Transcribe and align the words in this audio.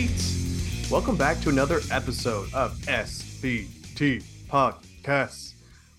Beats. 0.00 0.90
Welcome 0.90 1.16
back 1.16 1.40
to 1.40 1.48
another 1.48 1.80
episode 1.90 2.52
of 2.52 2.76
SBT 2.82 4.22
Podcast. 4.46 5.54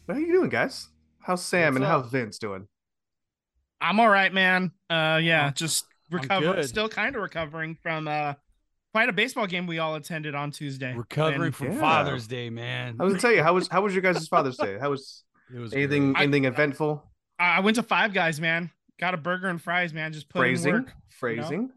What 0.06 0.18
are 0.18 0.20
you 0.20 0.32
doing, 0.34 0.50
guys? 0.50 0.90
How's 1.20 1.44
Sam 1.44 1.74
What's 1.74 1.78
and 1.78 1.86
up? 1.86 2.04
how's 2.04 2.12
Vince 2.12 2.38
doing? 2.38 2.68
I'm 3.82 4.00
all 4.00 4.08
right, 4.10 4.32
man. 4.32 4.66
Uh, 4.88 5.20
yeah, 5.24 5.46
I'm- 5.46 5.54
just 5.56 5.86
recovering, 6.12 6.62
still 6.68 6.88
kind 6.90 7.16
of 7.16 7.24
recovering 7.24 7.74
from 7.74 8.08
uh 8.08 8.36
quite 8.94 9.10
a 9.10 9.14
baseball 9.14 9.48
game 9.48 9.66
we 9.66 9.80
all 9.80 9.96
attended 9.96 10.36
on 10.36 10.52
Tuesday. 10.52 10.94
Recovering 10.96 11.42
And 11.46 11.56
from 11.56 11.72
Yeah. 11.72 11.80
Father's 11.80 12.28
Day, 12.28 12.52
man. 12.52 12.98
I 13.00 13.04
was 13.04 13.14
gonna 13.14 13.22
tell 13.22 13.32
you 13.32 13.42
how 13.42 13.56
was 13.56 13.68
how 13.68 13.82
was 13.82 13.96
your 13.96 14.04
guys' 14.04 14.28
Father's 14.28 14.58
Day? 14.58 14.78
How 14.80 14.92
was 14.92 15.24
It 15.52 15.58
was 15.58 15.74
anything 15.74 16.14
great. 16.14 16.22
anything 16.22 16.46
eventful? 16.46 17.04
I 17.40 17.58
I 17.58 17.60
went 17.62 17.74
to 17.78 17.84
Five 17.84 18.14
Guys, 18.14 18.40
man. 18.40 18.70
Got 19.00 19.16
a 19.16 19.18
burger 19.18 19.48
and 19.48 19.60
fries, 19.60 19.92
man. 19.92 20.14
Just 20.14 20.30
put 20.30 20.38
in 20.42 20.44
Phrasing, 20.44 20.74
work. 20.74 20.94
phrasing. 21.10 21.72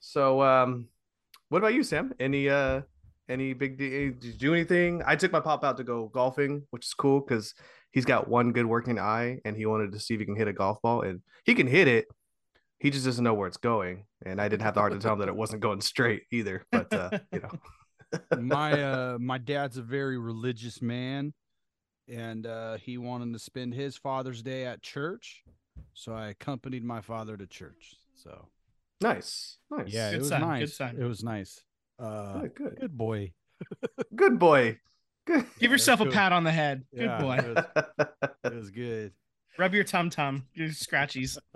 So, 0.00 0.40
um, 0.40 0.88
what 1.48 1.58
about 1.58 1.74
you, 1.74 1.82
Sam? 1.82 2.12
Any 2.20 2.48
uh, 2.48 2.82
any 3.28 3.52
big? 3.52 3.78
d- 3.78 4.10
Did 4.10 4.24
you 4.24 4.32
do 4.32 4.54
anything? 4.54 5.02
I 5.06 5.16
took 5.16 5.32
my 5.32 5.40
pop 5.40 5.64
out 5.64 5.76
to 5.78 5.84
go 5.84 6.08
golfing, 6.08 6.62
which 6.70 6.86
is 6.86 6.94
cool 6.94 7.20
because 7.20 7.54
he's 7.92 8.04
got 8.04 8.28
one 8.28 8.52
good 8.52 8.66
working 8.66 8.98
eye, 8.98 9.38
and 9.44 9.56
he 9.56 9.66
wanted 9.66 9.92
to 9.92 10.00
see 10.00 10.14
if 10.14 10.20
he 10.20 10.26
can 10.26 10.36
hit 10.36 10.48
a 10.48 10.52
golf 10.52 10.80
ball, 10.82 11.02
and 11.02 11.20
he 11.44 11.54
can 11.54 11.66
hit 11.66 11.88
it. 11.88 12.06
He 12.78 12.90
just 12.90 13.04
doesn't 13.04 13.24
know 13.24 13.34
where 13.34 13.48
it's 13.48 13.56
going, 13.56 14.04
and 14.24 14.40
I 14.40 14.48
didn't 14.48 14.62
have 14.62 14.74
the 14.74 14.80
heart 14.80 14.92
to 14.92 14.98
tell 14.98 15.14
him 15.14 15.18
that 15.20 15.28
it 15.28 15.36
wasn't 15.36 15.62
going 15.62 15.80
straight 15.80 16.22
either. 16.30 16.64
But 16.70 16.92
uh, 16.92 17.10
you 17.32 17.40
know, 17.40 17.50
my 18.38 18.80
uh 18.80 19.18
my 19.20 19.38
dad's 19.38 19.76
a 19.78 19.82
very 19.82 20.18
religious 20.18 20.80
man 20.80 21.34
and 22.08 22.46
uh 22.46 22.76
he 22.78 22.96
wanted 22.96 23.32
to 23.34 23.38
spend 23.38 23.74
his 23.74 23.96
Father's 23.98 24.42
Day 24.42 24.64
at 24.64 24.80
church. 24.80 25.42
So 25.94 26.14
I 26.14 26.28
accompanied 26.28 26.84
my 26.84 27.00
father 27.00 27.36
to 27.36 27.46
church. 27.46 27.96
So 28.14 28.48
nice, 29.00 29.58
nice. 29.70 29.88
yeah, 29.88 30.10
Good 30.10 30.16
it 30.16 30.18
was 30.20 30.28
son, 30.28 30.40
good 30.40 30.46
nice. 30.48 30.80
It 30.80 31.04
was 31.04 31.24
nice. 31.24 31.60
Uh 31.98 32.40
good, 32.40 32.54
good, 32.54 32.76
good 32.80 32.96
boy. 32.98 33.32
good 34.16 34.38
boy. 34.38 34.78
Good. 35.26 35.44
Give 35.58 35.70
yourself 35.70 36.00
a 36.00 36.04
good. 36.04 36.12
pat 36.14 36.32
on 36.32 36.44
the 36.44 36.52
head. 36.52 36.84
Good 36.94 37.04
Yeah, 37.04 37.20
boy. 37.20 37.36
It 37.36 37.54
was, 37.54 38.06
it 38.44 38.54
was 38.54 38.70
good. 38.70 39.12
Rub 39.58 39.74
your 39.74 39.84
tum 39.84 40.10
tum. 40.10 40.46
Your 40.54 40.68
scratchies. 40.68 41.36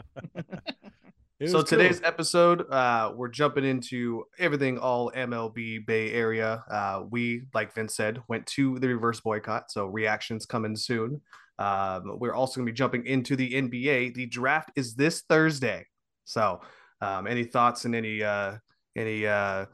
So 1.44 1.54
was 1.58 1.68
cool. 1.68 1.78
today's 1.78 2.00
episode 2.04 2.70
uh 2.70 3.12
we're 3.16 3.26
jumping 3.26 3.64
into 3.64 4.26
everything 4.38 4.78
all 4.78 5.10
mlb 5.10 5.86
bay 5.86 6.12
area 6.12 6.62
uh 6.70 7.02
we 7.10 7.42
like 7.52 7.74
vince 7.74 7.96
said 7.96 8.22
went 8.28 8.46
to 8.46 8.78
the 8.78 8.86
reverse 8.86 9.20
boycott 9.20 9.68
so 9.68 9.86
reactions 9.86 10.46
coming 10.46 10.76
soon 10.76 11.20
um 11.58 12.16
we're 12.20 12.32
also 12.32 12.60
going 12.60 12.66
to 12.66 12.72
be 12.72 12.76
jumping 12.76 13.04
into 13.06 13.34
the 13.34 13.54
nba 13.54 14.14
the 14.14 14.26
draft 14.26 14.70
is 14.76 14.94
this 14.94 15.22
thursday 15.22 15.84
so 16.24 16.60
um 17.02 17.26
any 17.26 17.44
thoughts 17.44 17.84
and 17.84 17.94
any 17.94 18.22
uh 18.22 18.56
any 18.96 19.26
uh 19.26 19.66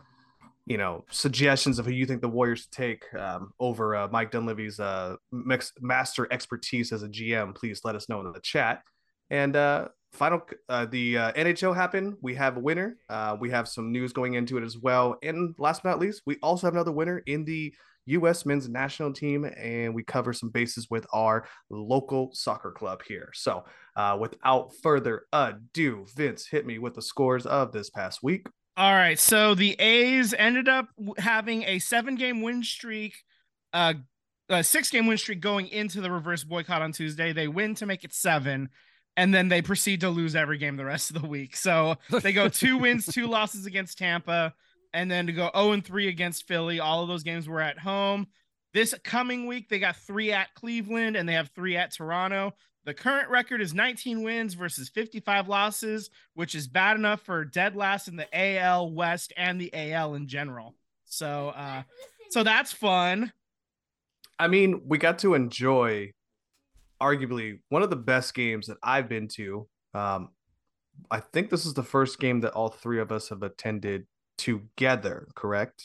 you 0.66 0.76
know 0.76 1.04
suggestions 1.10 1.78
of 1.78 1.86
who 1.86 1.92
you 1.92 2.04
think 2.04 2.20
the 2.20 2.28
warriors 2.28 2.66
take 2.66 3.04
um, 3.14 3.52
over 3.60 3.94
uh, 3.94 4.08
mike 4.10 4.30
dunleavy's 4.32 4.80
uh 4.80 5.14
mix, 5.30 5.72
master 5.80 6.26
expertise 6.32 6.92
as 6.92 7.04
a 7.04 7.08
gm 7.08 7.54
please 7.54 7.82
let 7.84 7.94
us 7.94 8.08
know 8.08 8.20
in 8.20 8.32
the 8.32 8.40
chat. 8.40 8.82
And 9.30 9.54
uh 9.54 9.88
final 10.12 10.40
uh, 10.68 10.86
the 10.86 11.18
uh, 11.18 11.32
nhl 11.32 11.74
happened. 11.74 12.16
We 12.22 12.34
have 12.34 12.56
a 12.56 12.60
winner. 12.60 12.96
Uh, 13.08 13.36
we 13.38 13.50
have 13.50 13.68
some 13.68 13.92
news 13.92 14.12
going 14.12 14.34
into 14.34 14.56
it 14.56 14.64
as 14.64 14.78
well. 14.78 15.16
And 15.22 15.54
last 15.58 15.82
but 15.82 15.90
not 15.90 15.98
least 15.98 16.22
we 16.26 16.36
also 16.42 16.66
have 16.66 16.74
another 16.74 16.92
winner 16.92 17.22
in 17.26 17.44
the 17.44 17.74
us 18.06 18.46
men's 18.46 18.68
national 18.68 19.12
team. 19.12 19.44
And 19.44 19.94
we 19.94 20.02
cover 20.02 20.32
some 20.32 20.48
bases 20.48 20.88
with 20.90 21.06
our 21.12 21.46
local 21.68 22.30
soccer 22.32 22.70
club 22.70 23.02
here. 23.06 23.30
So 23.34 23.64
uh, 23.98 24.16
without 24.18 24.70
further 24.82 25.27
ado 25.32 26.06
vince 26.16 26.46
hit 26.46 26.64
me 26.64 26.78
with 26.78 26.94
the 26.94 27.02
scores 27.02 27.44
of 27.44 27.72
this 27.72 27.91
past 27.91 28.22
week 28.22 28.46
All 28.78 28.94
right. 28.94 29.18
So 29.18 29.56
the 29.56 29.72
A's 29.80 30.32
ended 30.32 30.68
up 30.68 30.86
having 31.18 31.64
a 31.64 31.80
seven 31.80 32.14
game 32.14 32.42
win 32.42 32.62
streak, 32.62 33.16
uh, 33.73 33.95
a 34.48 34.62
six 34.62 34.89
game 34.89 35.08
win 35.08 35.18
streak 35.18 35.40
going 35.40 35.67
into 35.67 36.00
the 36.00 36.12
reverse 36.12 36.45
boycott 36.45 36.80
on 36.80 36.92
Tuesday. 36.92 37.33
They 37.33 37.48
win 37.48 37.74
to 37.74 37.86
make 37.86 38.05
it 38.05 38.14
seven, 38.14 38.68
and 39.17 39.34
then 39.34 39.48
they 39.48 39.62
proceed 39.62 40.02
to 40.02 40.11
lose 40.11 40.36
every 40.36 40.58
game 40.58 40.77
the 40.77 40.84
rest 40.84 41.11
of 41.11 41.20
the 41.20 41.27
week. 41.27 41.56
So 41.56 41.96
they 42.23 42.33
go 42.33 42.48
two 42.48 42.78
wins, 42.78 43.06
two 43.06 43.27
losses 43.27 43.67
against 43.67 43.98
Tampa, 43.98 44.55
and 44.94 45.11
then 45.11 45.27
to 45.27 45.33
go 45.33 45.50
0 45.56 45.73
and 45.73 45.84
3 45.84 46.06
against 46.06 46.46
Philly. 46.46 46.78
All 46.78 47.02
of 47.02 47.08
those 47.08 47.24
games 47.24 47.48
were 47.48 47.61
at 47.61 47.80
home. 47.80 48.28
This 48.74 48.94
coming 49.02 49.46
week, 49.46 49.68
they 49.68 49.80
got 49.80 49.96
three 49.96 50.30
at 50.30 50.55
Cleveland 50.55 51.17
and 51.17 51.28
they 51.28 51.33
have 51.33 51.50
three 51.50 51.77
at 51.77 51.92
Toronto. 51.92 52.55
The 52.88 52.94
current 52.94 53.28
record 53.28 53.60
is 53.60 53.74
19 53.74 54.22
wins 54.22 54.54
versus 54.54 54.88
55 54.88 55.46
losses, 55.46 56.08
which 56.32 56.54
is 56.54 56.66
bad 56.66 56.96
enough 56.96 57.20
for 57.20 57.44
dead 57.44 57.76
last 57.76 58.08
in 58.08 58.16
the 58.16 58.26
AL 58.32 58.92
West 58.92 59.30
and 59.36 59.60
the 59.60 59.70
AL 59.74 60.14
in 60.14 60.26
general. 60.26 60.74
So, 61.04 61.50
uh, 61.50 61.82
so 62.30 62.42
that's 62.42 62.72
fun. 62.72 63.30
I 64.38 64.48
mean, 64.48 64.80
we 64.86 64.96
got 64.96 65.18
to 65.18 65.34
enjoy 65.34 66.12
arguably 66.98 67.58
one 67.68 67.82
of 67.82 67.90
the 67.90 67.96
best 67.96 68.32
games 68.32 68.68
that 68.68 68.78
I've 68.82 69.06
been 69.06 69.28
to. 69.34 69.68
Um, 69.92 70.30
I 71.10 71.20
think 71.20 71.50
this 71.50 71.66
is 71.66 71.74
the 71.74 71.82
first 71.82 72.18
game 72.18 72.40
that 72.40 72.52
all 72.52 72.70
three 72.70 73.00
of 73.00 73.12
us 73.12 73.28
have 73.28 73.42
attended 73.42 74.06
together, 74.38 75.28
correct? 75.34 75.84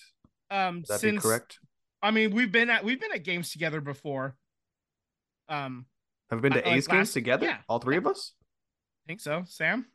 Um, 0.49 0.85
that 0.87 1.01
since 1.01 1.21
be 1.21 1.27
correct? 1.27 1.59
I 2.01 2.11
mean, 2.11 2.31
we've 2.31 2.53
been 2.53 2.69
at 2.69 2.85
we've 2.85 3.01
been 3.01 3.11
at 3.11 3.25
games 3.25 3.51
together 3.51 3.81
before. 3.81 4.37
Um, 5.49 5.85
Have 6.29 6.39
we 6.41 6.49
been 6.49 6.53
to 6.53 6.59
uh, 6.65 6.69
like 6.71 6.73
games 6.75 6.89
last- 6.89 7.13
together? 7.13 7.45
yeah. 7.45 7.57
All 7.69 7.79
three 7.79 7.97
of 7.97 8.07
us? 8.07 8.33
I 9.05 9.07
think 9.07 9.19
so. 9.21 9.43
Sam, 9.47 9.85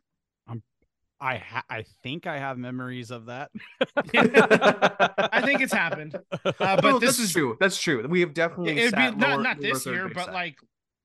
I 1.21 1.35
ha- 1.37 1.65
I 1.69 1.83
think 2.03 2.27
I 2.27 2.37
have 2.37 2.57
memories 2.57 3.11
of 3.11 3.25
that. 3.25 3.51
I 4.07 5.41
think 5.43 5.61
it's 5.61 5.73
happened. 5.73 6.15
Uh, 6.45 6.75
but 6.75 6.85
Oh, 6.85 6.99
this 6.99 7.17
that's 7.17 7.19
is 7.19 7.33
true. 7.33 7.57
That's 7.59 7.77
true. 7.79 8.05
We 8.07 8.21
have 8.21 8.33
definitely. 8.33 8.77
it'd 8.79 8.95
be 8.95 9.11
not 9.11 9.41
not 9.41 9.59
this 9.59 9.85
year, 9.85 10.07
but 10.09 10.25
side. 10.25 10.33
like 10.33 10.55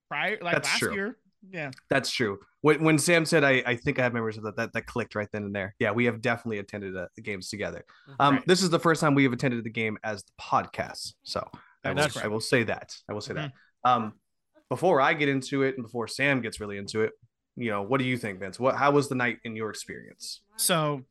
prior, 0.09 0.39
like 0.41 0.55
That's 0.55 0.69
last 0.69 0.79
true. 0.79 0.95
year. 0.95 1.17
Yeah. 1.51 1.71
That's 1.91 2.11
true. 2.11 2.39
When, 2.63 2.83
when 2.84 2.99
Sam 2.99 3.25
said, 3.25 3.45
I, 3.45 3.63
I 3.67 3.77
think 3.77 3.99
I 3.99 4.03
have 4.03 4.15
memories 4.15 4.37
of 4.39 4.45
that, 4.45 4.57
that, 4.57 4.73
that 4.73 4.87
clicked 4.87 5.15
right 5.15 5.29
then 5.33 5.45
and 5.45 5.55
there. 5.55 5.75
Yeah, 5.79 5.91
we 5.93 6.05
have 6.07 6.23
definitely 6.23 6.59
attended 6.59 6.97
uh, 6.97 7.07
the 7.17 7.23
games 7.23 7.49
together. 7.51 7.84
Um, 8.19 8.37
Right. 8.37 8.47
This 8.47 8.63
is 8.63 8.71
the 8.71 8.79
first 8.79 9.01
time 9.01 9.15
we 9.15 9.25
have 9.25 9.33
attended 9.33 9.63
the 9.65 9.71
game 9.71 9.99
as 10.05 10.23
the 10.25 10.31
podcast. 10.41 11.15
So 11.25 11.47
I 11.84 11.93
will, 11.93 12.07
I 12.23 12.29
will 12.29 12.41
say 12.41 12.63
that. 12.65 12.97
I 13.09 13.13
will 13.13 13.21
say 13.21 13.34
Mm-hmm. 13.34 13.49
that. 13.84 13.91
Um, 13.91 14.13
before 14.75 15.01
I 15.01 15.15
get 15.15 15.29
into 15.29 15.62
it 15.62 15.77
and 15.77 15.85
before 15.85 16.09
Sam 16.09 16.41
gets 16.41 16.59
really 16.61 16.79
into 16.79 17.03
it, 17.03 17.12
you 17.57 17.71
know, 17.71 17.83
what 17.83 17.99
do 17.99 18.05
you 18.05 18.17
think, 18.19 18.41
Vince? 18.41 18.59
What 18.59 18.75
How 18.77 18.91
was 18.91 19.09
the 19.09 19.15
night 19.15 19.39
in 19.45 19.55
your 19.55 19.71
experience? 19.71 20.41
So 20.57 21.03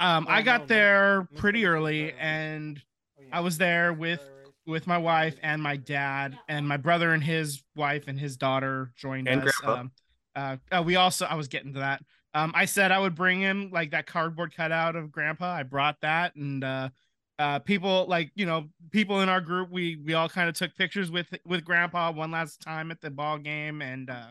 um, 0.00 0.26
I 0.28 0.40
Oh, 0.40 0.44
got 0.44 0.60
no, 0.60 0.64
no. 0.64 0.66
there 0.66 1.28
pretty 1.36 1.66
early, 1.66 2.02
no, 2.04 2.08
no. 2.10 2.16
and 2.18 2.82
Oh, 3.18 3.22
I 3.32 3.40
was 3.40 3.58
there 3.58 3.92
with 3.92 4.20
with 4.66 4.86
my 4.86 4.98
wife 4.98 5.36
and 5.42 5.62
my 5.62 5.76
dad 5.76 6.38
and 6.48 6.66
my 6.66 6.76
brother 6.76 7.12
and 7.12 7.22
his 7.22 7.62
wife 7.74 8.08
and 8.08 8.18
his 8.18 8.36
daughter 8.36 8.92
joined 8.96 9.28
And 9.28 9.46
us. 9.46 9.60
Um, 9.64 9.92
uh, 10.34 10.56
uh, 10.70 10.82
we 10.84 10.96
also 10.96 11.24
I 11.26 11.34
was 11.34 11.48
getting 11.48 11.72
to 11.74 11.80
that. 11.80 12.02
Um, 12.34 12.52
I 12.54 12.66
said 12.66 12.92
I 12.92 12.98
would 12.98 13.14
bring 13.14 13.40
him 13.40 13.70
like 13.72 13.90
that 13.92 14.06
cardboard 14.06 14.54
cutout 14.54 14.94
of 14.94 15.10
grandpa. 15.10 15.52
I 15.54 15.62
brought 15.62 16.00
that 16.02 16.34
and 16.36 16.62
uh, 16.62 16.90
uh, 17.38 17.58
people 17.58 18.06
like 18.08 18.30
you 18.34 18.46
know 18.46 18.68
people 18.90 19.20
in 19.20 19.28
our 19.28 19.40
group 19.40 19.70
we 19.70 19.96
we 19.96 20.14
all 20.14 20.28
kind 20.28 20.48
of 20.48 20.54
took 20.54 20.74
pictures 20.74 21.10
with 21.10 21.26
with 21.44 21.64
grandpa 21.64 22.10
one 22.10 22.30
last 22.30 22.60
time 22.60 22.90
at 22.90 23.00
the 23.00 23.10
ball 23.10 23.38
game 23.38 23.82
and 23.82 24.08
uh, 24.08 24.28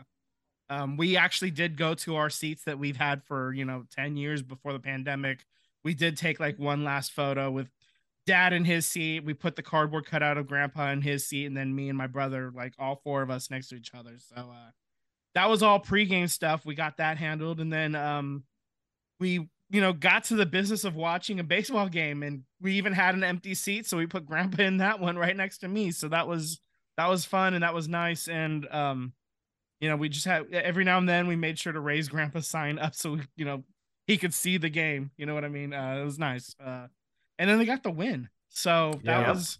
um, 0.68 0.96
we 0.96 1.16
actually 1.16 1.50
did 1.50 1.76
go 1.76 1.94
to 1.94 2.16
our 2.16 2.30
seats 2.30 2.64
that 2.64 2.78
we've 2.78 2.96
had 2.96 3.22
for 3.22 3.52
you 3.52 3.64
know 3.64 3.84
10 3.94 4.16
years 4.16 4.42
before 4.42 4.72
the 4.72 4.80
pandemic. 4.80 5.44
We 5.84 5.94
did 5.94 6.16
take 6.16 6.40
like 6.40 6.58
one 6.58 6.82
last 6.82 7.12
photo 7.12 7.50
with 7.50 7.68
dad 8.26 8.52
in 8.52 8.64
his 8.64 8.86
seat. 8.86 9.24
We 9.24 9.34
put 9.34 9.54
the 9.54 9.62
cardboard 9.62 10.06
cutout 10.06 10.36
of 10.36 10.48
grandpa 10.48 10.90
in 10.90 11.02
his 11.02 11.26
seat 11.26 11.46
and 11.46 11.56
then 11.56 11.74
me 11.74 11.88
and 11.88 11.96
my 11.96 12.08
brother 12.08 12.50
like 12.54 12.74
all 12.78 13.00
four 13.04 13.22
of 13.22 13.30
us 13.30 13.50
next 13.50 13.68
to 13.68 13.76
each 13.76 13.94
other. 13.94 14.16
So 14.18 14.36
uh 14.36 14.70
that 15.34 15.48
was 15.48 15.62
all 15.62 15.78
pregame 15.78 16.30
stuff. 16.30 16.66
We 16.66 16.74
got 16.74 16.96
that 16.96 17.18
handled 17.18 17.60
and 17.60 17.72
then 17.72 17.94
um 17.94 18.42
we 19.20 19.48
you 19.70 19.80
know 19.80 19.92
got 19.92 20.24
to 20.24 20.36
the 20.36 20.46
business 20.46 20.84
of 20.84 20.94
watching 20.94 21.40
a 21.40 21.44
baseball 21.44 21.88
game 21.88 22.22
and 22.22 22.42
we 22.60 22.74
even 22.74 22.92
had 22.92 23.14
an 23.14 23.24
empty 23.24 23.54
seat 23.54 23.86
so 23.86 23.96
we 23.96 24.06
put 24.06 24.26
grandpa 24.26 24.62
in 24.62 24.76
that 24.78 25.00
one 25.00 25.16
right 25.18 25.36
next 25.36 25.58
to 25.58 25.68
me. 25.68 25.90
So 25.90 26.08
that 26.08 26.28
was 26.28 26.60
that 26.96 27.08
was 27.08 27.24
fun 27.24 27.54
and 27.54 27.62
that 27.62 27.74
was 27.74 27.88
nice 27.88 28.28
and 28.28 28.66
um 28.70 29.12
you 29.80 29.88
know 29.88 29.96
we 29.96 30.08
just 30.08 30.24
had 30.24 30.52
every 30.52 30.84
now 30.84 30.98
and 30.98 31.08
then 31.08 31.26
we 31.26 31.36
made 31.36 31.58
sure 31.58 31.72
to 31.72 31.80
raise 31.80 32.08
grandpa's 32.08 32.46
sign 32.46 32.78
up 32.78 32.94
so 33.02 33.18
you 33.36 33.44
know 33.44 33.64
he 34.06 34.16
could 34.16 34.32
see 34.32 34.56
the 34.56 34.70
game 34.70 35.10
you 35.16 35.26
know 35.26 35.34
what 35.34 35.44
i 35.44 35.48
mean? 35.48 35.72
Uh 35.72 35.98
it 36.00 36.04
was 36.04 36.18
nice 36.18 36.54
uh 36.64 36.86
and 37.38 37.50
then 37.50 37.58
they 37.58 37.66
got 37.66 37.82
the 37.82 37.90
win. 37.90 38.28
So 38.48 38.92
that 39.04 39.20
Yeah. 39.20 39.32
was 39.32 39.58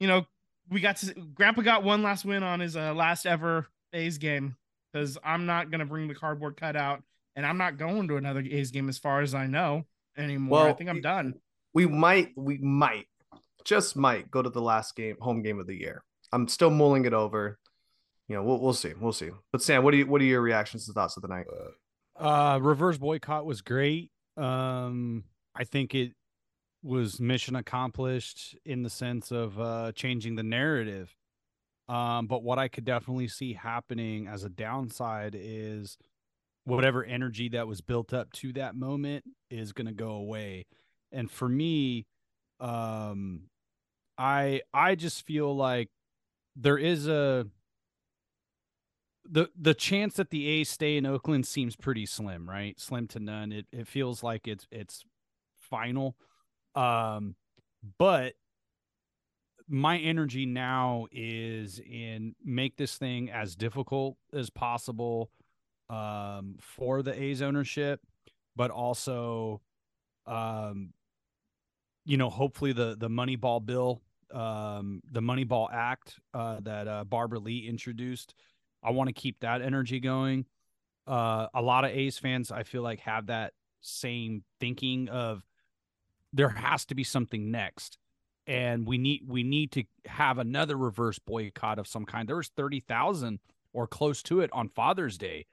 you 0.00 0.08
know 0.08 0.26
we 0.68 0.80
got 0.80 0.96
to 0.98 1.14
grandpa 1.34 1.62
got 1.62 1.82
one 1.84 2.02
last 2.02 2.24
win 2.24 2.42
on 2.42 2.60
his 2.60 2.76
uh, 2.76 2.92
last 2.92 3.26
ever 3.26 3.66
a's 3.92 4.18
game 4.18 4.56
because 4.92 5.16
i'm 5.24 5.46
not 5.46 5.70
gonna 5.70 5.86
bring 5.86 6.08
the 6.08 6.14
cardboard 6.14 6.56
cutout 6.56 7.02
and 7.36 7.44
i'm 7.46 7.58
not 7.58 7.76
going 7.76 8.08
to 8.08 8.16
another 8.16 8.42
a's 8.50 8.70
game 8.70 8.88
as 8.88 8.98
far 8.98 9.20
as 9.20 9.34
i 9.34 9.46
know 9.46 9.84
anymore 10.16 10.68
i 10.68 10.72
think 10.72 10.90
i'm 10.90 11.00
done 11.00 11.34
We 11.74 11.86
might, 11.86 12.28
we 12.36 12.58
might, 12.58 13.06
just 13.64 13.96
might 13.96 14.30
go 14.30 14.42
to 14.42 14.48
the 14.50 14.60
last 14.62 14.94
game, 14.94 15.16
home 15.20 15.42
game 15.42 15.58
of 15.58 15.66
the 15.66 15.74
year. 15.74 16.04
I'm 16.32 16.46
still 16.46 16.70
mulling 16.70 17.04
it 17.04 17.12
over. 17.12 17.58
You 18.28 18.36
know, 18.36 18.44
we'll 18.44 18.60
we'll 18.60 18.74
see, 18.74 18.92
we'll 19.00 19.12
see. 19.12 19.30
But 19.50 19.60
Sam, 19.60 19.82
what 19.82 19.90
do 19.90 19.96
you 19.98 20.06
what 20.06 20.20
are 20.20 20.24
your 20.24 20.40
reactions 20.40 20.86
and 20.86 20.94
thoughts 20.94 21.16
of 21.16 21.22
the 21.22 21.28
night? 21.28 21.46
Uh, 22.16 22.60
reverse 22.62 22.96
boycott 22.96 23.44
was 23.44 23.60
great. 23.60 24.12
Um, 24.36 25.24
I 25.56 25.64
think 25.64 25.94
it 25.94 26.12
was 26.82 27.18
mission 27.18 27.56
accomplished 27.56 28.56
in 28.64 28.82
the 28.84 28.90
sense 28.90 29.32
of 29.32 29.58
uh, 29.58 29.90
changing 29.96 30.36
the 30.36 30.42
narrative. 30.44 31.12
Um, 31.88 32.28
but 32.28 32.42
what 32.44 32.58
I 32.58 32.68
could 32.68 32.84
definitely 32.84 33.28
see 33.28 33.52
happening 33.52 34.28
as 34.28 34.44
a 34.44 34.48
downside 34.48 35.34
is 35.36 35.98
whatever 36.64 37.04
energy 37.04 37.48
that 37.50 37.66
was 37.66 37.80
built 37.80 38.12
up 38.12 38.32
to 38.32 38.52
that 38.54 38.74
moment 38.74 39.24
is 39.50 39.72
going 39.72 39.86
to 39.86 39.92
go 39.92 40.10
away. 40.10 40.66
And 41.12 41.30
for 41.30 41.48
me, 41.48 42.06
um, 42.60 43.42
I 44.18 44.62
I 44.72 44.94
just 44.94 45.26
feel 45.26 45.54
like 45.54 45.90
there 46.56 46.78
is 46.78 47.08
a 47.08 47.46
the 49.24 49.48
the 49.58 49.74
chance 49.74 50.14
that 50.14 50.30
the 50.30 50.46
A's 50.48 50.68
stay 50.68 50.96
in 50.96 51.06
Oakland 51.06 51.46
seems 51.46 51.76
pretty 51.76 52.06
slim, 52.06 52.48
right? 52.48 52.78
Slim 52.78 53.08
to 53.08 53.20
none. 53.20 53.52
It 53.52 53.66
it 53.72 53.88
feels 53.88 54.22
like 54.22 54.46
it's 54.46 54.66
it's 54.70 55.04
final. 55.58 56.16
Um, 56.74 57.36
but 57.98 58.34
my 59.68 59.98
energy 59.98 60.46
now 60.46 61.06
is 61.10 61.78
in 61.80 62.34
make 62.44 62.76
this 62.76 62.96
thing 62.96 63.30
as 63.30 63.56
difficult 63.56 64.16
as 64.32 64.50
possible 64.50 65.30
um, 65.90 66.56
for 66.60 67.02
the 67.02 67.20
A's 67.20 67.42
ownership, 67.42 68.00
but 68.56 68.70
also, 68.70 69.60
um, 70.26 70.92
you 72.04 72.16
know, 72.16 72.30
hopefully 72.30 72.72
the 72.72 72.96
the 72.98 73.08
Moneyball 73.08 73.64
bill, 73.64 74.02
um, 74.32 75.02
the 75.10 75.20
Moneyball 75.20 75.68
Act 75.72 76.18
uh, 76.32 76.60
that 76.60 76.88
uh, 76.88 77.04
Barbara 77.04 77.38
Lee 77.38 77.66
introduced. 77.68 78.34
I 78.82 78.90
want 78.90 79.08
to 79.08 79.14
keep 79.14 79.40
that 79.40 79.62
energy 79.62 80.00
going. 80.00 80.44
Uh, 81.06 81.48
a 81.54 81.62
lot 81.62 81.84
of 81.84 81.90
A's 81.90 82.18
fans, 82.18 82.50
I 82.50 82.62
feel 82.62 82.82
like, 82.82 83.00
have 83.00 83.26
that 83.26 83.52
same 83.80 84.44
thinking 84.60 85.08
of 85.08 85.44
there 86.32 86.48
has 86.48 86.84
to 86.86 86.94
be 86.94 87.04
something 87.04 87.50
next 87.50 87.98
and 88.46 88.86
we 88.86 88.98
need 88.98 89.22
we 89.26 89.42
need 89.42 89.72
to 89.72 89.84
have 90.06 90.38
another 90.38 90.76
reverse 90.76 91.18
boycott 91.18 91.78
of 91.78 91.86
some 91.86 92.04
kind 92.04 92.28
there 92.28 92.36
was 92.36 92.48
30,000 92.48 93.38
or 93.72 93.86
close 93.86 94.22
to 94.22 94.40
it 94.40 94.50
on 94.52 94.68
Father's 94.68 95.18
Day 95.18 95.46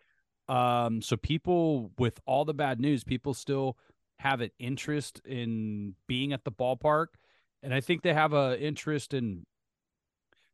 um 0.51 1.01
so 1.01 1.15
people 1.17 1.91
with 1.97 2.19
all 2.25 2.45
the 2.45 2.53
bad 2.53 2.79
news 2.79 3.03
people 3.03 3.33
still 3.33 3.77
have 4.19 4.41
an 4.41 4.51
interest 4.59 5.21
in 5.25 5.95
being 6.07 6.33
at 6.33 6.43
the 6.43 6.51
ballpark 6.51 7.07
and 7.63 7.73
I 7.73 7.81
think 7.81 8.01
they 8.01 8.13
have 8.13 8.33
a 8.33 8.59
interest 8.59 9.13
in 9.13 9.45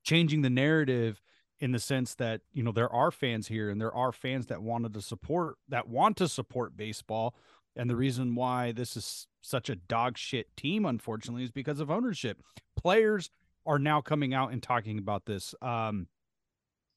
changing 0.04 0.42
the 0.42 0.50
narrative 0.50 1.22
in 1.60 1.72
the 1.72 1.80
sense 1.80 2.16
that 2.16 2.42
you 2.54 2.64
know 2.64 2.72
there 2.72 2.94
are 2.94 3.12
fans 3.12 3.48
here 3.48 3.70
and 3.70 3.82
there 3.82 3.94
are 3.94 4.12
fans 4.12 4.48
that 4.48 4.62
wanted 4.62 4.94
to 4.94 5.02
support 5.02 5.58
that 5.70 5.88
want 5.88 6.18
to 6.18 6.28
support 6.28 6.78
baseball 6.78 7.36
and 7.78 7.90
the 7.90 7.96
reason 7.96 8.34
why 8.34 8.72
this 8.72 8.98
is 8.98 9.28
such 9.42 9.70
a 9.70 9.76
dog 9.76 10.18
shit 10.18 10.58
team, 10.58 10.86
unfortunately, 10.86 11.44
is 11.44 11.52
because 11.52 11.80
of 11.80 11.92
ownership. 11.92 12.42
Players 12.76 13.30
are 13.66 13.78
now 13.78 14.02
coming 14.02 14.34
out 14.34 14.52
and 14.52 14.62
talking 14.62 14.98
about 14.98 15.26
this. 15.26 15.54
Um, 15.62 16.08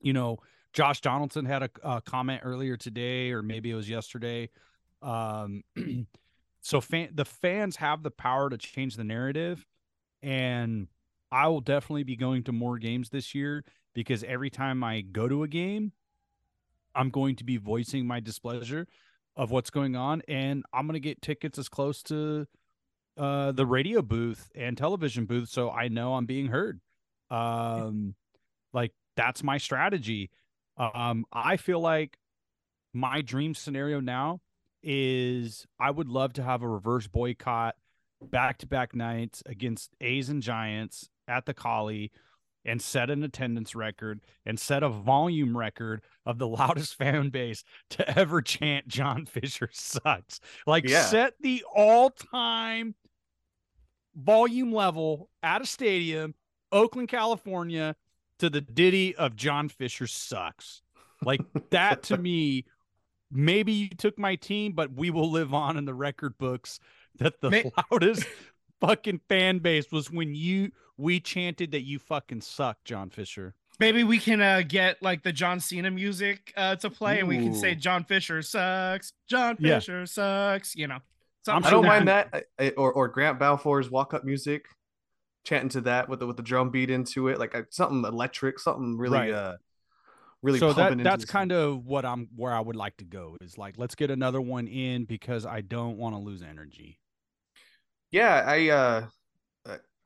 you 0.01 0.15
know, 0.15 0.39
Josh 0.73 1.01
Donaldson 1.01 1.45
had 1.45 1.63
a, 1.63 1.71
a 1.83 2.01
comment 2.01 2.43
earlier 2.45 2.77
today, 2.77 3.33
or 3.33 3.43
maybe 3.43 3.71
it 3.71 3.75
was 3.75 3.89
yesterday. 3.89 4.51
Um, 5.03 5.65
so 6.61 6.81
fan, 6.81 7.11
the 7.15 7.25
fans 7.25 7.77
have 7.77 8.03
the 8.03 8.11
power 8.11 8.51
to 8.51 8.59
change 8.59 8.97
the 8.97 9.05
narrative, 9.05 9.67
and 10.23 10.89
I 11.33 11.49
will 11.49 11.61
definitely 11.61 12.05
be 12.05 12.17
going 12.17 12.45
to 12.45 12.53
more 12.53 12.79
games 12.79 13.11
this 13.11 13.35
year 13.35 13.65
because 13.95 14.23
every 14.25 14.51
time 14.51 14.85
I 14.85 15.01
go 15.01 15.29
to 15.29 15.43
a 15.43 15.49
game, 15.49 15.93
I'm 16.95 17.11
going 17.11 17.37
to 17.37 17.45
be 17.45 17.57
voicing 17.57 18.07
my 18.07 18.21
displeasure 18.21 18.87
of 19.37 19.51
what's 19.51 19.71
going 19.71 19.97
on, 19.97 20.23
and 20.29 20.65
I'm 20.73 20.87
gonna 20.87 21.01
get 21.01 21.23
tickets 21.23 21.59
as 21.59 21.69
close 21.69 22.03
to 22.05 22.47
uh, 23.17 23.53
the 23.53 23.67
radio 23.67 24.03
booth 24.03 24.51
and 24.55 24.77
television 24.77 25.27
booth, 25.27 25.49
so 25.49 25.71
I 25.71 25.89
know 25.89 26.15
I'm 26.15 26.27
being 26.27 26.47
heard. 26.47 26.81
Um, 27.31 28.15
like 28.73 28.93
that's 29.17 29.43
my 29.43 29.59
strategy. 29.59 30.31
Um, 30.81 31.27
I 31.31 31.59
feel 31.59 31.81
like 31.81 32.17
my 32.95 33.21
dream 33.21 33.55
scenario 33.55 34.01
now 34.01 34.41
is 34.83 35.67
I 35.79 35.91
would 35.91 36.09
love 36.09 36.33
to 36.35 36.43
have 36.43 36.63
a 36.63 36.69
reverse 36.69 37.07
boycott 37.07 37.77
back 38.23 38.59
to 38.59 38.67
back 38.67 38.95
nights 38.95 39.43
against 39.45 39.95
A's 40.01 40.31
and 40.31 40.43
Giants 40.43 41.11
at 41.29 41.45
the 41.45 41.53
Coli 41.53 42.11
and 42.65 42.81
set 42.81 43.11
an 43.11 43.23
attendance 43.23 43.75
record 43.75 44.21
and 44.47 44.59
set 44.59 44.83
a 44.83 44.89
volume 44.89 45.57
record 45.57 46.03
of 46.25 46.39
the 46.39 46.49
loudest 46.49 46.97
fan 46.97 47.29
base 47.29 47.63
to 47.91 48.19
ever 48.19 48.41
chant 48.41 48.89
John 48.89 49.27
Fisher 49.27 49.69
sucks. 49.73 50.41
Like 50.67 50.89
yeah. 50.89 51.05
set 51.05 51.35
the 51.41 51.63
all-time 51.75 52.95
volume 54.15 54.73
level 54.73 55.29
at 55.43 55.61
a 55.61 55.67
stadium, 55.67 56.35
Oakland, 56.73 57.09
California, 57.09 57.97
to 58.41 58.51
the 58.51 58.61
ditty 58.61 59.15
of 59.17 59.37
John 59.37 59.69
Fisher 59.69 60.07
sucks. 60.07 60.83
Like 61.25 61.41
that 61.71 62.03
to 62.05 62.19
me, 62.19 62.67
maybe 63.31 63.73
you 63.73 63.89
took 63.91 64.19
my 64.19 64.37
team, 64.37 64.73
but 64.73 64.93
we 64.93 65.11
will 65.11 65.31
live 65.31 65.55
on 65.55 65.77
in 65.77 65.85
the 65.85 65.95
record 65.95 66.37
books 66.39 66.81
that 67.19 67.41
the 67.41 67.51
May- 67.51 67.71
loudest 67.91 68.27
fucking 68.81 69.21
fan 69.29 69.59
base 69.59 69.91
was 69.93 70.11
when 70.11 70.35
you 70.35 70.73
we 70.97 71.21
chanted 71.21 71.73
that 71.73 71.83
you 71.83 71.99
fucking 71.99 72.43
suck, 72.43 72.85
John 72.85 73.09
Fisher. 73.09 73.55
Maybe 73.79 74.05
we 74.05 74.19
can 74.19 74.43
uh, 74.43 74.63
get 74.67 75.03
like 75.03 75.23
the 75.23 75.33
John 75.33 75.59
Cena 75.59 75.91
music 75.91 76.53
uh, 76.57 76.77
to 76.77 76.91
play, 76.91 77.17
Ooh. 77.17 77.21
and 77.21 77.29
we 77.29 77.37
can 77.39 77.55
say 77.55 77.75
John 77.75 78.05
Fisher 78.05 78.43
sucks. 78.43 79.15
John 79.27 79.57
Fisher 79.57 80.01
yeah. 80.01 80.05
sucks. 80.05 80.77
You 80.77 80.89
know, 80.89 80.99
I 81.49 81.71
don't 81.71 81.87
mind 81.87 82.09
that, 82.09 82.45
or 82.77 82.93
or 82.93 83.09
Grant 83.09 83.39
Balfour's 83.39 83.91
walk 83.91 84.13
up 84.13 84.25
music, 84.25 84.67
chanting 85.45 85.71
to 85.71 85.81
that 85.83 86.09
with 86.09 86.21
the 86.21 86.27
with 86.27 86.37
the 86.37 86.43
drum 86.43 86.71
beat 86.71 86.91
into 86.91 87.29
it, 87.29 87.39
like 87.39 87.55
uh, 87.55 87.63
something 87.71 88.05
electric, 88.05 88.59
something 88.59 88.97
really 88.97 89.19
right. 89.19 89.31
uh 89.33 89.57
really. 90.43 90.59
So 90.59 90.73
that 90.73 90.99
that's 90.99 91.25
kind 91.25 91.53
of 91.53 91.85
what 91.87 92.05
I'm 92.05 92.29
where 92.37 92.53
I 92.53 92.61
would 92.61 92.77
like 92.77 92.97
to 92.99 93.05
go 93.05 93.37
is 93.41 93.59
like 93.59 93.75
let's 93.79 93.95
get 93.95 94.11
another 94.11 94.41
one 94.41 94.67
in 94.67 95.05
because 95.05 95.47
I 95.47 95.61
don't 95.61 95.97
want 95.97 96.15
to 96.15 96.21
lose 96.21 96.43
energy. 96.43 96.99
Yeah, 98.11 98.45
I 98.47 98.69
uh 98.69 99.07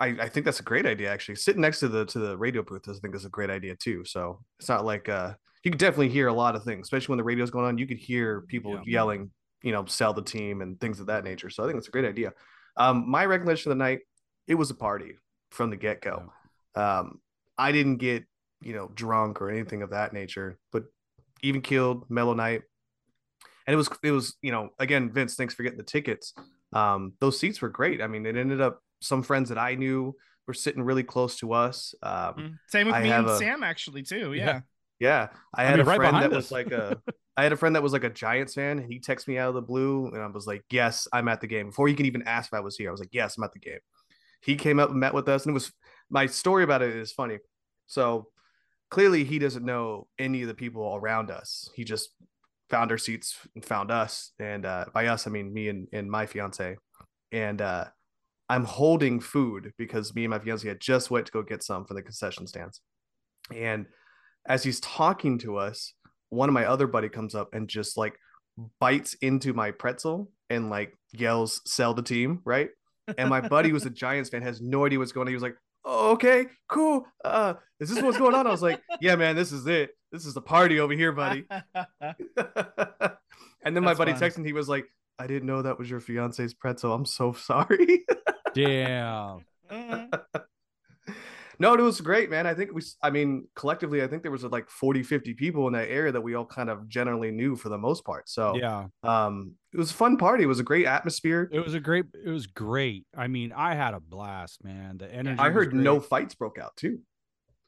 I, 0.00 0.08
I 0.08 0.28
think 0.28 0.44
that's 0.44 0.60
a 0.60 0.64
great 0.64 0.86
idea 0.86 1.10
actually. 1.12 1.36
Sitting 1.36 1.62
next 1.62 1.80
to 1.80 1.88
the 1.88 2.04
to 2.06 2.18
the 2.18 2.36
radio 2.36 2.62
booth, 2.62 2.88
I 2.88 2.92
think 2.94 3.14
is 3.14 3.24
a 3.24 3.30
great 3.30 3.50
idea 3.50 3.76
too. 3.76 4.04
So 4.04 4.40
it's 4.58 4.68
not 4.68 4.84
like 4.84 5.08
uh 5.08 5.34
you 5.62 5.70
can 5.70 5.78
definitely 5.78 6.10
hear 6.10 6.28
a 6.28 6.32
lot 6.32 6.56
of 6.56 6.64
things, 6.64 6.86
especially 6.86 7.12
when 7.12 7.18
the 7.18 7.24
radio's 7.24 7.50
going 7.50 7.64
on. 7.64 7.78
You 7.78 7.86
could 7.86 7.98
hear 7.98 8.42
people 8.42 8.72
yeah. 8.72 8.82
yelling, 8.86 9.30
you 9.62 9.72
know, 9.72 9.86
sell 9.86 10.12
the 10.12 10.22
team 10.22 10.60
and 10.60 10.78
things 10.78 11.00
of 11.00 11.06
that 11.06 11.24
nature. 11.24 11.48
So 11.48 11.62
I 11.62 11.66
think 11.66 11.78
it's 11.78 11.88
a 11.88 11.92
great 11.92 12.04
idea. 12.04 12.32
Um, 12.76 13.08
my 13.08 13.24
recollection 13.24 13.72
of 13.72 13.78
the 13.78 13.82
night, 13.82 14.00
it 14.46 14.56
was 14.56 14.70
a 14.70 14.74
party 14.74 15.14
from 15.54 15.70
the 15.70 15.76
get 15.76 16.02
go. 16.02 16.32
Yeah. 16.76 17.00
Um, 17.00 17.20
I 17.56 17.72
didn't 17.72 17.96
get 17.96 18.24
you 18.60 18.74
know 18.74 18.90
drunk 18.94 19.40
or 19.40 19.50
anything 19.50 19.82
of 19.82 19.90
that 19.90 20.12
nature, 20.12 20.58
but 20.72 20.84
even 21.42 21.62
killed 21.62 22.04
mellow 22.08 22.34
night, 22.34 22.62
and 23.66 23.74
it 23.74 23.76
was 23.76 23.88
it 24.02 24.10
was 24.10 24.36
you 24.42 24.52
know 24.52 24.70
again 24.78 25.12
Vince, 25.12 25.34
thanks 25.34 25.54
for 25.54 25.62
getting 25.62 25.78
the 25.78 25.84
tickets. 25.84 26.34
Um, 26.72 27.12
those 27.20 27.38
seats 27.38 27.62
were 27.62 27.68
great. 27.68 28.02
I 28.02 28.06
mean, 28.08 28.26
it 28.26 28.36
ended 28.36 28.60
up 28.60 28.80
some 29.00 29.22
friends 29.22 29.48
that 29.50 29.58
I 29.58 29.76
knew 29.76 30.14
were 30.46 30.54
sitting 30.54 30.82
really 30.82 31.02
close 31.02 31.36
to 31.38 31.52
us. 31.52 31.94
Um, 32.02 32.12
mm-hmm. 32.12 32.46
Same 32.68 32.86
with 32.86 32.96
I 32.96 33.02
me 33.02 33.10
and 33.10 33.26
a, 33.26 33.38
Sam, 33.38 33.62
actually, 33.62 34.02
too. 34.02 34.32
Yeah. 34.32 34.60
Yeah. 35.00 35.28
I 35.54 35.64
had 35.64 35.74
I 35.74 35.76
mean, 35.76 35.80
a 35.80 35.84
right 35.84 35.96
friend 35.96 36.16
that 36.16 36.32
us. 36.32 36.36
was 36.36 36.52
like 36.52 36.70
a, 36.70 37.00
I 37.36 37.42
had 37.42 37.52
a 37.52 37.56
friend 37.56 37.74
that 37.76 37.82
was 37.82 37.92
like 37.92 38.04
a 38.04 38.10
Giants 38.10 38.54
fan. 38.54 38.78
And 38.78 38.92
he 38.92 39.00
texted 39.00 39.28
me 39.28 39.38
out 39.38 39.48
of 39.48 39.54
the 39.54 39.62
blue 39.62 40.06
and 40.06 40.22
I 40.22 40.26
was 40.26 40.46
like, 40.46 40.64
yes, 40.70 41.08
I'm 41.12 41.28
at 41.28 41.40
the 41.40 41.46
game. 41.46 41.66
Before 41.66 41.88
he 41.88 41.94
could 41.94 42.06
even 42.06 42.22
ask 42.22 42.48
if 42.48 42.54
I 42.54 42.60
was 42.60 42.76
here, 42.76 42.88
I 42.88 42.92
was 42.92 43.00
like, 43.00 43.12
yes, 43.12 43.36
I'm 43.36 43.44
at 43.44 43.52
the 43.52 43.58
game. 43.58 43.80
He 44.44 44.56
came 44.56 44.78
up 44.78 44.90
and 44.90 45.00
met 45.00 45.14
with 45.14 45.28
us. 45.28 45.44
And 45.44 45.52
it 45.52 45.54
was 45.54 45.72
my 46.10 46.26
story 46.26 46.64
about 46.64 46.82
it 46.82 46.94
is 46.94 47.12
funny. 47.12 47.38
So 47.86 48.28
clearly 48.90 49.24
he 49.24 49.38
doesn't 49.38 49.64
know 49.64 50.06
any 50.18 50.42
of 50.42 50.48
the 50.48 50.54
people 50.54 50.94
around 50.94 51.30
us. 51.30 51.70
He 51.74 51.84
just 51.84 52.10
found 52.70 52.90
our 52.90 52.98
seats 52.98 53.38
and 53.54 53.64
found 53.64 53.90
us. 53.90 54.32
And 54.38 54.66
uh, 54.66 54.86
by 54.92 55.06
us, 55.06 55.26
I 55.26 55.30
mean 55.30 55.52
me 55.52 55.68
and, 55.68 55.88
and 55.92 56.10
my 56.10 56.26
fiance. 56.26 56.76
And 57.32 57.62
uh, 57.62 57.86
I'm 58.48 58.64
holding 58.64 59.20
food 59.20 59.72
because 59.78 60.14
me 60.14 60.24
and 60.24 60.30
my 60.30 60.38
fiance 60.38 60.66
had 60.66 60.80
just 60.80 61.10
went 61.10 61.26
to 61.26 61.32
go 61.32 61.42
get 61.42 61.62
some 61.62 61.84
from 61.84 61.96
the 61.96 62.02
concession 62.02 62.46
stands. 62.46 62.80
And 63.54 63.86
as 64.46 64.62
he's 64.62 64.80
talking 64.80 65.38
to 65.38 65.56
us, 65.56 65.94
one 66.28 66.48
of 66.48 66.52
my 66.52 66.66
other 66.66 66.86
buddy 66.86 67.08
comes 67.08 67.34
up 67.34 67.54
and 67.54 67.68
just 67.68 67.96
like 67.96 68.14
bites 68.80 69.14
into 69.14 69.52
my 69.52 69.70
pretzel 69.70 70.30
and 70.50 70.70
like 70.70 70.96
yells, 71.12 71.60
sell 71.64 71.94
the 71.94 72.02
team, 72.02 72.40
right? 72.44 72.70
And 73.18 73.28
my 73.28 73.40
buddy 73.40 73.72
was 73.72 73.86
a 73.86 73.90
Giants 73.90 74.30
fan, 74.30 74.42
has 74.42 74.60
no 74.60 74.86
idea 74.86 74.98
what's 74.98 75.12
going 75.12 75.26
on. 75.26 75.28
He 75.28 75.34
was 75.34 75.42
like, 75.42 75.56
oh, 75.84 76.12
okay, 76.12 76.46
cool. 76.68 77.06
Uh, 77.24 77.54
is 77.80 77.90
this 77.90 78.02
what's 78.02 78.18
going 78.18 78.34
on? 78.34 78.46
I 78.46 78.50
was 78.50 78.62
like, 78.62 78.80
yeah, 79.00 79.16
man, 79.16 79.36
this 79.36 79.52
is 79.52 79.66
it. 79.66 79.90
This 80.12 80.26
is 80.26 80.34
the 80.34 80.40
party 80.40 80.80
over 80.80 80.92
here, 80.92 81.12
buddy. 81.12 81.44
and 81.50 81.64
then 83.64 83.82
my 83.82 83.94
buddy 83.94 84.12
fun. 84.12 84.20
texted, 84.20 84.46
he 84.46 84.52
was 84.52 84.68
like, 84.68 84.86
I 85.18 85.26
didn't 85.26 85.46
know 85.46 85.62
that 85.62 85.78
was 85.78 85.88
your 85.88 86.00
fiance's 86.00 86.54
pretzel. 86.54 86.92
I'm 86.92 87.04
so 87.04 87.32
sorry. 87.38 88.04
Damn. 88.54 89.44
No, 91.58 91.74
it 91.74 91.80
was 91.80 92.00
great, 92.00 92.30
man. 92.30 92.46
I 92.46 92.54
think 92.54 92.72
we, 92.72 92.82
I 93.02 93.10
mean, 93.10 93.46
collectively, 93.54 94.02
I 94.02 94.06
think 94.06 94.22
there 94.22 94.30
was 94.32 94.44
like 94.44 94.68
40, 94.70 95.02
50 95.02 95.34
people 95.34 95.66
in 95.66 95.72
that 95.74 95.88
area 95.88 96.12
that 96.12 96.20
we 96.20 96.34
all 96.34 96.44
kind 96.46 96.68
of 96.70 96.88
generally 96.88 97.30
knew 97.30 97.56
for 97.56 97.68
the 97.68 97.78
most 97.78 98.04
part. 98.04 98.28
So, 98.28 98.56
Yeah. 98.56 98.86
um, 99.02 99.52
it 99.72 99.78
was 99.78 99.90
a 99.90 99.94
fun 99.94 100.16
party. 100.16 100.44
It 100.44 100.48
was 100.48 100.60
a 100.60 100.64
great 100.64 100.86
atmosphere. 100.86 101.48
It 101.52 101.60
was 101.60 101.74
a 101.74 101.80
great 101.80 102.06
it 102.24 102.30
was 102.30 102.46
great. 102.46 103.06
I 103.16 103.26
mean, 103.28 103.52
I 103.52 103.74
had 103.74 103.94
a 103.94 104.00
blast, 104.00 104.62
man. 104.64 104.98
The 104.98 105.12
energy 105.12 105.38
I 105.40 105.50
heard 105.50 105.74
no 105.74 106.00
fights 106.00 106.34
broke 106.34 106.58
out 106.58 106.76
too, 106.76 107.00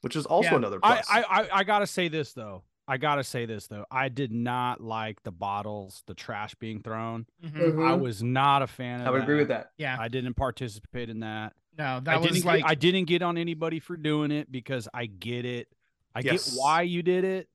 which 0.01 0.15
is 0.15 0.25
also 0.25 0.51
Yeah. 0.51 0.55
another 0.57 0.79
I, 0.83 0.93
plus. 0.95 1.07
I 1.09 1.21
I 1.21 1.47
I 1.59 1.63
gotta 1.63 1.87
say 1.87 2.07
this 2.07 2.33
though. 2.33 2.63
I 2.89 2.95
gotta 2.95 3.25
say 3.25 3.45
this 3.45 3.67
though. 3.67 3.85
I 3.91 4.07
did 4.07 4.31
not 4.31 4.79
like 4.79 5.21
the 5.23 5.31
bottles, 5.33 6.03
the 6.07 6.13
trash 6.13 6.55
being 6.55 6.81
thrown. 6.81 7.25
Mhm. 7.43 7.85
I 7.85 7.93
was 7.95 8.23
not 8.23 8.61
a 8.61 8.67
fan 8.67 8.95
of 8.95 8.99
Mm-hmm. 9.01 9.07
I 9.07 9.11
would 9.11 9.23
agree 9.23 9.35
with 9.39 9.49
that. 9.49 9.71
Yeah, 9.77 9.97
I 9.99 10.07
didn't 10.07 10.35
participate 10.35 11.09
in 11.09 11.19
that. 11.19 11.51
No, 11.77 11.85
I 11.85 11.99
that 12.01 12.21
didn't 12.21 12.29
was 12.31 12.43
get- 12.43 12.45
like 12.45 12.63
I 12.65 12.75
didn't 12.75 13.05
get 13.05 13.21
on 13.21 13.37
anybody 13.37 13.79
for 13.79 13.95
doing 13.97 14.31
it 14.31 14.51
because 14.51 14.87
I 14.93 15.05
get 15.05 15.45
it. 15.45 15.67
I 16.15 16.21
Yes. 16.21 16.49
get 16.51 16.57
why 16.59 16.81
you 16.83 17.03
did 17.03 17.23
it. 17.23 17.47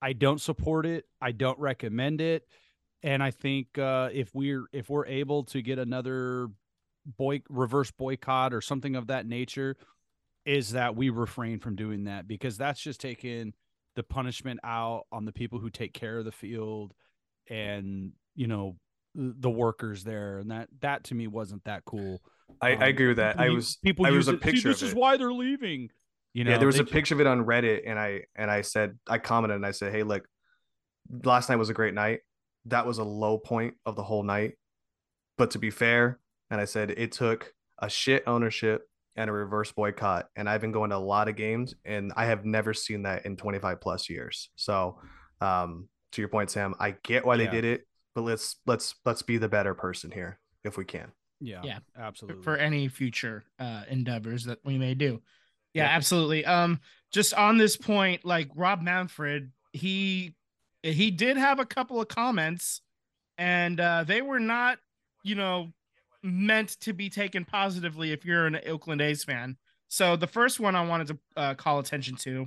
I 0.00 0.12
don't 0.12 0.40
support 0.40 0.86
it. 0.86 1.06
I 1.20 1.32
don't 1.32 1.58
recommend 1.58 2.20
it. 2.20 2.46
And 3.02 3.22
I 3.22 3.30
think 3.30 3.76
uh, 3.78 4.10
if 4.12 4.34
we're 4.34 4.64
if 4.72 4.88
we're 4.88 5.06
able 5.06 5.44
to 5.44 5.60
get 5.62 5.78
another 5.78 6.48
boy 7.18 7.42
reverse 7.50 7.90
boycott 7.90 8.54
or 8.54 8.60
something 8.60 8.96
of 8.96 9.08
that 9.08 9.26
nature, 9.26 9.76
is 10.46 10.72
that 10.72 10.94
we 10.96 11.10
refrain 11.10 11.58
from 11.58 11.74
doing 11.76 12.04
that 12.04 12.26
because 12.28 12.56
that's 12.56 12.80
just 12.80 13.00
taking 13.00 13.52
the 13.96 14.02
punishment 14.02 14.60
out 14.64 15.04
on 15.12 15.24
the 15.24 15.32
people 15.32 15.58
who 15.58 15.70
take 15.70 15.92
care 15.94 16.18
of 16.18 16.24
the 16.24 16.32
field 16.32 16.92
and 17.48 18.12
you 18.34 18.46
know 18.46 18.76
the 19.14 19.50
workers 19.50 20.02
there 20.04 20.38
and 20.38 20.50
that 20.50 20.68
that 20.80 21.04
to 21.04 21.14
me 21.14 21.26
wasn't 21.26 21.62
that 21.64 21.84
cool 21.84 22.20
I, 22.60 22.70
I 22.70 22.74
Um, 22.74 22.82
agree 22.82 23.08
with 23.08 23.16
that. 23.18 23.38
I 23.38 23.50
was 23.50 23.76
people 23.76 24.06
I 24.06 24.10
use 24.10 24.26
was 24.26 24.28
a 24.28 24.32
it, 24.32 24.34
"See, 24.42 24.50
picture 24.50 24.68
this 24.68 24.82
of 24.82 24.88
is 24.88 24.92
it. 24.92 24.98
why 24.98 25.16
they're 25.16 25.32
leaving 25.32 25.90
you 26.32 26.42
know 26.44 26.50
yeah, 26.52 26.58
there 26.58 26.66
was 26.66 26.80
a 26.80 26.84
picture 26.84 27.14
of 27.14 27.20
it 27.20 27.26
on 27.28 27.44
Reddit, 27.44 27.82
and 27.86 27.98
I 27.98 28.22
and 28.34 28.50
I 28.50 28.62
said 28.62 28.98
I 29.08 29.18
commented 29.18 29.54
and 29.56 29.64
I 29.66 29.70
said, 29.70 29.92
hey, 29.92 30.02
look, 30.02 30.26
last 31.24 31.48
night 31.48 31.56
was 31.56 31.70
a 31.70 31.74
great 31.74 31.94
night. 31.94 32.20
That 32.66 32.86
was 32.86 32.98
a 32.98 33.04
low 33.04 33.38
point 33.38 33.74
of 33.86 33.94
the 33.94 34.02
whole 34.02 34.22
night. 34.24 34.54
But 35.38 35.52
to 35.52 35.58
be 35.58 35.70
fair, 35.70 36.18
and 36.50 36.60
I 36.60 36.64
said 36.64 36.90
it 36.90 37.12
took 37.12 37.52
a 37.78 37.88
shit 37.88 38.24
ownership 38.26 38.82
and 39.16 39.30
a 39.30 39.32
reverse 39.32 39.70
boycott, 39.70 40.26
and 40.34 40.48
I've 40.48 40.60
been 40.60 40.72
going 40.72 40.90
to 40.90 40.96
a 40.96 40.98
lot 40.98 41.28
of 41.28 41.36
games, 41.36 41.74
and 41.84 42.12
I 42.16 42.26
have 42.26 42.44
never 42.44 42.74
seen 42.74 43.02
that 43.04 43.26
in 43.26 43.36
25 43.36 43.80
plus 43.80 44.10
years. 44.10 44.50
So, 44.56 44.98
um, 45.40 45.88
to 46.12 46.20
your 46.22 46.28
point, 46.28 46.50
Sam, 46.50 46.74
I 46.80 46.96
get 47.04 47.24
why 47.24 47.36
they 47.36 47.46
did 47.46 47.64
it, 47.64 47.86
but 48.14 48.22
let's 48.22 48.56
let's 48.66 48.94
let's 49.04 49.22
be 49.22 49.38
the 49.38 49.48
better 49.48 49.74
person 49.74 50.10
here 50.10 50.40
if 50.64 50.76
we 50.76 50.84
can. 50.84 51.12
Yeah 51.44 51.60
Yeah. 51.64 51.78
absolutely 51.96 52.42
for 52.42 52.56
any 52.56 52.88
future 52.88 53.44
uh 53.58 53.82
endeavors 53.88 54.44
that 54.44 54.58
we 54.64 54.78
may 54.78 54.94
do. 54.94 55.22
Yeah, 55.72 55.84
Yeah. 55.84 55.90
absolutely. 55.90 56.44
Um 56.44 56.80
just 57.12 57.34
on 57.34 57.58
this 57.58 57.76
point 57.76 58.24
like 58.24 58.48
Rob 58.54 58.82
Manfred, 58.82 59.52
he 59.72 60.34
he 60.82 61.10
did 61.10 61.36
have 61.36 61.60
a 61.60 61.64
couple 61.66 62.00
of 62.00 62.08
comments 62.08 62.80
and 63.38 63.78
uh 63.80 64.04
they 64.04 64.22
were 64.22 64.40
not, 64.40 64.78
you 65.22 65.34
know, 65.34 65.72
meant 66.22 66.70
to 66.80 66.92
be 66.92 67.10
taken 67.10 67.44
positively 67.44 68.12
if 68.12 68.24
you're 68.24 68.46
an 68.46 68.58
Oakland 68.66 69.00
A's 69.00 69.24
fan. 69.24 69.56
So 69.88 70.16
the 70.16 70.26
first 70.26 70.58
one 70.58 70.74
I 70.74 70.84
wanted 70.86 71.06
to 71.08 71.18
uh, 71.36 71.54
call 71.54 71.78
attention 71.78 72.16
to 72.16 72.46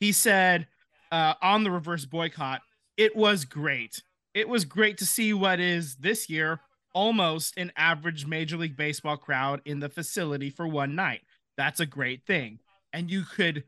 he 0.00 0.12
said 0.12 0.66
uh, 1.12 1.34
on 1.42 1.64
the 1.64 1.70
reverse 1.70 2.04
boycott, 2.04 2.60
it 2.96 3.14
was 3.14 3.44
great. 3.44 4.02
It 4.34 4.48
was 4.48 4.64
great 4.64 4.98
to 4.98 5.06
see 5.06 5.32
what 5.32 5.60
is 5.60 5.96
this 5.96 6.28
year 6.28 6.60
almost 6.94 7.58
an 7.58 7.72
average 7.76 8.24
Major 8.26 8.56
League 8.56 8.76
Baseball 8.76 9.16
crowd 9.16 9.60
in 9.64 9.80
the 9.80 9.88
facility 9.88 10.48
for 10.48 10.66
one 10.66 10.94
night. 10.94 11.22
That's 11.56 11.80
a 11.80 11.86
great 11.86 12.24
thing. 12.24 12.60
And 12.92 13.10
you 13.10 13.22
could 13.24 13.64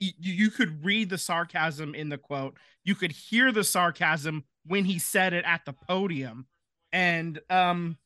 you, 0.00 0.50
could 0.50 0.84
read 0.84 1.08
the 1.08 1.16
sarcasm 1.16 1.94
in 1.94 2.08
the 2.10 2.18
quote. 2.18 2.58
You 2.84 2.94
could 2.94 3.12
hear 3.12 3.52
the 3.52 3.64
sarcasm 3.64 4.44
when 4.66 4.84
he 4.84 4.98
said 4.98 5.32
it 5.32 5.44
at 5.46 5.64
the 5.64 5.72
podium. 5.72 6.46
And 6.92 7.40
um 7.48 7.96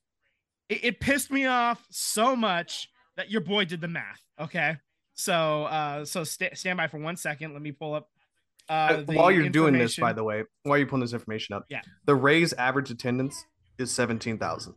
it, 0.68 0.84
it 0.84 1.00
pissed 1.00 1.30
me 1.30 1.46
off 1.46 1.84
so 1.90 2.36
much 2.36 2.88
that 3.16 3.30
your 3.30 3.40
boy 3.40 3.64
did 3.64 3.80
the 3.80 3.88
math. 3.88 4.22
Okay. 4.38 4.76
So 5.14 5.64
uh 5.64 6.04
so 6.04 6.24
sta 6.24 6.50
stand 6.54 6.76
by 6.76 6.86
for 6.86 6.98
one 6.98 7.16
second. 7.16 7.52
Let 7.54 7.62
me 7.62 7.72
pull 7.72 7.94
up 7.94 8.08
uh 8.68 8.72
Uh, 8.72 9.02
while 9.06 9.30
you're 9.32 9.48
doing 9.48 9.76
this, 9.76 9.96
by 9.96 10.12
the 10.12 10.22
way, 10.22 10.44
while 10.62 10.78
you're 10.78 10.86
pulling 10.86 11.00
this 11.02 11.14
information 11.14 11.54
up, 11.54 11.64
Yeah. 11.68 11.80
the 12.04 12.14
Rays' 12.14 12.52
average 12.52 12.90
attendance 12.90 13.44
is 13.78 13.90
seventeen 13.90 14.38
thousand. 14.38 14.74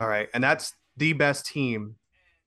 All 0.00 0.08
right, 0.08 0.28
and 0.34 0.42
that's 0.42 0.74
the 0.96 1.12
best 1.12 1.46
team 1.46 1.96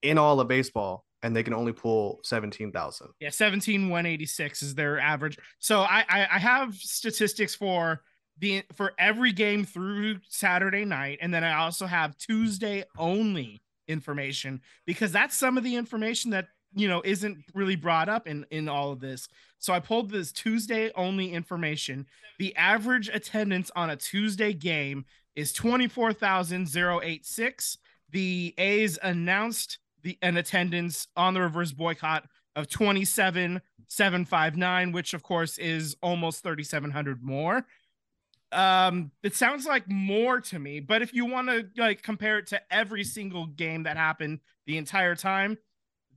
in 0.02 0.18
all 0.18 0.40
of 0.40 0.48
baseball, 0.48 1.06
and 1.24 1.36
they 1.36 1.44
can 1.44 1.54
only 1.54 1.74
pull 1.74 2.20
seventeen 2.24 2.72
thousand. 2.72 3.10
Yeah, 3.20 3.30
17 3.30 3.90
186 3.90 4.64
is 4.64 4.76
their 4.76 5.00
average. 5.00 5.38
So 5.60 5.82
I, 5.82 6.06
I 6.10 6.28
I 6.34 6.40
have 6.40 6.76
statistics 6.76 7.56
for 7.56 8.02
the 8.40 8.64
for 8.74 8.94
every 9.00 9.32
game 9.32 9.64
through 9.66 10.20
Saturday 10.30 10.86
night, 10.86 11.20
and 11.22 11.34
then 11.34 11.44
I 11.44 11.56
also 11.56 11.86
have 11.86 12.18
Tuesday 12.18 12.84
only 12.98 13.62
information 13.88 14.62
because 14.86 15.12
that's 15.12 15.38
some 15.38 15.58
of 15.58 15.64
the 15.64 15.76
information 15.76 16.32
that 16.32 16.48
you 16.74 16.88
know 16.88 17.02
isn't 17.06 17.38
really 17.54 17.76
brought 17.76 18.10
up 18.10 18.28
in 18.28 18.46
in 18.52 18.68
all 18.68 18.92
of 18.92 19.00
this. 19.00 19.28
So 19.60 19.74
I 19.74 19.80
pulled 19.80 20.12
this 20.12 20.32
Tuesday 20.32 20.92
only 20.96 21.32
information. 21.32 22.06
The 22.38 22.56
average 22.56 23.10
attendance 23.10 23.72
on 23.76 23.90
a 23.90 23.96
Tuesday 23.96 24.54
game 24.54 25.06
is 25.36 25.54
24,086. 25.54 27.78
The 28.12 28.54
A's 28.58 29.00
announced 29.02 29.80
the 30.04 30.18
an 30.22 30.36
attendance 30.38 31.08
on 31.18 31.34
the 31.34 31.42
reverse 31.42 31.72
boycott 31.72 32.28
of 32.56 32.70
27,759, 32.70 34.92
which 34.92 35.14
of 35.14 35.24
course 35.24 35.58
is 35.58 35.96
almost 36.02 36.44
3,700 36.44 37.24
more. 37.24 37.66
Um, 38.52 39.12
it 39.24 39.34
sounds 39.36 39.66
like 39.66 39.90
more 39.90 40.40
to 40.40 40.60
me, 40.60 40.80
but 40.80 41.02
if 41.02 41.12
you 41.14 41.26
want 41.26 41.50
to 41.50 41.68
like 41.78 42.04
compare 42.04 42.38
it 42.38 42.48
to 42.48 42.62
every 42.72 43.04
single 43.04 43.48
game 43.48 43.84
that 43.84 43.98
happened 43.98 44.40
the 44.66 44.78
entire 44.78 45.16
time, 45.16 45.58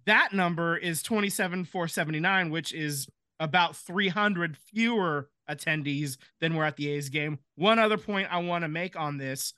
that 0.07 0.33
number 0.33 0.77
is 0.77 1.03
27,479, 1.03 2.51
which 2.51 2.73
is 2.73 3.09
about 3.41 3.77
300 3.77 4.57
fewer 4.57 5.31
attendees 5.49 6.17
than 6.41 6.55
were 6.55 6.65
at 6.65 6.77
the 6.77 6.89
A's 6.91 7.09
game. 7.09 7.39
One 7.57 7.79
other 7.79 7.99
point 7.99 8.29
I 8.31 8.39
want 8.39 8.63
to 8.63 8.69
make 8.69 8.99
on 8.99 9.19
this 9.19 9.55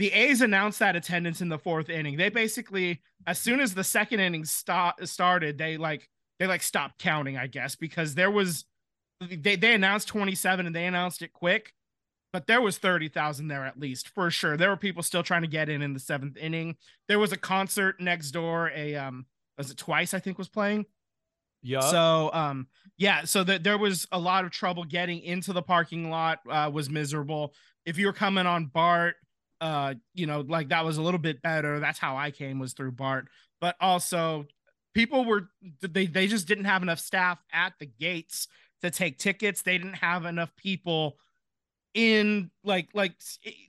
the 0.00 0.12
A's 0.14 0.40
announced 0.40 0.78
that 0.78 0.96
attendance 0.96 1.42
in 1.42 1.50
the 1.50 1.58
fourth 1.58 1.90
inning. 1.90 2.16
They 2.16 2.30
basically, 2.30 3.02
as 3.26 3.38
soon 3.38 3.60
as 3.60 3.74
the 3.74 3.84
second 3.84 4.20
inning 4.20 4.46
sta- 4.46 4.94
started, 5.04 5.58
they 5.58 5.76
like 5.76 6.08
they 6.38 6.46
like 6.46 6.62
stopped 6.62 6.98
counting, 6.98 7.36
I 7.36 7.48
guess, 7.48 7.76
because 7.76 8.14
there 8.14 8.30
was 8.30 8.64
they 9.20 9.56
they 9.56 9.74
announced 9.74 10.08
27 10.08 10.64
and 10.64 10.74
they 10.74 10.86
announced 10.86 11.20
it 11.20 11.34
quick, 11.34 11.74
but 12.32 12.46
there 12.46 12.62
was 12.62 12.78
30,000 12.78 13.48
there 13.48 13.66
at 13.66 13.78
least 13.78 14.08
for 14.08 14.30
sure. 14.30 14.56
There 14.56 14.70
were 14.70 14.76
people 14.78 15.02
still 15.02 15.22
trying 15.22 15.42
to 15.42 15.48
get 15.48 15.68
in 15.68 15.82
in 15.82 15.92
the 15.92 16.00
seventh 16.00 16.38
inning. 16.38 16.76
There 17.06 17.18
was 17.18 17.32
a 17.32 17.36
concert 17.36 18.00
next 18.00 18.30
door. 18.30 18.72
A 18.74 18.96
um, 18.96 19.26
was 19.58 19.70
it 19.70 19.76
twice? 19.76 20.14
I 20.14 20.18
think 20.18 20.38
was 20.38 20.48
playing. 20.48 20.86
Yeah 21.62 21.80
So 21.80 22.30
um 22.32 22.68
yeah, 22.96 23.24
so 23.24 23.42
that 23.44 23.64
there 23.64 23.78
was 23.78 24.06
a 24.12 24.18
lot 24.18 24.44
of 24.44 24.50
trouble 24.50 24.84
getting 24.84 25.20
into 25.20 25.52
the 25.52 25.62
parking 25.62 26.10
lot 26.10 26.40
uh 26.48 26.70
was 26.72 26.90
miserable. 26.90 27.54
If 27.86 27.98
you 27.98 28.06
were 28.06 28.12
coming 28.12 28.46
on 28.46 28.66
Bart, 28.66 29.16
uh 29.60 29.94
you 30.14 30.26
know, 30.26 30.40
like 30.40 30.68
that 30.70 30.84
was 30.84 30.96
a 30.98 31.02
little 31.02 31.18
bit 31.20 31.42
better. 31.42 31.80
That's 31.80 31.98
how 31.98 32.16
I 32.16 32.30
came 32.30 32.58
was 32.58 32.72
through 32.72 32.92
Bart. 32.92 33.28
But 33.60 33.76
also 33.80 34.46
people 34.94 35.24
were 35.24 35.50
they 35.80 36.06
they 36.06 36.26
just 36.26 36.46
didn't 36.48 36.64
have 36.64 36.82
enough 36.82 37.00
staff 37.00 37.38
at 37.52 37.74
the 37.78 37.86
gates 37.86 38.48
to 38.82 38.90
take 38.90 39.18
tickets. 39.18 39.62
They 39.62 39.78
didn't 39.78 39.94
have 39.94 40.24
enough 40.24 40.54
people 40.56 41.18
in 41.94 42.50
like 42.62 42.88
like 42.94 43.14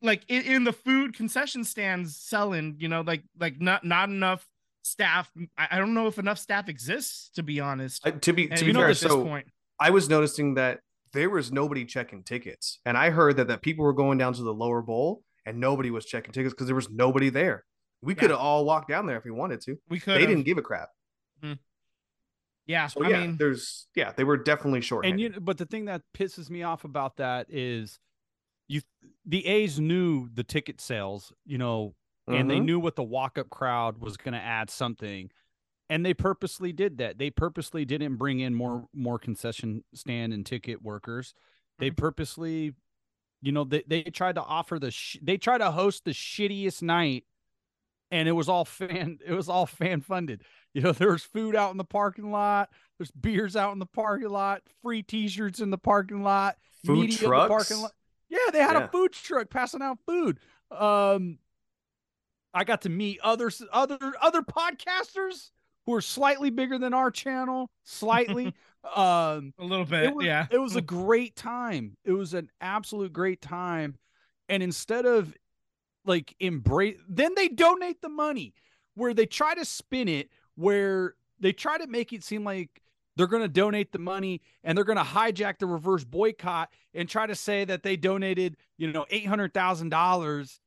like 0.02 0.24
in, 0.28 0.44
in 0.44 0.64
the 0.64 0.74
food 0.74 1.16
concession 1.16 1.64
stands 1.64 2.18
selling, 2.18 2.76
you 2.80 2.88
know, 2.88 3.02
like 3.02 3.24
like 3.40 3.60
not 3.60 3.84
not 3.84 4.10
enough 4.10 4.48
staff. 4.92 5.32
I, 5.58 5.68
I 5.72 5.78
don't 5.78 5.94
know 5.94 6.08
if 6.08 6.20
enough 6.20 6.38
staff 6.38 6.70
exists 6.70 7.30
to 7.36 7.44
be 7.44 7.60
honest. 7.60 8.06
Uh, 8.06 8.12
to 8.12 8.34
be 8.34 8.50
And 8.50 8.58
to 8.60 8.66
be 8.66 8.74
know, 8.74 8.80
fair, 8.82 8.90
at 8.90 8.98
this 8.98 9.12
so 9.12 9.24
point, 9.24 9.48
I 9.80 9.90
was 9.90 10.10
noticing 10.10 10.56
that 10.56 10.82
there 11.14 11.30
was 11.30 11.52
nobody 11.52 11.86
checking 11.86 12.24
tickets, 12.24 12.80
and 12.86 12.98
I 12.98 13.10
heard 13.10 13.38
that 13.38 13.48
that 13.48 13.62
people 13.62 13.84
were 13.86 13.94
going 13.94 14.18
down 14.18 14.34
to 14.34 14.44
the 14.44 14.54
lower 14.54 14.82
bowl 14.82 15.24
and 15.46 15.60
nobody 15.60 15.90
was 15.90 16.06
checking 16.06 16.32
tickets 16.34 16.54
because 16.54 16.68
there 16.68 16.76
was 16.76 16.90
nobody 16.90 17.30
there. 17.30 17.66
We 18.02 18.14
Yeah. 18.14 18.20
could 18.20 18.30
have 18.30 18.40
all 18.40 18.66
walked 18.66 18.90
down 18.90 19.06
there 19.08 19.18
if 19.18 19.26
we 19.26 19.32
wanted 19.32 19.62
to. 19.62 19.78
we 19.90 20.00
could. 20.00 20.16
They 20.20 20.26
didn't 20.26 20.44
give 20.44 20.58
a 20.58 20.62
crap. 20.62 20.90
Yeah, 22.68 22.88
So 22.88 23.04
I 23.04 23.10
yeah, 23.10 23.20
mean, 23.22 23.38
there's 23.38 23.88
yeah, 23.96 24.14
they 24.16 24.24
were 24.24 24.38
definitely 24.38 24.82
short. 24.82 25.06
and 25.06 25.20
you 25.20 25.32
but 25.42 25.58
the 25.58 25.66
thing 25.66 25.86
that 25.86 26.04
pisses 26.16 26.50
me 26.50 26.64
off 26.64 26.84
about 26.86 27.18
that 27.18 27.48
is 27.50 28.00
you 28.68 28.82
the 29.26 29.46
A's 29.46 29.80
knew 29.80 30.30
the 30.32 30.44
ticket 30.44 30.80
sales, 30.80 31.34
you 31.44 31.58
know, 31.58 31.96
and 32.28 32.50
they 32.50 32.60
knew 32.60 32.80
what 32.80 32.96
the 32.96 33.04
walk-up 33.04 33.50
crowd 33.50 33.98
was 34.00 34.16
going 34.18 34.34
to 34.34 34.40
add 34.40 34.70
something 34.70 35.30
and 35.90 36.06
they 36.06 36.14
purposely 36.14 36.72
did 36.72 36.98
that 37.00 37.18
they 37.18 37.30
purposely 37.30 37.84
didn't 37.86 38.16
bring 38.16 38.40
in 38.40 38.54
more 38.56 38.88
more 38.94 39.20
concession 39.20 39.84
stand 39.94 40.32
and 40.34 40.46
ticket 40.46 40.82
workers 40.82 41.34
they 41.80 41.90
purposely 41.92 42.74
you 43.42 43.52
know 43.52 43.64
they, 43.64 43.84
they 43.88 44.04
tried 44.04 44.36
to 44.36 44.42
offer 44.44 44.78
the 44.80 44.92
sh- 44.92 45.18
they 45.22 45.38
tried 45.38 45.58
to 45.60 45.72
host 45.72 46.06
the 46.06 46.12
shittiest 46.12 46.82
night 46.82 47.26
and 48.12 48.28
it 48.28 48.34
was 48.34 48.48
all 48.50 48.66
fan 48.66 49.18
it 49.26 49.34
was 49.34 49.50
all 49.50 49.66
fan 49.66 50.02
funded. 50.02 50.44
You 50.74 50.82
know, 50.82 50.92
there 50.94 51.12
was 51.12 51.24
food 51.24 51.54
out 51.56 51.72
in 51.72 51.78
the 51.78 51.84
parking 51.84 52.32
lot, 52.32 52.70
there's 52.98 53.12
beers 53.12 53.56
out 53.58 53.74
in 53.74 53.80
the 53.80 53.86
parking 53.86 54.30
lot, 54.30 54.62
free 54.82 55.02
t-shirts 55.04 55.60
in 55.60 55.70
the 55.70 55.78
parking 55.78 56.24
lot, 56.24 56.56
Food 56.86 57.00
media 57.00 57.18
in 57.18 57.22
the 57.24 57.28
trucks. 57.28 57.50
parking 57.50 57.82
lot. 57.84 57.92
Yeah, 58.30 58.38
they 58.54 58.60
had 58.60 58.78
Yeah. 58.78 58.86
a 58.86 58.88
food 58.88 59.12
truck 59.12 59.50
passing 59.50 59.82
out 59.82 59.98
food. 60.06 60.40
Um 60.70 61.40
I 62.54 62.64
got 62.64 62.82
to 62.82 62.90
meet 62.90 63.20
other 63.22 63.52
other 63.72 63.98
other 64.22 64.42
podcasters 64.42 65.52
who 65.86 65.94
are 65.94 66.02
slightly 66.02 66.50
bigger 66.50 66.78
than 66.78 66.94
our 66.94 67.12
channel, 67.12 67.70
slightly. 67.84 68.54
um 68.96 69.54
A 69.60 69.64
little 69.64 69.86
bit, 69.86 70.06
it 70.06 70.16
was, 70.16 70.26
yeah. 70.26 70.48
It 70.50 70.58
was 70.58 70.76
a 70.76 70.82
great 71.00 71.36
time. 71.36 71.96
It 72.04 72.14
was 72.14 72.34
an 72.34 72.50
absolute 72.60 73.14
great 73.14 73.42
time. 73.42 73.96
And 74.50 74.62
instead 74.62 75.06
of 75.06 75.36
like 76.06 76.36
embrace, 76.40 76.98
then 77.08 77.34
they 77.36 77.48
donate 77.48 78.02
the 78.02 78.10
money 78.10 78.54
where 78.96 79.14
they 79.14 79.26
try 79.26 79.54
to 79.56 79.66
spin 79.66 80.08
it, 80.08 80.30
where 80.56 81.16
they 81.40 81.54
try 81.54 81.78
to 81.78 81.88
make 81.88 82.12
it 82.12 82.24
seem 82.24 82.44
like 82.44 82.82
they're 83.16 83.28
going 83.28 83.44
to 83.44 83.48
donate 83.48 83.92
the 83.92 84.00
money 84.00 84.42
and 84.64 84.78
they're 84.78 84.86
going 84.86 84.98
to 84.98 85.04
hijack 85.04 85.60
the 85.60 85.68
reverse 85.68 86.04
boycott 86.04 86.70
and 86.94 87.08
try 87.08 87.28
to 87.28 87.36
say 87.36 87.66
that 87.66 87.84
they 87.84 87.96
donated, 87.96 88.58
you 88.78 88.92
know, 88.92 89.06
$800,000, 89.12 90.60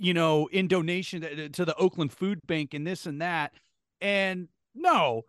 you 0.00 0.14
know, 0.14 0.48
in 0.50 0.66
donation 0.66 1.20
to, 1.52 1.64
the 1.64 1.76
Oakland 1.76 2.10
Food 2.12 2.40
Bank 2.46 2.72
and 2.72 2.86
this 2.86 3.04
and 3.04 3.20
that. 3.20 3.52
And 4.00 4.48
no, 4.74 5.26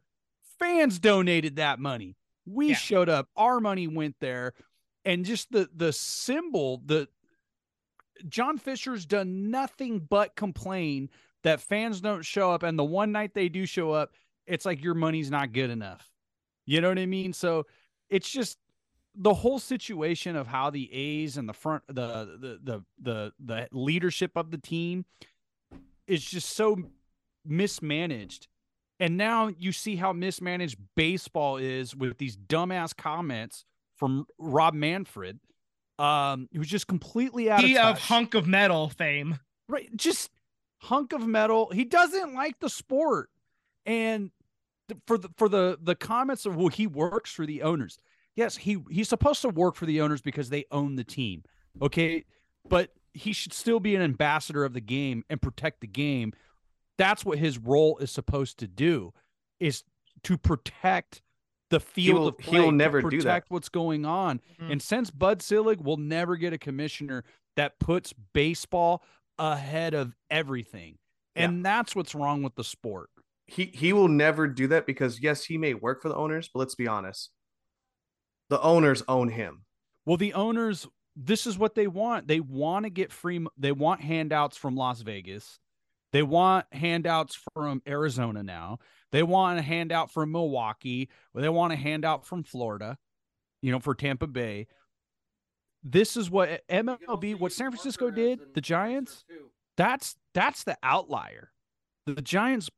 fans 0.60 0.98
donated 0.98 1.58
that 1.58 1.78
money. 1.78 2.16
We 2.46 2.70
Yeah. 2.70 2.76
showed 2.76 3.10
up, 3.10 3.28
our 3.36 3.60
money 3.60 3.88
went 3.88 4.16
there, 4.22 4.54
and 5.04 5.26
just 5.26 5.52
the 5.52 5.70
the 5.76 5.92
symbol, 5.92 6.82
the 6.86 7.10
John 8.30 8.58
Fisher's 8.58 9.06
done 9.06 9.50
nothing 9.52 10.00
but 10.00 10.36
complain 10.36 11.10
that 11.44 11.60
fans 11.60 12.02
don't 12.02 12.24
show 12.24 12.52
up, 12.52 12.64
and 12.64 12.80
the 12.80 12.84
one 12.84 13.12
night 13.12 13.34
they 13.34 13.50
do 13.50 13.66
show 13.66 13.92
up, 13.92 14.14
it's 14.46 14.66
like 14.66 14.84
your 14.84 14.94
money's 14.94 15.30
not 15.32 15.52
good 15.52 15.70
enough. 15.70 16.10
You 16.66 16.80
know 16.80 16.90
what 16.90 17.00
I 17.00 17.08
mean? 17.08 17.34
So 17.34 17.66
it's 18.10 18.30
just 18.30 18.58
the 19.16 19.34
whole 19.34 19.60
situation 19.60 20.36
of 20.36 20.48
how 20.48 20.70
the 20.70 20.92
A's 20.94 21.38
and 21.38 21.48
the 21.48 21.54
front 21.54 21.84
the 21.88 21.94
the 21.94 22.60
the 22.64 22.84
the, 23.02 23.34
the 23.44 23.68
leadership 23.72 24.32
of 24.36 24.52
the 24.52 24.58
team 24.58 25.06
is 26.08 26.24
just 26.24 26.52
so 26.52 26.78
mismanaged. 27.46 28.48
And 29.00 29.18
now 29.18 29.48
you 29.48 29.72
see 29.72 29.96
how 29.96 30.14
mismanaged 30.14 30.78
baseball 30.96 31.58
is 31.58 31.96
with 31.96 32.20
these 32.20 32.38
dumbass 32.38 32.96
comments 32.96 33.66
from 33.96 34.28
Rob 34.38 34.76
Manfred, 34.76 35.40
um, 35.98 36.48
who's 36.54 36.68
just 36.68 36.88
completely 36.88 37.50
out 37.50 37.62
He 37.62 37.78
of 37.78 37.96
of 37.96 38.00
hunk 38.00 38.36
of 38.36 38.48
metal 38.48 38.90
fame. 38.90 39.40
right? 39.68 39.90
Just 39.96 40.30
hunk 40.78 41.14
of 41.14 41.26
metal. 41.28 41.72
He 41.72 41.84
doesn't 41.84 42.34
like 42.34 42.60
the 42.60 42.70
sport, 42.70 43.30
and 43.86 44.32
for 45.08 45.18
the 45.18 45.30
for 45.36 45.50
the 45.50 45.80
the 45.82 45.96
comments 45.96 46.46
of 46.46 46.56
well, 46.56 46.68
he 46.68 46.88
works 46.88 47.32
for 47.32 47.46
the 47.46 47.64
owners. 47.64 47.98
Yes, 48.36 48.58
he 48.58 48.78
he's 48.90 49.10
supposed 49.10 49.42
to 49.42 49.50
work 49.50 49.76
for 49.76 49.86
the 49.86 50.02
owners 50.02 50.22
because 50.22 50.50
they 50.50 50.66
own 50.72 50.96
the 50.96 51.04
team. 51.04 51.44
Okay, 51.82 52.26
but 52.68 52.94
he 53.14 53.34
should 53.34 53.54
still 53.54 53.80
be 53.80 53.96
an 53.96 54.02
ambassador 54.02 54.64
of 54.64 54.74
the 54.74 54.82
game 54.82 55.24
and 55.30 55.42
protect 55.42 55.82
the 55.82 55.88
game. 55.88 56.34
That's 56.98 57.26
what 57.26 57.38
his 57.40 57.58
role 57.58 57.98
is 57.98 58.12
supposed 58.12 58.58
to 58.60 58.68
do, 58.68 59.14
is 59.60 59.84
to 60.24 60.38
protect 60.38 61.22
the 61.70 61.80
field 61.80 62.20
will- 62.20 62.28
of 62.30 62.38
he 62.40 62.44
play. 62.44 62.60
will 62.60 62.70
to 62.72 62.76
never 62.76 63.02
do 63.02 63.10
that. 63.10 63.24
protect 63.24 63.52
what's 63.52 63.70
going 63.70 64.06
on. 64.06 64.40
Mhm. 64.60 64.72
And 64.74 64.82
since 64.82 65.10
Bud 65.12 65.42
Selig 65.42 65.82
will 65.82 65.98
never 65.98 66.36
get 66.38 66.54
a 66.54 66.58
commissioner 66.58 67.24
that 67.56 67.80
puts 67.80 68.14
baseball 68.34 69.04
ahead 69.40 69.94
of 69.94 70.14
everything. 70.30 70.98
And 71.36 71.66
that's 71.66 71.96
what's 71.96 72.14
wrong 72.14 72.44
with 72.44 72.56
the 72.56 72.64
sport. 72.64 73.10
he 73.48 73.66
he 73.74 73.92
will 73.92 74.08
never 74.08 74.48
do 74.48 74.68
that 74.68 74.86
because 74.86 75.22
yes, 75.22 75.44
he 75.46 75.58
may 75.58 75.74
work 75.74 76.02
for 76.02 76.08
the 76.08 76.16
owners, 76.16 76.50
but 76.54 76.60
let's 76.60 76.76
be 76.76 76.88
honest. 76.88 77.32
The 78.52 78.62
owners 78.62 79.02
own 79.08 79.30
him. 79.30 79.64
Well, 80.06 80.18
the 80.18 80.34
owners, 80.34 80.86
this 81.16 81.48
is 81.48 81.58
what 81.58 81.74
they 81.74 81.88
want. 81.88 82.28
They 82.28 82.42
want 82.42 82.84
to 82.84 82.90
get 82.90 83.14
free, 83.14 83.46
they 83.58 83.72
want 83.72 84.02
handouts 84.02 84.58
from 84.58 84.76
Las 84.76 85.00
Vegas. 85.02 85.58
They 86.12 86.22
want 86.22 86.66
handouts 86.74 87.40
from 87.54 87.82
Arizona 87.88 88.44
now. 88.44 88.80
They 89.14 89.24
want 89.24 89.60
a 89.60 89.62
handout 89.62 90.12
from 90.12 90.34
Milwaukee. 90.34 91.10
Or 91.34 91.42
they 91.42 91.48
want 91.48 91.72
a 91.72 91.78
handout 91.78 92.26
from 92.26 92.44
Florida, 92.44 92.98
you 93.62 93.72
know, 93.72 93.80
for 93.80 93.96
Tampa 93.96 94.28
Bay. 94.28 94.68
This 95.82 96.18
is 96.18 96.30
what 96.30 96.62
MLB, 96.68 97.40
what 97.40 97.54
San 97.54 97.72
Francisco 97.72 98.12
did, 98.12 98.54
the 98.54 98.60
Giants, 98.60 99.24
that's 99.78 100.16
that's 100.34 100.66
the 100.66 100.78
outlier. 100.84 101.54
The 102.06 102.22
Giants 102.22 102.70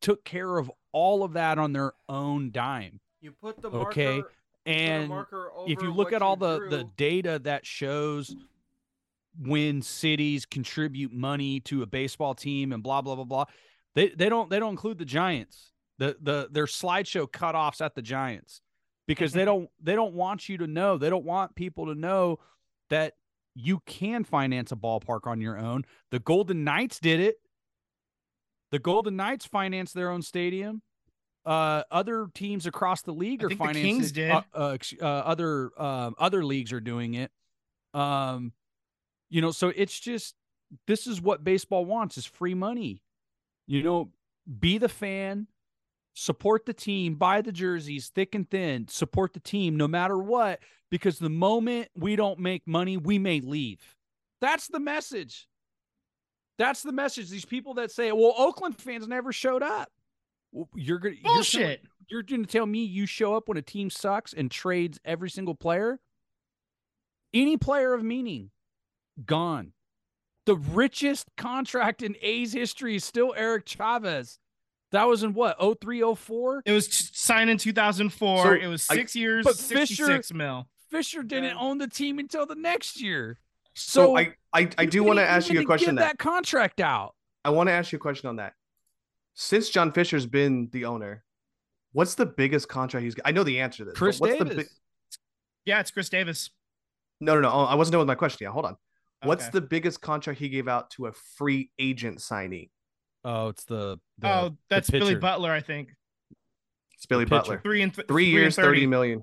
took 0.00 0.24
care 0.24 0.56
of 0.56 0.70
all 0.92 1.22
of 1.24 1.34
that 1.34 1.58
on 1.58 1.74
their 1.74 1.92
own 2.08 2.52
dime. 2.52 3.00
You 3.20 3.32
put 3.32 3.60
the 3.60 3.70
marker, 3.70 3.90
Okay, 3.90 4.16
you 4.16 4.22
put 4.22 4.30
a 4.30 4.39
And 4.66 5.12
if 5.66 5.82
you 5.82 5.92
look 5.92 6.12
at 6.12 6.22
all 6.22 6.36
the 6.36 6.68
the 6.68 6.84
data 6.96 7.40
that 7.44 7.64
shows 7.64 8.34
when 9.38 9.80
cities 9.80 10.44
contribute 10.44 11.12
money 11.12 11.60
to 11.60 11.82
a 11.82 11.86
baseball 11.86 12.34
team 12.34 12.72
and 12.72 12.82
blah 12.82 13.00
blah 13.00 13.14
blah 13.14 13.24
blah, 13.24 13.44
they 13.94 14.08
they 14.10 14.28
don't 14.28 14.50
they 14.50 14.58
don't 14.58 14.70
include 14.70 14.98
the 14.98 15.04
Giants. 15.04 15.72
The 15.98 16.16
the 16.20 16.48
their 16.50 16.66
slideshow 16.66 17.26
cutoffs 17.30 17.80
at 17.80 17.94
the 17.94 18.02
Giants 18.02 18.60
because 19.06 19.32
they 19.32 19.44
don't 19.46 19.70
they 19.82 19.94
don't 19.94 20.14
want 20.14 20.48
you 20.48 20.58
to 20.58 20.66
know. 20.66 20.98
They 20.98 21.10
don't 21.10 21.24
want 21.24 21.54
people 21.54 21.86
to 21.86 21.94
know 21.94 22.38
that 22.90 23.14
you 23.54 23.80
can 23.86 24.24
finance 24.24 24.72
a 24.72 24.76
ballpark 24.76 25.26
on 25.26 25.40
your 25.40 25.58
own. 25.58 25.84
The 26.10 26.18
Golden 26.18 26.64
Knights 26.64 27.00
did 27.00 27.20
it. 27.20 27.36
The 28.70 28.78
Golden 28.78 29.16
Knights 29.16 29.46
financed 29.46 29.94
their 29.94 30.10
own 30.10 30.22
stadium. 30.22 30.82
Uh, 31.50 31.82
other 31.90 32.28
teams 32.32 32.64
across 32.64 33.02
the 33.02 33.12
league 33.12 33.42
I 33.42 33.46
are 33.46 33.50
financing. 33.50 34.30
Uh, 34.30 34.42
uh, 34.54 34.78
uh, 35.02 35.04
other 35.04 35.72
um, 35.82 36.14
other 36.16 36.44
leagues 36.44 36.72
are 36.72 36.80
doing 36.80 37.14
it. 37.14 37.32
Um, 37.92 38.52
you 39.30 39.40
know, 39.40 39.50
so 39.50 39.72
it's 39.74 39.98
just 39.98 40.36
this 40.86 41.08
is 41.08 41.20
what 41.20 41.42
baseball 41.42 41.84
wants: 41.84 42.16
is 42.16 42.24
free 42.24 42.54
money. 42.54 43.02
You 43.66 43.82
know, 43.82 44.10
be 44.60 44.78
the 44.78 44.88
fan, 44.88 45.48
support 46.14 46.66
the 46.66 46.72
team, 46.72 47.16
buy 47.16 47.40
the 47.40 47.50
jerseys, 47.50 48.12
thick 48.14 48.36
and 48.36 48.48
thin, 48.48 48.86
support 48.86 49.32
the 49.32 49.40
team 49.40 49.76
no 49.76 49.88
matter 49.88 50.18
what. 50.18 50.60
Because 50.88 51.18
the 51.18 51.30
moment 51.30 51.88
we 51.96 52.14
don't 52.14 52.38
make 52.38 52.64
money, 52.64 52.96
we 52.96 53.18
may 53.18 53.40
leave. 53.40 53.96
That's 54.40 54.68
the 54.68 54.78
message. 54.78 55.48
That's 56.58 56.82
the 56.82 56.92
message. 56.92 57.28
These 57.28 57.44
people 57.44 57.74
that 57.74 57.90
say, 57.90 58.12
"Well, 58.12 58.34
Oakland 58.38 58.78
fans 58.78 59.08
never 59.08 59.32
showed 59.32 59.64
up." 59.64 59.90
Well, 60.52 60.68
you're 60.74 60.98
gonna 60.98 61.14
you're 61.22 61.34
Bullshit. 61.34 61.82
you're 62.08 62.22
going 62.22 62.44
to 62.44 62.50
tell 62.50 62.66
me 62.66 62.84
you 62.84 63.06
show 63.06 63.34
up 63.36 63.48
when 63.48 63.56
a 63.56 63.62
team 63.62 63.90
sucks 63.90 64.32
and 64.32 64.50
trades 64.50 64.98
every 65.04 65.30
single 65.30 65.54
player? 65.54 66.00
Any 67.32 67.56
player 67.56 67.94
of 67.94 68.02
meaning, 68.02 68.50
gone. 69.24 69.72
The 70.46 70.56
richest 70.56 71.28
contract 71.36 72.02
in 72.02 72.16
A's 72.20 72.52
history 72.52 72.96
is 72.96 73.04
still 73.04 73.32
Eric 73.36 73.66
Chavez. 73.66 74.38
That 74.90 75.04
was 75.06 75.22
in 75.22 75.34
what, 75.34 75.56
03, 75.80 76.02
04? 76.16 76.62
It 76.66 76.72
was 76.72 76.88
signed 77.16 77.48
in 77.50 77.58
2004. 77.58 78.42
So, 78.42 78.52
it 78.54 78.66
was 78.66 78.82
six 78.82 78.90
I- 78.90 78.96
six 79.02 79.14
years, 79.14 79.44
but 79.44 79.56
66 79.56 80.32
mil. 80.34 80.66
Fisher 80.90 81.22
didn't 81.22 81.50
Yeah. 81.54 81.60
own 81.60 81.78
the 81.78 81.86
team 81.86 82.18
until 82.18 82.46
the 82.46 82.56
next 82.56 83.00
year. 83.00 83.38
So, 83.76 84.06
So, 84.06 84.18
I 84.18 84.34
I, 84.52 84.68
I 84.78 84.86
do 84.86 85.04
want 85.04 85.20
to 85.20 85.24
ask 85.24 85.48
you 85.48 85.60
a 85.60 85.64
question. 85.64 85.94
Get 85.94 86.00
That 86.00 86.08
that 86.08 86.18
contract 86.18 86.80
out. 86.80 87.14
I 87.44 87.50
want 87.50 87.68
to 87.68 87.72
ask 87.72 87.92
you 87.92 87.96
a 87.96 88.00
question 88.00 88.28
on 88.28 88.36
that. 88.36 88.54
Since 89.34 89.70
John 89.70 89.92
Fisher's 89.92 90.26
been 90.26 90.68
the 90.72 90.84
owner, 90.84 91.24
what's 91.92 92.14
the 92.14 92.26
biggest 92.26 92.68
contract 92.68 93.04
he's? 93.04 93.14
I 93.24 93.32
know 93.32 93.44
the 93.44 93.60
answer 93.60 93.78
to 93.78 93.90
this. 93.90 93.98
Khris 93.98 94.20
what's 94.20 94.34
Davis. 94.34 94.48
The 94.48 94.54
big, 94.56 94.66
Yeah, 95.64 95.80
it's 95.80 95.90
Khris 95.90 96.08
Davis. 96.08 96.50
no, 97.20 97.34
no, 97.34 97.40
no. 97.40 97.50
Oh, 97.50 97.64
I 97.64 97.74
wasn't 97.74 97.92
done 97.92 98.00
with 98.00 98.08
my 98.08 98.14
question 98.14 98.44
Yeah, 98.44 98.50
Hold 98.52 98.66
on. 98.66 98.76
What's 99.22 99.48
the 99.50 99.60
biggest 99.60 100.00
contract 100.00 100.38
he 100.38 100.48
gave 100.48 100.66
out 100.66 100.90
to 100.92 101.06
a 101.06 101.12
free 101.12 101.70
agent 101.78 102.18
signee? 102.20 102.70
Oh, 103.22 103.48
it's 103.48 103.64
the, 103.64 103.98
the 104.18 104.28
oh, 104.28 104.56
that's 104.70 104.88
Billy. 104.88 105.14
Butler, 105.14 105.50
I 105.52 105.60
think. 105.60 105.90
It's 106.94 107.04
Billy. 107.04 107.26
Butler. 107.26 107.60
Three 107.62 107.82
and 107.82 107.94
th- 107.94 108.08
Three 108.08 108.24
and 108.30 108.32
years, 108.32 108.56
30. 108.56 108.66
thirty 108.66 108.86
million. 108.86 109.22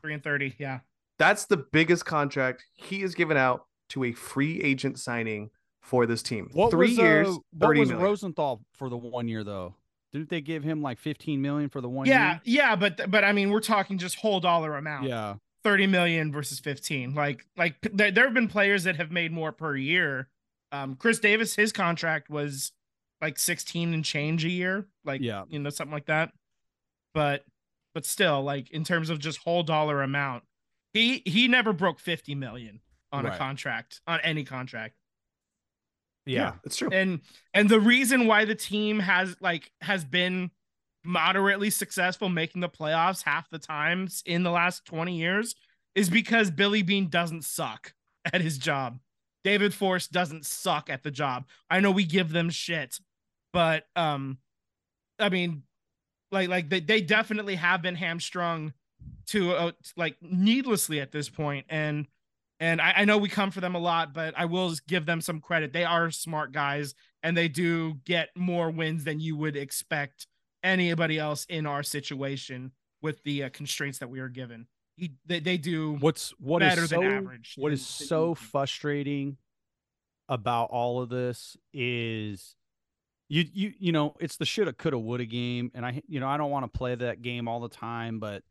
Three 0.00 0.14
and 0.14 0.24
30. 0.24 0.54
Yeah. 0.58 0.80
That's 1.18 1.44
the 1.44 1.58
biggest 1.58 2.06
contract 2.06 2.64
he 2.74 3.00
has 3.02 3.14
given 3.14 3.36
out 3.36 3.66
to 3.90 4.04
a 4.04 4.12
free 4.12 4.60
agent 4.62 4.98
signing 4.98 5.50
for 5.86 6.04
this 6.06 6.22
team. 6.22 6.50
What 6.52 6.70
Three 6.70 6.88
was, 6.88 6.98
years, 6.98 7.28
uh, 7.28 7.30
what 7.52 7.68
thirty 7.68 7.80
was 7.80 7.88
million. 7.90 8.04
Rosenthal 8.04 8.60
for 8.74 8.88
the 8.88 8.96
one 8.96 9.28
year 9.28 9.44
though? 9.44 9.74
Didn't 10.12 10.30
they 10.30 10.40
give 10.40 10.62
him 10.64 10.82
like 10.82 10.98
15 10.98 11.40
million 11.42 11.68
for 11.68 11.80
the 11.80 11.88
one 11.88 12.06
Yeah. 12.06 12.32
year? 12.32 12.40
Yeah. 12.44 12.68
Yeah. 12.70 12.76
But, 12.76 13.10
but 13.10 13.22
I 13.24 13.32
mean, 13.32 13.50
we're 13.50 13.60
talking 13.60 13.98
just 13.98 14.16
whole 14.16 14.40
dollar 14.40 14.76
amount. 14.76 15.06
Yeah. 15.08 15.34
30 15.62 15.86
million 15.88 16.32
versus 16.32 16.58
15. 16.60 17.14
Like, 17.14 17.44
like 17.56 17.76
there, 17.92 18.10
there 18.10 18.24
have 18.24 18.32
been 18.34 18.48
players 18.48 18.84
that 18.84 18.96
have 18.96 19.10
made 19.10 19.32
more 19.32 19.52
per 19.52 19.76
year. 19.76 20.28
Um, 20.72 20.94
Khris 20.96 21.18
Davis, 21.20 21.54
his 21.56 21.72
contract 21.72 22.30
was 22.30 22.72
like 23.20 23.38
16 23.38 23.92
and 23.94 24.04
change 24.04 24.44
a 24.44 24.48
year. 24.50 24.86
Like, 25.04 25.20
Yeah. 25.20 25.44
you 25.48 25.58
know, 25.58 25.70
something 25.70 25.92
like 25.92 26.06
that. 26.06 26.32
But, 27.14 27.44
but 27.94 28.04
still, 28.06 28.42
like 28.42 28.70
in 28.70 28.84
terms 28.84 29.10
of 29.10 29.18
just 29.18 29.38
whole 29.38 29.62
dollar 29.62 30.02
amount, 30.02 30.44
he 30.92 31.22
he 31.26 31.46
never 31.48 31.72
broke 31.72 31.98
50 32.00 32.34
million 32.34 32.80
on 33.12 33.24
Right. 33.24 33.34
a 33.34 33.38
contract 33.38 34.00
on 34.06 34.20
any 34.20 34.44
contract. 34.44 34.94
Yeah, 36.26 36.54
it's 36.64 36.76
true. 36.76 36.90
And 36.90 37.20
and 37.54 37.68
the 37.68 37.80
reason 37.80 38.26
why 38.26 38.44
the 38.44 38.54
team 38.54 38.98
has 38.98 39.36
like 39.40 39.70
has 39.80 40.04
been 40.04 40.50
moderately 41.04 41.70
successful 41.70 42.28
making 42.28 42.60
the 42.60 42.68
playoffs 42.68 43.22
half 43.22 43.48
the 43.48 43.60
times 43.60 44.22
in 44.26 44.42
the 44.42 44.50
last 44.50 44.84
20 44.86 45.16
years 45.16 45.54
is 45.94 46.10
because 46.10 46.50
Billy 46.50 46.82
Beane 46.82 47.08
doesn't 47.08 47.44
suck 47.44 47.94
at 48.32 48.40
his 48.40 48.58
job. 48.58 48.98
David 49.44 49.72
Forst 49.72 50.10
doesn't 50.10 50.44
suck 50.44 50.90
at 50.90 51.04
the 51.04 51.10
job. 51.12 51.44
I 51.70 51.78
know 51.78 51.92
we 51.92 52.04
give 52.04 52.32
them 52.32 52.50
shit, 52.50 52.98
but 53.52 53.84
um 53.94 54.38
I 55.18 55.28
mean 55.28 55.62
like 56.32 56.48
like 56.48 56.68
they, 56.68 56.80
they 56.80 57.00
definitely 57.00 57.54
have 57.56 57.82
been 57.82 57.94
hamstrung 57.94 58.72
to 59.28 59.52
uh, 59.52 59.72
like 59.96 60.16
needlessly 60.20 61.00
at 61.00 61.12
this 61.12 61.28
point 61.28 61.66
and 61.68 62.06
and 62.60 62.80
I, 62.80 62.94
I 62.98 63.04
know 63.04 63.18
we 63.18 63.28
come 63.28 63.50
for 63.50 63.60
them 63.60 63.74
a 63.74 63.78
lot 63.78 64.14
but 64.14 64.32
i 64.36 64.44
will 64.46 64.74
give 64.88 65.06
them 65.06 65.20
some 65.20 65.40
credit. 65.40 65.72
They 65.72 65.84
are 65.84 66.10
smart 66.10 66.52
guys 66.52 66.94
and 67.22 67.36
they 67.36 67.48
do 67.48 67.94
get 68.04 68.28
more 68.36 68.70
wins 68.70 69.04
than 69.04 69.20
you 69.20 69.36
would 69.36 69.56
expect 69.56 70.26
anybody 70.62 71.18
else 71.18 71.44
in 71.48 71.66
our 71.66 71.82
situation 71.82 72.72
with 73.02 73.22
the 73.24 73.44
uh, 73.44 73.48
constraints 73.50 73.98
that 73.98 74.08
we 74.08 74.20
are 74.20 74.28
given. 74.28 74.66
He, 74.96 75.12
they, 75.26 75.40
they 75.40 75.58
do 75.58 75.96
what's 76.00 76.30
what 76.38 76.62
is 76.62 76.68
better 76.70 76.86
so, 76.86 77.00
than 77.00 77.12
average 77.12 77.54
What 77.56 77.68
than- 77.68 77.74
is 77.74 77.86
so 77.86 78.34
frustrating 78.34 79.36
about 80.28 80.70
all 80.70 81.02
of 81.02 81.08
this 81.08 81.56
is 81.72 82.56
you 83.28 83.44
you 83.52 83.72
you 83.78 83.92
know 83.92 84.14
it's 84.18 84.36
the 84.36 84.46
shoulda 84.46 84.72
coulda 84.72 84.98
woulda 84.98 85.26
game, 85.26 85.70
and 85.74 85.84
I 85.84 86.00
you 86.08 86.20
know 86.20 86.28
I 86.28 86.36
don't 86.36 86.50
want 86.50 86.72
to 86.72 86.78
play 86.78 86.94
that 86.94 87.22
game 87.22 87.48
all 87.48 87.60
the 87.60 87.68
time, 87.68 88.18
but 88.18 88.42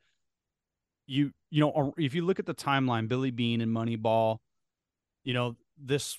you 1.08 1.32
you 1.50 1.62
know 1.62 1.94
if 1.98 2.14
you 2.14 2.26
look 2.26 2.40
at 2.40 2.46
the 2.46 2.54
timeline, 2.54 3.08
Billy 3.08 3.32
Beane 3.32 3.62
and 3.62 3.72
Moneyball, 3.72 4.40
you 5.24 5.34
know 5.34 5.56
this 5.78 6.18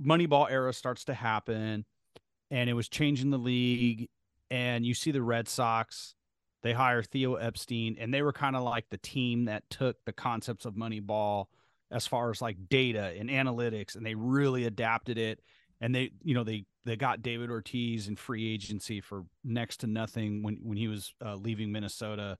Moneyball 0.00 0.50
era 0.50 0.72
starts 0.72 1.04
to 1.04 1.14
happen, 1.14 1.84
and 2.50 2.70
it 2.70 2.74
was 2.74 2.88
changing 2.88 3.30
the 3.30 3.38
league, 3.38 4.08
and 4.50 4.84
you 4.84 4.94
see 4.94 5.10
the 5.10 5.22
Red 5.22 5.48
Sox. 5.48 6.14
They 6.62 6.72
hire 6.72 7.02
Theo 7.02 7.36
Epstein, 7.36 7.96
and 8.00 8.12
they 8.12 8.22
were 8.22 8.32
kind 8.32 8.56
of 8.56 8.62
like 8.62 8.86
the 8.90 8.98
team 8.98 9.44
that 9.44 9.68
took 9.70 9.96
the 10.04 10.12
concepts 10.12 10.64
of 10.64 10.74
Moneyball 10.74 11.46
as 11.90 12.06
far 12.06 12.30
as 12.30 12.42
like 12.42 12.68
data 12.68 13.14
and 13.18 13.30
analytics, 13.30 13.94
and 13.96 14.04
they 14.04 14.14
really 14.14 14.64
adapted 14.64 15.18
it. 15.18 15.40
And 15.80 15.94
they, 15.94 16.10
you 16.22 16.34
know, 16.34 16.44
they 16.44 16.64
they 16.84 16.96
got 16.96 17.22
David 17.22 17.50
Ortiz 17.50 18.08
in 18.08 18.16
free 18.16 18.52
agency 18.52 19.00
for 19.00 19.24
next 19.44 19.78
to 19.78 19.86
nothing 19.86 20.42
when 20.42 20.58
when 20.62 20.76
he 20.76 20.88
was 20.88 21.14
uh, 21.24 21.36
leaving 21.36 21.70
Minnesota. 21.70 22.38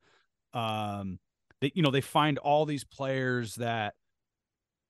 Um, 0.53 1.21
they, 1.61 1.73
you 1.75 1.83
know, 1.83 1.91
they 1.91 2.01
find 2.01 2.39
all 2.39 2.65
these 2.65 2.85
players 2.85 3.57
that 3.57 3.95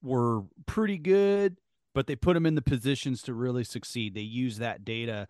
were 0.03 0.43
pretty 0.67 0.99
good, 0.99 1.59
but 1.95 2.07
they 2.07 2.17
put 2.17 2.35
them 2.35 2.47
in 2.47 2.55
the 2.55 2.63
positions 2.63 3.23
to 3.23 3.35
really 3.35 3.65
succeed. 3.65 4.15
They 4.15 4.21
use 4.21 4.59
that 4.59 4.85
data, 4.85 5.29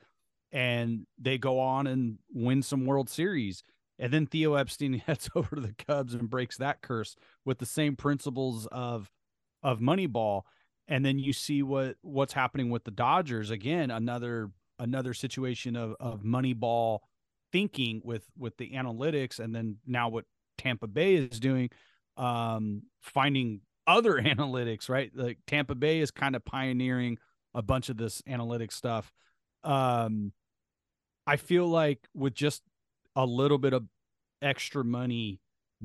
and 0.52 1.06
they 1.18 1.38
go 1.38 1.60
on 1.60 1.86
and 1.86 2.18
win 2.32 2.62
some 2.62 2.86
World 2.86 3.08
Series. 3.08 3.62
And 3.98 4.12
then 4.12 4.26
Theo 4.26 4.54
Epstein 4.54 4.94
heads 5.06 5.30
over 5.34 5.56
to 5.56 5.62
the 5.62 5.74
Cubs 5.74 6.14
and 6.14 6.30
breaks 6.30 6.56
that 6.58 6.82
curse 6.82 7.16
with 7.44 7.58
the 7.58 7.66
same 7.66 7.96
principles 7.96 8.66
of 8.66 9.10
of 9.62 9.80
Moneyball. 9.80 10.42
And 10.86 11.04
then 11.04 11.18
you 11.18 11.32
see 11.32 11.62
what 11.62 11.96
what's 12.02 12.32
happening 12.32 12.70
with 12.70 12.84
the 12.84 12.90
Dodgers 12.90 13.50
again. 13.50 13.90
Another 13.90 14.50
another 14.78 15.14
situation 15.14 15.76
of 15.76 15.94
of 16.00 16.22
Moneyball 16.22 17.00
thinking 17.50 18.00
with 18.04 18.26
with 18.36 18.56
the 18.56 18.70
analytics, 18.70 19.38
and 19.38 19.54
then 19.54 19.76
now 19.86 20.08
what 20.08 20.24
Tampa 20.58 20.86
Bay 20.86 21.14
is 21.14 21.40
doing, 21.40 21.70
um, 22.16 22.82
finding 23.00 23.60
other 23.86 24.14
analytics. 24.22 24.88
Right, 24.88 25.10
like 25.14 25.38
Tampa 25.46 25.74
Bay 25.74 26.00
is 26.00 26.10
kind 26.10 26.36
of 26.36 26.44
pioneering 26.44 27.18
a 27.54 27.62
bunch 27.62 27.88
of 27.88 27.96
this 27.96 28.22
analytic 28.26 28.72
stuff. 28.72 29.12
Um, 29.64 30.32
I 31.26 31.36
feel 31.36 31.66
like 31.66 32.06
with 32.14 32.34
just 32.34 32.62
a 33.16 33.24
little 33.24 33.58
bit 33.58 33.72
of 33.72 33.84
extra 34.40 34.84
money, 34.84 35.40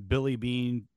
Billy 0.07 0.35
Beane, 0.35 0.87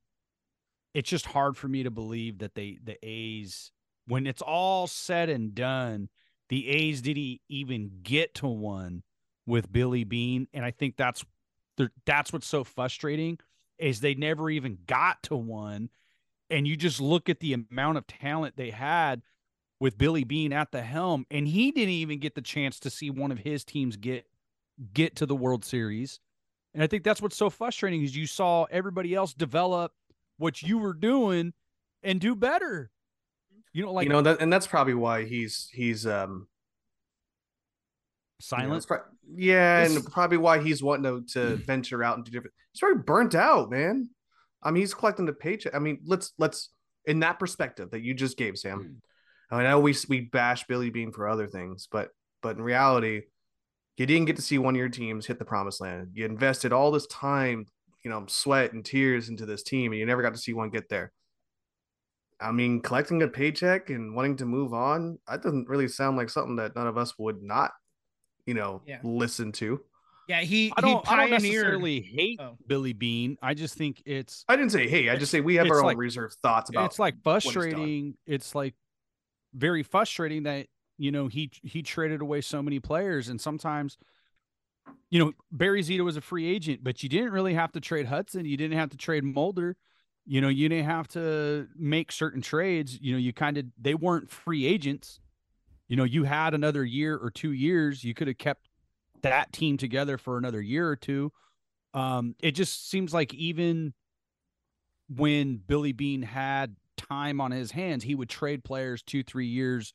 it's 0.93 1.09
just 1.09 1.25
hard 1.25 1.57
for 1.57 1.67
me 1.67 1.83
to 1.83 1.91
believe 1.91 2.39
that 2.39 2.55
they 2.55 2.79
the 2.83 2.97
A's, 3.03 3.71
when 4.07 4.25
it's 4.25 4.41
all 4.41 4.87
said 4.87 5.29
and 5.29 5.53
done, 5.53 6.09
the 6.49 6.67
A's 6.69 7.01
didn't 7.01 7.39
even 7.49 7.91
get 8.03 8.35
to 8.35 8.47
one 8.47 9.03
with 9.45 9.71
Billy 9.71 10.03
Beane, 10.03 10.47
and 10.53 10.63
I 10.63 10.71
think 10.71 10.97
that's 10.97 11.25
that's 12.05 12.33
what's 12.33 12.47
so 12.47 12.63
frustrating 12.63 13.37
is 13.79 13.99
they 13.99 14.15
never 14.15 14.49
even 14.49 14.79
got 14.87 15.21
to 15.23 15.35
one, 15.35 15.89
and 16.49 16.67
you 16.67 16.75
just 16.75 17.01
look 17.01 17.29
at 17.29 17.39
the 17.39 17.53
amount 17.53 17.97
of 17.97 18.07
talent 18.07 18.55
they 18.57 18.71
had 18.71 19.21
with 19.79 19.97
Billy 19.97 20.23
Beane 20.23 20.53
at 20.53 20.71
the 20.71 20.81
helm, 20.81 21.25
and 21.29 21.47
he 21.47 21.71
didn't 21.71 21.89
even 21.89 22.19
get 22.19 22.35
the 22.35 22.41
chance 22.41 22.79
to 22.81 22.89
see 22.89 23.09
one 23.09 23.31
of 23.31 23.39
his 23.39 23.63
teams 23.63 23.95
get 23.97 24.25
get 24.93 25.15
to 25.17 25.25
the 25.25 25.35
World 25.35 25.65
Series. 25.65 26.19
And 26.73 26.83
I 26.83 26.87
think 26.87 27.03
that's 27.03 27.21
what's 27.21 27.37
so 27.37 27.49
frustrating 27.49 28.03
is 28.03 28.15
you 28.15 28.27
saw 28.27 28.65
everybody 28.65 29.15
else 29.15 29.33
develop 29.33 29.93
what 30.37 30.61
you 30.61 30.77
were 30.77 30.93
doing 30.93 31.53
and 32.03 32.19
do 32.19 32.35
better. 32.35 32.91
You 33.73 33.85
know, 33.85 33.93
like 33.93 34.05
you 34.05 34.09
know 34.11 34.21
that, 34.21 34.41
and 34.41 34.51
that's 34.51 34.67
probably 34.67 34.93
why 34.93 35.25
he's 35.25 35.69
he's 35.73 36.05
um 36.05 36.47
silent. 38.39 38.75
it's 38.77 38.85
prob- 38.85 39.01
yeah, 39.35 39.83
and 39.83 40.05
probably 40.11 40.37
why 40.37 40.61
he's 40.61 40.83
wanting 40.83 41.25
to, 41.25 41.33
to 41.33 41.55
venture 41.65 42.03
out 42.03 42.17
and 42.17 42.25
do 42.25 42.31
different. 42.31 42.53
He's 42.73 42.83
already 42.83 43.01
burnt 43.05 43.35
out, 43.35 43.69
man. 43.69 44.09
I 44.63 44.71
mean, 44.71 44.81
he's 44.81 44.93
collecting 44.93 45.25
the 45.25 45.33
paycheck. 45.33 45.75
I 45.75 45.79
mean, 45.79 45.99
let's 46.05 46.33
let's 46.37 46.69
in 47.05 47.19
that 47.21 47.39
perspective 47.39 47.91
that 47.91 48.01
you 48.01 48.13
just 48.13 48.37
gave, 48.37 48.57
Sam. 48.57 49.01
Hmm. 49.49 49.55
I 49.55 49.63
know 49.63 49.79
we 49.79 49.95
we 50.09 50.21
bash 50.21 50.65
Billy 50.67 50.89
Beane 50.89 51.11
for 51.11 51.27
other 51.27 51.47
things, 51.47 51.87
but 51.91 52.09
but 52.41 52.57
in 52.57 52.61
reality, 52.61 53.21
you 53.97 54.05
didn't 54.05 54.25
get 54.25 54.35
to 54.35 54.41
see 54.41 54.57
one 54.57 54.75
of 54.75 54.79
your 54.79 54.89
teams 54.89 55.25
hit 55.25 55.39
the 55.39 55.45
promised 55.45 55.81
land. 55.81 56.09
You 56.13 56.25
invested 56.25 56.73
all 56.73 56.91
this 56.91 57.07
time, 57.07 57.65
you 58.03 58.11
know, 58.11 58.25
sweat 58.27 58.73
and 58.73 58.83
tears 58.83 59.29
into 59.29 59.45
this 59.45 59.63
team, 59.63 59.91
and 59.91 59.99
you 59.99 60.05
never 60.05 60.21
got 60.21 60.33
to 60.33 60.39
see 60.39 60.53
one 60.53 60.69
get 60.69 60.89
there. 60.89 61.11
I 62.39 62.51
mean, 62.51 62.81
collecting 62.81 63.23
a 63.23 63.27
paycheck 63.27 63.89
and 63.89 64.15
wanting 64.15 64.37
to 64.37 64.45
move 64.45 64.73
on, 64.73 65.17
that 65.27 65.41
doesn't 65.41 65.67
really 65.67 65.87
sound 65.87 66.17
like 66.17 66.29
something 66.29 66.57
that 66.57 66.75
none 66.75 66.85
of 66.85 66.97
us 66.97 67.17
would 67.17 67.41
not, 67.41 67.71
you 68.47 68.53
know, 68.55 68.81
Yeah. 68.87 68.99
listen 69.03 69.51
to. 69.53 69.81
Yeah, 70.27 70.41
he 70.41 70.73
I 70.75 70.81
don't, 70.81 70.89
he 70.89 70.95
I 71.13 71.15
don't 71.15 71.29
pioneered. 71.29 71.41
necessarily 71.43 72.01
hate 72.01 72.39
Oh. 72.41 72.57
Billy 72.65 72.93
Beane. 72.93 73.37
I 73.41 73.53
just 73.53 73.75
think 73.75 74.01
it's 74.05 74.43
I 74.49 74.55
didn't 74.55 74.71
say 74.71 74.87
hey, 74.89 75.09
I 75.09 75.15
just 75.17 75.31
say 75.31 75.39
we 75.41 75.55
have 75.55 75.67
It's 75.67 75.73
our 75.73 75.79
own 75.81 75.85
like- 75.85 75.97
reserved 75.97 76.35
thoughts 76.41 76.69
about 76.69 76.85
it's 76.85 76.99
like 76.99 77.21
frustrating. 77.23 78.15
It's 78.25 78.55
like 78.55 78.73
very 79.53 79.83
frustrating 79.83 80.43
that 80.43 80.67
you 80.97 81.11
know 81.11 81.27
he 81.27 81.51
he 81.63 81.81
traded 81.83 82.21
away 82.21 82.41
so 82.41 82.61
many 82.63 82.79
players, 82.79 83.29
and 83.29 83.39
sometimes 83.39 83.97
you 85.09 85.19
know 85.19 85.31
Barry 85.51 85.81
Zito 85.81 86.03
was 86.03 86.17
a 86.17 86.21
free 86.21 86.45
agent, 86.45 86.83
but 86.83 87.03
you 87.03 87.09
didn't 87.09 87.31
really 87.31 87.53
have 87.53 87.71
to 87.73 87.79
trade 87.79 88.07
Hudson. 88.07 88.45
You 88.45 88.57
didn't 88.57 88.77
have 88.77 88.89
to 88.89 88.97
trade 88.97 89.23
Mulder. 89.23 89.77
You 90.25 90.41
know, 90.41 90.49
you 90.49 90.67
didn't 90.67 90.87
have 90.87 91.07
to 91.09 91.67
make 91.77 92.11
certain 92.11 92.41
trades. 92.41 92.99
You 92.99 93.13
know, 93.13 93.17
you 93.17 93.31
kind 93.31 93.57
of 93.57 93.65
they 93.79 93.93
weren't 93.95 94.29
free 94.29 94.65
agents. 94.65 95.21
You 95.87 95.95
know, 95.95 96.03
you 96.03 96.23
had 96.23 96.53
another 96.53 96.83
year 96.83 97.15
or 97.17 97.31
two 97.31 97.51
years. 97.51 98.03
You 98.03 98.13
could 98.13 98.27
have 98.27 98.37
kept 98.37 98.67
that 99.21 99.51
team 99.51 99.77
together 99.77 100.17
for 100.17 100.37
another 100.37 100.61
year 100.61 100.87
or 100.87 100.95
two. 100.95 101.31
Um, 101.93 102.35
it 102.39 102.51
just 102.51 102.89
seems 102.89 103.13
like 103.13 103.33
even 103.33 103.93
when 105.09 105.57
Billy 105.65 105.93
Beane 105.93 106.21
had 106.21 106.75
time 106.97 107.39
on 107.39 107.51
his 107.51 107.71
hands, 107.71 108.03
he 108.03 108.15
would 108.15 108.29
trade 108.29 108.63
players 108.63 109.01
two, 109.01 109.23
three 109.23 109.47
years 109.47 109.93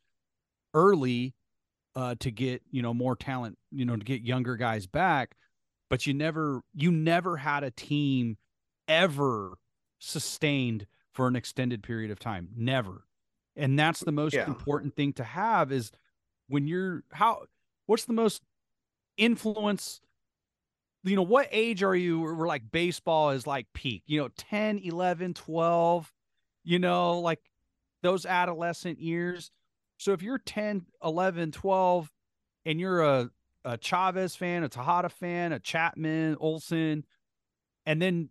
early 0.74 1.34
uh, 1.94 2.14
to 2.20 2.30
get 2.30 2.62
you 2.70 2.80
know 2.82 2.94
more 2.94 3.14
talent, 3.14 3.58
you 3.70 3.84
know, 3.84 3.96
to 3.96 4.04
get 4.04 4.22
younger 4.22 4.56
guys 4.56 4.86
back. 4.86 5.36
But 5.90 6.06
you 6.06 6.14
never, 6.14 6.62
you 6.74 6.90
never 6.90 7.36
had 7.36 7.64
a 7.64 7.70
team 7.70 8.38
ever 8.88 9.58
sustained 9.98 10.86
for 11.12 11.28
an 11.28 11.36
extended 11.36 11.82
period 11.82 12.10
of 12.10 12.18
time. 12.18 12.48
Never, 12.56 13.04
and 13.56 13.78
that's 13.78 14.00
the 14.00 14.12
most 14.12 14.34
Yeah. 14.34 14.46
important 14.46 14.94
thing 14.96 15.12
to 15.14 15.24
have 15.24 15.72
is 15.72 15.90
when 16.48 16.66
you're 16.66 17.04
how. 17.12 17.44
What's 17.86 18.04
the 18.04 18.12
most 18.12 18.42
influence 19.16 20.00
you 21.04 21.16
know 21.16 21.22
what 21.22 21.48
age 21.50 21.82
are 21.82 21.96
you 21.96 22.20
where 22.20 22.34
like 22.46 22.70
baseball 22.70 23.30
is 23.30 23.46
like 23.46 23.66
peak 23.74 24.02
you 24.06 24.20
know 24.20 24.28
10 24.36 24.78
11 24.78 25.34
12 25.34 26.12
you 26.64 26.78
know 26.78 27.18
like 27.20 27.40
those 28.02 28.24
adolescent 28.24 28.98
years 28.98 29.50
so 29.98 30.12
if 30.12 30.22
you're 30.22 30.38
10 30.38 30.86
11 31.02 31.52
12 31.52 32.10
and 32.64 32.80
you're 32.80 33.02
a, 33.02 33.30
a 33.64 33.76
chavez 33.78 34.36
fan 34.36 34.62
a 34.64 34.68
Tejada 34.68 35.08
fan 35.08 35.52
a 35.52 35.58
chapman 35.58 36.36
olson 36.40 37.04
and 37.84 38.00
then 38.00 38.28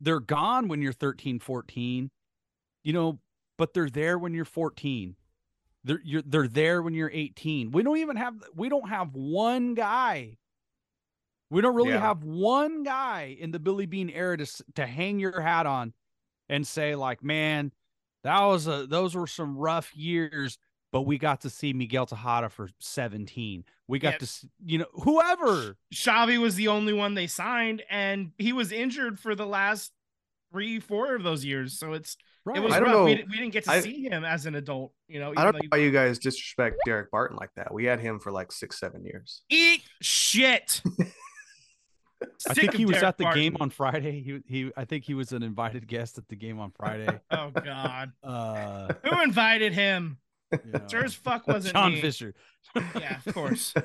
they're 0.00 0.20
gone 0.20 0.68
when 0.68 0.82
you're 0.82 0.92
13 0.92 1.38
14 1.38 2.10
you 2.82 2.92
know 2.92 3.18
but 3.62 3.74
they're 3.74 3.88
there 3.88 4.18
when 4.18 4.34
you're 4.34 4.44
14 4.44 5.14
they're 5.84 6.00
you're 6.02 6.22
they're 6.22 6.48
there 6.48 6.82
when 6.82 6.94
you're 6.94 7.08
18 7.12 7.70
we 7.70 7.84
don't 7.84 7.98
even 7.98 8.16
have 8.16 8.34
we 8.56 8.68
don't 8.68 8.88
have 8.88 9.14
one 9.14 9.74
guy 9.74 10.36
we 11.48 11.60
don't 11.60 11.76
really 11.76 11.90
Yeah. 11.90 12.00
have 12.00 12.24
one 12.24 12.82
guy 12.82 13.36
in 13.38 13.52
the 13.52 13.60
Billy 13.60 13.86
Beane 13.86 14.10
era 14.10 14.36
to 14.36 14.64
to 14.74 14.84
hang 14.84 15.20
your 15.20 15.40
hat 15.40 15.64
on 15.66 15.92
and 16.48 16.66
say 16.66 16.96
like, 16.96 17.22
man, 17.22 17.72
that 18.24 18.40
was 18.46 18.66
a 18.66 18.84
those 18.88 19.14
were 19.14 19.28
some 19.28 19.56
rough 19.56 19.94
years. 19.94 20.58
but 20.90 21.02
we 21.02 21.16
got 21.18 21.40
to 21.42 21.48
see 21.50 21.72
Miguel 21.72 22.04
Tejada 22.06 22.48
for 22.50 22.68
17. 22.80 23.64
We 23.86 23.98
got 23.98 24.14
Yeah. 24.14 24.18
to, 24.18 24.28
you 24.66 24.78
know, 24.78 24.86
whoever. 25.04 25.76
Chavy 25.94 26.38
was 26.38 26.54
the 26.56 26.68
only 26.68 26.92
one 26.92 27.14
they 27.14 27.26
signed, 27.28 27.82
and 27.88 28.32
he 28.38 28.52
was 28.52 28.72
injured 28.72 29.18
for 29.20 29.34
the 29.34 29.46
last 29.46 29.92
three, 30.52 30.80
four 30.80 31.14
of 31.14 31.22
those 31.22 31.44
years. 31.46 31.78
So 31.78 31.92
it's 31.94 32.16
Right. 32.44 32.56
it 32.56 32.60
was 32.60 32.72
I 32.72 32.80
don't 32.80 32.90
rough. 32.90 33.04
We, 33.04 33.14
know. 33.14 33.20
di- 33.22 33.26
we 33.30 33.36
didn't 33.36 33.52
get 33.52 33.64
to 33.64 33.70
I- 33.70 33.80
see 33.80 34.02
him 34.08 34.24
as 34.24 34.46
an 34.46 34.54
adult. 34.56 34.92
You 35.08 35.20
know, 35.20 35.32
I 35.36 35.44
don't 35.44 35.52
though 35.52 35.58
know 35.58 35.68
why 35.68 35.78
you 35.78 35.90
guys 35.92 36.18
disrespect 36.18 36.76
Daric 36.86 37.10
Barton 37.10 37.36
like 37.36 37.50
that. 37.56 37.72
We 37.72 37.84
had 37.84 38.00
him 38.00 38.18
for 38.18 38.32
like 38.32 38.50
six, 38.50 38.80
seven 38.80 39.04
years. 39.04 39.42
Eat 39.48 39.82
shit. 40.00 40.82
I 42.48 42.54
think 42.54 42.74
he 42.74 42.84
was 42.84 42.94
Derek 42.94 43.04
at 43.08 43.18
the 43.18 43.30
game 43.34 43.56
on 43.60 43.70
Friday. 43.70 44.22
He 44.22 44.40
he 44.46 44.70
I 44.76 44.84
think 44.84 45.04
he 45.04 45.14
was 45.14 45.32
an 45.32 45.42
invited 45.42 45.88
guest 45.88 46.18
at 46.18 46.28
the 46.28 46.36
game 46.36 46.60
on 46.60 46.70
Friday. 46.70 47.20
Oh 47.30 47.50
God, 47.50 48.12
Uh 48.22 48.92
who 49.04 49.22
invited 49.22 49.72
him? 49.72 50.18
you 50.52 50.58
know, 50.72 50.80
Sure 50.88 51.04
as 51.04 51.14
fuck 51.14 51.46
wasn't 51.48 51.74
John 51.74 51.94
me. 51.94 52.00
Fisher. 52.00 52.34
Yeah, 52.76 53.18
of 53.26 53.34
course. 53.34 53.74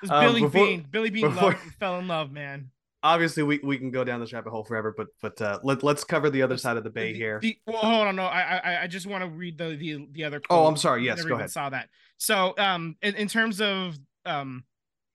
It 0.00 0.02
was 0.02 0.10
Um, 0.12 0.24
Billy 0.26 0.40
before- 0.42 0.66
Beane. 0.66 0.86
Billy 0.88 1.10
Beane 1.10 1.28
before- 1.30 1.50
loved, 1.52 1.74
fell 1.80 1.98
in 1.98 2.06
love, 2.06 2.30
man. 2.30 2.70
Obviously, 3.02 3.44
we, 3.44 3.60
we 3.62 3.78
can 3.78 3.90
go 3.92 4.02
down 4.02 4.18
this 4.18 4.32
rabbit 4.32 4.50
hole 4.50 4.64
forever, 4.64 4.92
but 4.96 5.06
but 5.22 5.40
uh, 5.40 5.58
let 5.62 5.82
let's 5.82 6.02
cover 6.02 6.30
the 6.30 6.42
other 6.42 6.56
side 6.56 6.76
of 6.76 6.84
the 6.84 6.90
bay 6.90 7.12
The- 7.12 7.18
here. 7.18 7.38
the- 7.40 7.58
well, 7.66 7.78
hold 7.78 8.08
on, 8.08 8.16
no, 8.16 8.24
I 8.24 8.56
I 8.56 8.82
I 8.82 8.86
just 8.88 9.06
want 9.06 9.22
to 9.22 9.30
read 9.30 9.56
the 9.56 9.76
the 9.76 10.08
the 10.12 10.24
other. 10.24 10.40
Oh. 10.50 10.66
I'm 10.66 10.76
sorry. 10.76 11.04
Yes, 11.04 11.22
go 11.22 11.36
ahead. 11.36 11.50
Saw 11.50 11.70
that. 11.70 11.88
So, 12.16 12.54
um, 12.58 12.96
in, 13.02 13.14
in 13.14 13.28
terms 13.28 13.60
of 13.60 13.96
um, 14.26 14.64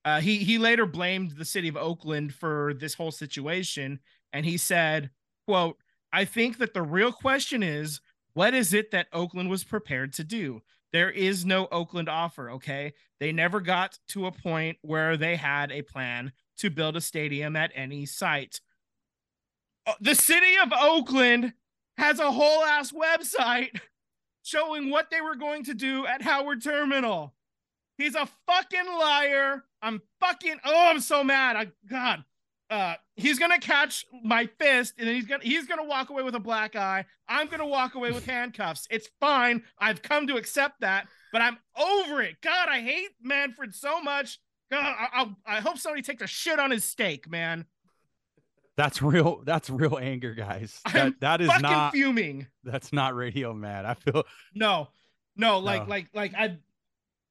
uh, 0.06 0.22
he 0.22 0.38
he 0.38 0.58
later 0.58 0.86
blamed 0.86 1.32
the 1.32 1.46
city 1.46 1.68
of 1.68 1.76
Oakland 1.76 2.34
for 2.34 2.74
this 2.80 2.94
whole 2.94 3.12
situation, 3.12 4.00
and 4.32 4.46
he 4.46 4.58
said, 4.58 5.10
"quote 5.46 5.78
I 6.14 6.26
think 6.26 6.60
that 6.60 6.74
the 6.74 6.82
real 6.84 7.12
question 7.12 7.64
is, 7.64 8.00
what 8.34 8.54
is 8.54 8.74
it 8.74 8.92
that 8.92 9.08
Oakland 9.12 9.50
was 9.50 9.64
prepared 9.64 10.14
to 10.14 10.24
do? 10.24 10.62
There 10.94 11.10
is 11.10 11.44
no 11.44 11.68
Oakland 11.72 12.08
offer. 12.08 12.52
Okay, 12.52 12.94
they 13.20 13.32
never 13.34 13.60
got 13.60 13.98
to 14.10 14.28
a 14.28 14.32
point 14.32 14.78
where 14.84 15.18
they 15.18 15.36
had 15.36 15.72
a 15.72 15.82
plan 15.82 16.32
to 16.58 16.70
build 16.70 16.96
a 16.96 17.02
stadium 17.02 17.56
at 17.56 17.72
any 17.76 18.06
site. 18.06 18.62
Uh, 19.86 19.94
The 20.02 20.16
city 20.16 20.56
of 20.62 20.72
Oakland 20.74 21.54
has 21.98 22.20
a 22.20 22.32
whole 22.32 22.64
ass 22.64 22.92
website 22.92 23.80
showing 24.44 24.90
what 24.90 25.10
they 25.10 25.22
were 25.22 25.36
going 25.36 25.64
to 25.66 25.74
do 25.74 26.06
at 26.06 26.22
Howard 26.22 26.64
Terminal. 26.64 27.34
He's 27.98 28.16
a 28.16 28.28
fucking 28.48 28.88
liar. 28.88 29.64
I'm 29.82 30.02
fucking 30.20 30.58
oh, 30.66 30.88
I'm 30.90 31.00
so 31.00 31.24
mad. 31.24 31.56
I 31.56 31.68
God. 31.90 32.24
Uh 32.70 32.96
he's 33.16 33.38
gonna 33.38 33.60
catch 33.60 34.06
my 34.24 34.48
fist 34.60 34.96
and 34.98 35.08
then 35.08 35.16
he's 35.16 35.26
gonna 35.28 35.44
he's 35.44 35.68
gonna 35.68 35.84
walk 35.84 36.10
away 36.10 36.24
with 36.24 36.34
a 36.36 36.40
black 36.40 36.76
eye. 36.76 37.06
I'm 37.28 37.48
gonna 37.48 37.68
walk 37.68 37.94
away 37.96 38.12
with 38.12 38.26
handcuffs. 38.36 38.88
It's 38.90 39.10
fine. 39.20 39.64
I've 39.78 40.02
come 40.02 40.26
to 40.28 40.38
accept 40.38 40.82
that, 40.82 41.08
but 41.32 41.42
I'm 41.42 41.58
over 41.78 42.22
it. 42.22 42.38
God, 42.42 42.68
I 42.70 42.82
hate 42.82 43.10
Manfred 43.22 43.76
so 43.76 44.02
much. 44.02 44.40
God, 44.74 44.96
I, 45.00 45.08
I, 45.46 45.58
I 45.58 45.60
hope 45.62 45.78
somebody 45.78 46.02
takes 46.02 46.22
a 46.22 46.28
shit 46.28 46.60
on 46.60 46.72
his 46.72 46.84
steak, 46.84 47.30
man. 47.30 47.66
That's 48.76 49.02
real 49.04 49.44
that's 49.46 49.70
real 49.70 50.00
anger, 50.02 50.34
guys. 50.34 50.80
That 50.94 51.20
that 51.20 51.42
is 51.42 51.48
Fucking 51.48 51.62
not 51.62 51.92
fuming. 51.94 52.48
that's 52.64 52.92
not 52.92 53.16
radio 53.16 53.54
mad. 53.54 53.86
I 53.86 53.94
feel 53.94 54.24
No, 54.56 54.88
no, 55.36 55.60
like, 55.60 55.84
No. 55.84 55.90
like, 55.90 56.08
like 56.14 56.34
I, 56.34 56.58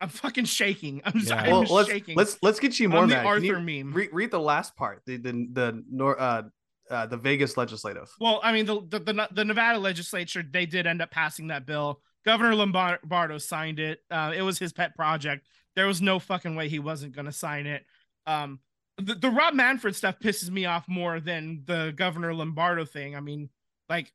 I'm 0.00 0.08
fucking 0.08 0.44
shaking. 0.44 1.02
I'm, 1.04 1.14
Yeah. 1.18 1.34
I'm 1.36 1.50
well, 1.50 1.62
let's 1.62 1.88
shaking. 1.88 2.16
let's 2.16 2.38
let's 2.42 2.60
get 2.60 2.78
you 2.78 2.88
more 2.88 3.02
I'm 3.02 3.08
the 3.08 3.16
mad. 3.16 3.42
You 3.42 3.54
Arthur 3.54 3.60
meme. 3.60 3.92
Read, 3.92 4.10
read 4.12 4.30
the 4.30 4.40
last 4.40 4.76
part. 4.76 5.02
The 5.04 5.16
the 5.16 5.48
the 5.52 5.84
nor 5.90 6.20
uh, 6.20 6.42
uh 6.90 7.06
the 7.06 7.16
Vegas 7.16 7.56
legislative. 7.56 8.08
well, 8.20 8.40
I 8.44 8.52
mean, 8.52 8.66
the, 8.66 8.80
the 8.88 9.00
the 9.00 9.28
the 9.32 9.44
Nevada 9.44 9.80
legislature 9.80 10.44
they 10.48 10.66
did 10.66 10.86
end 10.86 11.02
up 11.02 11.10
passing 11.10 11.48
that 11.48 11.66
bill. 11.66 12.00
Governor 12.24 12.54
Lombardo 12.54 13.38
signed 13.38 13.80
it. 13.80 13.98
Uh, 14.08 14.32
it 14.36 14.42
was 14.42 14.60
his 14.60 14.72
pet 14.72 14.94
project. 14.94 15.44
There 15.76 15.86
was 15.86 16.02
no 16.02 16.18
fucking 16.18 16.54
way 16.54 16.68
he 16.68 16.78
wasn't 16.78 17.14
gonna 17.14 17.32
sign 17.32 17.66
it. 17.66 17.84
Um, 18.26 18.60
the, 18.98 19.14
the 19.14 19.30
Rob 19.30 19.54
Manfred 19.54 19.96
stuff 19.96 20.18
pisses 20.18 20.50
me 20.50 20.66
off 20.66 20.86
more 20.88 21.20
than 21.20 21.62
the 21.66 21.92
Governor 21.96 22.34
Lombardo 22.34 22.84
thing. 22.84 23.16
I 23.16 23.20
mean, 23.20 23.48
like, 23.88 24.12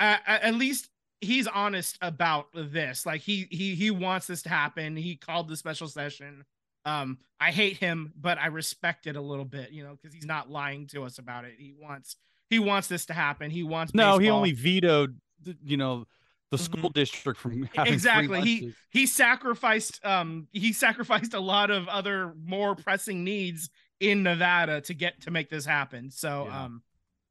at 0.00 0.54
least 0.54 0.88
he's 1.20 1.46
honest 1.46 1.98
about 2.00 2.46
this. 2.54 3.04
Like, 3.06 3.20
he 3.20 3.46
he 3.50 3.74
he 3.74 3.90
wants 3.90 4.26
this 4.26 4.42
to 4.42 4.48
happen. 4.48 4.96
He 4.96 5.16
called 5.16 5.48
the 5.48 5.56
special 5.56 5.88
session. 5.88 6.44
Um, 6.84 7.18
I 7.38 7.50
hate 7.50 7.76
him, 7.76 8.12
but 8.16 8.38
I 8.38 8.46
respect 8.46 9.06
it 9.06 9.16
a 9.16 9.20
little 9.20 9.44
bit, 9.44 9.70
you 9.70 9.84
know, 9.84 9.96
because 10.00 10.14
he's 10.14 10.26
not 10.26 10.50
lying 10.50 10.86
to 10.88 11.04
us 11.04 11.18
about 11.18 11.44
it. 11.44 11.54
He 11.58 11.74
wants 11.80 12.16
he 12.50 12.58
wants 12.58 12.88
this 12.88 13.06
to 13.06 13.12
happen. 13.12 13.50
He 13.50 13.62
wants 13.62 13.94
no, 13.94 14.18
he 14.18 14.30
only 14.30 14.52
vetoed 14.52 15.18
you 15.64 15.76
know 15.76 16.06
the 16.52 16.58
school 16.58 16.90
district 16.90 17.40
from 17.40 17.64
Mm-hmm. 17.64 17.92
Exactly. 17.92 18.40
He- 18.42 18.74
he 18.90 19.06
sacrificed 19.06 20.04
um 20.04 20.46
he 20.52 20.72
sacrificed 20.72 21.34
a 21.34 21.40
lot 21.40 21.70
of 21.70 21.88
other 21.88 22.32
more 22.44 22.76
pressing 22.76 23.24
needs 23.24 23.70
in 24.00 24.22
Nevada 24.22 24.80
to 24.82 24.94
get 24.94 25.20
to 25.22 25.30
make 25.30 25.48
this 25.50 25.64
happen. 25.64 26.10
So 26.10 26.46
Yeah. 26.48 26.64
um 26.64 26.82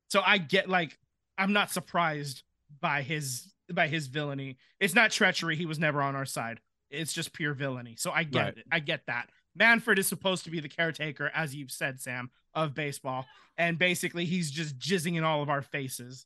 so 0.09 0.21
I 0.25 0.37
get 0.39 0.67
like 0.67 0.97
I'm 1.37 1.53
not 1.53 1.71
surprised 1.71 2.43
by 2.81 3.01
his 3.03 3.53
by 3.71 3.87
his 3.87 4.07
villainy. 4.07 4.57
It's 4.79 4.95
not 4.95 5.11
treachery. 5.11 5.55
He 5.55 5.65
was 5.65 5.79
never 5.79 6.01
on 6.01 6.15
our 6.15 6.25
side. 6.25 6.59
It's 6.89 7.13
just 7.13 7.31
pure 7.31 7.53
villainy. 7.53 7.95
So 7.97 8.11
I 8.11 8.23
get 8.23 8.39
Right. 8.43 8.57
it. 8.57 8.65
I 8.71 8.79
get 8.79 9.05
that. 9.07 9.29
Manfred 9.55 9.99
is 9.99 10.07
supposed 10.07 10.43
to 10.45 10.49
be 10.51 10.59
the 10.59 10.69
caretaker, 10.69 11.31
as 11.33 11.53
you've 11.55 11.71
said, 11.71 12.01
Sam, 12.01 12.31
of 12.53 12.73
baseball. 12.73 13.25
And 13.57 13.77
basically 13.77 14.25
he's 14.25 14.49
just 14.51 14.77
jizzing 14.79 15.15
in 15.15 15.23
all 15.23 15.41
of 15.43 15.49
our 15.49 15.61
faces 15.61 16.25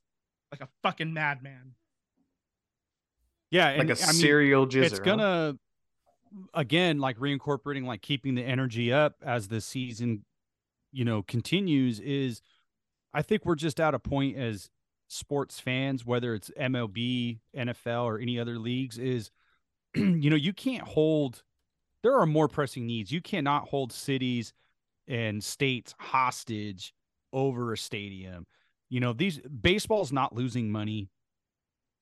like 0.52 0.62
a 0.62 0.70
fucking 0.84 1.12
madman. 1.14 1.74
Yeah, 3.56 3.70
Like 3.72 3.80
and, 3.80 3.92
a 3.92 4.04
I 4.04 4.08
mean, 4.08 4.16
serial 4.16 4.68
jizzer. 4.68 4.84
it's 4.84 5.00
gonna 5.00 5.58
again 6.54 7.00
like 7.00 7.18
reincorporating 7.18 7.86
like 7.86 8.02
keeping 8.02 8.36
the 8.36 8.44
energy 8.44 8.92
up 8.92 9.16
as 9.24 9.48
the 9.48 9.62
season 9.62 10.26
you 10.92 11.06
know 11.06 11.24
continues 11.24 12.02
is 12.02 12.42
i 13.14 13.22
think 13.22 13.46
we're 13.46 13.56
just 13.56 13.80
at 13.80 13.94
a 13.94 14.00
point 14.00 14.36
as 14.36 14.70
sports 15.08 15.62
fans 15.62 16.06
whether 16.06 16.36
it's 16.36 16.52
mlb 16.60 17.40
nfl 17.56 18.04
or 18.04 18.20
any 18.20 18.38
other 18.38 18.60
leagues 18.60 18.98
is 18.98 19.32
you 19.96 20.30
know 20.30 20.36
you 20.36 20.52
can't 20.52 20.84
hold 20.84 21.42
there 22.06 22.20
are 22.20 22.28
more 22.28 22.48
pressing 22.48 22.86
needs. 22.86 23.12
You 23.12 23.20
cannot 23.20 23.68
hold 23.68 23.92
cities 23.92 24.54
and 25.08 25.44
states 25.44 25.96
hostage 25.98 26.94
over 27.34 27.74
a 27.74 27.78
stadium. 27.80 28.46
You 28.92 29.00
know 29.00 29.12
these 29.12 29.40
baseball's 29.40 30.12
not 30.12 30.36
losing 30.36 30.72
money. 30.72 31.10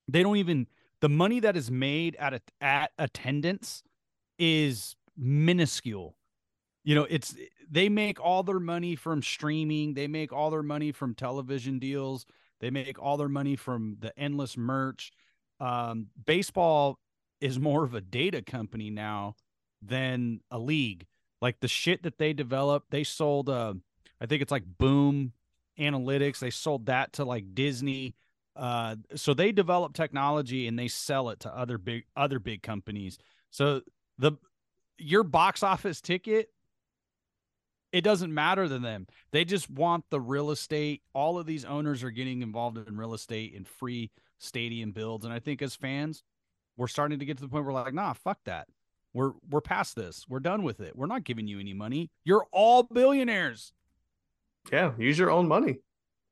They 0.09 0.21
don't 0.21 0.35
even 0.35 0.67
the 1.03 1.09
money 1.09 1.41
that 1.41 1.57
is 1.57 1.69
made 1.69 2.15
at 2.15 2.33
a, 2.33 2.41
at 2.61 2.93
attendance 2.97 3.83
is 4.39 4.95
minuscule. 5.17 6.15
You 6.85 6.95
know, 6.95 7.05
it's 7.09 7.35
they 7.69 7.89
make 7.89 8.21
all 8.21 8.41
their 8.41 8.61
money 8.61 8.95
from 8.95 9.21
streaming, 9.21 9.95
they 9.95 10.07
make 10.07 10.31
all 10.31 10.49
their 10.49 10.63
money 10.63 10.93
from 10.93 11.13
television 11.13 11.77
deals, 11.77 12.25
they 12.61 12.69
make 12.69 12.97
all 13.03 13.17
their 13.17 13.27
money 13.27 13.57
from 13.57 13.97
the 13.99 14.17
endless 14.17 14.55
merch. 14.55 15.11
Um, 15.59 16.07
baseball 16.25 16.99
is 17.41 17.59
more 17.59 17.83
of 17.83 17.93
a 17.93 17.99
data 17.99 18.41
company 18.41 18.89
now 18.89 19.35
than 19.81 20.39
a 20.51 20.57
league. 20.57 21.05
Like 21.41 21.59
the 21.59 21.67
shit 21.67 22.03
that 22.03 22.17
they 22.17 22.31
developed, 22.31 22.91
they 22.91 23.03
sold 23.03 23.49
uh 23.49 23.73
I 24.21 24.25
think 24.25 24.41
it's 24.41 24.53
like 24.53 24.63
Boom 24.77 25.33
Analytics, 25.77 26.39
they 26.39 26.49
sold 26.49 26.85
that 26.85 27.11
to 27.13 27.25
like 27.25 27.53
Disney 27.53 28.15
uh 28.55 28.95
so 29.15 29.33
they 29.33 29.51
develop 29.51 29.93
technology 29.93 30.67
and 30.67 30.77
they 30.77 30.87
sell 30.87 31.29
it 31.29 31.39
to 31.39 31.55
other 31.55 31.77
big 31.77 32.05
other 32.15 32.39
big 32.39 32.61
companies. 32.61 33.17
So 33.51 33.81
the 34.17 34.33
your 34.97 35.23
box 35.23 35.63
office 35.63 36.01
ticket 36.01 36.49
it 37.91 38.03
doesn't 38.03 38.33
matter 38.33 38.67
to 38.67 38.79
them. 38.79 39.05
They 39.31 39.45
just 39.45 39.69
want 39.69 40.05
the 40.09 40.19
real 40.19 40.49
estate. 40.49 41.03
All 41.13 41.37
of 41.37 41.45
these 41.45 41.63
owners 41.63 42.03
are 42.03 42.09
getting 42.09 42.41
involved 42.41 42.77
in 42.77 42.97
real 42.97 43.13
estate 43.13 43.53
and 43.55 43.67
free 43.67 44.09
stadium 44.39 44.91
builds. 44.91 45.25
And 45.25 45.33
i 45.33 45.39
think 45.39 45.61
as 45.61 45.75
fans 45.75 46.23
we're 46.75 46.87
starting 46.87 47.19
to 47.19 47.25
get 47.25 47.37
to 47.37 47.43
the 47.43 47.49
point 47.49 47.65
where 47.65 47.73
we're 47.73 47.81
like 47.81 47.93
nah 47.93 48.13
fuck 48.13 48.39
that. 48.45 48.67
We're 49.13 49.33
we're 49.49 49.61
past 49.61 49.95
this. 49.95 50.25
We're 50.27 50.39
done 50.39 50.63
with 50.63 50.79
it. 50.79 50.95
We're 50.95 51.07
not 51.07 51.23
giving 51.23 51.47
you 51.47 51.59
any 51.59 51.73
money. 51.73 52.09
You're 52.23 52.45
all 52.51 52.83
billionaires. 52.83 53.73
Yeah, 54.71 54.93
use 54.97 55.19
your 55.19 55.29
own 55.29 55.47
money. 55.47 55.77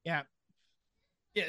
Yeah, 0.04 0.24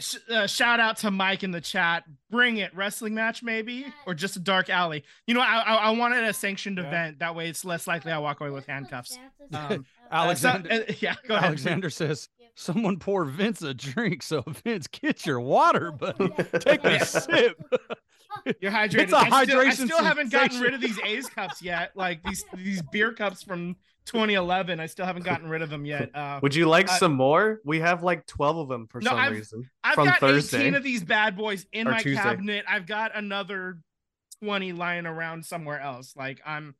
sh- 0.01 0.17
uh, 0.31 0.47
shout 0.47 0.81
out 0.81 0.97
to 0.99 1.11
Mike 1.11 1.43
in 1.43 1.51
the 1.51 1.61
chat. 1.61 2.05
Bring 2.31 2.59
it, 2.59 2.75
wrestling 2.75 3.15
match 3.15 3.43
maybe, 3.43 3.87
or 4.07 4.15
just 4.15 4.37
a 4.37 4.41
dark 4.41 4.71
alley. 4.71 5.05
You 5.27 5.35
know, 5.35 5.41
I 5.41 5.59
I, 5.61 5.75
I 5.75 5.91
wanted 5.91 6.25
a 6.25 6.33
sanctioned 6.33 6.79
Yeah. 6.79 6.87
event. 6.89 7.19
That 7.19 7.35
way, 7.35 7.49
it's 7.49 7.65
less 7.65 7.87
likely 7.87 8.13
I 8.13 8.19
walk 8.19 8.41
away 8.41 8.51
with 8.51 8.67
handcuffs. 8.67 9.19
Um, 9.53 9.85
Alexander- 10.11 10.71
uh, 10.73 10.77
so- 10.77 10.83
uh, 10.83 10.93
yeah, 11.01 11.15
go 11.27 11.35
ahead. 11.35 11.47
alexander 11.49 11.91
says 11.91 12.29
someone 12.55 12.99
pour 12.99 13.25
vince 13.25 13.63
a 13.63 13.73
drink 13.73 14.23
so 14.23 14.43
vince 14.65 14.87
get 14.87 15.25
your 15.25 15.41
water 15.41 15.91
buddy 15.91 16.29
take 16.61 16.85
a 16.85 17.03
sip 17.03 17.57
You're 18.61 18.71
hydrated. 18.73 18.99
It's 19.01 19.13
a 19.13 19.17
I 19.17 19.45
still, 19.45 19.61
I 19.61 19.65
hydration 19.67 19.85
still 19.87 20.03
haven't 20.05 20.33
gotten 20.33 20.61
rid 20.61 20.75
of 20.75 20.81
these 20.81 20.99
A's 21.05 21.27
cups 21.29 21.63
yet. 21.63 21.93
Like 21.95 22.23
these 22.23 22.45
these 22.55 22.81
beer 22.83 23.13
cups 23.13 23.43
from 23.43 23.77
2011. 24.07 24.81
I 24.81 24.87
still 24.87 25.07
haven't 25.07 25.25
gotten 25.25 25.49
rid 25.49 25.63
of 25.63 25.71
them 25.71 25.85
yet. 25.85 26.11
Uh, 26.15 26.39
Would 26.43 26.55
you 26.55 26.67
like 26.67 26.89
Uh, 26.89 26.99
some 26.99 27.13
more? 27.15 27.61
We 27.65 27.81
have 27.81 28.03
like 28.03 28.27
twelve 28.27 28.57
of 28.59 28.69
them 28.69 28.87
for 28.89 29.01
No, 29.01 29.11
some 29.11 29.19
I've- 29.19 29.37
reason. 29.37 29.71
I've 29.85 29.95
from 29.95 30.07
got 30.09 30.21
Thursday. 30.21 30.61
18 30.63 30.75
of 30.75 30.83
these 30.83 31.03
bad 31.05 31.37
boys 31.37 31.67
in 31.73 31.87
Or 31.89 31.93
my 31.93 32.03
Tuesday. 32.03 32.23
cabinet. 32.23 32.65
I've 32.69 32.87
got 32.87 33.15
another 33.17 33.79
20 34.43 34.73
lying 34.73 35.07
around 35.07 35.45
somewhere 35.47 35.81
else. 35.81 36.15
Like 36.17 36.41
I'm 36.45 36.75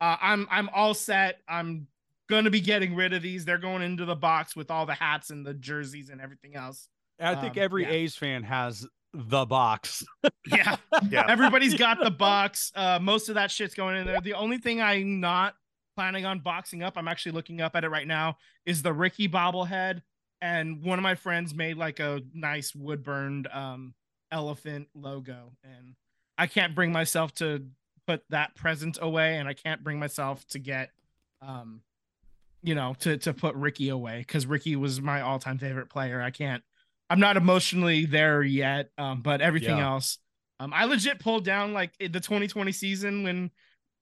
uh, 0.00 0.16
I'm 0.20 0.46
I'm 0.50 0.68
all 0.74 0.94
set. 0.94 1.40
I'm 1.48 1.86
gonna 2.28 2.50
be 2.50 2.60
getting 2.60 2.94
rid 2.94 3.12
of 3.12 3.22
these. 3.22 3.44
They're 3.44 3.58
going 3.58 3.82
into 3.82 4.04
the 4.04 4.16
box 4.16 4.56
with 4.56 4.70
all 4.70 4.86
the 4.86 4.94
hats 4.94 5.30
and 5.30 5.46
the 5.46 5.54
jerseys 5.54 6.10
and 6.10 6.20
everything 6.20 6.56
else. 6.56 6.88
I 7.20 7.34
think 7.36 7.56
Um, 7.56 7.62
every 7.62 7.84
yeah. 7.84 7.90
A's 7.90 8.16
fan 8.16 8.42
has 8.42 8.86
the 9.12 9.44
box. 9.46 10.04
Yeah. 10.46 10.76
Yeah. 11.08 11.24
Everybody's 11.28 11.74
got 11.74 11.98
the 12.02 12.10
box. 12.10 12.70
Uh, 12.74 12.98
most 13.00 13.28
of 13.28 13.36
that 13.36 13.50
shit's 13.50 13.74
going 13.74 13.96
in 13.96 14.06
there. 14.06 14.20
The 14.20 14.34
only 14.34 14.58
thing 14.58 14.82
I'm 14.82 15.20
not 15.20 15.54
planning 15.94 16.26
on 16.26 16.40
boxing 16.40 16.82
up, 16.82 16.94
I'm 16.96 17.08
actually 17.08 17.32
looking 17.32 17.60
up 17.60 17.76
at 17.76 17.84
it 17.84 17.88
right 17.88 18.06
now, 18.06 18.38
is 18.66 18.82
the 18.82 18.92
Ricky 18.92 19.28
bobblehead. 19.28 20.02
And 20.40 20.82
one 20.82 20.98
of 20.98 21.02
my 21.02 21.14
friends 21.14 21.54
made 21.54 21.76
like 21.76 22.00
a 22.00 22.20
nice 22.34 22.74
wood 22.74 23.02
burned 23.02 23.48
um, 23.52 23.94
elephant 24.30 24.88
logo. 24.94 25.52
And 25.62 25.94
I 26.36 26.46
can't 26.46 26.74
bring 26.74 26.92
myself 26.92 27.32
to 27.36 27.64
put 28.06 28.22
that 28.30 28.54
present 28.54 28.98
away. 29.00 29.38
And 29.38 29.48
I 29.48 29.54
can't 29.54 29.82
bring 29.82 29.98
myself 29.98 30.46
to 30.48 30.58
get, 30.58 30.90
um, 31.40 31.80
you 32.62 32.74
know, 32.74 32.94
to, 33.00 33.16
to 33.18 33.32
put 33.32 33.54
Ricky 33.54 33.88
away 33.88 34.18
because 34.18 34.46
Ricky 34.46 34.76
was 34.76 35.00
my 35.00 35.20
all 35.22 35.38
time 35.38 35.58
favorite 35.58 35.88
player. 35.88 36.20
I 36.20 36.30
can't, 36.30 36.62
I'm 37.08 37.20
not 37.20 37.36
emotionally 37.36 38.04
there 38.04 38.42
yet. 38.42 38.90
Um, 38.98 39.22
but 39.22 39.40
everything 39.40 39.78
Yeah. 39.78 39.92
else, 39.92 40.18
um, 40.60 40.72
I 40.74 40.84
legit 40.84 41.20
pulled 41.20 41.44
down 41.44 41.72
like 41.72 41.96
the 41.98 42.08
2020 42.08 42.70
season 42.72 43.22
when 43.22 43.50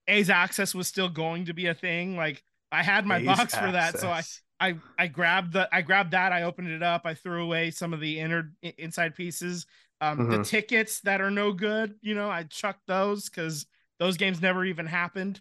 A's 0.08 0.30
access 0.30 0.74
was 0.74 0.88
still 0.88 1.08
going 1.08 1.46
to 1.46 1.54
be 1.54 1.66
a 1.66 1.74
thing. 1.74 2.16
Like 2.16 2.42
I 2.70 2.82
had 2.82 3.06
my 3.06 3.18
A's 3.18 3.26
box 3.26 3.56
for 3.56 3.72
that, 3.72 3.98
so 3.98 4.10
I. 4.10 4.22
I 4.60 4.76
I 4.96 5.08
grabbed 5.08 5.54
the 5.54 5.68
I 5.72 5.82
grabbed 5.82 6.12
that. 6.12 6.30
I 6.30 6.44
opened 6.44 6.68
it 6.68 6.84
up. 6.84 7.02
I 7.04 7.14
threw 7.14 7.42
away 7.42 7.72
some 7.72 7.92
of 7.92 7.98
the 7.98 8.20
inner 8.20 8.52
inside 8.78 9.16
pieces. 9.16 9.66
Um, 10.00 10.28
the 10.28 10.38
Mhm. 10.38 10.48
tickets 10.48 11.00
that 11.00 11.20
are 11.20 11.32
no 11.32 11.52
good, 11.52 11.96
you 12.00 12.14
know, 12.14 12.30
I 12.30 12.44
chucked 12.44 12.86
those 12.86 13.28
because 13.28 13.66
those 13.98 14.16
games 14.16 14.40
never 14.40 14.64
even 14.64 14.86
happened. 14.86 15.40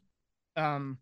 Um, 0.55 0.97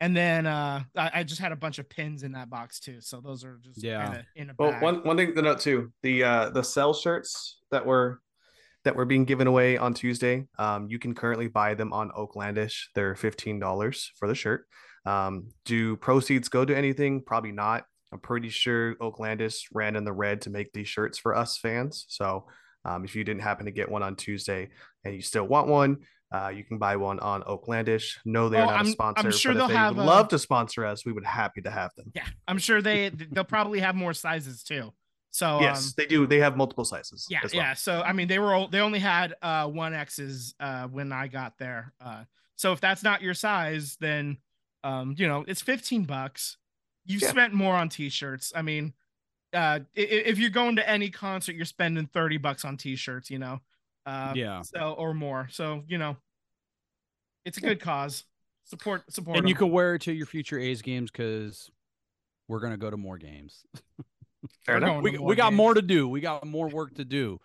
and 0.00 0.16
then 0.16 0.46
uh, 0.46 0.82
I, 0.96 1.10
I 1.14 1.22
just 1.22 1.40
had 1.40 1.52
a 1.52 1.56
bunch 1.56 1.78
of 1.78 1.88
pins 1.88 2.24
in 2.24 2.32
that 2.32 2.50
box 2.50 2.80
too. 2.80 3.00
So 3.00 3.20
those 3.20 3.44
are 3.44 3.58
just 3.62 3.80
Yeah. 3.82 4.00
kinda 4.00 4.26
in 4.34 4.50
a 4.50 4.54
Well, 4.58 4.70
bag. 4.70 4.82
one 4.82 5.04
one 5.04 5.16
thing 5.16 5.34
to 5.34 5.42
note 5.42 5.60
too, 5.60 5.92
the 6.02 6.24
uh 6.24 6.50
the 6.50 6.62
sell 6.62 6.94
shirts 6.94 7.58
that 7.70 7.86
were 7.86 8.20
that 8.84 8.96
were 8.96 9.04
being 9.04 9.24
given 9.24 9.46
away 9.46 9.76
on 9.76 9.94
Tuesday, 9.94 10.46
um, 10.58 10.88
you 10.88 10.98
can 10.98 11.14
currently 11.14 11.48
buy 11.48 11.74
them 11.74 11.92
on 11.92 12.10
Oaklandish. 12.10 12.74
They're 12.94 13.14
fifteen 13.14 13.58
dollars 13.58 14.10
for 14.18 14.28
the 14.28 14.34
shirt. 14.34 14.66
Um, 15.06 15.48
do 15.64 15.96
proceeds 15.96 16.48
go 16.48 16.64
to 16.64 16.76
anything? 16.76 17.22
Probably 17.22 17.52
not. 17.52 17.84
I'm 18.12 18.20
pretty 18.20 18.48
sure 18.48 18.94
Oaklandish 18.96 19.56
ran 19.72 19.96
in 19.96 20.04
the 20.04 20.12
red 20.12 20.42
to 20.42 20.50
make 20.50 20.72
these 20.72 20.88
shirts 20.88 21.18
for 21.18 21.34
us 21.36 21.58
fans. 21.58 22.06
So 22.08 22.46
um, 22.84 23.04
if 23.04 23.16
you 23.16 23.24
didn't 23.24 23.42
happen 23.42 23.66
to 23.66 23.72
get 23.72 23.90
one 23.90 24.02
on 24.02 24.14
Tuesday 24.16 24.68
and 25.04 25.14
you 25.14 25.20
still 25.20 25.44
want 25.48 25.66
one, 25.68 25.98
uh, 26.32 26.48
you 26.48 26.64
can 26.64 26.78
buy 26.78 26.96
one 26.96 27.18
on 27.20 27.42
Oaklandish. 27.42 28.18
No, 28.24 28.48
they're 28.48 28.62
Oh, 28.62 28.66
not 28.66 28.86
I'm- 28.86 29.14
I'm 29.16 29.30
sure 29.32 29.52
they'll 29.54 29.68
they 29.68 29.74
have, 29.74 29.96
would 29.96 30.02
uh, 30.02 30.06
love 30.06 30.28
to 30.28 30.38
sponsor 30.38 30.84
us, 30.86 31.04
we 31.04 31.12
would 31.12 31.24
happy 31.24 31.60
to 31.62 31.70
have 31.70 31.90
them. 31.96 32.12
yeah, 32.14 32.26
I'm 32.46 32.58
sure 32.58 32.80
they 32.80 33.08
they'll 33.10 33.44
probably 33.44 33.80
have 33.80 33.94
more 33.94 34.12
sizes 34.14 34.62
too. 34.62 34.92
So 35.34 35.58
yes, 35.60 35.86
um, 35.88 35.92
they 35.96 36.06
do. 36.06 36.28
They 36.28 36.38
have 36.38 36.56
multiple 36.56 36.84
sizes. 36.84 37.26
yeah 37.28 37.40
as 37.42 37.52
well. 37.52 37.60
yeah 37.62 37.74
so 37.74 38.02
i 38.02 38.12
mean 38.12 38.28
they 38.28 38.38
were 38.38 38.54
o- 38.54 38.68
they 38.68 38.78
only 38.78 39.00
had 39.00 39.34
uh 39.42 39.66
one 39.66 39.92
x's 39.92 40.54
uh 40.60 40.86
when 40.86 41.10
i 41.12 41.26
got 41.26 41.58
there 41.58 41.92
uh 42.00 42.22
so 42.54 42.70
if 42.72 42.80
that's 42.80 43.02
not 43.02 43.20
your 43.20 43.34
size 43.34 43.96
then 44.00 44.38
um 44.84 45.12
you 45.18 45.26
know 45.26 45.44
it's 45.48 45.60
15 45.60 46.04
bucks 46.04 46.56
you've 47.04 47.20
Yeah. 47.22 47.30
spent 47.30 47.52
more 47.52 47.74
on 47.74 47.88
t-shirts 47.88 48.52
i 48.54 48.62
mean 48.62 48.92
uh 49.52 49.80
i- 49.96 50.00
i- 50.00 50.24
if 50.30 50.38
you're 50.38 50.50
going 50.50 50.76
to 50.76 50.88
any 50.88 51.10
concert 51.10 51.56
you're 51.56 51.64
spending 51.64 52.06
30 52.06 52.36
bucks 52.36 52.64
on 52.64 52.76
t-shirts 52.76 53.28
you 53.28 53.40
know 53.40 53.58
uh 54.06 54.34
Yeah. 54.36 54.62
so 54.62 54.92
or 54.96 55.14
more 55.14 55.48
so 55.50 55.82
you 55.88 55.98
know 55.98 56.16
it's 57.44 57.58
a 57.58 57.60
good 57.60 57.80
cause 57.80 58.22
support 58.66 59.02
support 59.12 59.36
and 59.38 59.48
you 59.48 59.56
can 59.56 59.72
wear 59.72 59.96
it 59.96 60.02
to 60.02 60.12
your 60.12 60.26
future 60.26 60.60
A's 60.60 60.80
games 60.80 61.10
because 61.10 61.72
we're 62.46 62.60
gonna 62.60 62.76
go 62.76 62.88
to 62.90 62.96
more 62.96 63.18
games. 63.18 63.66
Fair 64.66 64.80
We're 64.80 64.86
enough. 64.88 65.02
we 65.02 65.18
we 65.18 65.36
got 65.36 65.50
games. 65.50 65.56
more 65.56 65.74
to 65.74 65.82
do. 65.82 66.08
We 66.08 66.20
got 66.20 66.46
more 66.46 66.68
work 66.68 66.94
to 66.96 67.04
do. 67.04 67.40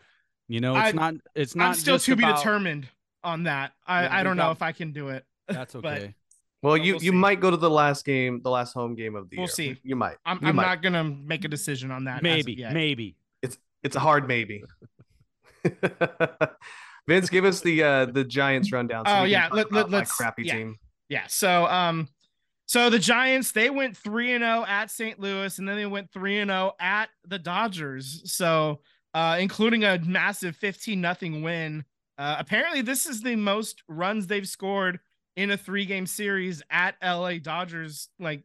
You 0.47 0.59
know, 0.61 0.75
it's 0.75 0.89
I- 0.89 0.91
not. 0.91 1.13
It's 1.35 1.55
not. 1.55 1.67
i'm 1.69 1.73
still 1.75 1.95
just 1.95 2.05
to 2.07 2.15
be 2.15 2.25
determined 2.25 2.87
on 3.23 3.43
that 3.43 3.73
i 3.85 4.03
Yeah, 4.03 4.15
i 4.15 4.23
don't 4.23 4.37
know 4.37 4.51
if 4.51 4.61
i 4.61 4.71
can 4.71 4.91
do 4.93 5.09
it 5.09 5.25
That's 5.47 5.73
but- 5.73 5.85
okay. 5.85 6.15
Well, 6.61 6.75
you 6.75 6.95
we'll 6.95 7.03
you 7.03 7.11
see. 7.11 7.15
might 7.17 7.39
go 7.39 7.49
to 7.51 7.55
the 7.57 7.69
last 7.69 8.03
game, 8.03 8.41
the 8.43 8.49
last 8.49 8.73
home 8.73 8.93
game 8.93 9.15
of 9.15 9.29
the 9.29 9.37
We'll 9.37 9.43
year. 9.45 9.47
see. 9.75 9.77
You 9.81 9.95
might. 9.95 10.17
i'm, 10.25 10.39
You 10.41 10.49
I'm 10.49 10.55
might. 10.57 10.65
not 10.65 10.81
gonna 10.81 11.03
make 11.05 11.45
a 11.45 11.47
decision 11.47 11.89
on 11.89 12.03
that 12.05 12.21
maybe. 12.21 12.51
yet. 12.53 12.73
Maybe. 12.73 13.15
It's 13.41 13.57
it's 13.81 13.95
a 13.95 13.99
hard 14.01 14.27
maybe. 14.27 14.63
Vince, 17.07 17.29
give 17.29 17.45
us 17.45 17.61
the 17.61 17.83
uh 17.83 18.05
the 18.05 18.23
Giants 18.23 18.71
rundown. 18.71 19.03
Oh, 19.07 19.23
yeah, 19.23 19.43
talk 19.47 19.53
let- 19.53 19.71
let- 19.71 19.79
about 19.81 19.91
my 19.91 19.97
let's- 19.99 20.11
crappy 20.11 20.43
yeah. 20.43 20.55
team. 20.55 20.77
Yeah. 21.07 21.23
So 21.27 21.65
um 21.67 22.07
so 22.69 22.91
the 22.91 22.99
Giants 22.99 23.51
they 23.51 23.71
went 23.71 23.97
3 23.97 24.33
and 24.33 24.43
0 24.43 24.63
at 24.67 24.91
St. 24.91 25.19
Louis 25.19 25.57
and 25.57 25.67
then 25.67 25.75
they 25.75 25.87
went 25.87 26.11
3 26.11 26.37
and 26.37 26.51
0 26.51 26.73
at 26.79 27.09
the 27.25 27.39
Dodgers. 27.39 28.21
So 28.31 28.81
uh 29.15 29.37
including 29.39 29.83
a 29.83 29.97
massive 30.05 30.55
15 30.55 31.01
nothing 31.01 31.41
win. 31.41 31.83
Uh 32.19 32.35
apparently 32.37 32.83
this 32.83 33.07
is 33.07 33.23
the 33.23 33.35
most 33.35 33.81
runs 33.87 34.27
they've 34.27 34.47
scored 34.47 34.99
in 35.35 35.49
a 35.49 35.57
3-game 35.57 36.05
series 36.05 36.61
at 36.69 36.93
LA 37.03 37.39
Dodgers 37.39 38.09
like 38.19 38.43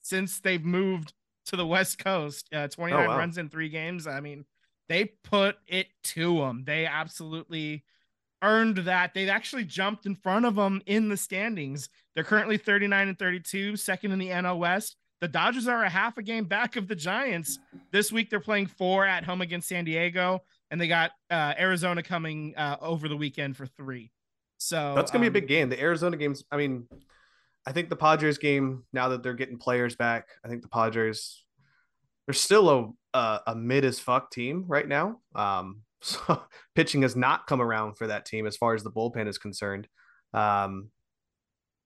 since 0.00 0.40
they've 0.40 0.64
moved 0.64 1.12
to 1.44 1.56
the 1.56 1.66
West 1.66 2.02
Coast. 2.02 2.48
Uh 2.54 2.66
29 2.68 3.08
wow. 3.08 3.18
runs 3.18 3.36
in 3.36 3.50
3 3.50 3.68
games. 3.68 4.06
I 4.06 4.20
mean, 4.20 4.46
they 4.88 5.04
put 5.04 5.56
it 5.66 5.88
to 6.04 6.38
them. 6.38 6.64
They 6.64 6.86
absolutely 6.86 7.84
earned 8.42 8.78
that. 8.78 9.14
They've 9.14 9.28
actually 9.28 9.64
jumped 9.64 10.06
in 10.06 10.14
front 10.14 10.46
of 10.46 10.54
them 10.54 10.82
in 10.86 11.08
the 11.08 11.16
standings. 11.16 11.88
They're 12.14 12.24
currently 12.24 12.56
39 12.56 13.08
and 13.08 13.18
32, 13.18 13.76
second 13.76 14.12
in 14.12 14.18
the 14.18 14.28
NL 14.28 14.58
West. 14.58 14.96
The 15.20 15.28
Dodgers 15.28 15.68
are 15.68 15.84
a 15.84 15.90
half 15.90 16.16
a 16.16 16.22
game 16.22 16.44
back 16.44 16.76
of 16.76 16.88
the 16.88 16.94
Giants. 16.94 17.58
This 17.92 18.10
week 18.10 18.30
they're 18.30 18.40
playing 18.40 18.66
four 18.66 19.04
at 19.06 19.24
home 19.24 19.42
against 19.42 19.68
San 19.68 19.84
Diego, 19.84 20.40
and 20.70 20.80
they 20.80 20.88
got 20.88 21.10
uh, 21.30 21.54
Arizona 21.58 22.02
coming 22.02 22.54
uh, 22.56 22.76
over 22.80 23.06
the 23.08 23.16
weekend 23.16 23.56
for 23.56 23.66
three. 23.66 24.10
So 24.56 24.94
That's 24.94 25.10
gonna 25.10 25.22
be 25.22 25.26
a 25.26 25.30
um, 25.30 25.34
big 25.34 25.48
game. 25.48 25.68
The 25.68 25.80
Arizona 25.80 26.16
games. 26.16 26.44
I 26.50 26.56
mean, 26.56 26.86
I 27.66 27.72
think 27.72 27.90
the 27.90 27.96
Padres 27.96 28.38
game. 28.38 28.84
Now 28.92 29.08
that 29.08 29.22
they're 29.22 29.34
getting 29.34 29.58
players 29.58 29.94
back, 29.94 30.28
I 30.44 30.48
think 30.48 30.62
the 30.62 30.68
Padres. 30.68 31.44
They're 32.26 32.34
still 32.34 32.70
a 32.70 33.18
a, 33.18 33.40
a 33.48 33.54
mid 33.54 33.84
as 33.84 33.98
fuck 33.98 34.30
team 34.30 34.64
right 34.68 34.86
now. 34.86 35.18
Um, 35.34 35.82
so 36.26 36.42
pitching 36.74 37.02
has 37.02 37.14
not 37.16 37.46
come 37.46 37.60
around 37.60 37.96
for 37.98 38.06
that 38.06 38.24
team 38.26 38.46
as 38.46 38.56
far 38.56 38.74
as 38.74 38.82
the 38.82 38.90
bullpen 38.90 39.28
is 39.28 39.38
concerned. 39.38 39.86
Um, 40.34 40.90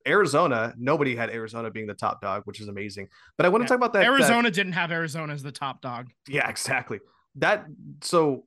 Arizona, 0.07 0.75
nobody 0.77 1.17
had 1.17 1.31
Arizona 1.31 1.71
being 1.71 1.87
the 1.87 1.95
top 1.95 2.21
dog, 2.21 2.43
which 2.45 2.61
is 2.61 2.69
amazing. 2.69 3.09
But 3.39 3.47
I 3.47 3.49
want 3.49 3.63
to 3.63 3.65
Yeah. 3.65 3.69
talk 3.69 3.77
about 3.79 3.93
that. 3.95 4.01
that- 4.01 4.07
Arizona 4.11 4.51
didn't 4.51 4.75
have 4.75 4.93
Arizona 4.93 5.33
as 5.33 5.43
the 5.43 5.53
top 5.53 5.81
dog. 5.81 6.09
yeah, 6.29 6.49
exactly. 6.49 7.01
That 7.37 7.67
so 8.03 8.47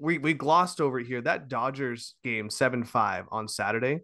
we 0.00 0.18
we 0.18 0.34
glossed 0.34 0.80
over 0.80 0.98
here. 0.98 1.20
That 1.20 1.48
Dodgers 1.48 2.14
game 2.24 2.50
seven 2.50 2.82
five 2.84 3.26
on 3.30 3.46
Saturday. 3.48 4.00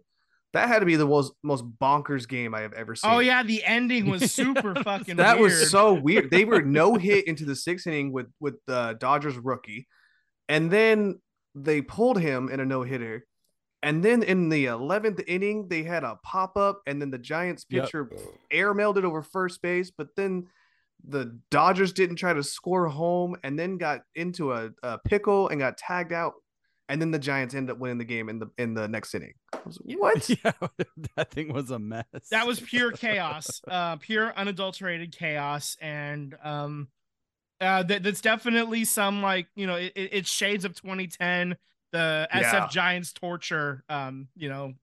That 0.53 0.67
had 0.67 0.79
to 0.79 0.85
be 0.85 0.95
the 0.95 1.05
most 1.07 1.33
most 1.43 1.65
bonkers 1.79 2.27
game 2.27 2.53
I 2.53 2.61
have 2.61 2.73
ever 2.73 2.95
seen. 2.95 3.11
Oh 3.11 3.19
yeah, 3.19 3.41
the 3.43 3.63
ending 3.65 4.09
was 4.09 4.31
super 4.33 4.75
fucking. 4.75 5.17
that 5.17 5.39
weird. 5.39 5.51
was 5.51 5.69
so 5.71 5.93
weird. 5.93 6.29
They 6.31 6.45
were 6.45 6.61
no 6.61 6.95
hit 6.95 7.25
into 7.27 7.43
the 7.45 7.55
sixth 7.55 7.87
inning 7.87 8.11
with 8.13 8.27
with 8.39 8.55
the 8.67 8.95
Dodgers 8.99 9.37
rookie, 9.37 9.87
and 10.49 10.71
then 10.71 11.19
they 11.55 11.81
pulled 11.81 12.19
him 12.19 12.49
in 12.49 12.59
a 12.59 12.65
no 12.65 12.83
hitter, 12.83 13.25
and 13.83 14.03
then 14.03 14.23
in 14.23 14.49
the 14.49 14.65
eleventh 14.65 15.19
inning 15.27 15.67
they 15.67 15.83
had 15.83 16.03
a 16.03 16.17
pop 16.23 16.55
up, 16.57 16.81
and 16.85 17.01
then 17.01 17.11
the 17.11 17.17
Giants 17.17 17.65
Yep. 17.69 17.83
pitcher 17.85 18.11
air 18.51 18.73
mailed 18.73 18.97
it 18.97 19.05
over 19.05 19.21
first 19.21 19.61
base, 19.61 19.91
but 19.91 20.15
then 20.15 20.47
the 21.07 21.39
Dodgers 21.49 21.93
didn't 21.93 22.17
try 22.17 22.31
to 22.33 22.43
score 22.43 22.87
home, 22.87 23.35
and 23.43 23.57
then 23.57 23.77
got 23.77 24.01
into 24.15 24.53
a, 24.53 24.69
a 24.83 24.99
pickle 24.99 25.47
and 25.49 25.59
got 25.59 25.77
tagged 25.77 26.13
out, 26.13 26.33
and 26.89 27.01
then 27.01 27.11
the 27.11 27.19
Giants 27.19 27.55
ended 27.55 27.73
up 27.73 27.79
winning 27.79 27.97
the 27.97 28.05
game 28.05 28.29
in 28.29 28.39
the 28.39 28.47
in 28.57 28.73
the 28.75 28.87
next 28.87 29.15
inning. 29.15 29.33
I 29.53 29.59
was 29.65 29.79
like, 29.83 29.97
what? 29.99 30.29
yeah, 30.29 30.51
that 31.15 31.31
thing 31.31 31.51
was 31.53 31.71
a 31.71 31.79
mess. 31.79 32.05
that 32.29 32.45
was 32.47 32.59
pure 32.59 32.91
chaos 32.91 33.61
uh 33.67 33.95
pure 33.97 34.31
unadulterated 34.37 35.11
chaos 35.11 35.75
and 35.81 36.35
um 36.43 36.87
uh 37.61 37.83
that, 37.83 38.03
that's 38.03 38.21
definitely 38.21 38.83
some 38.85 39.21
like 39.21 39.47
you 39.55 39.67
know 39.67 39.75
it, 39.75 39.93
it- 39.95 40.09
it's 40.13 40.29
shades 40.29 40.65
of 40.65 40.75
2010 40.75 41.55
the 41.91 42.27
sf 42.33 42.41
Yeah. 42.41 42.67
giants 42.67 43.13
torture 43.13 43.83
um 43.89 44.27
you 44.35 44.49
know 44.49 44.73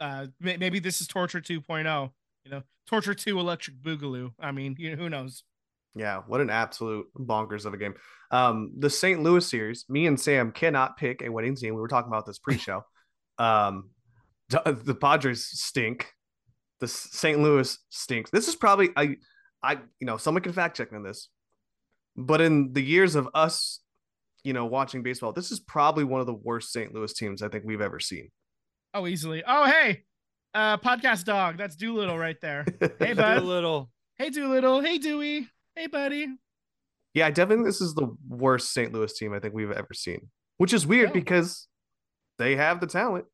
uh 0.00 0.26
may- 0.40 0.56
maybe 0.56 0.78
this 0.78 1.00
is 1.00 1.06
torture 1.06 1.40
2.0 1.40 2.10
you 2.44 2.50
know 2.50 2.62
torture 2.86 3.14
2 3.14 3.38
electric 3.38 3.76
boogaloo 3.82 4.32
i 4.40 4.52
mean 4.52 4.76
you 4.78 4.90
know 4.90 4.96
who 4.96 5.08
knows 5.10 5.44
Yeah, 5.94 6.22
what 6.26 6.40
an 6.40 6.50
absolute 6.50 7.06
bonkers 7.18 7.64
of 7.64 7.72
a 7.72 7.78
game. 7.78 7.94
Um, 8.30 8.72
the 8.78 8.90
St. 8.90 9.22
Louis 9.22 9.46
series, 9.48 9.86
me 9.88 10.06
and 10.06 10.20
Sam 10.20 10.52
cannot 10.52 10.98
pick 10.98 11.22
a 11.22 11.30
winning 11.30 11.56
team. 11.56 11.74
We 11.74 11.80
were 11.80 11.88
talking 11.88 12.10
about 12.12 12.26
this 12.26 12.38
pre-show. 12.38 12.82
um, 13.38 13.90
the 14.50 14.94
Padres 15.00 15.46
stink. 15.46 16.12
The 16.80 16.88
St. 16.88 17.40
Louis 17.40 17.78
stinks. 17.88 18.30
This 18.30 18.46
is 18.48 18.54
probably 18.56 18.90
I, 18.94 19.16
I 19.62 19.78
you 19.98 20.06
know 20.06 20.18
someone 20.18 20.42
can 20.42 20.52
fact 20.52 20.76
check 20.76 20.92
me 20.92 20.98
on 20.98 21.02
this, 21.02 21.30
but 22.16 22.40
in 22.40 22.72
the 22.72 22.82
years 22.82 23.14
of 23.14 23.28
us, 23.34 23.80
you 24.44 24.52
know, 24.52 24.64
watching 24.66 25.02
baseball, 25.02 25.32
this 25.32 25.50
is 25.50 25.60
probably 25.60 26.04
one 26.04 26.20
of 26.20 26.26
the 26.26 26.34
worst 26.34 26.72
St. 26.72 26.92
Louis 26.94 27.12
teams 27.12 27.42
I 27.42 27.48
think 27.48 27.64
we've 27.64 27.80
ever 27.80 27.98
seen. 28.00 28.30
Oh, 28.94 29.06
easily. 29.06 29.42
Oh, 29.46 29.64
hey, 29.66 30.04
uh, 30.54 30.78
podcast 30.78 31.24
dog. 31.24 31.58
That's 31.58 31.76
Doolittle 31.76 32.18
right 32.18 32.40
there. 32.40 32.64
Hey, 32.98 33.12
bud. 33.12 33.42
little. 33.42 33.90
Hey, 34.18 34.30
Doolittle. 34.30 34.80
Hey, 34.80 34.98
Dewey. 34.98 35.48
Hey, 35.74 35.86
buddy. 35.88 36.28
Yeah, 37.12 37.26
I 37.26 37.30
definitely 37.30 37.64
this 37.64 37.80
is 37.80 37.94
the 37.94 38.14
worst 38.28 38.72
St. 38.72 38.92
Louis 38.92 39.12
team 39.12 39.32
I 39.34 39.38
think 39.40 39.52
we've 39.54 39.70
ever 39.72 39.92
seen, 39.94 40.30
which 40.58 40.72
is 40.72 40.86
weird 40.86 41.08
Yeah. 41.08 41.12
because 41.14 41.66
they 42.38 42.56
have 42.56 42.80
the 42.80 42.86
talent. 42.86 43.26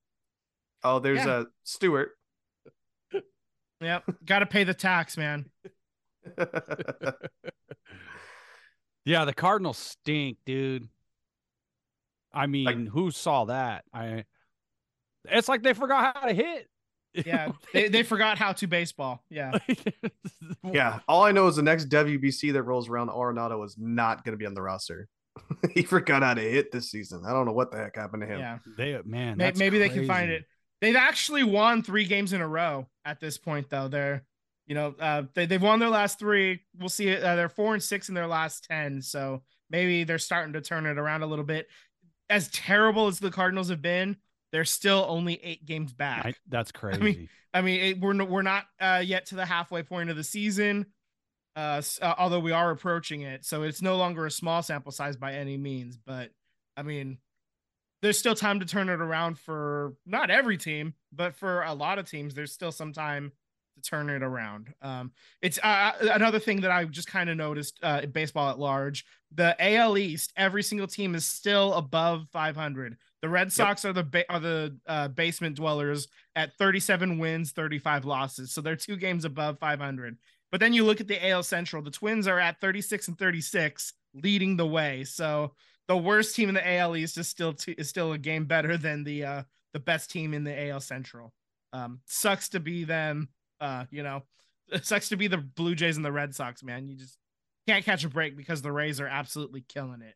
Oh, 0.85 0.99
there's 0.99 1.25
Yeah. 1.25 1.43
a 1.43 1.45
Stewart. 1.65 2.11
Yep. 3.81 4.05
Got 4.25 4.39
to 4.41 4.47
pay 4.47 4.63
the 4.65 4.75
tax, 4.75 5.17
man. 5.17 5.51
Yeah, 9.05 9.25
the 9.25 9.35
Cardinals 9.35 9.79
stink, 9.79 10.39
dude. 10.47 10.89
I 12.33 12.47
mean, 12.47 12.65
Like- 12.65 12.89
who 12.89 13.11
saw 13.11 13.47
that? 13.47 13.85
I. 13.93 14.25
It's 15.25 15.49
like 15.49 15.63
they 15.63 15.73
forgot 15.73 16.17
how 16.17 16.27
to 16.29 16.35
hit. 16.35 16.69
Yeah. 17.27 17.53
they, 17.75 17.89
they 17.89 18.05
forgot 18.05 18.39
how 18.39 18.53
to 18.53 18.67
baseball. 18.67 19.23
Yeah. 19.29 19.53
yeah, 20.73 21.01
all 21.07 21.23
I 21.25 21.33
know 21.33 21.47
is 21.47 21.57
the 21.57 21.63
next 21.63 21.91
WBC 21.91 22.55
that 22.55 22.63
rolls 22.63 22.89
around, 22.89 23.11
Arenado 23.11 23.63
is 23.67 23.77
not 23.79 24.25
going 24.25 24.33
to 24.33 24.39
be 24.39 24.47
on 24.47 24.55
the 24.55 24.63
roster. 24.63 25.09
he 25.75 25.83
forgot 25.83 26.23
how 26.23 26.33
to 26.33 26.41
hit 26.41 26.73
this 26.73 26.91
season. 26.91 27.25
I 27.27 27.35
don't 27.35 27.45
know 27.45 27.53
what 27.53 27.71
the 27.71 27.77
heck 27.77 27.97
happened 27.97 28.23
to 28.23 28.27
him. 28.27 28.39
Yeah. 28.41 28.59
They 28.79 28.99
man, 29.05 29.37
May- 29.37 29.45
that's 29.45 29.59
maybe 29.59 29.79
they 29.79 29.91
can 29.91 30.07
find 30.07 30.31
it. 30.31 30.45
They've 30.81 30.97
actually 30.97 31.45
won 31.45 31.83
three 31.83 32.07
games 32.07 32.33
in 32.33 32.41
a 32.41 32.49
row 32.49 32.89
at 33.05 33.21
this 33.21 33.37
point, 33.37 33.69
though. 33.69 33.89
They're, 33.89 34.25
you 34.67 34.75
know, 34.75 34.95
uh, 34.99 35.23
they 35.35 35.47
they've 35.47 35.63
won 35.63 35.81
their 35.81 35.89
last 35.89 36.19
three. 36.19 36.61
We'll 36.79 36.89
see. 36.89 37.15
Uh, 37.15 37.37
they're 37.37 37.49
four 37.49 37.75
and 37.75 37.83
six 37.83 38.09
in 38.09 38.15
their 38.15 38.27
last 38.27 38.65
ten, 38.65 39.03
so 39.03 39.43
maybe 39.71 40.05
they're 40.05 40.19
starting 40.19 40.53
to 40.53 40.61
turn 40.61 40.87
it 40.87 40.99
around 40.99 41.23
a 41.23 41.27
little 41.27 41.45
bit. 41.45 41.69
As 42.31 42.49
terrible 42.49 43.09
as 43.09 43.19
the 43.19 43.31
Cardinals 43.31 43.69
have 43.69 43.83
been, 43.83 44.17
they're 44.53 44.65
still 44.65 45.05
only 45.09 45.41
eight 45.43 45.67
games 45.67 45.93
back. 45.93 46.27
I, 46.27 46.35
that's 46.49 46.73
crazy. 46.73 47.29
I 47.53 47.61
mean, 47.61 47.81
it, 47.81 48.01
we're 48.01 48.25
we're 48.25 48.43
not 48.43 48.65
uh, 48.81 49.03
yet 49.05 49.27
to 49.27 49.35
the 49.35 49.45
halfway 49.45 49.83
point 49.83 50.11
of 50.11 50.17
the 50.17 50.25
season, 50.25 50.87
uh, 51.57 51.83
uh, 52.01 52.15
although 52.19 52.41
we 52.41 52.53
are 52.53 52.71
approaching 52.71 53.23
it. 53.23 53.45
So 53.45 53.65
it's 53.65 53.83
no 53.83 53.97
longer 53.97 54.27
a 54.27 54.31
small 54.31 54.63
sample 54.63 54.93
size 54.93 55.17
by 55.17 55.35
any 55.35 55.57
means. 55.57 55.99
But 55.99 56.31
I 56.77 56.83
mean, 56.83 57.19
there's 58.01 58.19
still 58.19 58.35
time 58.35 58.61
to 58.61 58.67
turn 58.67 58.89
it 58.89 59.01
around 59.01 59.39
for 59.39 59.95
not 60.07 60.31
every 60.31 60.57
team, 60.57 60.95
but 61.13 61.35
for 61.35 61.63
a 61.63 61.75
lot 61.75 61.99
of 61.99 62.09
teams, 62.09 62.35
there's 62.35 62.53
still 62.53 62.73
some 62.73 62.93
time 62.93 63.33
to 63.75 63.81
turn 63.81 64.11
it 64.11 64.23
around. 64.23 64.73
Um, 64.83 65.13
it's 65.41 65.59
uh, 65.63 65.93
another 66.01 66.39
thing 66.39 66.61
that 66.63 66.71
I 66.71 66.85
just 66.85 67.09
kind 67.09 67.31
of 67.31 67.37
noticed 67.37 67.79
uh, 67.83 68.01
in 68.03 68.11
baseball 68.11 68.51
at 68.51 68.59
large. 68.59 69.05
The 69.35 69.57
AL 69.59 69.97
East, 69.99 70.33
every 70.37 70.63
single 70.63 70.87
team 70.87 71.15
is 71.15 71.27
still 71.27 71.75
above 71.75 72.29
500. 72.33 72.97
The 73.23 73.29
Red 73.29 73.53
Sox 73.53 73.85
are 73.85 73.93
the 73.93 74.03
ba- 74.03 74.31
are 74.31 74.41
the 74.41 74.77
uh, 74.87 75.09
basement 75.09 75.57
dwellers 75.57 76.09
at 76.37 76.57
37 76.59 77.19
wins, 77.19 77.53
35 77.53 78.05
losses. 78.05 78.53
So 78.53 78.61
they're 78.61 78.77
two 78.77 78.97
games 78.97 79.25
above 79.25 79.59
500. 79.59 80.19
But 80.51 80.61
then 80.61 80.75
you 80.75 80.85
look 80.85 81.01
at 81.01 81.09
the 81.09 81.29
AL 81.31 81.45
Central, 81.45 81.83
the 81.83 81.91
Twins 81.91 82.27
are 82.27 82.39
at 82.39 82.61
36 82.61 83.09
and 83.09 83.19
36, 83.19 83.95
leading 84.15 84.57
the 84.57 84.67
way. 84.67 85.05
So 85.05 85.55
the 85.89 85.97
worst 85.97 86.37
team 86.37 86.49
in 86.49 86.55
the 86.55 86.77
AL 86.77 86.97
East 86.97 87.17
is 87.17 87.29
still 87.29 87.55
two, 87.55 87.75
is 87.79 87.89
still 87.89 88.13
a 88.13 88.19
game 88.19 88.45
better 88.45 88.77
than 88.77 89.03
the 89.03 89.25
uh, 89.25 89.43
the 89.73 89.81
best 89.81 90.11
team 90.11 90.35
in 90.35 90.45
the 90.45 90.69
AL 90.69 90.81
Central. 90.81 91.33
Um, 91.73 92.01
sucks 92.07 92.51
to 92.51 92.61
be 92.61 92.85
them. 92.85 93.29
Uh, 93.63 93.85
you 93.91 94.03
know, 94.03 94.25
it 94.73 94.85
sucks 94.85 95.09
to 95.11 95.17
be 95.17 95.29
the 95.29 95.39
Blue 95.39 95.75
Jays 95.75 95.97
and 95.97 96.05
the 96.05 96.13
Red 96.13 96.35
Sox. 96.35 96.63
Man, 96.63 96.87
you 96.87 96.97
just 96.97 97.17
can't 97.67 97.85
catch 97.85 98.05
a 98.05 98.09
break 98.09 98.37
because 98.37 98.61
the 98.61 98.73
Rays 98.73 99.01
are 99.01 99.07
absolutely 99.07 99.65
killing 99.69 100.03
it. 100.03 100.15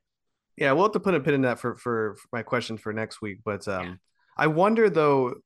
Yeah, 0.56 0.72
we'll 0.72 0.84
have 0.84 0.92
to 0.92 1.00
put 1.00 1.14
a 1.14 1.20
pin 1.20 1.34
in 1.34 1.42
that 1.42 1.58
for 1.58 1.76
for, 1.76 2.16
for 2.16 2.28
my 2.32 2.42
question 2.42 2.76
for 2.76 2.92
next 2.92 3.22
week. 3.22 3.38
But 3.44 3.68
um, 3.68 3.86
Yeah. 3.86 3.94
I 4.36 4.46
wonder 4.48 4.90
though 4.90 5.36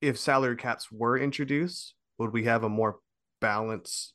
if 0.00 0.18
salary 0.18 0.56
caps 0.56 0.90
were 0.90 1.18
introduced, 1.18 1.94
would 2.18 2.32
we 2.32 2.44
have 2.44 2.64
a 2.64 2.68
more 2.68 2.96
balanced 3.40 4.14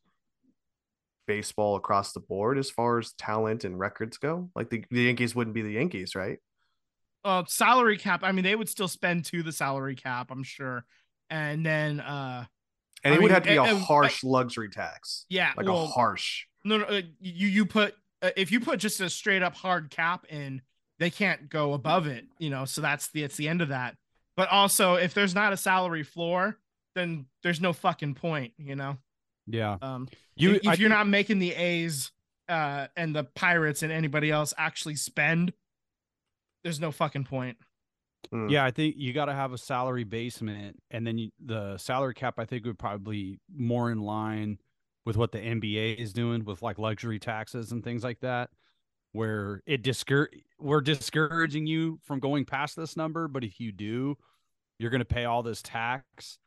baseball 1.28 1.76
across 1.76 2.14
the 2.14 2.20
board 2.20 2.58
as 2.58 2.72
far 2.72 2.98
as 2.98 3.14
talent 3.14 3.64
and 3.64 3.78
records 3.78 4.18
go? 4.18 4.50
Like 4.56 4.70
the, 4.70 4.84
the 4.90 5.04
Yankees 5.04 5.36
wouldn't 5.36 5.54
be 5.54 5.62
the 5.62 5.74
Yankees, 5.74 6.16
right? 6.16 6.40
uh 7.24 7.44
salary 7.48 7.98
cap 7.98 8.20
i 8.24 8.32
mean 8.32 8.44
they 8.44 8.56
would 8.56 8.70
still 8.70 8.88
spend 8.88 9.26
to 9.26 9.42
the 9.42 9.52
salary 9.52 9.96
cap 9.96 10.30
i'm 10.30 10.44
sure 10.44 10.86
and 11.32 11.66
then 11.66 12.00
uh 12.00 12.46
And 13.06 13.14
I 13.14 13.18
it 13.18 13.22
would 13.22 13.28
mean, 13.30 13.34
have 13.36 13.44
to 13.44 13.50
be 13.50 13.56
a 13.56 13.64
and- 13.64 13.80
harsh 13.80 14.24
luxury 14.24 14.70
tax, 14.70 15.26
yeah 15.30 15.54
like 15.56 15.66
well, 15.68 15.84
a 15.84 15.88
harsh. 15.88 16.46
no, 16.66 16.78
no 16.78 16.84
uh, 16.86 17.02
you 17.22 17.48
you 17.48 17.66
put 17.66 17.96
uh, 18.22 18.32
if 18.36 18.52
you 18.52 18.60
put 18.60 18.80
just 18.80 19.00
a 19.00 19.10
straight 19.10 19.44
up 19.44 19.56
hard 19.56 19.90
cap 19.90 20.26
in 20.30 20.62
they 21.00 21.10
can't 21.10 21.50
go 21.50 21.74
above 21.74 22.08
it 22.08 22.26
you 22.40 22.50
know 22.50 22.66
so 22.66 22.82
that's 22.82 23.08
the 23.12 23.24
it's 23.24 23.38
the 23.38 23.48
end 23.48 23.62
of 23.62 23.70
that 23.70 23.96
but 24.36 24.50
also 24.50 24.96
if 24.96 25.14
there's 25.14 25.36
not 25.36 25.54
a 25.54 25.58
salary 25.58 26.04
floor 26.04 26.58
then 26.96 27.26
there's 27.44 27.62
no 27.62 27.72
fucking 27.74 28.16
point 28.16 28.52
you 28.58 28.76
know 28.76 28.98
yeah, 29.48 29.78
um 29.84 30.08
you. 30.36 30.56
if, 30.56 30.64
you're 30.64 30.76
think- 30.76 30.90
not 30.90 31.08
making 31.08 31.38
the 31.40 31.54
a's 31.54 32.12
uh 32.50 32.88
and 32.98 33.16
the 33.16 33.24
pirates 33.24 33.84
and 33.84 33.92
anybody 33.92 34.32
else 34.32 34.54
actually 34.58 34.96
spend 34.96 35.54
there's 36.64 36.80
no 36.80 36.92
fucking 36.92 37.26
point 37.26 37.58
Mm. 38.32 38.50
Yeah, 38.50 38.66
I 38.66 38.72
think 38.72 38.96
you 38.98 39.14
got 39.14 39.26
to 39.26 39.34
have 39.34 39.54
a 39.54 39.58
salary 39.58 40.04
basement, 40.04 40.80
and 40.92 41.06
then 41.06 41.18
you, 41.18 41.32
the 41.44 41.78
salary 41.78 42.14
cap. 42.14 42.36
I 42.38 42.46
think 42.46 42.66
would 42.66 42.80
probably 42.80 43.40
more 43.56 43.92
in 43.92 44.00
line 44.00 44.60
with 45.06 45.18
what 45.18 45.32
the 45.32 45.40
NBA 45.40 45.98
is 45.98 46.14
doing 46.14 46.44
with 46.46 46.62
like 46.62 46.80
luxury 46.80 47.20
taxes 47.20 47.72
and 47.72 47.84
things 47.84 48.04
like 48.04 48.20
that, 48.22 48.50
where 49.12 49.62
it 49.66 49.84
discour 49.84 50.30
we're 50.60 50.82
discouraging 50.82 51.68
you 51.68 52.00
from 52.04 52.20
going 52.20 52.46
past 52.46 52.76
this 52.76 52.98
number, 52.98 53.28
but 53.28 53.44
if 53.44 53.60
you 53.60 53.72
do, 53.72 54.18
you're 54.80 54.92
going 54.92 55.00
to 55.00 55.06
pay 55.06 55.26
all 55.26 55.44
this 55.44 55.62
tax. 55.62 56.40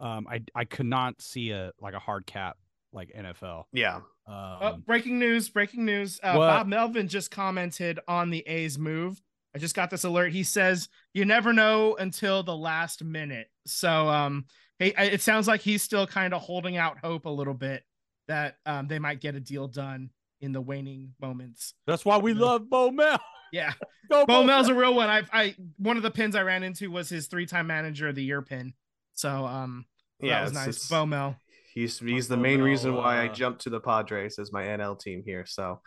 Um, 0.00 0.26
I 0.30 0.42
I 0.54 0.64
could 0.64 0.86
not 0.86 1.20
see 1.20 1.50
a 1.50 1.72
like 1.80 1.94
a 1.94 1.98
hard 1.98 2.26
cap 2.26 2.56
like 2.92 3.12
NFL. 3.16 3.64
Yeah. 3.72 3.96
Um, 4.26 4.58
Oh, 4.60 4.78
breaking 4.86 5.18
news! 5.18 5.48
Breaking 5.48 5.84
news! 5.84 6.20
Uh, 6.22 6.36
Bob 6.36 6.66
Melvin 6.66 7.08
just 7.08 7.30
commented 7.30 7.98
on 8.08 8.30
the 8.30 8.46
A's 8.46 8.78
move. 8.78 9.22
I 9.54 9.58
just 9.58 9.74
got 9.74 9.90
this 9.90 10.04
alert. 10.04 10.32
He 10.32 10.42
says 10.44 10.88
you 11.12 11.24
never 11.24 11.52
know 11.52 11.96
until 11.96 12.42
the 12.42 12.56
last 12.56 13.02
minute. 13.02 13.48
So, 13.66 14.08
um, 14.08 14.46
hey, 14.78 14.92
it 14.96 15.20
sounds 15.22 15.48
like 15.48 15.60
he's 15.60 15.82
still 15.82 16.06
kind 16.06 16.32
of 16.34 16.40
holding 16.42 16.76
out 16.76 16.98
hope 16.98 17.24
a 17.26 17.30
little 17.30 17.54
bit 17.54 17.82
that 18.28 18.56
um 18.66 18.86
they 18.86 18.98
might 19.00 19.20
get 19.20 19.34
a 19.34 19.40
deal 19.40 19.66
done 19.68 20.10
in 20.40 20.52
the 20.52 20.60
waning 20.60 21.12
moments. 21.20 21.74
that's 21.86 22.04
why 22.04 22.16
we 22.16 22.32
love 22.32 22.70
Bo 22.70 22.90
Mel. 22.90 23.20
Yeah, 23.52 23.72
Go 24.10 24.24
Bo 24.24 24.44
Mel's 24.44 24.68
a 24.68 24.74
real 24.74 24.94
one. 24.94 25.08
I, 25.10 25.22
I, 25.32 25.54
one 25.76 25.96
of 25.96 26.02
the 26.04 26.10
pins 26.10 26.36
I 26.36 26.42
ran 26.42 26.62
into 26.62 26.90
was 26.90 27.08
his 27.08 27.26
three-time 27.26 27.66
manager 27.66 28.08
of 28.08 28.14
the 28.14 28.22
year 28.24 28.40
pin. 28.40 28.72
So, 29.14 29.44
um, 29.44 29.84
Yeah. 30.20 30.36
that 30.38 30.42
was 30.42 30.50
it's- 30.52 30.66
nice. 30.66 30.76
it's- 30.76 30.88
Bo 30.88 31.04
Mel. 31.06 31.36
He's 31.74 31.98
he's 31.98 32.26
the 32.26 32.36
main 32.36 32.58
Mel, 32.58 32.66
reason 32.66 32.94
why 32.94 33.22
I 33.22 33.28
uh, 33.28 33.32
jumped 33.32 33.60
to 33.62 33.70
the 33.70 33.80
Padres 33.80 34.38
as 34.38 34.50
my 34.52 34.62
NL 34.64 34.98
team 34.98 35.22
here. 35.24 35.44
So 35.46 35.80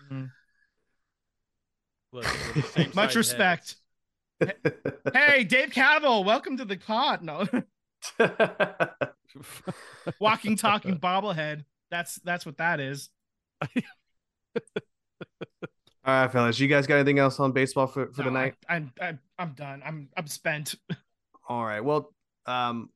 Much 2.96 3.16
respect. 3.16 3.76
Hey, 5.14 5.44
Dave 5.44 5.70
Cavill, 5.70 6.26
welcome 6.26 6.58
to 6.58 6.66
the 6.66 6.78
pod. 6.78 7.22
No. 7.22 7.48
walking 10.20 10.58
talking 10.58 11.00
bobblehead 11.00 11.64
that's 11.90 12.16
that's 12.26 12.46
what 12.46 12.58
that 12.58 12.82
is 12.82 13.10
All 16.06 16.14
right, 16.14 16.30
fellas. 16.30 16.60
You 16.60 16.68
guys 16.68 16.86
got 16.86 16.96
anything 16.96 17.18
else 17.18 17.40
on 17.40 17.54
baseball 17.54 17.88
for, 17.88 18.12
for 18.12 18.24
the 18.24 18.30
night? 18.30 18.56
I, 18.68 18.76
I, 18.76 18.90
I 19.02 19.18
i'm 19.40 19.54
done 19.54 19.82
i'm 19.86 20.10
i'm 20.18 20.28
spent 20.28 20.76
All 21.48 21.66
right. 21.66 21.82
Well, 21.82 22.14
um, 22.46 22.90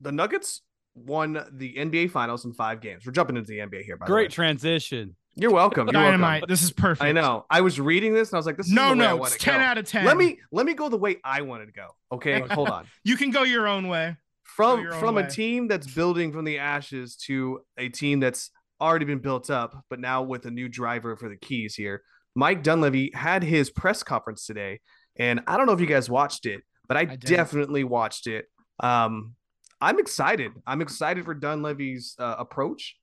the 0.00 0.12
Nuggets 0.12 0.62
won 0.96 1.44
the 1.52 1.74
NBA 1.74 2.10
Finals 2.10 2.44
in 2.44 2.52
five 2.54 2.80
games. 2.80 3.04
We're 3.06 3.12
jumping 3.12 3.36
into 3.36 3.48
the 3.48 3.58
NBA 3.58 3.82
here. 3.82 3.96
By 3.96 4.06
Great 4.06 4.24
the 4.24 4.24
way. 4.42 4.46
transition. 4.48 5.16
You're 5.38 5.52
welcome. 5.52 5.86
You're 5.88 5.92
dynamite 5.92 6.40
welcome. 6.42 6.48
this 6.52 6.62
is 6.62 6.70
perfect 6.72 7.02
I 7.04 7.12
know. 7.12 7.44
I 7.50 7.60
was 7.60 7.78
reading 7.78 8.14
this 8.14 8.30
and 8.30 8.36
I 8.36 8.38
was 8.38 8.46
like, 8.46 8.56
"This 8.56 8.68
is 8.68 8.72
no 8.72 8.90
the 8.94 8.96
way 9.00 9.06
I 9.06 9.08
no 9.16 9.24
it's 9.24 9.36
10 9.36 9.54
go." 9.54 9.60
out 9.60 9.76
of 9.78 9.84
10 9.86 10.06
Let 10.06 10.16
me 10.16 10.38
let 10.50 10.64
me 10.64 10.72
go 10.72 10.88
the 10.88 10.96
way 10.96 11.16
I 11.22 11.42
wanted 11.42 11.66
to 11.66 11.72
go. 11.72 11.88
Okay, 12.10 12.42
Okay. 12.42 12.54
hold 12.54 12.70
on. 12.70 12.86
you 13.04 13.16
can 13.18 13.30
go 13.30 13.42
your 13.42 13.68
own 13.68 13.88
way 13.88 14.16
From 14.44 14.80
your 14.80 14.94
own 14.94 15.00
from 15.00 15.18
a 15.18 15.28
team 15.28 15.68
that's 15.68 15.86
building 15.86 16.32
from 16.32 16.44
the 16.46 16.58
ashes 16.58 17.16
to 17.26 17.60
a 17.76 17.90
team 17.90 18.18
that's 18.20 18.50
already 18.80 19.04
been 19.04 19.18
built 19.18 19.50
up, 19.50 19.84
but 19.90 20.00
now 20.00 20.22
with 20.22 20.46
a 20.46 20.50
new 20.50 20.68
driver 20.70 21.16
for 21.16 21.28
the 21.28 21.36
keys 21.36 21.74
here. 21.74 22.02
Mike 22.34 22.62
Dunleavy 22.62 23.10
had 23.14 23.42
his 23.42 23.68
press 23.70 24.02
conference 24.02 24.46
today, 24.46 24.80
and 25.16 25.40
I 25.46 25.56
don't 25.58 25.66
know 25.66 25.72
if 25.72 25.80
you 25.80 25.86
guys 25.86 26.08
watched 26.10 26.44
it, 26.46 26.60
but 26.88 26.96
I, 26.96 27.04
did. 27.06 27.20
definitely 27.20 27.84
watched 27.84 28.26
it. 28.26 28.46
Um, 28.80 29.34
I'm 29.80 29.98
excited. 29.98 30.52
I'm 30.66 30.80
excited 30.80 31.24
for 31.24 31.34
Dunleavy's 31.34 32.16
uh, 32.18 32.36
approach, 32.38 32.96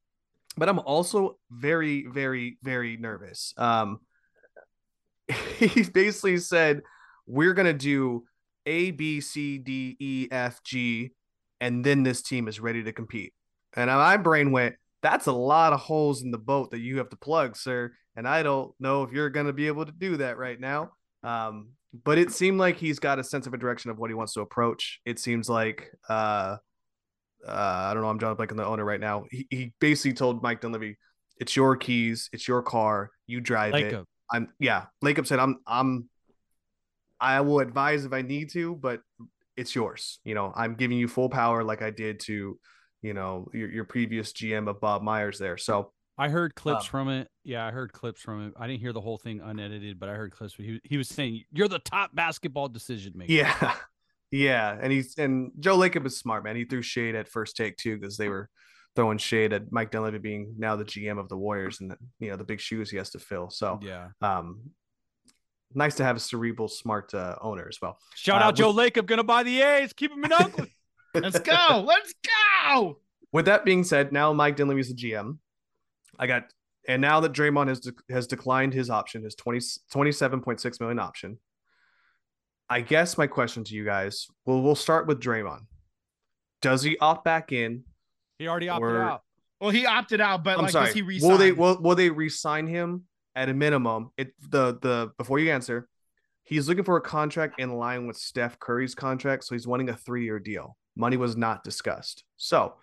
but 0.58 0.70
I'm 0.70 0.80
also 0.80 1.38
very, 1.52 2.06
very, 2.08 2.58
very 2.64 2.98
nervous. 2.98 3.54
Um, 3.58 4.00
he 5.58 5.84
basically 5.84 6.38
said, 6.38 6.82
"We're 7.28 7.54
gonna 7.54 7.74
do 7.74 8.26
A, 8.66 8.92
B, 8.92 9.22
C, 9.22 9.58
D, 9.58 9.96
E, 10.00 10.28
F, 10.32 10.64
G, 10.64 11.12
and 11.62 11.84
then 11.84 12.04
this 12.04 12.22
team 12.22 12.48
is 12.48 12.60
ready 12.60 12.84
to 12.84 12.92
compete." 12.92 13.34
And 13.76 13.90
my 13.90 14.18
brain 14.18 14.52
went, 14.52 14.76
"That's 15.02 15.28
a 15.28 15.32
lot 15.32 15.74
of 15.74 15.80
holes 15.80 16.24
in 16.24 16.32
the 16.32 16.38
boat 16.38 16.72
that 16.72 16.80
you 16.80 16.98
have 16.98 17.10
to 17.10 17.18
plug, 17.18 17.56
sir." 17.56 17.94
And 18.16 18.28
I 18.28 18.44
don't 18.44 18.74
know 18.80 19.04
if 19.04 19.12
you're 19.12 19.30
gonna 19.30 19.54
be 19.54 19.68
able 19.68 19.86
to 19.86 19.92
do 19.92 20.18
that 20.18 20.38
right 20.38 20.60
now. 20.60 20.92
Um, 21.24 21.70
but 21.94 22.18
it 22.18 22.32
seemed 22.32 22.60
like 22.60 22.78
he's 22.78 23.00
got 23.00 23.20
a 23.20 23.24
sense 23.24 23.46
of 23.46 23.54
a 23.54 23.58
direction 23.58 23.92
of 23.92 24.00
what 24.00 24.10
he 24.10 24.16
wants 24.16 24.34
to 24.34 24.42
approach. 24.42 25.00
It 25.06 25.20
seems 25.20 25.50
like 25.50 25.92
uh, 26.10 26.58
uh, 27.48 27.48
I 27.48 27.94
don't 27.94 28.04
know. 28.04 28.10
I'm 28.10 28.20
Joe 28.20 28.36
Lacob, 28.36 28.58
the 28.58 28.66
owner 28.66 28.86
right 28.86 29.00
now. 29.00 29.26
He, 29.30 29.48
he 29.50 29.74
basically 29.80 30.14
told 30.14 30.42
Mike 30.42 30.62
Dunleavy, 30.62 30.98
"It's 31.40 31.56
your 31.56 31.76
keys. 31.76 32.30
It's 32.34 32.48
your 32.48 32.62
car. 32.62 33.12
You 33.28 33.42
drive 33.42 33.76
it." 33.76 34.06
I'm 34.32 34.50
yeah. 34.60 34.86
Lacob 35.04 35.28
said, 35.28 35.40
"I'm 35.40 35.60
I'm 35.68 36.10
I 37.20 37.42
will 37.42 37.60
advise 37.60 38.06
if 38.06 38.14
I 38.14 38.22
need 38.22 38.50
to, 38.52 38.76
but 38.76 39.02
it's 39.56 39.76
yours. 39.76 40.20
You 40.24 40.36
know, 40.36 40.52
I'm 40.56 40.76
giving 40.76 40.98
you 40.98 41.08
full 41.08 41.30
power 41.30 41.64
like 41.64 41.82
I 41.82 41.92
did 41.92 42.20
to, 42.22 42.60
you 43.02 43.14
know, 43.14 43.50
your, 43.54 43.70
your 43.70 43.86
previous 43.86 44.34
GM 44.34 44.68
of 44.68 44.82
Bob 44.82 45.04
Myers 45.04 45.38
there. 45.38 45.58
So 45.58 45.92
I 46.18 46.30
heard 46.30 46.54
clips 46.56 46.86
Um, 46.86 46.90
from 46.90 47.10
it. 47.10 47.28
Yeah, 47.44 47.66
I 47.66 47.72
heard 47.72 47.92
clips 47.92 48.22
from 48.22 48.48
it. 48.48 48.54
I 48.58 48.68
didn't 48.68 48.82
hear 48.82 48.94
the 48.94 49.02
whole 49.02 49.18
thing 49.18 49.42
unedited, 49.42 50.00
but 50.00 50.10
I 50.10 50.14
heard 50.14 50.32
clips. 50.32 50.54
He 50.56 50.80
he 50.84 50.98
was 50.98 51.10
saying 51.10 51.44
you're 51.52 51.68
the 51.68 51.80
top 51.80 52.14
basketball 52.16 52.70
decision 52.70 53.14
maker. 53.16 53.34
yeah, 53.34 53.76
yeah, 54.32 54.78
and 54.80 54.92
he's 54.92 55.18
and 55.18 55.52
Joe 55.60 55.78
Lacob 55.78 56.06
is 56.06 56.18
smart, 56.18 56.44
man. 56.44 56.56
He 56.56 56.66
threw 56.66 56.82
shade 56.84 57.16
at 57.16 57.28
first 57.28 57.56
take 57.58 57.78
too 57.78 57.98
because 57.98 58.18
they 58.18 58.30
were 58.30 58.50
throwing 58.96 59.18
shade 59.18 59.54
at 59.54 59.72
Mike 59.72 59.90
Dunleavy 59.90 60.20
being 60.20 60.54
now 60.58 60.76
the 60.76 60.86
GM 60.86 61.20
of 61.20 61.28
the 61.30 61.38
Warriors 61.38 61.82
and 61.82 61.96
you 62.20 62.30
know 62.30 62.38
the 62.38 62.44
big 62.44 62.60
shoes 62.60 62.92
he 62.92 62.98
has 62.98 63.10
to 63.12 63.20
fill. 63.20 63.50
So 63.50 63.80
Yeah. 63.82 64.10
um, 64.22 64.70
nice 65.74 65.96
to 65.96 66.04
have 66.04 66.16
a 66.16 66.20
cerebral, 66.20 66.68
smart 66.68 67.12
uh, 67.16 67.36
owner 67.42 67.66
as 67.68 67.80
well. 67.82 67.98
Shout 68.14 68.44
Uh, 68.44 68.46
out 68.46 68.56
Joe 68.56 68.72
Lacob, 68.72 69.08
gonna 69.08 69.24
buy 69.24 69.42
the 69.42 69.62
A's. 69.62 69.94
Keep 69.94 70.12
him 70.12 70.24
in 70.26 70.32
Oakland. 70.34 70.70
Let's 71.16 71.40
go. 71.40 71.84
Let's 71.88 72.14
go. 72.68 73.00
With 73.32 73.46
that 73.46 73.66
being 73.66 73.84
said, 73.84 74.12
now 74.12 74.32
Mike 74.32 74.58
Dunleavy 74.58 74.82
is 74.82 74.90
the 74.90 74.96
GM. 74.96 75.40
I 76.20 76.28
got, 76.28 76.46
and 76.88 77.02
now 77.02 77.20
that 77.22 77.32
Draymond 77.34 77.68
has 77.70 77.80
de- 77.80 77.94
has 78.10 78.28
declined 78.28 78.74
his 78.74 78.90
option, 78.90 79.24
his 79.24 79.36
20, 79.36 79.60
27.6 79.60 80.80
million 80.80 81.00
option. 81.00 81.40
I 82.70 82.82
guess 82.82 83.18
my 83.18 83.28
question 83.28 83.64
to 83.66 83.76
you 83.76 83.86
guys, 83.86 84.28
well, 84.46 84.62
we'll 84.62 84.76
start 84.76 85.08
with 85.08 85.20
Draymond. 85.20 85.66
Does 86.62 86.82
he 86.84 86.98
opt 86.98 87.24
back 87.24 87.52
in? 87.52 87.84
he 88.40 88.48
already 88.48 88.70
opted 88.70 88.90
Or- 88.90 89.02
out. 89.04 89.22
Well, 89.62 89.70
he 89.72 89.86
opted 89.86 90.20
out, 90.20 90.44
but 90.44 90.58
I'm 90.58 90.64
like, 90.64 90.72
sorry. 90.72 90.86
does 90.88 90.96
he 90.96 91.02
resign? 91.04 91.32
will 91.32 91.38
they 91.38 91.52
will, 91.54 91.82
will 91.82 91.96
they 91.96 92.10
resign 92.10 92.68
him 92.68 93.04
at 93.34 93.48
a 93.48 93.54
minimum? 93.54 94.12
It 94.18 94.34
the 94.50 94.78
the 94.82 95.12
before 95.18 95.40
you 95.40 95.52
answer, 95.52 95.88
he's 96.44 96.68
looking 96.68 96.84
for 96.84 96.98
a 96.98 97.02
contract 97.02 97.62
in 97.62 97.74
line 97.78 98.06
with 98.06 98.18
Steph 98.18 98.60
Curry's 98.60 98.94
contract, 98.94 99.46
so 99.46 99.56
he's 99.56 99.66
wanting 99.66 99.88
a 99.90 99.96
three 99.96 100.26
year 100.26 100.38
deal. 100.40 100.76
Money 100.98 101.16
was 101.16 101.38
not 101.38 101.64
discussed. 101.64 102.26
So, 102.36 102.76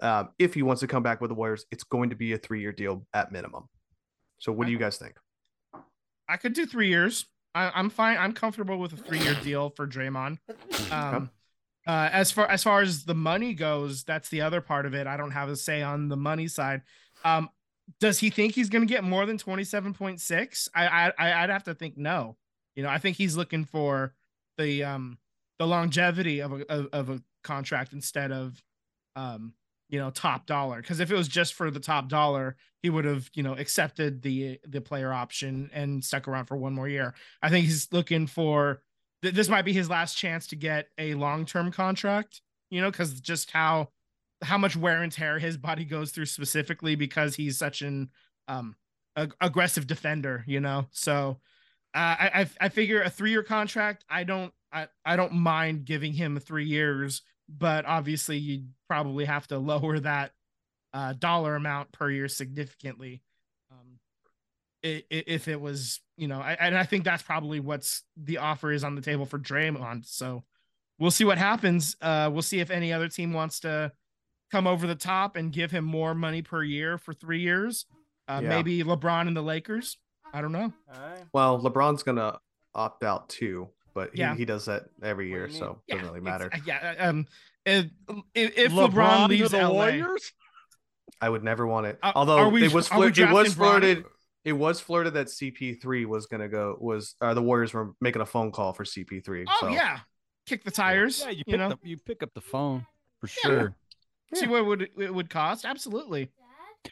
um, 0.00 0.30
if 0.38 0.54
he 0.54 0.62
wants 0.62 0.80
to 0.80 0.86
come 0.86 1.02
back 1.02 1.20
with 1.20 1.30
the 1.30 1.34
Warriors, 1.34 1.66
it's 1.70 1.84
going 1.84 2.10
to 2.10 2.16
be 2.16 2.32
a 2.32 2.38
three 2.38 2.60
year 2.60 2.72
deal 2.72 3.06
at 3.14 3.32
minimum. 3.32 3.68
So, 4.38 4.52
what 4.52 4.66
do 4.66 4.72
you 4.72 4.78
guys 4.78 4.96
think? 4.98 5.16
I 6.28 6.36
could 6.36 6.52
do 6.52 6.66
three 6.66 6.88
years. 6.88 7.26
I, 7.54 7.70
I'm 7.74 7.90
fine. 7.90 8.18
I'm 8.18 8.32
comfortable 8.32 8.78
with 8.78 8.92
a 8.92 8.96
three-year 8.96 9.36
deal 9.42 9.70
for 9.70 9.86
Draymond. 9.86 10.38
Um, 10.92 11.30
uh, 11.86 12.10
as 12.12 12.30
far 12.30 12.46
as 12.48 12.62
far 12.62 12.82
as 12.82 13.04
the 13.04 13.14
money 13.14 13.54
goes, 13.54 14.04
that's 14.04 14.28
the 14.28 14.42
other 14.42 14.60
part 14.60 14.84
of 14.86 14.94
it. 14.94 15.06
I 15.06 15.16
don't 15.16 15.30
have 15.30 15.48
a 15.48 15.56
say 15.56 15.80
on 15.82 16.08
the 16.08 16.16
money 16.16 16.46
side. 16.46 16.82
Um, 17.24 17.48
does 18.00 18.18
he 18.18 18.28
think 18.28 18.54
he's 18.54 18.68
going 18.68 18.86
to 18.86 18.92
get 18.92 19.02
more 19.02 19.24
than 19.24 19.38
27.6? 19.38 20.68
I, 20.74 20.86
I 20.86 21.12
I- 21.18 21.42
I'd 21.42 21.50
have 21.50 21.64
to 21.64 21.74
think 21.74 21.96
no. 21.96 22.36
You 22.76 22.82
know, 22.82 22.90
I 22.90 22.98
think 22.98 23.16
he's 23.16 23.36
looking 23.36 23.64
for 23.64 24.14
the 24.58 24.84
um 24.84 25.18
the 25.58 25.66
longevity 25.66 26.40
of 26.40 26.52
a 26.52 26.70
of, 26.70 26.88
of 26.92 27.10
a 27.10 27.22
contract 27.42 27.92
instead 27.94 28.30
of 28.30 28.62
um 29.16 29.54
you 29.88 29.98
know 29.98 30.10
top 30.10 30.46
dollar 30.46 30.80
because 30.80 31.00
if 31.00 31.10
it 31.10 31.16
was 31.16 31.28
just 31.28 31.54
for 31.54 31.70
the 31.70 31.80
top 31.80 32.08
dollar 32.08 32.56
he 32.82 32.90
would 32.90 33.04
have 33.04 33.30
you 33.34 33.42
know 33.42 33.54
accepted 33.54 34.22
the 34.22 34.58
the 34.66 34.80
player 34.80 35.12
option 35.12 35.70
and 35.72 36.04
stuck 36.04 36.28
around 36.28 36.46
for 36.46 36.56
one 36.56 36.74
more 36.74 36.88
year 36.88 37.14
i 37.42 37.48
think 37.48 37.64
he's 37.64 37.88
looking 37.92 38.26
for 38.26 38.82
th- 39.22 39.34
this 39.34 39.48
might 39.48 39.64
be 39.64 39.72
his 39.72 39.90
last 39.90 40.14
chance 40.14 40.46
to 40.46 40.56
get 40.56 40.88
a 40.98 41.14
long-term 41.14 41.70
contract 41.70 42.40
you 42.70 42.80
know 42.80 42.90
because 42.90 43.20
just 43.20 43.50
how 43.50 43.88
how 44.42 44.58
much 44.58 44.76
wear 44.76 45.02
and 45.02 45.12
tear 45.12 45.38
his 45.38 45.56
body 45.56 45.84
goes 45.84 46.10
through 46.10 46.26
specifically 46.26 46.94
because 46.94 47.34
he's 47.34 47.58
such 47.58 47.82
an 47.82 48.10
um 48.46 48.76
ag- 49.16 49.34
aggressive 49.40 49.86
defender 49.86 50.44
you 50.46 50.60
know 50.60 50.86
so 50.90 51.38
uh, 51.94 52.16
I, 52.18 52.30
I 52.34 52.66
I 52.66 52.68
figure 52.68 53.02
a 53.02 53.10
three 53.10 53.30
year 53.30 53.42
contract. 53.42 54.04
I 54.10 54.24
don't 54.24 54.52
I, 54.72 54.88
I 55.04 55.16
don't 55.16 55.32
mind 55.32 55.84
giving 55.84 56.12
him 56.12 56.38
three 56.38 56.66
years, 56.66 57.22
but 57.48 57.84
obviously 57.86 58.38
you 58.38 58.64
probably 58.88 59.24
have 59.24 59.46
to 59.48 59.58
lower 59.58 59.98
that 60.00 60.32
uh, 60.92 61.12
dollar 61.14 61.54
amount 61.56 61.92
per 61.92 62.10
year 62.10 62.28
significantly. 62.28 63.22
Um, 63.70 63.98
i- 64.84 65.04
i- 65.10 65.24
if 65.26 65.48
it 65.48 65.60
was 65.60 66.00
you 66.16 66.26
know, 66.26 66.40
I, 66.40 66.54
and 66.54 66.76
I 66.76 66.82
think 66.84 67.04
that's 67.04 67.22
probably 67.22 67.60
what's 67.60 68.02
the 68.16 68.38
offer 68.38 68.72
is 68.72 68.82
on 68.82 68.96
the 68.96 69.00
table 69.02 69.24
for 69.24 69.38
Draymond. 69.38 70.04
So 70.06 70.42
we'll 70.98 71.12
see 71.12 71.24
what 71.24 71.38
happens. 71.38 71.94
Uh, 72.00 72.28
we'll 72.32 72.42
see 72.42 72.58
if 72.58 72.70
any 72.72 72.92
other 72.92 73.08
team 73.08 73.32
wants 73.32 73.60
to 73.60 73.92
come 74.50 74.66
over 74.66 74.86
the 74.88 74.96
top 74.96 75.36
and 75.36 75.52
give 75.52 75.70
him 75.70 75.84
more 75.84 76.12
money 76.14 76.42
per 76.42 76.64
year 76.64 76.98
for 76.98 77.12
three 77.12 77.40
years. 77.40 77.86
Uh, 78.26 78.40
Yeah. 78.42 78.48
Maybe 78.48 78.82
LeBron 78.82 79.28
and 79.28 79.36
the 79.36 79.42
Lakers. 79.42 79.96
I 80.32 80.40
don't 80.42 80.50
know. 80.52 80.72
Well, 81.32 81.60
LeBron's 81.62 82.02
gonna 82.02 82.40
opt 82.74 83.04
out 83.04 83.28
too, 83.28 83.68
but 83.98 84.10
he, 84.14 84.20
Yeah. 84.20 84.36
he 84.36 84.44
does 84.44 84.66
that 84.66 84.84
every 85.02 85.28
year, 85.28 85.48
so 85.50 85.80
it 85.88 85.92
doesn't 85.94 86.06
really 86.08 86.20
matter. 86.20 86.48
uh, 86.52 86.58
yeah. 86.64 86.94
Um. 86.98 87.26
If 87.66 87.86
if, 88.34 88.56
if 88.56 88.72
LeBron, 88.72 89.28
leaves 89.28 89.50
the 89.50 89.58
LA, 89.58 89.72
Warriors. 89.72 90.32
I 91.20 91.28
would 91.28 91.42
never 91.42 91.66
want 91.66 91.86
it. 91.86 91.98
Uh, 92.02 92.12
Although 92.14 92.48
we- 92.48 92.64
it 92.64 92.72
was 92.72 92.88
are 92.90 92.98
flir- 92.98 93.02
it 93.06 93.08
was 93.08 93.14
drafting 93.16 93.52
Bronny? 93.52 93.54
flirted. 93.54 94.04
It 94.44 94.52
was 94.52 94.80
flirted 94.80 95.14
that 95.14 95.26
CP3 95.26 96.06
was 96.06 96.26
gonna 96.26 96.48
go 96.48 96.76
was 96.80 97.16
uh, 97.20 97.34
the 97.34 97.42
Warriors 97.42 97.74
were 97.74 97.92
making 98.00 98.22
a 98.22 98.26
phone 98.26 98.52
call 98.52 98.72
for 98.72 98.84
CP3. 98.84 99.44
oh 99.48 99.56
so. 99.60 99.68
yeah, 99.68 99.98
kick 100.46 100.62
the 100.64 100.70
tires. 100.70 101.22
Yeah, 101.24 101.30
you 101.30 101.38
you, 101.38 101.44
pick 101.44 101.58
know, 101.58 101.68
up 101.70 101.80
you 101.82 101.96
pick 101.98 102.22
up 102.22 102.32
the 102.34 102.40
phone 102.40 102.86
for 103.20 103.26
Yeah. 103.26 103.50
sure. 103.50 103.74
see 104.34 104.46
what 104.46 104.58
it 104.60 104.66
would 104.66 104.82
it 104.96 105.12
would 105.12 105.28
cost. 105.28 105.64
Absolutely. 105.64 106.30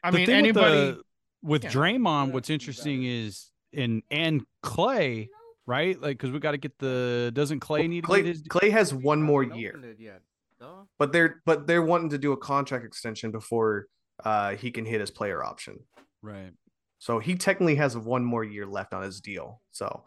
I 0.03 0.11
the 0.11 0.17
mean, 0.19 0.27
thing 0.27 0.35
anybody. 0.37 0.77
with, 0.87 0.97
the, 0.97 1.03
with 1.43 1.65
yeah. 1.65 1.71
Draymond, 1.71 2.33
what's 2.33 2.51
interesting 2.51 3.05
is 3.05 3.51
in 3.73 4.03
and 4.11 4.45
Clay, 4.63 5.31
right? 5.67 6.01
Like 6.01 6.17
because 6.19 6.31
we 6.31 6.39
got 6.39 6.53
to 6.53 6.59
get 6.59 6.79
the 6.79 7.31
doesn't 7.35 7.61
Clay 7.61 7.89
need 7.89 8.03
to 8.03 8.07
Clay, 8.07 8.23
get 8.23 8.29
his 8.29 8.43
Clay 8.49 8.71
has 8.71 8.95
one 8.95 9.23
more 9.23 9.43
year, 9.43 9.79
yet. 9.99 10.23
No? 10.61 10.89
but 10.99 11.13
they're 11.13 11.43
but 11.45 11.67
they're 11.67 11.83
wanting 11.83 12.11
to 12.11 12.19
do 12.19 12.33
a 12.33 12.37
contract 12.37 12.85
extension 12.85 13.31
before 13.31 13.87
uh, 14.25 14.55
he 14.55 14.71
can 14.71 14.87
hit 14.87 15.01
his 15.01 15.11
player 15.11 15.45
option. 15.45 15.79
right? 16.23 16.53
So 16.99 17.19
he 17.19 17.35
technically 17.35 17.75
has 17.75 17.97
one 17.97 18.25
more 18.25 18.43
year 18.43 18.65
left 18.65 18.95
on 18.95 19.03
his 19.03 19.21
deal. 19.21 19.61
So, 19.71 20.05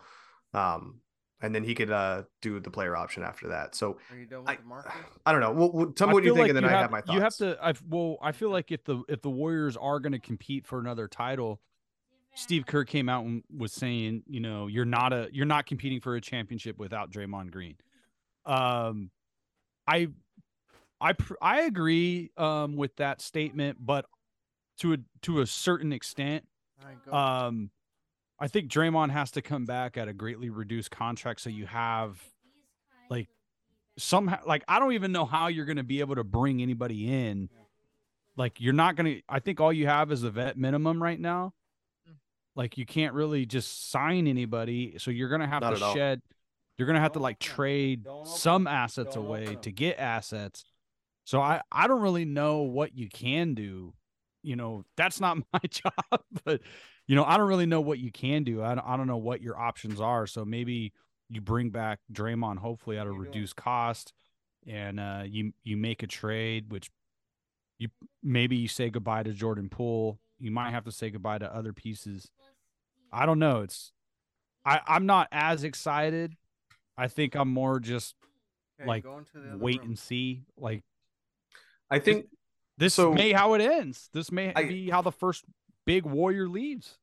um, 0.56 1.02
and 1.42 1.54
then 1.54 1.64
he 1.64 1.76
could 1.76 1.92
uh 1.92 2.24
do 2.42 2.60
the 2.60 2.72
player 2.72 2.98
option 2.98 3.22
after 3.22 3.50
that. 3.50 3.76
So 3.76 3.98
Are 4.12 4.18
you 4.18 4.26
done 4.26 4.42
with 4.42 4.50
I, 4.50 4.56
the? 4.56 4.92
I 5.28 5.32
don't 5.32 5.42
know. 5.42 5.52
Well, 5.52 5.72
well, 5.72 5.92
tell 5.92 6.08
me 6.08 6.12
I 6.12 6.14
what 6.16 6.24
you 6.24 6.32
think, 6.32 6.40
like 6.42 6.50
and 6.50 6.58
then 6.58 6.64
you 6.64 6.70
I 6.70 6.82
have 6.82 6.90
my 6.92 7.02
thoughts. 7.02 7.14
You 7.14 7.22
have 7.22 7.36
to. 7.38 7.58
I 7.64 7.74
well, 7.88 8.18
I 8.22 8.32
feel 8.32 8.50
like 8.50 8.72
if 8.72 8.84
the 8.86 9.04
if 9.08 9.22
the 9.22 9.30
Warriors 9.30 9.78
are 9.78 10.00
going 10.00 10.14
to 10.14 10.20
compete 10.20 10.66
for 10.66 10.80
another 10.80 11.08
title, 11.08 11.62
Steve 12.40 12.66
Kerr 12.66 12.86
came 12.86 13.10
out 13.10 13.26
and 13.26 13.44
was 13.56 13.74
saying, 13.74 14.24
you 14.28 14.40
know, 14.40 14.68
you're 14.68 14.86
not 14.86 15.12
a 15.12 15.28
you're 15.34 15.46
not 15.46 15.66
competing 15.66 16.00
for 16.00 16.16
a 16.16 16.22
championship 16.22 16.78
without 16.80 17.12
Draymond 17.12 17.52
Green. 17.52 17.76
Um, 18.46 19.12
I, 19.86 20.08
I 21.02 21.14
I 21.42 21.62
agree 21.62 22.32
um 22.38 22.78
with 22.78 22.96
that 22.96 23.22
statement, 23.22 23.78
but 23.82 24.06
to 24.80 24.94
a 24.94 24.98
to 25.24 25.42
a 25.42 25.48
certain 25.48 25.92
extent, 25.92 26.46
right, 26.84 27.46
um, 27.46 27.72
I 28.40 28.48
think 28.48 28.72
Draymond 28.72 29.12
has 29.12 29.32
to 29.32 29.42
come 29.42 29.66
back 29.66 29.98
at 29.98 30.08
a 30.08 30.14
greatly 30.14 30.50
reduced 30.50 30.92
contract, 30.92 31.42
so 31.42 31.50
you 31.50 31.66
have 31.66 32.24
like 33.10 33.28
somehow 33.98 34.40
like 34.46 34.64
I 34.70 34.80
don't 34.80 34.94
even 34.94 35.12
know 35.12 35.26
how 35.26 35.48
you're 35.48 35.66
going 35.66 35.78
to 35.78 35.84
be 35.84 36.00
able 36.00 36.16
to 36.16 36.24
bring 36.24 36.62
anybody 36.62 37.14
in. 37.14 37.50
Like 38.38 38.62
you're 38.62 38.72
not 38.72 38.96
going 38.96 39.16
to. 39.18 39.22
I 39.28 39.40
think 39.40 39.60
all 39.60 39.74
you 39.74 39.88
have 39.88 40.10
is 40.14 40.24
a 40.24 40.30
vet 40.32 40.58
minimum 40.58 41.04
right 41.04 41.20
now. 41.20 41.54
Like 42.56 42.78
you 42.78 42.86
can't 42.86 43.14
really 43.14 43.46
just 43.46 43.90
sign 43.92 44.28
anybody, 44.28 44.96
so 44.98 45.12
you're 45.12 45.30
going 45.30 45.42
to 45.42 45.48
have 45.48 45.62
Not 45.62 45.72
to 45.72 45.76
at 45.78 45.82
all. 45.82 45.94
shed. 45.96 46.22
You're 46.78 46.86
going 46.88 46.96
to 46.96 47.02
have 47.02 47.12
to 47.14 47.20
Don't 47.20 47.24
like 47.24 47.40
trade 47.40 48.04
Don't 48.04 48.22
open 48.22 48.32
some 48.32 48.68
'em. 48.68 48.74
assets 48.74 49.16
Don't 49.16 49.26
away 49.26 49.58
to 49.62 49.72
get 49.72 50.00
assets. 50.00 50.66
So 51.26 51.40
I 51.42 51.62
I 51.72 51.88
don't 51.88 52.02
really 52.02 52.26
know 52.26 52.60
what 52.64 52.96
you 52.96 53.08
can 53.10 53.54
do. 53.54 53.94
You 54.44 54.56
know, 54.56 54.84
that's 54.98 55.20
not 55.20 55.38
my 55.54 55.60
job, 55.70 56.22
but 56.46 56.62
you 57.08 57.16
know, 57.16 57.24
I 57.26 57.38
don't 57.38 57.48
really 57.48 57.66
know 57.66 57.82
what 57.82 58.00
you 58.00 58.12
can 58.12 58.44
do. 58.44 58.64
I 58.64 58.76
don't, 58.76 58.86
I 58.86 58.96
don't 58.98 59.08
know 59.08 59.18
what 59.18 59.42
your 59.42 59.58
options 59.60 60.00
are. 60.00 60.26
So 60.28 60.46
maybe 60.46 60.94
you 61.30 61.42
bring 61.42 61.70
back 61.70 62.00
Draymond, 62.12 62.58
hopefully 62.60 62.98
at 62.98 63.08
a 63.08 63.12
reduced 63.12 63.56
cost, 63.56 64.14
and 64.68 65.00
uh, 65.00 65.24
you 65.26 65.54
you 65.64 65.76
make 65.78 66.02
a 66.04 66.08
trade, 66.08 66.72
which 66.72 66.90
you 67.78 67.90
maybe 68.24 68.56
you 68.58 68.68
say 68.68 68.90
goodbye 68.90 69.24
to 69.24 69.34
Jordan 69.34 69.70
Poole. 69.70 70.20
You 70.40 70.52
might 70.52 70.72
have 70.72 70.86
to 70.86 70.92
say 70.92 71.10
goodbye 71.10 71.38
to 71.40 71.54
other 71.54 71.74
pieces. 71.74 72.30
I 73.12 73.26
don't 73.26 73.40
know. 73.40 73.62
It's 73.62 73.92
I 74.66 74.82
I'm 74.88 75.06
not 75.06 75.28
as 75.32 75.64
excited. 75.64 76.36
I 76.98 77.08
think 77.08 77.36
I'm 77.36 77.50
more 77.50 77.80
just 77.80 78.16
Okay, 78.80 78.88
like, 78.88 79.04
go 79.04 79.18
into 79.18 79.34
the 79.40 79.50
other 79.50 79.58
wait 79.58 79.80
room. 79.80 79.90
and 79.90 80.00
see. 80.00 80.44
Like 80.58 80.84
I 81.90 82.00
think 82.00 82.28
this 82.78 82.94
So- 82.94 83.14
may 83.14 83.32
how 83.34 83.54
it 83.56 83.62
ends. 83.62 84.10
This 84.14 84.32
may 84.32 84.54
I- 84.56 84.64
be 84.68 84.90
how 84.90 85.02
the 85.02 85.12
first 85.12 85.44
big 85.86 86.06
warrior 86.06 86.48
leaves. 86.48 86.98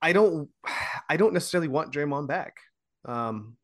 I 0.00 0.12
don't 0.12 0.50
I 1.08 1.16
don't 1.16 1.32
necessarily 1.32 1.68
want 1.68 1.92
Draymond 1.92 2.26
back. 2.28 2.56
Um 3.04 3.56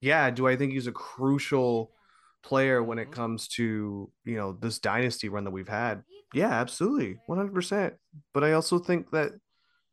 yeah, 0.00 0.30
do 0.30 0.48
I 0.48 0.56
think 0.56 0.72
he's 0.72 0.88
a 0.88 0.92
crucial 0.92 1.94
player 2.42 2.82
when 2.82 2.98
it 2.98 3.08
Mhm. 3.08 3.12
comes 3.12 3.46
to, 3.48 4.10
you 4.24 4.36
know, 4.36 4.52
this 4.52 4.80
dynasty 4.80 5.28
run 5.28 5.44
that 5.44 5.52
we've 5.52 5.68
had? 5.68 6.02
Yeah, 6.34 6.50
absolutely. 6.50 7.18
100%. 7.26 7.98
But 8.32 8.44
I 8.44 8.52
also 8.52 8.78
think 8.78 9.10
that 9.10 9.32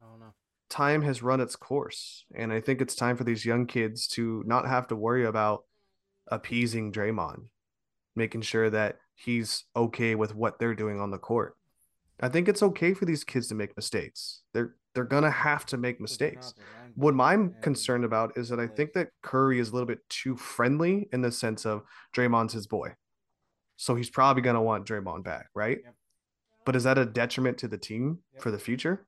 I 0.02 0.06
don't 0.06 0.20
know. 0.20 0.34
time 0.70 1.02
has 1.02 1.22
run 1.24 1.42
its 1.42 1.56
course. 1.56 2.26
And 2.36 2.52
I 2.54 2.62
think 2.62 2.82
it's 2.82 2.96
time 2.96 3.18
for 3.18 3.24
these 3.24 3.46
young 3.46 3.66
kids 3.66 4.08
to 4.10 4.44
not 4.46 4.68
have 4.68 4.88
to 4.88 4.96
worry 4.96 5.26
about 5.26 5.64
appeasing 6.28 6.92
Draymond, 6.92 7.44
making 8.16 8.42
sure 8.42 8.70
that 8.70 8.98
he's 9.16 9.66
okay 9.76 10.16
with 10.16 10.36
what 10.36 10.60
they're 10.60 10.76
doing 10.76 11.00
on 11.00 11.12
the 11.12 11.18
court. 11.18 11.56
I 12.22 12.30
think 12.30 12.48
it's 12.50 12.64
okay 12.64 12.94
for 12.94 13.06
these 13.06 13.24
kids 13.24 13.48
to 13.48 13.56
make 13.56 13.76
mistakes. 13.78 14.42
They're 14.54 14.76
they're 14.94 15.06
gonna 15.06 15.32
have 15.32 15.66
to 15.68 15.78
make 15.78 16.02
mistakes. 16.02 16.54
What 16.96 17.20
I'm 17.20 17.56
concerned 17.62 18.04
about 18.04 18.38
is 18.38 18.50
that 18.50 18.60
I 18.60 18.68
think 18.68 18.94
that 18.94 19.10
Curry 19.22 19.60
is 19.60 19.70
a 19.70 19.74
little 19.74 19.88
bit 19.88 20.00
too 20.10 20.36
friendly 20.36 21.08
in 21.14 21.22
the 21.22 21.32
sense 21.32 21.66
of 21.66 21.84
Draymond's 22.16 22.54
his 22.54 22.68
boy. 22.68 22.96
So 23.78 23.96
he's 23.96 24.10
probably 24.10 24.42
gonna 24.42 24.62
want 24.62 24.86
Draymond 24.86 25.24
back, 25.24 25.48
right? 25.54 25.80
Yep. 25.84 25.96
But 26.70 26.76
is 26.76 26.84
that 26.84 27.00
a 27.00 27.06
detriment 27.08 27.58
to 27.58 27.68
the 27.68 27.80
team 27.80 28.20
Yep. 28.36 28.44
for 28.44 28.52
the 28.52 28.60
future? 28.60 29.08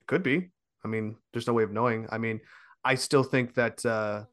It 0.00 0.06
could 0.06 0.22
be. 0.22 0.48
I 0.82 0.88
mean, 0.88 1.16
there's 1.30 1.46
no 1.46 1.52
way 1.52 1.62
of 1.62 1.70
knowing. 1.70 2.06
I 2.10 2.16
mean, 2.16 2.40
I 2.86 2.94
still 2.94 3.22
think 3.22 3.52
that 3.52 3.84
uh, 3.84 4.24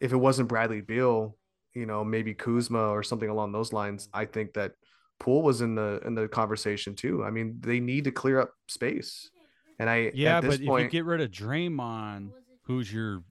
if 0.00 0.14
it 0.14 0.16
wasn't 0.16 0.48
Bradley 0.48 0.80
Beal, 0.80 1.36
you 1.74 1.84
know, 1.84 2.02
maybe 2.04 2.32
Kuzma 2.32 2.88
or 2.88 3.02
something 3.02 3.28
along 3.28 3.52
those 3.52 3.74
lines, 3.74 4.08
I 4.14 4.24
think 4.24 4.54
that 4.54 4.72
Poole 5.20 5.42
was 5.42 5.60
in 5.60 5.74
the 5.74 6.00
in 6.06 6.14
the 6.14 6.26
conversation 6.26 6.94
too. 6.94 7.22
I 7.22 7.28
mean, 7.30 7.58
they 7.60 7.80
need 7.80 8.04
to 8.04 8.12
clear 8.12 8.40
up 8.40 8.54
space, 8.66 9.28
and 9.78 9.90
I 9.90 10.10
Yeah, 10.14 10.38
at 10.38 10.40
this 10.40 10.54
but 10.54 10.60
if 10.62 10.66
point, 10.66 10.84
you 10.84 10.88
get 10.88 11.04
rid 11.04 11.20
of 11.20 11.30
Draymond, 11.30 12.30
who's 12.62 12.90
your 12.90 13.24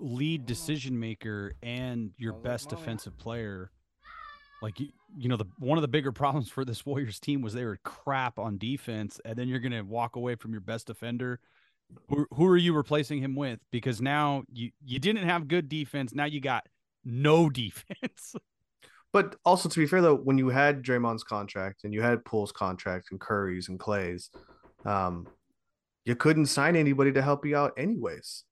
lead 0.00 0.46
decision 0.46 0.98
maker 0.98 1.52
and 1.62 2.10
your 2.16 2.32
best 2.32 2.70
defensive 2.70 3.16
player, 3.18 3.70
like 4.64 4.80
you, 4.80 4.88
you 5.14 5.28
know, 5.28 5.36
the 5.36 5.44
one 5.58 5.76
of 5.76 5.82
the 5.82 5.88
bigger 5.88 6.10
problems 6.22 6.48
for 6.48 6.64
this 6.64 6.84
Warriors 6.84 7.20
team 7.20 7.42
was 7.42 7.52
they 7.52 7.64
were 7.64 7.78
crap 7.84 8.38
on 8.38 8.58
defense, 8.58 9.20
and 9.24 9.36
then 9.36 9.46
you're 9.46 9.60
gonna 9.60 9.84
walk 9.84 10.16
away 10.16 10.34
from 10.34 10.52
your 10.52 10.62
best 10.62 10.86
defender. 10.86 11.38
Who, 12.08 12.26
who 12.32 12.46
are 12.46 12.56
you 12.56 12.74
replacing 12.74 13.20
him 13.20 13.36
with? 13.36 13.60
Because 13.70 14.00
now 14.00 14.42
you 14.52 14.70
you 14.84 14.98
didn't 14.98 15.28
have 15.28 15.46
good 15.48 15.68
defense. 15.68 16.14
Now 16.14 16.24
you 16.24 16.40
got 16.40 16.66
no 17.04 17.50
defense. 17.62 18.34
But 19.12 19.36
also 19.44 19.68
to 19.68 19.78
be 19.78 19.86
fair 19.86 20.00
though, 20.00 20.16
when 20.16 20.38
you 20.38 20.48
had 20.48 20.82
Draymond's 20.82 21.22
contract 21.22 21.84
and 21.84 21.92
you 21.92 22.02
had 22.02 22.24
Poole's 22.24 22.50
contract 22.50 23.08
and 23.12 23.20
Curry's 23.20 23.68
and 23.68 23.78
Clay's, 23.78 24.30
um, 24.84 25.28
you 26.04 26.16
couldn't 26.16 26.46
sign 26.46 26.74
anybody 26.74 27.12
to 27.12 27.22
help 27.22 27.46
you 27.46 27.54
out 27.54 27.74
anyways. 27.76 28.44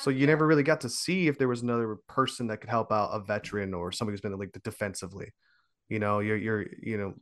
So 0.00 0.08
you 0.08 0.26
never 0.26 0.46
really 0.46 0.62
got 0.62 0.80
to 0.80 0.88
see 0.88 1.28
if 1.28 1.36
there 1.36 1.48
was 1.48 1.62
another 1.62 1.98
person 2.08 2.46
that 2.46 2.62
could 2.62 2.70
help 2.70 2.90
out 2.90 3.10
a 3.12 3.20
veteran 3.20 3.74
or 3.74 3.92
somebody 3.92 4.14
who's 4.14 4.22
been 4.22 4.36
like 4.38 4.52
defensively. 4.64 5.32
You 5.90 5.98
know, 5.98 6.20
you're 6.20 6.36
you're 6.36 6.66
you 6.82 6.96
know, 6.96 7.14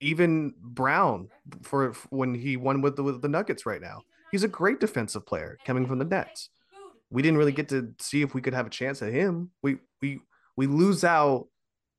even 0.00 0.54
Brown 0.60 1.28
for 1.62 1.92
when 2.10 2.34
he 2.34 2.56
won 2.56 2.82
with 2.82 2.96
the 2.96 3.04
with 3.04 3.22
the 3.22 3.28
Nuggets 3.28 3.66
right 3.66 3.80
now. 3.80 4.02
He's 4.32 4.42
a 4.42 4.48
great 4.48 4.80
defensive 4.80 5.24
player 5.24 5.58
coming 5.64 5.86
from 5.86 6.00
the 6.00 6.04
Nets. 6.04 6.50
We 7.10 7.22
didn't 7.22 7.38
really 7.38 7.52
get 7.52 7.68
to 7.68 7.94
see 8.00 8.22
if 8.22 8.34
we 8.34 8.42
could 8.42 8.54
have 8.54 8.66
a 8.66 8.70
chance 8.70 9.00
at 9.00 9.12
him. 9.12 9.52
We 9.62 9.76
we 10.02 10.20
we 10.56 10.66
lose 10.66 11.04
out 11.04 11.46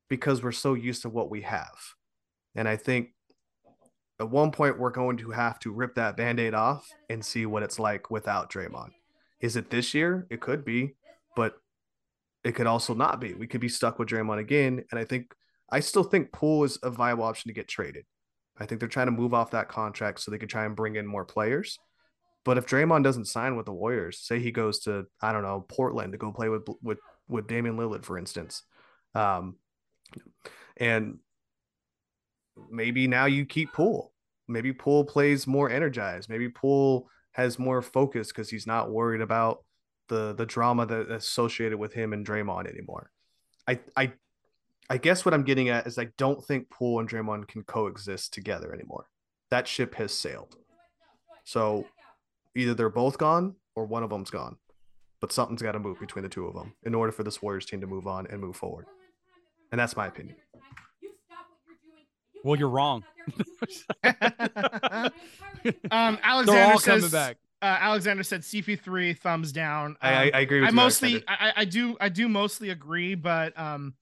because 0.09 0.43
we're 0.43 0.51
so 0.51 0.73
used 0.73 1.03
to 1.03 1.09
what 1.09 1.29
we 1.29 1.41
have. 1.43 1.77
And 2.55 2.67
I 2.67 2.75
think 2.75 3.09
at 4.19 4.29
one 4.29 4.51
point 4.51 4.79
we're 4.79 4.89
going 4.89 5.17
to 5.17 5.31
have 5.31 5.59
to 5.59 5.71
rip 5.71 5.95
that 5.95 6.17
band-aid 6.17 6.53
off 6.53 6.87
and 7.09 7.23
see 7.23 7.45
what 7.45 7.63
it's 7.63 7.77
like 7.77 8.09
without 8.09 8.51
Draymond. 8.51 8.91
Is 9.39 9.55
it 9.55 9.69
this 9.69 9.93
year? 9.93 10.27
It 10.29 10.41
could 10.41 10.65
be, 10.65 10.95
but 11.35 11.55
it 12.43 12.53
could 12.53 12.67
also 12.67 12.93
not 12.93 13.19
be. 13.19 13.33
We 13.33 13.47
could 13.47 13.61
be 13.61 13.69
stuck 13.69 13.99
with 13.99 14.09
Draymond 14.09 14.39
again. 14.39 14.83
And 14.91 14.99
I 14.99 15.05
think 15.05 15.33
I 15.69 15.79
still 15.79 16.03
think 16.03 16.31
Poole 16.31 16.63
is 16.63 16.79
a 16.81 16.89
viable 16.89 17.23
option 17.23 17.49
to 17.49 17.53
get 17.53 17.67
traded. 17.67 18.05
I 18.57 18.65
think 18.65 18.79
they're 18.79 18.89
trying 18.89 19.07
to 19.07 19.11
move 19.11 19.33
off 19.33 19.51
that 19.51 19.69
contract 19.69 20.19
so 20.19 20.31
they 20.31 20.37
could 20.37 20.49
try 20.49 20.65
and 20.65 20.75
bring 20.75 20.95
in 20.95 21.05
more 21.05 21.25
players. 21.25 21.77
But 22.43 22.57
if 22.57 22.65
Draymond 22.65 23.03
doesn't 23.03 23.25
sign 23.25 23.57
with 23.57 23.65
the 23.65 23.73
Warriors, 23.73 24.19
say 24.19 24.39
he 24.39 24.51
goes 24.51 24.79
to 24.79 25.05
I 25.21 25.33
don't 25.33 25.43
know 25.43 25.65
Portland 25.67 26.13
to 26.13 26.17
go 26.17 26.31
play 26.31 26.49
with 26.49 26.65
with 26.81 26.99
with 27.27 27.47
Damian 27.47 27.77
Lillard, 27.77 28.05
for 28.05 28.17
instance, 28.17 28.63
um, 29.13 29.57
and 30.77 31.19
maybe 32.71 33.07
now 33.07 33.25
you 33.25 33.45
keep 33.45 33.73
Poole. 33.73 34.13
Maybe 34.47 34.71
Poole 34.71 35.03
plays 35.03 35.45
more 35.45 35.69
energized. 35.69 36.29
Maybe 36.29 36.47
Poole 36.47 37.09
has 37.37 37.59
more 37.59 37.81
focus 37.81 38.27
because 38.29 38.49
he's 38.49 38.67
not 38.67 38.91
worried 38.91 39.21
about 39.21 39.63
the 40.09 40.33
the 40.33 40.45
drama 40.45 40.85
that 40.85 41.07
that's 41.07 41.25
associated 41.25 41.77
with 41.77 41.93
him 41.93 42.11
and 42.11 42.25
Draymond 42.25 42.67
anymore. 42.67 43.11
I 43.67 43.79
I 43.95 44.13
I 44.89 44.97
guess 44.97 45.23
what 45.23 45.33
I'm 45.33 45.43
getting 45.43 45.69
at 45.69 45.85
is 45.85 45.99
I 45.99 46.09
don't 46.17 46.43
think 46.43 46.69
Poole 46.69 46.99
and 46.99 47.07
Draymond 47.07 47.47
can 47.47 47.63
coexist 47.63 48.33
together 48.33 48.73
anymore. 48.73 49.09
That 49.51 49.67
ship 49.67 49.95
has 49.95 50.11
sailed. 50.11 50.55
So 51.43 51.85
either 52.55 52.73
they're 52.73 52.89
both 52.89 53.17
gone 53.17 53.55
or 53.75 53.85
one 53.85 54.03
of 54.03 54.09
them's 54.09 54.31
gone. 54.31 54.57
But 55.19 55.31
something's 55.31 55.61
got 55.61 55.71
to 55.71 55.79
move 55.79 55.99
between 55.99 56.23
the 56.23 56.29
two 56.29 56.45
of 56.45 56.53
them 56.53 56.73
in 56.83 56.93
order 56.93 57.11
for 57.11 57.23
this 57.23 57.41
Warriors 57.41 57.65
team 57.65 57.81
to 57.81 57.87
move 57.87 58.05
on 58.05 58.27
and 58.27 58.39
move 58.39 58.55
forward. 58.55 58.85
And 59.71 59.79
that's 59.79 59.97
my 59.97 60.07
opinion. 60.07 60.37
Well, 62.43 62.57
you're 62.57 62.69
wrong. 62.69 63.03
um, 64.03 65.11
They're 65.63 66.19
Alexander 66.23 66.61
all 66.73 66.79
says, 66.79 67.01
coming 67.01 67.09
back. 67.09 67.37
Uh, 67.61 67.65
Alexander 67.79 68.23
said 68.23 68.41
CP3 68.41 69.17
thumbs 69.17 69.51
down. 69.51 69.97
I, 70.01 70.09
I, 70.09 70.23
Um, 70.27 70.31
I 70.35 70.39
agree 70.41 70.59
with 70.61 70.67
I 70.67 70.69
you. 70.69 70.75
mostly, 70.75 71.23
I, 71.27 71.35
I 71.49 71.53
I 71.57 71.65
do, 71.65 71.97
I 71.99 72.09
do 72.09 72.29
mostly 72.29 72.69
agree, 72.69 73.15
but 73.15 73.57
um, 73.59 73.95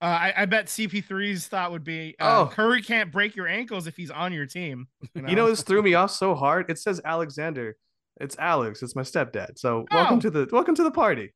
uh, 0.00 0.04
I, 0.04 0.32
I 0.36 0.44
bet 0.46 0.66
CP3's 0.66 1.46
thought 1.48 1.72
would 1.72 1.84
be, 1.84 2.14
uh, 2.20 2.42
Oh. 2.42 2.46
Curry 2.52 2.82
can't 2.82 3.10
break 3.10 3.34
your 3.36 3.48
ankles 3.48 3.86
if 3.86 3.96
he's 3.96 4.10
on 4.10 4.32
your 4.32 4.46
team. 4.46 4.86
You 5.14 5.22
know, 5.22 5.28
You 5.28 5.36
know, 5.36 5.46
this 5.48 5.62
threw 5.62 5.82
me 5.82 5.94
off 5.94 6.12
so 6.12 6.34
hard. 6.34 6.70
It 6.70 6.78
says 6.78 7.00
Alexander. 7.04 7.76
It's 8.20 8.36
Alex. 8.38 8.82
It's 8.82 8.94
my 8.94 9.02
stepdad. 9.02 9.58
So 9.58 9.86
welcome 9.90 10.18
Oh. 10.18 10.20
to 10.20 10.30
the 10.30 10.48
welcome 10.52 10.74
to 10.76 10.82
the 10.84 10.90
party. 10.90 11.32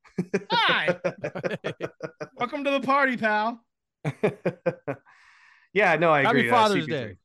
Hi. 0.51 0.97
welcome 2.37 2.63
to 2.65 2.71
the 2.71 2.81
party, 2.81 3.17
pal. 3.17 3.61
Yeah, 5.75 5.97
no, 5.97 6.11
I 6.11 6.23
agree. 6.23 6.49
uh, 6.49 6.55
Father's 6.55 6.87
CP3. 6.87 6.89
Day. 6.89 7.17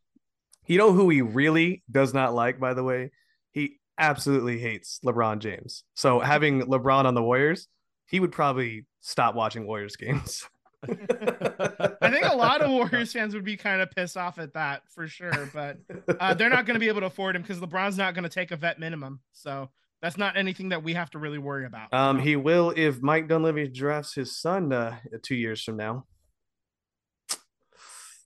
You 0.68 0.78
know 0.78 0.91
who 0.91 1.10
he 1.10 1.22
really 1.22 1.84
does 1.89 2.14
not 2.14 2.34
like, 2.36 2.60
by 2.60 2.74
the 2.74 2.84
way? 2.84 3.12
He 3.52 3.80
absolutely 3.97 4.60
hates 4.60 5.00
LeBron 5.06 5.39
James. 5.39 5.84
So 5.95 6.20
having 6.20 6.62
LeBron 6.64 7.06
on 7.06 7.14
the 7.14 7.24
Warriors, 7.24 7.68
he 8.06 8.20
would 8.20 8.32
probably 8.32 8.86
stop 9.02 9.36
watching 9.36 9.66
Warriors 9.66 9.95
games. 9.95 10.47
I 10.88 12.10
think 12.10 12.26
a 12.26 12.36
lot 12.36 12.62
of 12.62 12.72
Warriors 12.72 13.12
fans 13.12 13.34
would 13.34 13.43
be 13.43 13.58
kind 13.58 13.82
of 13.82 13.91
pissed 13.91 14.16
off 14.16 14.39
at 14.39 14.54
that 14.54 14.84
for 14.89 15.08
sure, 15.08 15.50
but 15.54 15.78
uh, 16.20 16.34
they're 16.34 16.50
not 16.50 16.66
going 16.66 16.76
to 16.76 16.80
be 16.80 16.88
able 16.88 17.02
to 17.02 17.08
afford 17.08 17.36
him 17.36 17.41
because 17.41 17.60
LeBron's 17.60 17.97
not 17.97 18.14
going 18.14 18.24
to 18.24 18.30
take 18.30 18.52
a 18.52 18.56
vet 18.56 18.80
minimum. 18.80 19.20
So 19.34 19.70
that's 20.02 20.18
not 20.18 20.38
anything 20.38 20.70
that 20.70 20.84
we 20.84 20.93
have 20.93 21.10
to 21.12 21.20
really 21.20 21.38
worry 21.38 21.66
about. 21.66 21.93
um, 21.93 22.20
he 22.20 22.36
will 22.36 22.74
if 22.78 23.02
Mike 23.02 23.28
Dunleavy 23.28 23.68
drafts 23.68 24.14
his 24.14 24.38
son 24.38 24.72
uh, 24.72 24.97
two 25.22 25.36
years 25.36 25.64
from 25.64 25.78
now. 25.78 26.06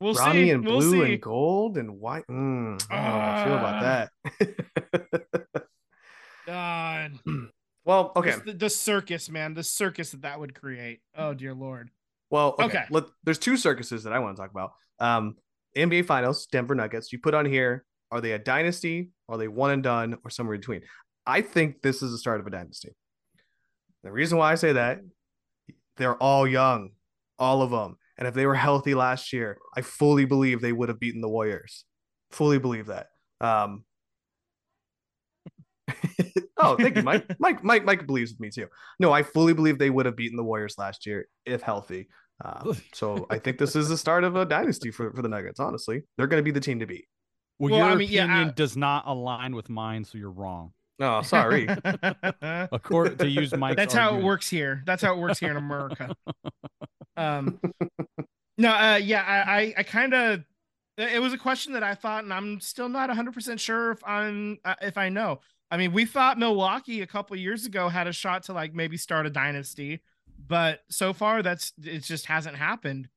We'll 0.04 0.14
Ronnie 0.14 0.46
see. 0.46 0.50
and 0.52 0.66
we'll 0.66 0.80
blue 0.80 1.06
see. 1.06 1.14
and 1.14 1.22
gold 1.22 1.78
and 1.78 2.00
white. 2.00 2.26
Mm, 2.30 2.84
I 2.90 2.96
don't 2.96 3.06
know 3.06 3.22
how 3.22 3.32
I 3.32 3.44
feel 3.46 3.58
about 3.58 4.10
that. 5.42 5.68
God. 6.46 7.20
well, 7.86 8.12
okay. 8.16 8.36
The, 8.46 8.54
the 8.54 8.70
circus, 8.70 9.30
man. 9.30 9.54
The 9.54 9.64
circus 9.64 10.12
that 10.12 10.24
that 10.24 10.40
would 10.40 10.54
create. 10.54 11.00
Oh 11.16 11.34
dear 11.34 11.54
lord. 11.54 11.90
Well, 12.30 12.56
okay. 12.60 12.66
Okay. 12.66 12.84
Let, 12.90 13.06
there's 13.24 13.40
two 13.40 13.58
circuses 13.58 14.04
that 14.04 14.14
I 14.14 14.20
want 14.20 14.36
to 14.36 14.42
talk 14.42 14.52
about. 14.52 14.74
Um, 15.00 15.36
NBA 15.78 16.06
Finals, 16.06 16.48
Denver 16.52 16.76
Nuggets. 16.76 17.12
You 17.12 17.20
put 17.20 17.34
on 17.34 17.46
here, 17.46 17.86
are 18.12 18.22
they 18.22 18.34
a 18.34 18.40
dynasty? 18.40 19.10
Are 19.30 19.38
they 19.38 19.48
one 19.48 19.72
and 19.72 19.84
done, 19.84 20.18
or 20.24 20.30
somewhere 20.30 20.56
in 20.56 20.62
between? 20.62 20.82
I 21.26 21.42
think 21.42 21.82
this 21.82 22.02
is 22.02 22.12
the 22.12 22.18
start 22.18 22.40
of 22.40 22.48
a 22.48 22.50
dynasty. 22.50 22.90
The 24.04 24.12
reason 24.12 24.38
why 24.38 24.52
I 24.52 24.56
say 24.56 24.74
that, 24.74 25.00
they're 25.98 26.16
all 26.16 26.48
young, 26.48 26.90
all 27.40 27.62
of 27.62 27.72
them. 27.72 27.98
And 28.18 28.28
if 28.28 28.34
they 28.34 28.46
were 28.46 28.56
healthy 28.56 28.94
last 28.96 29.34
year, 29.34 29.58
I 29.76 29.82
fully 29.82 30.26
believe 30.26 30.62
they 30.62 30.72
would 30.72 30.90
have 30.90 31.00
beaten 31.00 31.22
the 31.22 31.30
Warriors. 31.30 31.86
Fully 32.32 32.60
believe 32.60 32.88
that. 32.88 33.08
Um, 33.42 33.84
oh, 36.58 36.76
thank 36.78 36.96
you, 36.96 37.04
Mike. 37.04 37.26
Mike, 37.40 37.64
Mike, 37.64 37.86
Mike 37.86 38.08
believes 38.08 38.32
with 38.32 38.40
me 38.40 38.50
too. 38.50 38.68
No, 39.00 39.12
I 39.12 39.24
fully 39.24 39.54
believe 39.54 39.80
they 39.80 39.90
would 39.90 40.06
have 40.06 40.16
beaten 40.16 40.38
the 40.38 40.44
Warriors 40.44 40.76
last 40.78 41.06
year 41.06 41.28
if 41.46 41.62
healthy. 41.62 42.08
Um, 42.44 42.78
so 42.94 43.26
I 43.30 43.38
think 43.40 43.58
this 43.58 43.76
is 43.76 43.90
the 43.90 43.98
start 43.98 44.24
of 44.24 44.36
a 44.36 44.46
dynasty 44.46 44.92
for, 44.92 45.12
for 45.14 45.22
the 45.22 45.30
Nuggets. 45.30 45.60
Honestly, 45.60 46.04
they're 46.18 46.28
going 46.28 46.40
to 46.42 46.44
be 46.46 46.52
the 46.52 46.60
team 46.60 46.80
to 46.80 46.86
beat. 46.86 47.06
Well, 47.60 47.72
Well, 47.72 47.80
your 47.80 47.90
I 47.90 47.96
mean, 47.96 48.10
yeah, 48.10 48.24
opinion 48.26 48.50
I- 48.50 48.52
does 48.54 48.76
not 48.78 49.04
align 49.08 49.56
with 49.56 49.70
mine, 49.70 50.04
so 50.04 50.18
you're 50.18 50.32
wrong. 50.32 50.74
Oh, 51.00 51.22
sorry. 51.24 51.68
According 52.42 53.18
to 53.18 53.28
use 53.28 53.54
Mike's 53.56 53.76
That's 53.78 53.94
how 53.94 54.16
it 54.16 54.24
works 54.24 54.50
here. 54.50 54.84
That's 54.86 55.02
how 55.02 55.14
it 55.14 55.20
works 55.20 55.40
here 55.40 55.52
in 55.52 55.58
America. 55.58 56.16
Um, 57.18 57.60
no, 58.58 58.72
uh, 58.72 59.00
yeah, 59.02 59.24
I, 59.24 59.62
I, 59.62 59.74
I 59.78 59.84
kind 59.84 60.14
of, 60.14 60.44
it 60.98 61.22
was 61.22 61.34
a 61.34 61.38
question 61.38 61.74
that 61.74 61.84
I 61.84 61.96
thought, 61.96 62.24
and 62.24 62.34
I'm 62.34 62.60
still 62.60 62.90
not 62.90 63.10
100 63.10 63.34
percent 63.34 63.60
sure 63.60 63.92
if 63.92 64.04
I'm, 64.06 64.60
uh, 64.64 64.76
if 64.82 64.98
I 64.98 65.10
know. 65.10 65.40
I 65.72 65.78
mean, 65.78 65.92
we 65.92 66.06
thought 66.06 66.38
Milwaukee 66.38 67.02
a 67.02 67.08
couple 67.08 67.36
years 67.36 67.66
ago 67.66 67.90
had 67.90 68.06
a 68.06 68.14
shot 68.14 68.44
to 68.44 68.54
like 68.54 68.76
maybe 68.76 68.96
start 68.96 69.26
a 69.26 69.32
dynasty, 69.32 70.02
but 70.48 70.82
so 70.90 71.14
far 71.14 71.42
that's 71.42 71.74
it 71.84 72.04
just 72.04 72.26
hasn't 72.26 72.56
happened 72.56 73.08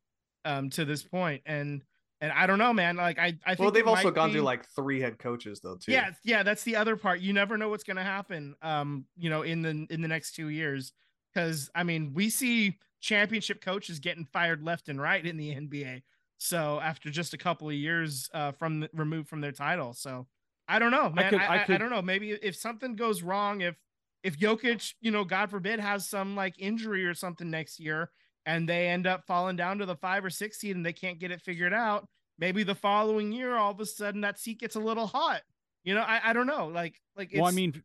um 0.44 0.70
to 0.70 0.84
this 0.84 1.02
point 1.02 1.42
and 1.44 1.82
and 2.20 2.32
I 2.32 2.46
don't 2.46 2.58
know 2.58 2.72
man 2.72 2.96
like 2.96 3.18
I 3.18 3.36
I 3.44 3.54
think 3.54 3.58
well, 3.58 3.70
they've 3.70 3.86
also 3.86 4.10
gone 4.10 4.28
be- 4.28 4.34
through 4.34 4.42
like 4.42 4.66
three 4.70 5.00
head 5.00 5.18
coaches 5.18 5.60
though 5.60 5.76
too. 5.76 5.92
yeah 5.92 6.10
yeah 6.24 6.42
that's 6.42 6.62
the 6.62 6.76
other 6.76 6.96
part 6.96 7.20
you 7.20 7.32
never 7.32 7.58
know 7.58 7.68
what's 7.68 7.84
going 7.84 7.96
to 7.96 8.02
happen 8.04 8.54
um 8.62 9.04
you 9.16 9.28
know 9.28 9.42
in 9.42 9.62
the 9.62 9.86
in 9.90 10.00
the 10.00 10.08
next 10.08 10.34
two 10.34 10.48
years 10.48 10.92
because 11.36 11.70
i 11.74 11.82
mean 11.82 12.12
we 12.14 12.30
see 12.30 12.78
championship 13.00 13.60
coaches 13.60 13.98
getting 13.98 14.24
fired 14.24 14.62
left 14.62 14.88
and 14.88 15.00
right 15.00 15.26
in 15.26 15.36
the 15.36 15.54
nba 15.54 16.02
so 16.38 16.80
after 16.80 17.10
just 17.10 17.34
a 17.34 17.38
couple 17.38 17.68
of 17.68 17.74
years 17.74 18.28
uh 18.32 18.52
from 18.52 18.80
the, 18.80 18.90
removed 18.94 19.28
from 19.28 19.40
their 19.40 19.52
title 19.52 19.92
so 19.92 20.26
i 20.68 20.78
don't 20.78 20.90
know 20.90 21.10
man 21.10 21.26
i, 21.26 21.30
could- 21.30 21.40
I, 21.40 21.56
I 21.56 21.74
I 21.74 21.78
don't 21.78 21.90
know 21.90 22.02
maybe 22.02 22.30
if 22.30 22.56
something 22.56 22.96
goes 22.96 23.22
wrong 23.22 23.60
if 23.60 23.76
if 24.22 24.36
Jokic, 24.36 24.94
you 25.00 25.12
know, 25.12 25.22
God 25.22 25.50
forbid, 25.50 25.78
has 25.78 26.08
some 26.08 26.34
like 26.34 26.56
injury 26.58 27.04
or 27.04 27.14
something 27.14 27.48
next 27.48 27.78
year, 27.78 28.10
and 28.44 28.68
they 28.68 28.88
end 28.88 29.06
up 29.06 29.24
falling 29.24 29.54
down 29.54 29.78
to 29.78 29.86
the 29.86 29.94
five 29.94 30.24
or 30.24 30.30
six 30.30 30.58
seed 30.58 30.74
and 30.74 30.84
they 30.84 30.92
can't 30.92 31.20
get 31.20 31.30
it 31.30 31.40
figured 31.42 31.72
out, 31.72 32.08
maybe 32.36 32.64
the 32.64 32.74
following 32.74 33.30
year, 33.30 33.56
all 33.56 33.70
of 33.70 33.78
a 33.78 33.86
sudden, 33.86 34.22
that 34.22 34.40
seat 34.40 34.58
gets 34.58 34.74
a 34.74 34.80
little 34.80 35.06
hot. 35.06 35.42
You 35.84 35.94
know, 35.94 36.00
I, 36.00 36.20
I 36.24 36.32
don't 36.32 36.48
know. 36.48 36.66
Like, 36.66 37.00
like, 37.16 37.30
well, 37.34 37.44
I 37.44 37.52
mean, 37.52 37.80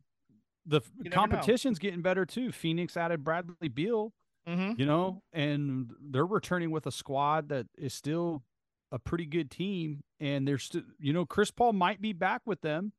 the 0.66 0.78
f- 0.78 0.90
you 1.02 1.10
know. 1.10 1.14
competition's 1.14 1.78
getting 1.78 2.02
better 2.02 2.24
too. 2.24 2.52
Phoenix 2.52 2.96
added 2.96 3.24
Bradley 3.24 3.68
Beal, 3.68 4.12
Mhm. 4.48 4.78
you 4.78 4.86
know, 4.86 5.22
and 5.32 5.90
they're 6.00 6.26
returning 6.26 6.70
with 6.70 6.86
a 6.86 6.92
squad 6.92 7.48
that 7.48 7.66
is 7.76 7.92
still 7.94 8.42
a 8.90 8.98
pretty 8.98 9.26
good 9.26 9.50
team. 9.50 10.02
And 10.20 10.46
they're 10.46 10.58
still, 10.58 10.82
you 10.98 11.12
know, 11.12 11.24
Chris 11.26 11.50
Paul 11.50 11.72
might 11.72 12.00
be 12.00 12.12
back 12.12 12.42
with 12.44 12.60
them. 12.60 12.92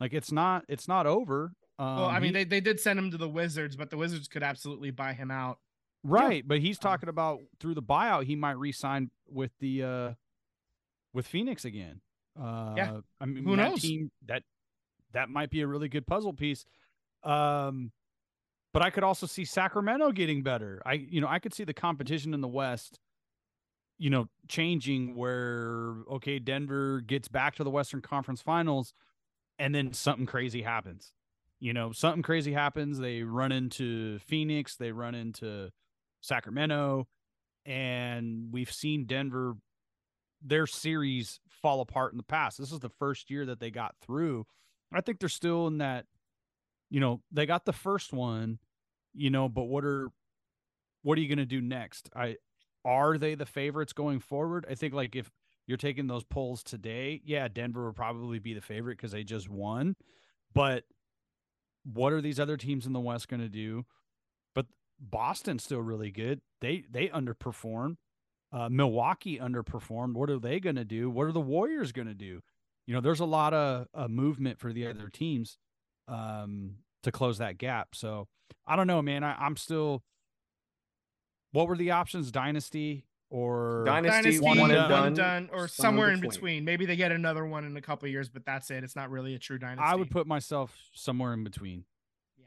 Like 0.00 0.12
it's 0.12 0.30
not, 0.32 0.64
it's 0.68 0.88
not 0.88 1.06
over. 1.06 1.52
Um, 1.78 1.96
well, 1.96 2.04
I 2.06 2.18
mean, 2.20 2.28
he- 2.28 2.32
they, 2.32 2.44
they 2.44 2.60
did 2.60 2.80
send 2.80 2.98
him 2.98 3.10
to 3.10 3.16
the 3.18 3.28
Wizards, 3.28 3.76
but 3.76 3.90
the 3.90 3.96
Wizards 3.96 4.28
could 4.28 4.42
absolutely 4.42 4.90
buy 4.90 5.12
him 5.12 5.30
out. 5.30 5.58
right, 6.04 6.46
but 6.46 6.60
he's 6.60 6.76
Um, 6.78 6.82
talking 6.82 7.08
about 7.08 7.40
through 7.60 7.74
the 7.74 7.82
buyout, 7.82 8.24
he 8.24 8.36
might 8.36 8.52
re-sign 8.58 9.10
with 9.28 9.52
the 9.58 9.82
uh 9.82 10.14
with 11.12 11.26
Phoenix 11.26 11.64
again. 11.64 12.00
Uh, 12.38 13.00
I 13.20 13.24
mean, 13.26 13.44
who 13.44 13.56
that 13.56 13.70
knows? 13.70 13.80
Team, 13.82 14.10
that 14.26 14.42
that 15.12 15.30
might 15.30 15.48
be 15.50 15.62
a 15.62 15.66
really 15.66 15.88
good 15.88 16.06
puzzle 16.06 16.32
piece. 16.34 16.64
Um, 17.26 17.92
but 18.72 18.82
I 18.82 18.90
could 18.90 19.04
also 19.04 19.26
see 19.26 19.44
Sacramento 19.44 20.12
getting 20.12 20.42
better. 20.42 20.82
I, 20.84 20.94
you 20.94 21.20
know, 21.20 21.28
I 21.28 21.38
could 21.38 21.54
see 21.54 21.64
the 21.64 21.74
competition 21.74 22.34
in 22.34 22.40
the 22.40 22.48
West, 22.48 22.98
you 23.98 24.10
know, 24.10 24.28
changing 24.48 25.16
where 25.16 25.94
okay, 26.12 26.38
Denver 26.38 27.00
gets 27.00 27.28
back 27.28 27.56
to 27.56 27.64
the 27.64 27.70
Western 27.70 28.02
Conference 28.02 28.42
Finals, 28.42 28.92
and 29.58 29.74
then 29.74 29.92
something 29.92 30.26
crazy 30.26 30.62
happens. 30.62 31.12
You 31.58 31.72
know, 31.72 31.92
something 31.92 32.22
crazy 32.22 32.52
happens. 32.52 32.98
They 32.98 33.22
run 33.22 33.50
into 33.50 34.18
Phoenix. 34.20 34.76
They 34.76 34.92
run 34.92 35.14
into 35.14 35.70
Sacramento, 36.20 37.08
and 37.64 38.48
we've 38.52 38.70
seen 38.70 39.06
Denver 39.06 39.56
their 40.42 40.66
series 40.66 41.40
fall 41.48 41.80
apart 41.80 42.12
in 42.12 42.18
the 42.18 42.22
past. 42.22 42.58
This 42.58 42.72
is 42.72 42.80
the 42.80 42.90
first 42.90 43.30
year 43.30 43.46
that 43.46 43.58
they 43.58 43.70
got 43.70 43.94
through. 44.02 44.46
I 44.92 45.00
think 45.00 45.18
they're 45.18 45.28
still 45.28 45.66
in 45.66 45.78
that, 45.78 46.06
you 46.90 47.00
know, 47.00 47.20
they 47.30 47.46
got 47.46 47.64
the 47.64 47.72
first 47.72 48.12
one, 48.12 48.58
you 49.14 49.30
know, 49.30 49.48
but 49.48 49.64
what 49.64 49.84
are 49.84 50.10
what 51.02 51.18
are 51.18 51.20
you 51.20 51.28
going 51.28 51.38
to 51.38 51.46
do 51.46 51.60
next? 51.60 52.10
I 52.14 52.36
are 52.84 53.18
they 53.18 53.34
the 53.34 53.46
favorites 53.46 53.92
going 53.92 54.20
forward? 54.20 54.66
I 54.70 54.74
think 54.74 54.94
like 54.94 55.16
if 55.16 55.30
you're 55.66 55.76
taking 55.76 56.06
those 56.06 56.24
polls 56.24 56.62
today, 56.62 57.20
yeah, 57.24 57.48
Denver 57.48 57.86
would 57.86 57.96
probably 57.96 58.38
be 58.38 58.54
the 58.54 58.60
favorite 58.60 58.96
because 58.96 59.12
they 59.12 59.24
just 59.24 59.48
won. 59.48 59.96
But 60.54 60.84
what 61.84 62.12
are 62.12 62.20
these 62.20 62.38
other 62.38 62.56
teams 62.56 62.86
in 62.86 62.92
the 62.92 63.00
West 63.00 63.28
going 63.28 63.40
to 63.40 63.48
do? 63.48 63.84
But 64.54 64.66
Boston's 65.00 65.64
still 65.64 65.80
really 65.80 66.10
good. 66.10 66.40
They 66.60 66.84
they 66.90 67.08
underperformed. 67.08 67.96
Uh, 68.52 68.68
Milwaukee 68.68 69.38
underperformed. 69.38 70.14
What 70.14 70.30
are 70.30 70.38
they 70.38 70.60
going 70.60 70.76
to 70.76 70.84
do? 70.84 71.10
What 71.10 71.26
are 71.26 71.32
the 71.32 71.40
Warriors 71.40 71.90
going 71.90 72.08
to 72.08 72.14
do? 72.14 72.40
You 72.86 72.94
know, 72.94 73.00
there's 73.00 73.20
a 73.20 73.24
lot 73.24 73.52
of 73.52 73.88
uh, 73.92 74.06
movement 74.06 74.60
for 74.60 74.72
the 74.72 74.86
other 74.86 75.08
teams 75.08 75.58
um, 76.08 76.76
to 77.02 77.12
close 77.12 77.38
that 77.38 77.58
gap. 77.58 77.88
So 77.94 78.28
I 78.66 78.76
don't 78.76 78.86
know, 78.86 79.02
man. 79.02 79.24
I, 79.24 79.34
I'm 79.38 79.56
still. 79.56 80.02
What 81.52 81.68
were 81.68 81.76
the 81.76 81.92
options? 81.92 82.30
Dynasty 82.30 83.04
or 83.30 83.82
Dynasty, 83.86 84.22
Dynasty, 84.22 84.44
one 84.44 84.58
one, 84.58 84.70
and 84.70 84.88
done, 84.88 85.14
done, 85.14 85.48
or 85.52 85.66
somewhere 85.68 85.68
somewhere 85.68 86.10
in 86.10 86.20
between. 86.20 86.30
between. 86.30 86.64
Maybe 86.64 86.86
they 86.86 86.96
get 86.96 87.12
another 87.12 87.46
one 87.46 87.64
in 87.64 87.76
a 87.76 87.80
couple 87.80 88.06
of 88.06 88.12
years, 88.12 88.28
but 88.28 88.44
that's 88.44 88.70
it. 88.70 88.84
It's 88.84 88.94
not 88.96 89.10
really 89.10 89.34
a 89.34 89.38
true 89.38 89.58
dynasty. 89.58 89.82
I 89.84 89.94
would 89.94 90.10
put 90.10 90.26
myself 90.26 90.76
somewhere 90.92 91.32
in 91.32 91.44
between. 91.44 91.84
Yeah. 92.38 92.44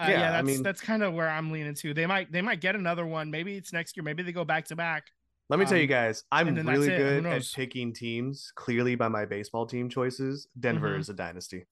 Uh, 0.00 0.08
yeah, 0.08 0.20
Yeah, 0.20 0.28
I 0.28 0.30
that's 0.32 0.46
mean- 0.46 0.62
that's 0.62 0.80
kind 0.80 1.02
of 1.02 1.12
where 1.14 1.28
I'm 1.28 1.50
leaning 1.52 1.74
to. 1.74 1.92
They 1.94 2.06
might 2.06 2.32
they 2.32 2.40
might 2.42 2.60
get 2.60 2.74
another 2.74 3.04
one. 3.06 3.30
Maybe 3.30 3.56
it's 3.56 3.72
next 3.72 3.96
year. 3.96 4.04
Maybe 4.04 4.22
they 4.22 4.32
go 4.32 4.44
back 4.44 4.64
to 4.66 4.76
back. 4.76 5.12
Let 5.48 5.58
me 5.58 5.64
tell 5.64 5.76
you 5.78 5.84
Um, 5.84 5.88
guys, 5.88 6.24
I'm 6.30 6.48
and 6.48 6.56
then 6.56 6.66
that's 6.66 6.78
really 6.78 6.88
good 6.88 7.24
at 7.26 7.42
picking 7.54 7.92
teams 7.92 8.52
clearly 8.54 8.94
by 8.96 9.08
my 9.08 9.24
baseball 9.24 9.66
team 9.66 9.88
choices. 9.88 10.46
Denver 10.60 10.94
Mhm. 10.96 11.00
is 11.00 11.08
a 11.08 11.14
dynasty. 11.14 11.66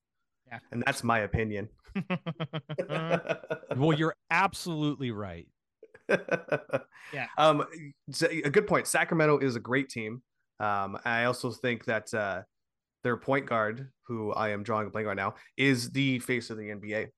Yeah. 0.46 0.60
And 0.70 0.82
that's 0.86 1.02
my 1.04 1.20
opinion. 1.20 1.68
Well, 3.76 3.92
you're 3.92 4.14
absolutely 4.30 5.10
right. 5.10 5.48
Yeah. 7.12 7.28
Um, 7.38 7.64
a 8.22 8.50
good 8.50 8.66
point. 8.66 8.86
Sacramento 8.88 9.38
is 9.38 9.54
a 9.54 9.60
great 9.60 9.88
team. 9.88 10.22
Um, 10.58 10.98
I 11.04 11.24
also 11.24 11.52
think 11.52 11.84
that 11.84 12.12
uh, 12.12 12.42
their 13.04 13.16
point 13.16 13.46
guard, 13.46 13.90
who 14.06 14.32
I 14.32 14.48
am 14.48 14.62
drawing 14.64 14.88
a 14.88 14.90
blank 14.90 15.06
right 15.06 15.16
now, 15.16 15.34
is 15.56 15.90
the 15.92 16.18
face 16.20 16.50
of 16.50 16.56
the 16.58 16.70
NBA. 16.70 17.08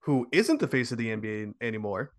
Who 0.00 0.26
isn't 0.32 0.60
the 0.60 0.68
face 0.68 0.92
of 0.92 0.98
the 0.98 1.08
NBA 1.08 1.54
anymore? 1.62 2.12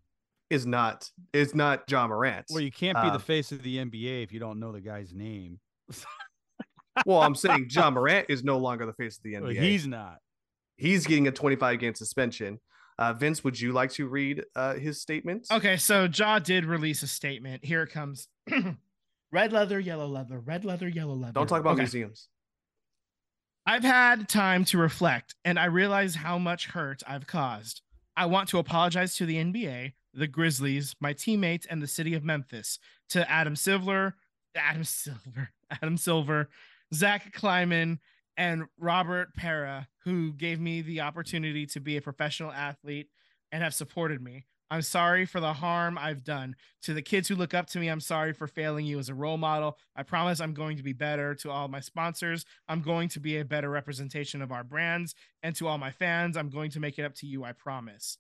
Is 0.50 0.66
not 0.66 1.10
is 1.32 1.54
not 1.54 1.84
Ja 1.90 2.08
Morant. 2.08 2.46
Well, 2.50 2.62
you 2.62 2.72
can't 2.72 3.00
be 3.02 3.08
Um, 3.08 3.14
the 3.14 3.20
face 3.20 3.52
of 3.52 3.62
the 3.62 3.78
NBA 3.78 4.24
if 4.24 4.32
you 4.32 4.40
don't 4.40 4.60
know 4.60 4.72
the 4.72 4.82
guy's 4.82 5.14
name. 5.14 5.60
well, 7.06 7.22
I'm 7.22 7.36
saying 7.36 7.68
Ja 7.72 7.90
Morant 7.92 8.26
is 8.30 8.44
no 8.44 8.58
longer 8.58 8.86
the 8.86 8.94
face 8.94 9.18
of 9.18 9.24
the 9.24 9.38
Well, 9.40 9.52
NBA. 9.52 9.62
he's 9.62 9.86
not. 9.88 10.18
he's 10.78 11.06
getting 11.06 11.28
a 11.28 11.32
25 11.32 11.80
game 11.80 11.94
suspension. 11.94 12.60
Uh, 12.98 13.14
Vince, 13.14 13.44
would 13.44 13.60
you 13.60 13.72
like 13.74 13.92
to 13.92 14.08
read 14.08 14.44
uh, 14.56 14.74
his 14.74 15.02
statement? 15.02 15.48
Okay, 15.52 15.78
so 15.78 16.06
Ja 16.14 16.40
did 16.40 16.66
release 16.66 17.02
a 17.04 17.08
statement. 17.08 17.64
Here 17.64 17.84
it 17.84 17.92
comes. 17.92 18.28
red 19.32 19.54
leather, 19.54 19.80
yellow 19.80 20.08
leather, 20.08 20.40
red 20.40 20.66
leather, 20.66 20.88
yellow 20.90 21.14
leather. 21.14 21.34
Don't 21.34 21.48
talk 21.48 21.62
about 21.62 21.74
Okay. 21.74 21.84
museums. 21.84 22.28
I've 23.66 23.84
had 23.84 24.28
time 24.28 24.66
to 24.66 24.78
reflect 24.80 25.36
and 25.46 25.60
I 25.60 25.66
realize 25.66 26.16
how 26.16 26.38
much 26.40 26.68
hurt 26.68 27.04
I've 27.08 27.28
caused. 27.28 27.82
I 28.18 28.26
want 28.26 28.50
to 28.50 28.58
apologize 28.58 29.16
to 29.18 29.26
the 29.26 29.36
NBA, 29.36 29.94
the 30.14 30.28
Grizzlies, 30.28 30.96
my 31.00 31.14
teammates, 31.14 31.66
and 31.66 31.82
the 31.82 31.88
city 31.88 32.14
of 32.14 32.24
Memphis, 32.24 32.80
to 33.10 33.30
Adam 33.30 33.56
Silver, 33.56 34.16
Adam 34.56 34.84
Silver, 34.84 35.50
Adam 35.72 35.98
Silver, 35.98 36.50
Zach 36.94 37.34
Kleiman, 37.34 38.00
and 38.38 38.66
Robert 38.78 39.34
Pera, 39.36 39.88
who 40.06 40.34
gave 40.34 40.60
me 40.60 40.82
the 40.82 41.02
opportunity 41.02 41.66
to 41.68 41.80
be 41.80 41.98
a 41.98 42.02
professional 42.02 42.52
athlete 42.52 43.10
and 43.52 43.62
have 43.62 43.74
supported 43.74 44.22
me. 44.22 44.46
I'm 44.72 44.82
sorry 44.84 45.26
for 45.26 45.40
the 45.40 45.54
harm 45.54 45.98
I've 45.98 46.24
done. 46.24 46.56
To 46.84 46.94
the 46.94 47.02
kids 47.02 47.28
who 47.28 47.36
look 47.36 47.56
up 47.56 47.68
to 47.72 47.80
me, 47.80 47.88
I'm 47.88 48.00
sorry 48.00 48.34
for 48.34 48.48
failing 48.48 48.86
you 48.86 49.00
as 49.00 49.10
a 49.10 49.16
role 49.16 49.38
model. 49.38 49.78
I 49.96 50.04
promise 50.04 50.40
I'm 50.40 50.54
going 50.54 50.78
to 50.78 50.84
be 50.84 50.94
better. 50.94 51.34
To 51.36 51.50
all 51.50 51.68
my 51.68 51.80
sponsors, 51.80 52.46
I'm 52.68 52.82
going 52.82 53.10
to 53.10 53.20
be 53.20 53.38
a 53.38 53.46
better 53.46 53.70
representation 53.70 54.44
of 54.44 54.52
our 54.52 54.64
brands. 54.64 55.16
And 55.42 55.56
to 55.56 55.68
all 55.68 55.80
my 55.80 55.92
fans, 55.92 56.38
I'm 56.38 56.50
going 56.50 56.70
to 56.72 56.80
make 56.80 57.00
it 57.00 57.04
up 57.04 57.16
to 57.16 57.26
you. 57.26 57.44
I 57.44 57.54
promise. 57.54 58.20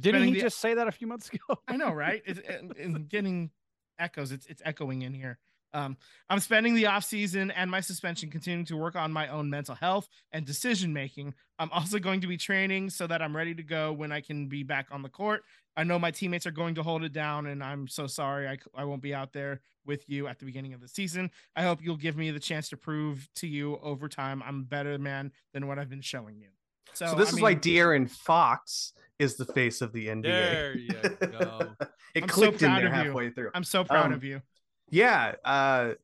Didn't 0.00 0.24
he 0.24 0.34
the- 0.34 0.40
just 0.40 0.58
say 0.58 0.74
that 0.74 0.88
a 0.88 0.92
few 0.92 1.06
months 1.06 1.28
ago? 1.32 1.60
I 1.68 1.76
know, 1.76 1.92
right? 1.92 2.22
It's, 2.26 2.40
and- 2.40 2.76
and 2.76 3.08
getting 3.08 3.50
echoes. 3.98 4.32
It's 4.32 4.46
it's 4.46 4.62
echoing 4.64 5.02
in 5.02 5.12
here. 5.14 5.38
Um, 5.72 5.96
I'm 6.28 6.40
spending 6.40 6.74
the 6.74 6.86
off 6.86 7.04
season 7.04 7.52
and 7.52 7.70
my 7.70 7.78
suspension 7.80 8.28
continuing 8.28 8.64
to 8.66 8.76
work 8.76 8.96
on 8.96 9.12
my 9.12 9.28
own 9.28 9.50
mental 9.50 9.76
health 9.76 10.08
and 10.32 10.44
decision 10.44 10.92
making. 10.92 11.32
I'm 11.60 11.70
also 11.70 12.00
going 12.00 12.22
to 12.22 12.26
be 12.26 12.36
training 12.36 12.90
so 12.90 13.06
that 13.06 13.22
I'm 13.22 13.36
ready 13.36 13.54
to 13.54 13.62
go 13.62 13.92
when 13.92 14.10
I 14.10 14.20
can 14.20 14.48
be 14.48 14.64
back 14.64 14.88
on 14.90 15.02
the 15.02 15.08
court. 15.08 15.44
I 15.76 15.84
know 15.84 15.96
my 15.96 16.10
teammates 16.10 16.44
are 16.44 16.50
going 16.50 16.74
to 16.74 16.82
hold 16.82 17.04
it 17.04 17.12
down, 17.12 17.46
and 17.46 17.62
I'm 17.62 17.86
so 17.86 18.08
sorry 18.08 18.48
I, 18.48 18.58
I 18.74 18.82
won't 18.84 19.00
be 19.00 19.14
out 19.14 19.32
there 19.32 19.60
with 19.86 20.08
you 20.08 20.26
at 20.26 20.40
the 20.40 20.44
beginning 20.44 20.74
of 20.74 20.80
the 20.80 20.88
season. 20.88 21.30
I 21.54 21.62
hope 21.62 21.78
you'll 21.80 21.96
give 21.96 22.16
me 22.16 22.32
the 22.32 22.40
chance 22.40 22.68
to 22.70 22.76
prove 22.76 23.28
to 23.36 23.46
you 23.46 23.78
over 23.80 24.08
time 24.08 24.42
I'm 24.44 24.60
a 24.60 24.64
better 24.64 24.98
man 24.98 25.30
than 25.54 25.68
what 25.68 25.78
I've 25.78 25.88
been 25.90 26.00
showing 26.02 26.40
you. 26.40 26.48
So, 26.94 27.06
So, 27.06 27.14
this 27.16 27.32
I 27.32 27.36
is 27.36 27.40
why 27.42 27.50
mean, 27.50 27.60
De'Aaron 27.60 28.10
Fox 28.10 28.92
is 29.18 29.36
the 29.36 29.44
face 29.46 29.80
of 29.80 29.92
the 29.92 30.08
NBA. 30.08 30.22
There 30.22 30.76
you 30.78 30.92
go. 30.92 31.74
it 32.14 32.22
I'm 32.22 32.28
so 32.28 32.34
clicked 32.34 32.62
in 32.62 32.68
proud 32.70 32.82
there 32.82 32.86
of 32.88 32.92
you. 32.96 33.04
halfway 33.04 33.30
through. 33.30 33.50
I'm 33.54 33.64
so 33.64 33.84
proud 33.84 34.06
Um, 34.06 34.12
of 34.12 34.24
you. 34.24 34.42
Yeah, 34.90 35.34
uh, 35.44 35.94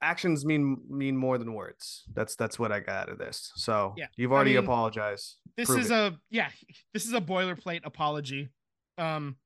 actions 0.00 0.44
mean 0.46 0.80
mean 0.88 1.16
more 1.16 1.36
than 1.38 1.52
words. 1.54 2.04
That's 2.14 2.36
that's 2.36 2.58
what 2.58 2.72
I 2.72 2.80
got 2.80 2.96
out 2.96 3.08
of 3.10 3.18
this. 3.18 3.52
So 3.56 3.94
Yeah, 3.96 4.06
you've 4.16 4.32
I 4.32 4.36
already 4.36 4.54
mean, 4.54 4.64
apologized. 4.64 5.36
this 5.56 5.66
Prove 5.68 5.80
is 5.80 5.90
it. 5.90 5.94
a 5.94 6.18
yeah 6.30 6.48
this 6.94 7.04
is 7.04 7.12
a 7.12 7.20
boilerplate 7.20 7.80
apology 7.84 8.48
um 8.96 9.36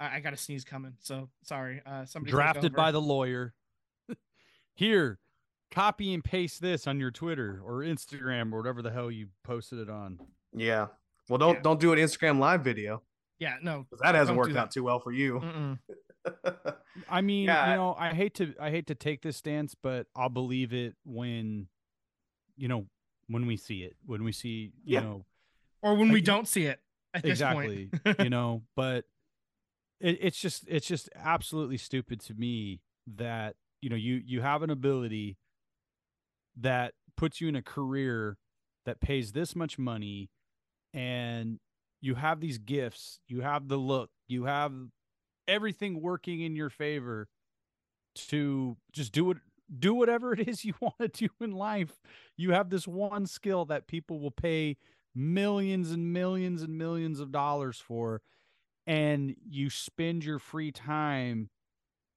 i, 0.00 0.16
I 0.16 0.20
got 0.20 0.32
a 0.32 0.36
sneeze 0.36 0.64
coming 0.64 0.94
so 1.00 1.28
sorry 1.44 1.80
uh 1.86 2.04
somebody 2.04 2.32
Drafted 2.32 2.74
by 2.74 2.90
the 2.92 3.00
lawyer. 3.00 3.54
Here, 4.74 5.18
copy 5.70 6.12
and 6.14 6.22
paste 6.24 6.60
this 6.60 6.86
on 6.86 6.98
your 7.00 7.10
Twitter 7.10 7.60
or 7.64 7.80
Instagram 7.80 8.52
or 8.52 8.58
whatever 8.58 8.82
the 8.82 8.90
hell 8.90 9.10
you 9.10 9.28
posted 9.44 9.78
it 9.78 9.90
on. 9.90 10.18
yeah. 10.52 10.86
Well, 11.28 11.38
don't 11.38 11.56
Yeah. 11.56 11.60
don't 11.62 11.80
do 11.80 11.92
an 11.92 11.98
Instagram 11.98 12.38
live 12.38 12.62
video. 12.62 13.02
Yeah, 13.40 13.56
no, 13.60 13.86
that 14.00 14.14
hasn't 14.14 14.38
worked 14.38 14.52
do 14.52 14.58
out 14.58 14.70
too 14.70 14.84
well 14.84 15.00
for 15.00 15.10
you. 15.12 15.76
I 17.08 17.20
mean, 17.20 17.46
Yeah. 17.46 17.70
you 17.70 17.76
know, 17.76 17.94
I 17.98 18.14
hate 18.14 18.34
to 18.34 18.54
I 18.60 18.70
hate 18.70 18.86
to 18.86 18.94
take 18.94 19.22
this 19.22 19.36
stance, 19.36 19.74
but 19.74 20.06
I'll 20.14 20.28
believe 20.28 20.72
it 20.72 20.94
when 21.04 21.68
you 22.56 22.68
know, 22.68 22.86
when 23.28 23.46
we 23.46 23.56
see 23.56 23.82
it. 23.82 23.96
When 24.06 24.24
we 24.24 24.32
see, 24.32 24.72
you 24.84 24.94
Yeah. 24.94 25.00
know, 25.00 25.26
Or 25.82 25.94
when 25.96 26.10
we 26.12 26.20
don't 26.22 26.48
see 26.48 26.66
it 26.66 26.80
at 27.12 27.22
this 27.22 27.32
exactly, 27.32 27.90
point. 28.04 28.20
you 28.22 28.30
know, 28.30 28.62
but 28.76 29.04
it, 30.00 30.18
it's 30.20 30.38
just 30.40 30.64
it's 30.68 30.86
just 30.86 31.10
absolutely 31.16 31.76
stupid 31.76 32.20
to 32.20 32.34
me 32.34 32.80
that, 33.16 33.56
you 33.82 33.90
know, 33.90 33.96
you 33.96 34.22
you 34.24 34.40
have 34.42 34.62
an 34.62 34.70
ability 34.70 35.36
that 36.56 36.94
puts 37.16 37.40
you 37.40 37.48
in 37.48 37.56
a 37.56 37.62
career 37.62 38.36
that 38.84 39.00
pays 39.00 39.32
this 39.32 39.56
much 39.56 39.78
money 39.78 40.30
and 40.94 41.58
you 42.00 42.14
have 42.14 42.40
these 42.40 42.58
gifts, 42.58 43.18
you 43.26 43.40
have 43.40 43.68
the 43.68 43.76
look, 43.76 44.10
you 44.28 44.44
have 44.44 44.72
everything 45.48 46.00
working 46.00 46.40
in 46.40 46.56
your 46.56 46.70
favor 46.70 47.28
to 48.14 48.76
just 48.92 49.12
do 49.12 49.30
it 49.30 49.38
do 49.78 49.94
whatever 49.94 50.32
it 50.38 50.48
is 50.48 50.64
you 50.64 50.74
want 50.80 50.94
to 51.00 51.08
do 51.08 51.28
in 51.40 51.52
life. 51.52 51.92
You 52.36 52.52
have 52.52 52.70
this 52.70 52.86
one 52.86 53.26
skill 53.26 53.64
that 53.66 53.86
people 53.86 54.20
will 54.20 54.30
pay 54.30 54.76
millions 55.14 55.90
and 55.90 56.12
millions 56.12 56.62
and 56.62 56.76
millions 56.76 57.20
of 57.20 57.32
dollars 57.32 57.78
for 57.78 58.20
and 58.86 59.34
you 59.48 59.68
spend 59.68 60.24
your 60.24 60.38
free 60.38 60.70
time 60.70 61.50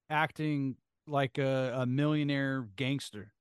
acting 0.08 0.76
like 1.06 1.38
a, 1.38 1.72
a 1.78 1.86
millionaire 1.86 2.68
gangster. 2.76 3.32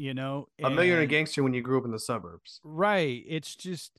You 0.00 0.14
know, 0.14 0.48
a 0.58 0.70
millionaire 0.70 1.02
and- 1.02 1.10
gangster 1.10 1.42
when 1.42 1.52
you 1.52 1.60
grew 1.60 1.76
up 1.78 1.84
in 1.84 1.90
the 1.90 1.98
suburbs. 1.98 2.58
Right. 2.64 3.22
It's 3.28 3.54
just 3.54 3.92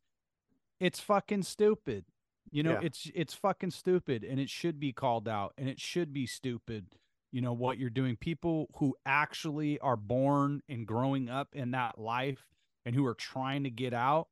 it's 0.79 0.99
fucking 0.99 1.43
stupid. 1.43 2.05
You 2.49 2.63
know, 2.63 2.71
Yeah. 2.71 2.79
it's 2.87 3.11
it's 3.13 3.35
fucking 3.35 3.69
stupid 3.69 4.23
and 4.23 4.39
it 4.39 4.49
should 4.49 4.79
be 4.79 4.93
called 4.93 5.27
out 5.27 5.53
and 5.59 5.69
it 5.69 5.79
should 5.79 6.11
be 6.11 6.25
stupid. 6.25 6.95
You 7.31 7.41
know 7.41 7.53
what 7.53 7.77
you're 7.77 7.91
doing. 7.91 8.17
People 8.17 8.71
who 8.77 8.95
actually 9.05 9.77
are 9.77 9.95
born 9.95 10.63
and 10.67 10.87
growing 10.87 11.29
up 11.29 11.49
in 11.53 11.69
that 11.71 11.99
life 11.99 12.47
and 12.83 12.95
who 12.95 13.05
are 13.05 13.13
trying 13.13 13.63
to 13.65 13.69
get 13.69 13.93
out, 13.93 14.27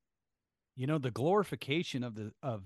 you 0.75 0.87
know, 0.87 0.97
the 0.97 1.11
glorification 1.11 2.03
of 2.03 2.15
the 2.15 2.33
of 2.41 2.63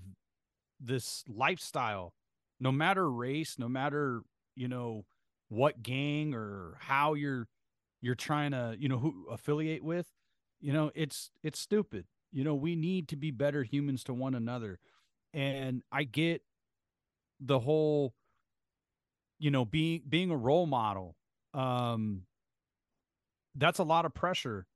this 0.80 1.24
lifestyle, 1.28 2.14
no 2.58 2.72
matter 2.72 3.10
race, 3.10 3.58
no 3.58 3.68
matter, 3.68 4.22
you 4.56 4.66
know, 4.66 5.04
what 5.50 5.82
gang 5.82 6.32
or 6.32 6.78
how 6.80 7.12
you're 7.12 7.46
you're 8.04 8.14
trying 8.14 8.52
to, 8.52 8.76
you 8.78 8.88
know, 8.88 8.98
who 8.98 9.26
affiliate 9.30 9.82
with, 9.82 10.08
you 10.60 10.72
know, 10.72 10.90
it's 10.94 11.30
it's 11.42 11.58
stupid. 11.58 12.06
You 12.32 12.44
know, 12.44 12.54
we 12.54 12.76
need 12.76 13.08
to 13.08 13.16
be 13.16 13.30
better 13.30 13.62
humans 13.62 14.04
to 14.04 14.14
one 14.14 14.34
another. 14.34 14.78
And 15.32 15.82
I 15.92 16.04
get 16.04 16.42
the 17.40 17.60
whole 17.60 18.14
you 19.38 19.50
know, 19.50 19.64
being 19.64 20.02
being 20.08 20.30
a 20.30 20.36
role 20.36 20.66
model. 20.66 21.16
Um 21.52 22.22
that's 23.54 23.78
a 23.78 23.84
lot 23.84 24.04
of 24.04 24.14
pressure, 24.14 24.66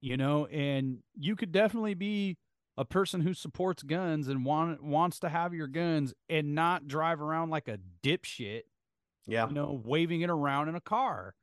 you 0.00 0.16
know, 0.16 0.46
and 0.46 1.02
you 1.14 1.36
could 1.36 1.52
definitely 1.52 1.94
be 1.94 2.38
a 2.76 2.84
person 2.84 3.20
who 3.22 3.34
supports 3.34 3.82
guns 3.82 4.28
and 4.28 4.44
want 4.44 4.82
wants 4.82 5.18
to 5.20 5.28
have 5.28 5.54
your 5.54 5.66
guns 5.66 6.14
and 6.28 6.54
not 6.54 6.86
drive 6.86 7.20
around 7.20 7.50
like 7.50 7.68
a 7.68 7.78
dipshit, 8.02 8.62
Yeah. 9.26 9.48
you 9.48 9.54
know, 9.54 9.80
waving 9.84 10.20
it 10.20 10.30
around 10.30 10.68
in 10.68 10.74
a 10.74 10.80
car. 10.80 11.34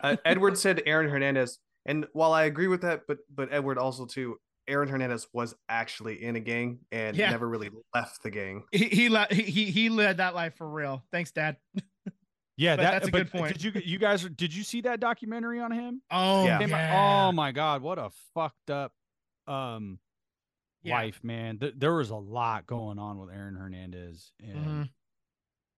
Uh, 0.00 0.16
Edward 0.24 0.56
said 0.58 0.82
Aaron 0.86 1.08
Hernandez, 1.10 1.58
and 1.86 2.06
while 2.12 2.32
I 2.32 2.44
agree 2.44 2.68
with 2.68 2.82
that, 2.82 3.02
but 3.08 3.18
but 3.34 3.48
Edward 3.52 3.78
also 3.78 4.06
too, 4.06 4.36
Aaron 4.66 4.88
Hernandez 4.88 5.26
was 5.32 5.54
actually 5.68 6.22
in 6.22 6.36
a 6.36 6.40
gang 6.40 6.78
and 6.92 7.16
Yeah. 7.16 7.30
never 7.30 7.48
really 7.48 7.70
left 7.94 8.22
the 8.22 8.30
gang. 8.30 8.64
he 8.72 8.84
he, 8.88 9.08
le- 9.08 9.26
he 9.30 9.42
he 9.42 9.64
he 9.70 9.88
led 9.88 10.18
that 10.18 10.34
life 10.34 10.54
for 10.56 10.68
real. 10.68 11.02
Thanks, 11.12 11.30
Dad. 11.32 11.56
Yeah, 12.60 12.74
But 12.74 12.82
that, 12.82 12.90
that's 12.90 13.08
a 13.08 13.10
but 13.12 13.18
good 13.18 13.30
point. 13.30 13.52
Did 13.52 13.62
you 13.62 13.82
you 13.84 13.98
guys 14.00 14.24
did 14.24 14.52
you 14.52 14.64
see 14.64 14.80
that 14.80 14.98
documentary 14.98 15.60
on 15.60 15.70
him? 15.70 16.02
Oh 16.10 16.44
Yeah. 16.44 16.58
Came 16.58 16.74
out- 16.74 17.28
Oh 17.28 17.30
my 17.32 17.52
god, 17.52 17.82
what 17.82 18.00
a 18.00 18.10
fucked 18.34 18.68
up 18.70 18.92
um 19.46 20.00
Yeah. 20.82 20.96
life, 20.96 21.20
man. 21.22 21.58
Th- 21.60 21.74
there 21.76 21.94
was 21.94 22.10
a 22.10 22.16
lot 22.16 22.66
going 22.66 22.98
on 22.98 23.16
with 23.20 23.30
Aaron 23.30 23.54
Hernandez 23.54 24.32
and 24.42 24.66
Mhm. 24.66 24.90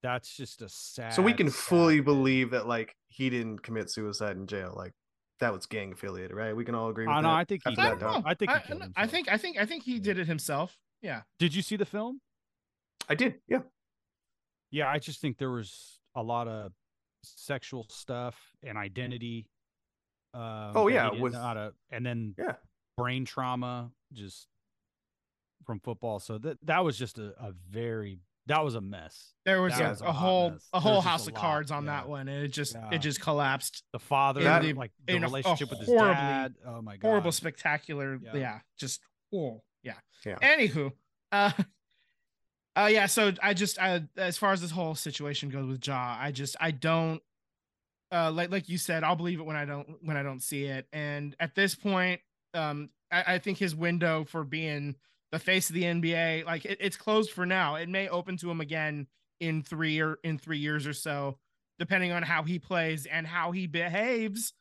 That's 0.03 0.37
just 0.37 0.63
a 0.63 0.69
sad 0.69 1.13
So 1.13 1.23
we 1.23 1.33
can 1.33 1.49
sad 1.51 1.57
fully 1.59 1.97
thing. 1.97 2.05
believe 2.05 2.51
that 2.51 2.67
like 2.67 2.97
he 3.09 3.29
didn't 3.31 3.59
commit 3.63 3.91
suicide 3.91 4.37
in 4.37 4.47
jail. 4.47 4.73
Like 4.77 4.93
that 5.41 5.53
was 5.53 5.67
gang 5.67 5.93
affiliated, 5.93 6.37
right? 6.37 6.55
We 6.55 6.65
can 6.65 6.75
all 6.75 6.89
agree 6.91 7.07
with 7.07 7.13
I 7.15 7.21
that. 7.23 7.29
know, 7.29 7.35
I 7.35 7.45
think 7.45 7.63
he 7.67 7.71
after 7.73 7.83
I 7.83 7.89
don't 7.91 8.01
know. 8.01 8.23
I 8.29 8.35
think 8.35 8.51
he 8.51 8.57
I, 8.57 8.61
killed 8.61 8.83
I 8.97 9.07
think 9.07 9.29
I 9.31 9.37
think 9.37 9.59
I 9.59 9.67
think 9.67 9.85
he 9.85 9.99
did 9.99 10.19
it 10.19 10.27
himself. 10.27 10.77
Yeah. 11.03 11.23
Did 11.39 11.55
you 11.55 11.63
see 11.63 11.77
the 11.77 11.87
film? 11.87 12.21
I 13.09 13.15
did, 13.15 13.37
yeah. 13.49 13.61
Yeah, 14.71 14.89
I 14.89 14.99
just 14.99 15.21
think 15.21 15.39
there 15.39 15.51
was 15.51 16.01
a 16.15 16.23
lot 16.23 16.47
of 16.47 16.73
sexual 17.25 17.87
stuff 17.91 18.37
and 18.63 18.79
identity. 18.79 19.47
Um, 20.33 20.73
Oh, 20.77 20.85
that 20.85 20.91
he 20.91 20.95
yeah, 20.95 21.11
didn't 21.11 21.23
with- 21.23 21.33
know 21.33 21.55
to- 21.55 21.75
and 21.91 22.07
then 22.07 22.35
Yeah. 22.39 22.55
brain 22.97 23.25
trauma 23.25 23.91
just 24.13 24.47
from 25.65 25.81
football. 25.81 26.21
So 26.21 26.39
that 26.39 26.59
that 26.67 26.85
was 26.85 26.97
just 26.99 27.19
a, 27.19 27.35
a 27.43 27.53
very 27.53 28.19
that 28.51 28.65
was 28.65 28.75
a 28.75 28.81
mess. 28.81 29.33
There 29.45 29.63
was 29.63 29.79
a, 29.79 29.83
was 29.89 30.01
a 30.03 30.05
a 30.07 30.13
whole 30.13 30.51
mess. 30.51 30.69
a 30.73 30.81
whole 30.81 31.01
house 31.01 31.27
a 31.27 31.31
of 31.31 31.35
lot, 31.35 31.41
cards 31.41 31.71
on 31.71 31.85
yeah. 31.85 31.93
that 31.93 32.09
one, 32.09 32.29
and 32.29 32.45
it 32.45 32.49
just 32.49 32.75
Yeah. 32.75 32.91
it 32.93 32.99
just 32.99 33.21
collapsed. 33.21 33.83
The 33.93 33.99
father, 33.99 34.43
That- 34.43 34.77
like 34.77 34.93
the 35.07 35.15
in 35.17 35.23
a- 35.23 35.27
a 35.27 35.29
relationship 35.29 35.71
with 35.71 35.79
his 35.81 35.89
horribly- 35.89 36.15
dad. 36.15 36.55
Oh 36.67 36.83
my 36.83 36.97
god, 36.97 37.09
Horrible, 37.09 37.33
spectacular. 37.33 38.19
Yeah. 38.23 38.37
Yeah. 38.37 38.61
just 38.79 39.01
oh 39.35 39.63
yeah. 39.83 39.95
Yeah. 40.27 40.37
Anywho, 40.43 40.93
uh, 41.33 41.53
uh, 42.77 42.89
yeah. 42.93 43.07
So 43.07 43.33
I 43.43 43.55
just, 43.55 43.81
I, 43.81 44.03
as 44.17 44.37
far 44.37 44.53
as 44.53 44.61
this 44.61 44.71
whole 44.71 44.95
situation 44.95 45.49
goes 45.49 45.67
with 45.67 45.87
Ja, 45.87 46.17
I 46.21 46.31
just, 46.33 46.57
I 46.61 46.71
don't, 46.73 47.23
uh, 48.13 48.31
like, 48.31 48.51
like 48.51 48.69
you 48.69 48.77
said, 48.77 49.03
I'll 49.05 49.17
believe 49.17 49.41
it 49.41 49.45
when 49.47 49.57
I 49.57 49.65
don't, 49.65 49.97
when 50.03 50.17
I 50.17 50.23
don't 50.23 50.43
see 50.43 50.65
it. 50.65 50.87
And 50.93 51.35
at 51.41 51.55
this 51.55 51.75
point, 51.75 52.21
um, 52.53 52.91
I, 53.11 53.35
I 53.35 53.39
think 53.39 53.57
his 53.59 53.75
window 53.75 54.25
for 54.25 54.45
being 54.45 54.97
the 55.33 55.39
face 55.39 55.71
of 55.71 55.75
the 55.75 55.85
NBA, 55.85 56.45
like, 56.45 56.65
it, 56.65 56.79
it's 56.81 56.97
closed 56.97 57.31
for 57.31 57.47
now. 57.47 57.77
It 57.77 57.89
may 57.89 58.09
open 58.09 58.37
to 58.39 58.51
him 58.51 58.61
again 58.61 59.07
in 59.41 59.63
three 59.63 60.01
or 60.01 60.19
in 60.23 60.39
three 60.39 60.59
years 60.59 60.87
or 60.87 60.93
so, 60.93 61.39
depending 61.79 62.13
on 62.13 62.23
how 62.23 62.43
he 62.43 62.59
plays 62.59 63.07
and 63.07 63.27
how 63.27 63.53
he 63.53 63.67
behaves. 63.67 64.53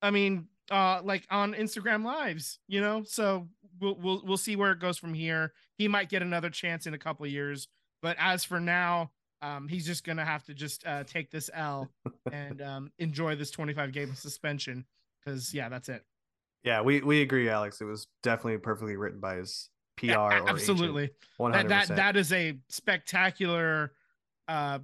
I 0.00 0.10
mean, 0.10 0.48
uh, 0.70 1.00
like 1.02 1.26
on 1.30 1.54
Instagram 1.54 2.04
lives, 2.04 2.58
you 2.68 2.80
know. 2.80 3.02
So 3.04 3.48
we'll 3.80 3.96
we'll 3.96 4.22
we'll 4.24 4.36
see 4.36 4.56
where 4.56 4.72
it 4.72 4.80
goes 4.80 4.98
from 4.98 5.14
here. 5.14 5.52
He 5.76 5.88
might 5.88 6.08
get 6.08 6.22
another 6.22 6.50
chance 6.50 6.86
in 6.86 6.94
a 6.94 6.98
couple 6.98 7.26
of 7.26 7.32
years, 7.32 7.68
but 8.00 8.16
as 8.18 8.44
for 8.44 8.60
now, 8.60 9.10
um, 9.42 9.68
he's 9.68 9.86
just 9.86 10.04
gonna 10.04 10.24
have 10.24 10.44
to 10.44 10.54
just 10.54 10.86
uh, 10.86 11.04
take 11.04 11.30
this 11.30 11.50
L 11.52 11.90
and 12.32 12.62
um, 12.62 12.92
enjoy 12.98 13.34
this 13.34 13.50
25 13.50 13.92
game 13.92 14.14
suspension 14.14 14.84
because 15.24 15.52
yeah, 15.52 15.68
that's 15.68 15.88
it. 15.88 16.04
Yeah, 16.64 16.82
we, 16.82 17.00
we 17.00 17.22
agree, 17.22 17.48
Alex. 17.48 17.80
It 17.80 17.86
was 17.86 18.06
definitely 18.22 18.58
perfectly 18.58 18.96
written 18.96 19.18
by 19.18 19.36
his 19.36 19.68
PR 20.02 20.06
Yeah, 20.10 20.38
a- 20.38 20.42
or 20.42 20.48
absolutely. 20.50 21.10
One 21.36 21.52
That 21.52 21.56
hundred 21.70 21.70
that 21.70 21.96
that 21.96 22.16
is 22.16 22.32
a 22.32 22.58
spectacular, 22.68 23.92
uh, 24.48 24.80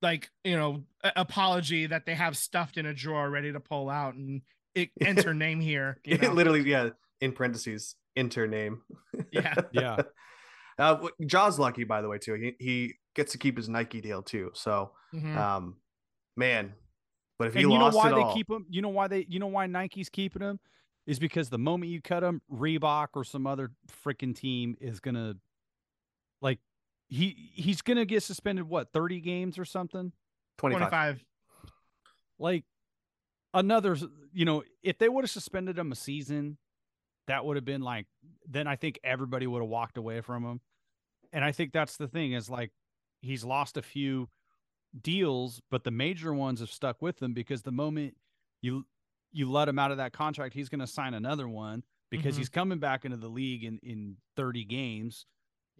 like 0.00 0.30
you 0.44 0.56
know, 0.56 0.84
a- 1.04 1.12
apology 1.16 1.86
that 1.86 2.06
they 2.06 2.14
have 2.14 2.36
stuffed 2.36 2.76
in 2.76 2.86
a 2.86 2.94
drawer 2.94 3.28
ready 3.30 3.52
to 3.52 3.60
pull 3.60 3.88
out 3.90 4.14
and 4.14 4.42
it 4.74 4.90
enter 5.00 5.34
name 5.34 5.60
here. 5.60 5.98
You 6.04 6.18
know? 6.18 6.32
Literally, 6.32 6.68
yeah. 6.68 6.90
In 7.20 7.32
parentheses, 7.32 7.94
enter 8.16 8.46
name. 8.48 8.82
Yeah. 9.30 9.54
Yeah. 9.72 9.96
Uh, 10.78 11.08
Ja's 11.24 11.58
lucky, 11.58 11.84
by 11.84 12.00
the 12.00 12.08
way, 12.08 12.18
too. 12.18 12.34
He 12.34 12.54
he 12.58 12.94
gets 13.14 13.32
to 13.32 13.38
keep 13.38 13.56
his 13.58 13.68
Nike 13.68 14.00
deal 14.00 14.22
too. 14.22 14.50
So, 14.54 14.92
Mhm. 15.14 15.36
um, 15.36 15.76
man, 16.36 16.72
but 17.38 17.48
if 17.48 17.54
he 17.54 17.62
and 17.62 17.70
you 17.70 17.78
know 17.78 17.90
why 17.90 18.08
it 18.10 18.14
they 18.14 18.22
all, 18.22 18.34
keep 18.34 18.50
him? 18.50 18.64
You 18.70 18.80
know 18.82 18.88
why 18.88 19.06
they? 19.06 19.26
You 19.28 19.38
know 19.38 19.46
why 19.48 19.66
Nike's 19.66 20.08
keeping 20.08 20.40
him? 20.42 20.58
Is 21.06 21.18
because 21.18 21.50
the 21.50 21.58
moment 21.58 21.90
you 21.90 22.00
cut 22.00 22.22
him, 22.22 22.42
Reebok 22.52 23.08
or 23.14 23.24
some 23.24 23.46
other 23.46 23.72
freaking 24.04 24.36
team 24.36 24.76
is 24.80 25.00
gonna, 25.00 25.34
like, 26.40 26.60
he 27.08 27.50
he's 27.54 27.82
gonna 27.82 28.04
get 28.04 28.22
suspended. 28.22 28.68
What 28.68 28.92
thirty 28.92 29.20
games 29.20 29.58
or 29.58 29.64
something? 29.64 30.12
25. 30.58 30.80
25. 30.90 31.24
Like 32.38 32.64
another. 33.52 33.96
You 34.32 34.44
know, 34.44 34.62
if 34.82 34.98
they 34.98 35.08
would 35.08 35.24
have 35.24 35.30
suspended 35.30 35.76
him 35.78 35.90
a 35.92 35.96
season, 35.96 36.56
that 37.26 37.44
would 37.44 37.56
have 37.56 37.64
been 37.64 37.82
like. 37.82 38.06
Then 38.48 38.66
I 38.66 38.76
think 38.76 39.00
everybody 39.02 39.46
would 39.46 39.60
have 39.60 39.68
walked 39.68 39.98
away 39.98 40.20
from 40.20 40.44
him. 40.44 40.60
And 41.32 41.44
I 41.44 41.52
think 41.52 41.72
that's 41.72 41.96
the 41.96 42.08
thing 42.08 42.32
is 42.32 42.48
like 42.48 42.70
he's 43.22 43.44
lost 43.44 43.76
a 43.76 43.82
few 43.82 44.28
deals, 45.00 45.60
but 45.70 45.84
the 45.84 45.90
major 45.90 46.34
ones 46.34 46.60
have 46.60 46.70
stuck 46.70 47.00
with 47.00 47.22
him 47.22 47.32
because 47.32 47.62
the 47.62 47.72
moment 47.72 48.14
you 48.60 48.84
you 49.32 49.50
let 49.50 49.68
him 49.68 49.78
out 49.78 49.90
of 49.90 49.96
that 49.96 50.12
contract, 50.12 50.54
he's 50.54 50.68
going 50.68 50.80
to 50.80 50.86
sign 50.86 51.14
another 51.14 51.48
one 51.48 51.82
because 52.10 52.34
Mhm. 52.34 52.38
he's 52.38 52.48
coming 52.48 52.78
back 52.78 53.04
into 53.04 53.16
the 53.16 53.28
league 53.28 53.64
in 53.64 53.78
in 53.82 54.16
30 54.36 54.64
games. 54.64 55.26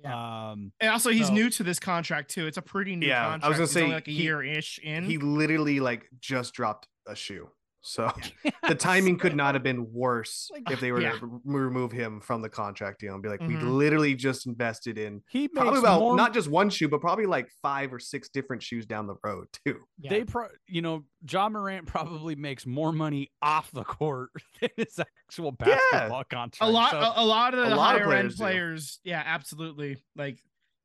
Yeah. 0.03 0.51
Um 0.51 0.73
And 0.81 0.91
also, 0.91 1.11
he's 1.11 1.27
So- 1.29 1.35
new 1.35 1.51
to 1.51 1.63
this 1.63 1.79
contract 1.79 2.31
too. 2.31 2.47
It's 2.47 2.57
a 2.57 2.63
pretty 2.63 2.97
new 2.97 3.07
Yeah, 3.07 3.27
I 3.27 3.27
was 3.27 3.33
contract. 3.43 3.53
gonna 3.53 3.63
He's 3.65 3.71
say 3.73 3.93
like 3.95 4.09
a 4.09 4.11
he- 4.11 4.23
year 4.23 4.43
ish 4.43 4.79
in. 4.79 5.05
He 5.05 5.19
literally 5.19 5.81
like 5.81 6.09
just 6.21 6.55
dropped 6.55 6.89
a 7.07 7.15
shoe. 7.15 7.51
So 7.85 8.11
the 8.69 8.75
timing 8.75 9.19
could 9.19 9.35
not 9.35 9.55
have 9.55 9.63
been 9.71 9.93
worse 9.93 10.49
Like, 10.53 10.71
if 10.71 10.81
they 10.81 10.93
were 10.93 11.01
yeah. 11.01 11.19
to 11.19 11.31
r- 11.33 11.41
remove 11.45 11.91
him 11.93 12.21
from 12.21 12.41
the 12.43 12.49
contract 12.49 13.01
deal 13.01 13.15
and 13.15 13.23
be 13.23 13.29
like, 13.29 13.41
we 13.41 13.55
Mhm. 13.55 13.75
literally 13.77 14.15
just 14.15 14.47
invested 14.47 14.99
in 14.99 15.23
He 15.29 15.49
probably 15.49 15.81
about 15.81 16.01
more. 16.01 16.17
not 16.17 16.33
just 16.33 16.49
one 16.49 16.71
shoe, 16.71 16.89
but 16.89 17.01
probably 17.01 17.27
like 17.27 17.49
five 17.61 17.93
or 17.93 17.99
six 17.99 18.29
different 18.29 18.63
shoes 18.63 18.87
down 18.87 19.07
the 19.07 19.17
road 19.25 19.47
too. 19.67 19.81
Yeah. 19.99 20.11
They 20.11 20.25
pro, 20.25 20.47
you 20.69 20.81
know, 20.83 21.05
Ja 21.29 21.49
Morant 21.49 21.87
probably 21.87 22.35
makes 22.37 22.67
more 22.67 22.93
money 22.93 23.31
off 23.43 23.71
the 23.73 23.85
court 23.85 24.31
than 24.61 24.71
his 24.77 24.99
actual 24.99 25.53
basketball 25.53 26.25
contract. 26.25 26.59
a 26.61 26.67
lot 26.67 26.91
So- 26.93 26.99
a, 26.99 27.13
a 27.17 27.25
lot 27.25 27.55
of 27.55 27.67
a 27.67 27.71
the 27.71 27.77
lot 27.77 27.97
of 27.97 28.03
higher 28.03 28.13
end 28.15 28.35
players 28.35 28.37
do. 28.37 28.43
players 28.43 28.99
yeah 29.05 29.23
absolutely 29.27 29.97
like 30.17 30.39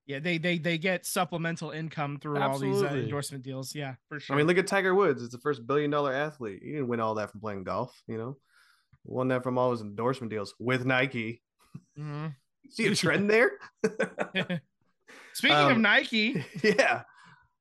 yeah 0.08 0.20
they 0.20 0.38
they 0.38 0.58
they 0.58 0.78
get 0.78 1.05
supplemental 1.05 1.70
income 1.72 2.18
through 2.20 2.39
all 2.39 2.58
these 2.58 2.82
uh, 2.82 2.88
endorsement 2.88 3.43
deals 3.43 3.76
yeah 3.76 3.95
for 4.10 4.20
sure 4.20 4.36
I 4.36 4.38
mean, 4.38 4.47
look 4.47 4.58
at 4.58 4.66
Tiger 4.68 4.95
Woods. 4.95 5.22
It's 5.22 5.34
the 5.34 5.39
first 5.39 5.68
billion 5.68 5.91
dollar 5.91 6.14
athlete. 6.14 6.62
He 6.64 6.72
didn't 6.72 6.88
win 6.88 6.99
all 6.99 7.16
that 7.16 7.30
from 7.32 7.41
playing 7.41 7.64
golf, 7.66 8.01
you 8.08 8.18
know. 8.18 8.38
Won 9.05 9.28
that 9.30 9.43
from 9.43 9.58
all 9.58 9.72
his 9.72 9.82
endorsement 9.82 10.32
deals 10.32 10.53
with 10.60 10.86
Nike. 10.86 11.41
Mhm. 11.97 12.34
See 12.70 12.88
a 12.88 12.95
trend 12.95 13.30
there? 13.30 13.51
speaking 15.34 15.55
of 15.58 15.72
Um, 15.72 15.82
nike 15.82 16.43
yeah. 16.64 17.03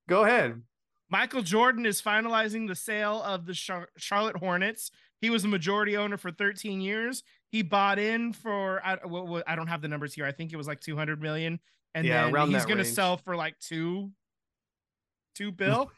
Go 0.09 0.25
ahead. 0.25 0.63
michael 1.11 1.43
jordan 1.43 1.87
is 1.87 2.01
finalizing 2.03 2.67
the 2.69 2.75
sale 2.75 3.23
of 3.23 3.47
the 3.47 3.55
Char- 3.55 3.89
charlotte 3.97 4.37
hornets 4.37 4.91
he 5.21 5.31
was 5.31 5.45
a 5.45 5.49
majority 5.49 5.97
owner 5.97 6.17
for 6.17 6.31
13 6.33 6.81
years 6.81 7.23
he 7.51 7.63
bought 7.63 7.99
in 7.99 8.33
for 8.33 8.81
I, 8.85 8.97
what, 9.07 9.45
I 9.47 9.55
don't 9.57 9.69
have 9.69 9.83
the 9.83 9.89
numbers 9.89 10.15
here 10.15 10.27
i 10.27 10.33
think 10.33 10.53
it 10.53 10.57
was 10.57 10.67
like 10.67 10.81
200 10.81 11.21
million 11.23 11.61
and 11.95 12.07
Yeah, 12.07 12.25
then 12.25 12.35
around 12.35 12.51
he's 12.51 12.65
gonna 12.65 12.83
range. 12.83 12.95
sell 12.95 13.17
for 13.17 13.37
like 13.37 13.59
two 13.61 14.11
two 15.35 15.53
bill 15.53 15.91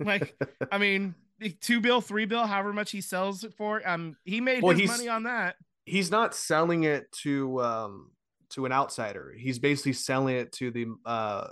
like 0.00 0.34
I 0.72 0.78
mean, 0.78 1.14
two 1.60 1.80
bill, 1.80 2.00
three 2.00 2.24
bill, 2.26 2.46
however 2.46 2.72
much 2.72 2.90
he 2.90 3.00
sells 3.00 3.44
it 3.44 3.54
for. 3.54 3.86
Um, 3.88 4.16
he 4.24 4.40
made 4.40 4.62
Well, 4.62 4.76
his 4.76 4.90
money 4.90 5.08
on 5.08 5.24
that. 5.24 5.56
he's 5.86 6.10
not 6.10 6.34
selling 6.34 6.84
it 6.84 7.10
to 7.22 7.60
um 7.62 8.10
to 8.50 8.66
an 8.66 8.72
outsider. 8.72 9.34
He's 9.36 9.58
basically 9.58 9.92
selling 9.94 10.36
it 10.36 10.52
to 10.52 10.70
the 10.70 10.86
uh, 11.04 11.08
uh 11.08 11.48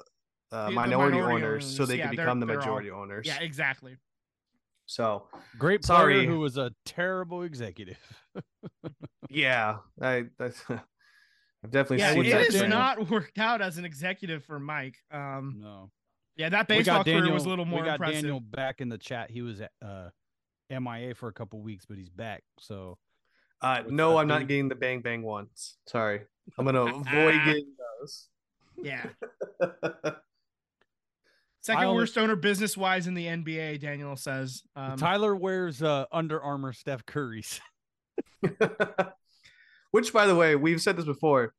The- 0.51 0.65
the 0.67 0.71
minority, 0.73 1.17
minority 1.19 1.45
owners, 1.47 1.77
so 1.77 1.87
they 1.87 1.99
Yeah, 1.99 2.07
can 2.09 2.17
become 2.17 2.41
the 2.41 2.47
they're 2.47 2.57
all- 2.57 2.61
majority 2.63 2.91
owners. 2.91 3.27
Yeah, 3.27 3.41
exactly. 3.41 3.97
So 4.87 5.29
great 5.59 5.83
player 5.83 5.99
Sorry. 5.99 6.27
who 6.27 6.39
was 6.41 6.59
a 6.59 6.71
terrible 6.85 7.43
executive. 7.43 7.97
yeah, 9.31 9.79
I, 10.01 10.27
I 10.39 10.51
I've 11.65 11.71
definitely 11.71 11.99
Yeah, 11.99 12.13
seen 12.13 12.27
it 12.27 12.31
that. 12.33 12.45
has 12.45 12.55
trend. 12.57 12.71
not 12.71 13.11
worked 13.11 13.39
out 13.39 13.63
as 13.63 13.79
an 13.79 13.85
executive 13.87 14.45
for 14.45 14.61
Mike. 14.61 14.97
Um, 15.11 15.57
No, 15.61 15.91
yeah, 16.37 16.51
that 16.51 16.69
we 16.69 16.77
baseball 16.77 16.99
got 16.99 17.07
career 17.07 17.17
Daniel. 17.21 17.35
was 17.35 17.47
a 17.47 17.49
little 17.49 17.65
more 17.65 17.81
we 17.81 17.87
got 17.87 17.95
impressive. 17.95 18.23
Daniel 18.23 18.41
back 18.41 18.81
in 18.83 18.89
the 18.91 18.99
chat. 18.99 19.31
He 19.31 19.41
was 19.43 19.61
uh, 19.61 20.11
MIA 20.71 21.15
for 21.15 21.29
a 21.29 21.33
couple 21.33 21.61
weeks, 21.63 21.87
but 21.87 21.97
he's 21.97 22.11
back. 22.11 22.45
So 22.59 22.99
Uh, 23.63 23.83
no, 23.89 24.19
I'm 24.19 24.29
not 24.29 24.41
thing? 24.41 24.47
getting 24.49 24.69
the 24.69 24.75
bang 24.75 25.01
bang 25.01 25.23
ones. 25.23 25.79
Sorry, 25.87 26.21
I'm 26.59 26.67
gonna 26.67 26.83
avoid 26.85 27.05
getting 27.47 27.73
those. 28.01 28.29
Yeah, 28.83 29.07
I 29.63 30.13
second 31.63 31.95
worst 31.95 32.19
owner 32.19 32.37
business 32.37 32.77
wise 32.77 33.07
in 33.07 33.15
the 33.15 33.25
NBA. 33.27 33.81
Daniel 33.81 34.17
says. 34.17 34.63
Um, 34.77 34.99
Tyler 34.99 35.35
wears 35.35 35.83
uh, 35.83 36.05
Under 36.13 36.43
Armour 36.43 36.73
Steph 36.75 37.07
Curry's. 37.07 37.61
Which, 39.95 40.13
by 40.13 40.27
the 40.27 40.35
way, 40.35 40.57
we've 40.57 40.83
said 40.83 40.97
this 40.97 41.05
before. 41.05 41.55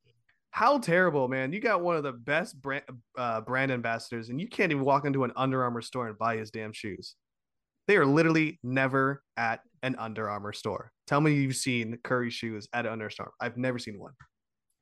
How 0.50 0.76
terrible, 0.76 1.26
man! 1.26 1.54
You 1.54 1.60
got 1.60 1.80
one 1.80 1.96
of 1.96 2.02
the 2.02 2.12
best 2.12 2.60
brand 2.60 2.84
uh, 3.16 3.40
brand 3.40 3.72
ambassadors, 3.72 4.28
and 4.28 4.38
you 4.38 4.46
can't 4.46 4.70
even 4.70 4.84
walk 4.84 5.06
into 5.06 5.24
an 5.24 5.32
Under 5.36 5.64
Armour 5.64 5.80
store 5.80 6.06
and 6.06 6.18
buy 6.18 6.36
his 6.36 6.50
damn 6.50 6.74
shoes. 6.74 7.14
They 7.88 7.96
are 7.96 8.04
literally 8.04 8.60
never 8.62 9.22
at 9.38 9.60
an 9.82 9.96
Under 9.98 10.28
Armour 10.28 10.52
store. 10.52 10.92
Tell 11.06 11.22
me 11.22 11.32
you've 11.32 11.56
seen 11.56 11.98
Curry 12.04 12.28
shoes 12.28 12.68
at 12.74 12.84
an 12.84 12.92
Under 12.92 13.08
Armour. 13.18 13.32
I've 13.40 13.56
never 13.56 13.78
seen 13.78 13.98
one. 13.98 14.12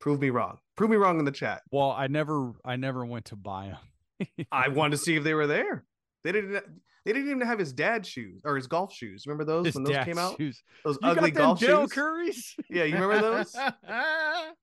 Prove 0.00 0.20
me 0.20 0.30
wrong. 0.30 0.58
Prove 0.76 0.90
me 0.90 0.96
wrong 0.96 1.20
in 1.20 1.24
the 1.24 1.30
chat. 1.30 1.62
Well, 1.70 1.92
I 1.92 2.08
never, 2.08 2.54
I 2.64 2.74
never 2.74 3.06
went 3.06 3.26
to 3.26 3.36
buy 3.36 3.76
them. 4.18 4.46
I 4.50 4.66
wanted 4.66 4.96
to 4.96 4.98
see 5.04 5.14
if 5.14 5.22
they 5.22 5.34
were 5.34 5.46
there. 5.46 5.84
They 6.24 6.32
didn't. 6.32 6.64
They 7.04 7.12
didn't 7.12 7.28
even 7.30 7.46
have 7.46 7.58
his 7.58 7.72
dad's 7.72 8.08
shoes 8.08 8.40
or 8.44 8.56
his 8.56 8.66
golf 8.66 8.92
shoes. 8.92 9.24
Remember 9.26 9.44
those 9.44 9.66
His 9.66 9.74
when 9.74 9.84
those 9.84 10.04
came 10.04 10.16
out? 10.18 10.36
shoes. 10.38 10.62
Those 10.84 10.98
You 11.02 11.08
ugly 11.08 11.30
golf 11.30 11.60
Dell 11.60 11.82
shoes. 11.82 11.92
Curry's? 11.92 12.54
Yeah, 12.70 12.84
you 12.84 12.94
remember 12.94 13.20
those? 13.20 13.54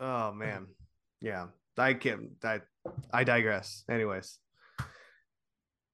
Oh 0.00 0.32
man, 0.32 0.66
yeah. 1.20 1.46
I 1.78 1.94
can't. 1.94 2.30
I 2.44 2.60
I 3.12 3.24
digress. 3.24 3.84
Anyways, 3.88 4.38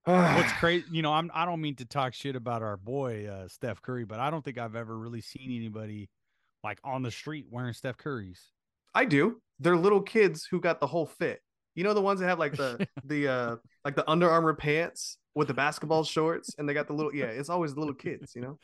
What's 0.04 0.52
crazy, 0.60 0.86
you 0.90 1.02
know, 1.02 1.12
I'm 1.12 1.30
I 1.34 1.44
don't 1.44 1.60
mean 1.60 1.76
to 1.76 1.84
talk 1.84 2.14
shit 2.14 2.34
about 2.34 2.62
our 2.62 2.76
boy 2.78 3.26
uh, 3.26 3.48
Steph 3.48 3.82
Curry, 3.82 4.04
but 4.04 4.18
I 4.18 4.30
don't 4.30 4.42
think 4.44 4.56
I've 4.58 4.76
ever 4.76 4.96
really 4.96 5.20
seen 5.20 5.54
anybody 5.54 6.08
like 6.64 6.80
on 6.82 7.02
the 7.02 7.10
street 7.10 7.46
wearing 7.50 7.74
Steph 7.74 7.98
Curry's. 7.98 8.40
I 8.94 9.04
do. 9.04 9.40
They're 9.60 9.76
little 9.76 10.00
kids 10.00 10.46
who 10.50 10.60
got 10.60 10.80
the 10.80 10.86
whole 10.86 11.06
fit. 11.06 11.40
You 11.74 11.84
know 11.84 11.92
the 11.94 12.00
ones 12.00 12.20
that 12.20 12.28
have 12.28 12.38
like 12.38 12.56
the 12.56 12.88
the 13.04 13.28
uh 13.28 13.56
like 13.84 13.94
the 13.94 14.08
Under 14.10 14.28
Armour 14.30 14.54
pants 14.54 15.18
with 15.38 15.48
the 15.48 15.54
basketball 15.54 16.02
shorts, 16.04 16.54
and 16.58 16.68
they 16.68 16.74
got 16.74 16.86
the 16.88 16.92
little 16.92 17.14
yeah. 17.14 17.26
It's 17.26 17.48
always 17.48 17.72
the 17.74 17.80
little 17.80 17.94
kids, 17.94 18.34
you 18.34 18.42
know. 18.42 18.58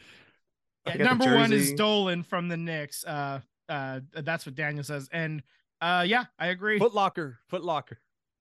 Yeah, 0.86 0.92
You 0.92 0.98
got 0.98 1.04
the 1.18 1.24
number 1.24 1.36
one 1.36 1.52
is 1.52 1.62
jersey. 1.66 1.76
Dolan 1.76 2.22
from 2.24 2.48
the 2.48 2.56
Knicks. 2.56 3.04
Uh, 3.04 3.40
uh, 3.68 4.00
that's 4.12 4.44
what 4.44 4.54
Daniel 4.56 4.82
says, 4.84 5.08
and 5.12 5.42
uh, 5.80 6.04
yeah, 6.06 6.24
I 6.38 6.48
agree. 6.48 6.78
Foot 6.78 6.92
Locker, 6.94 7.38
Foot 7.48 7.62
Locker. 7.64 7.98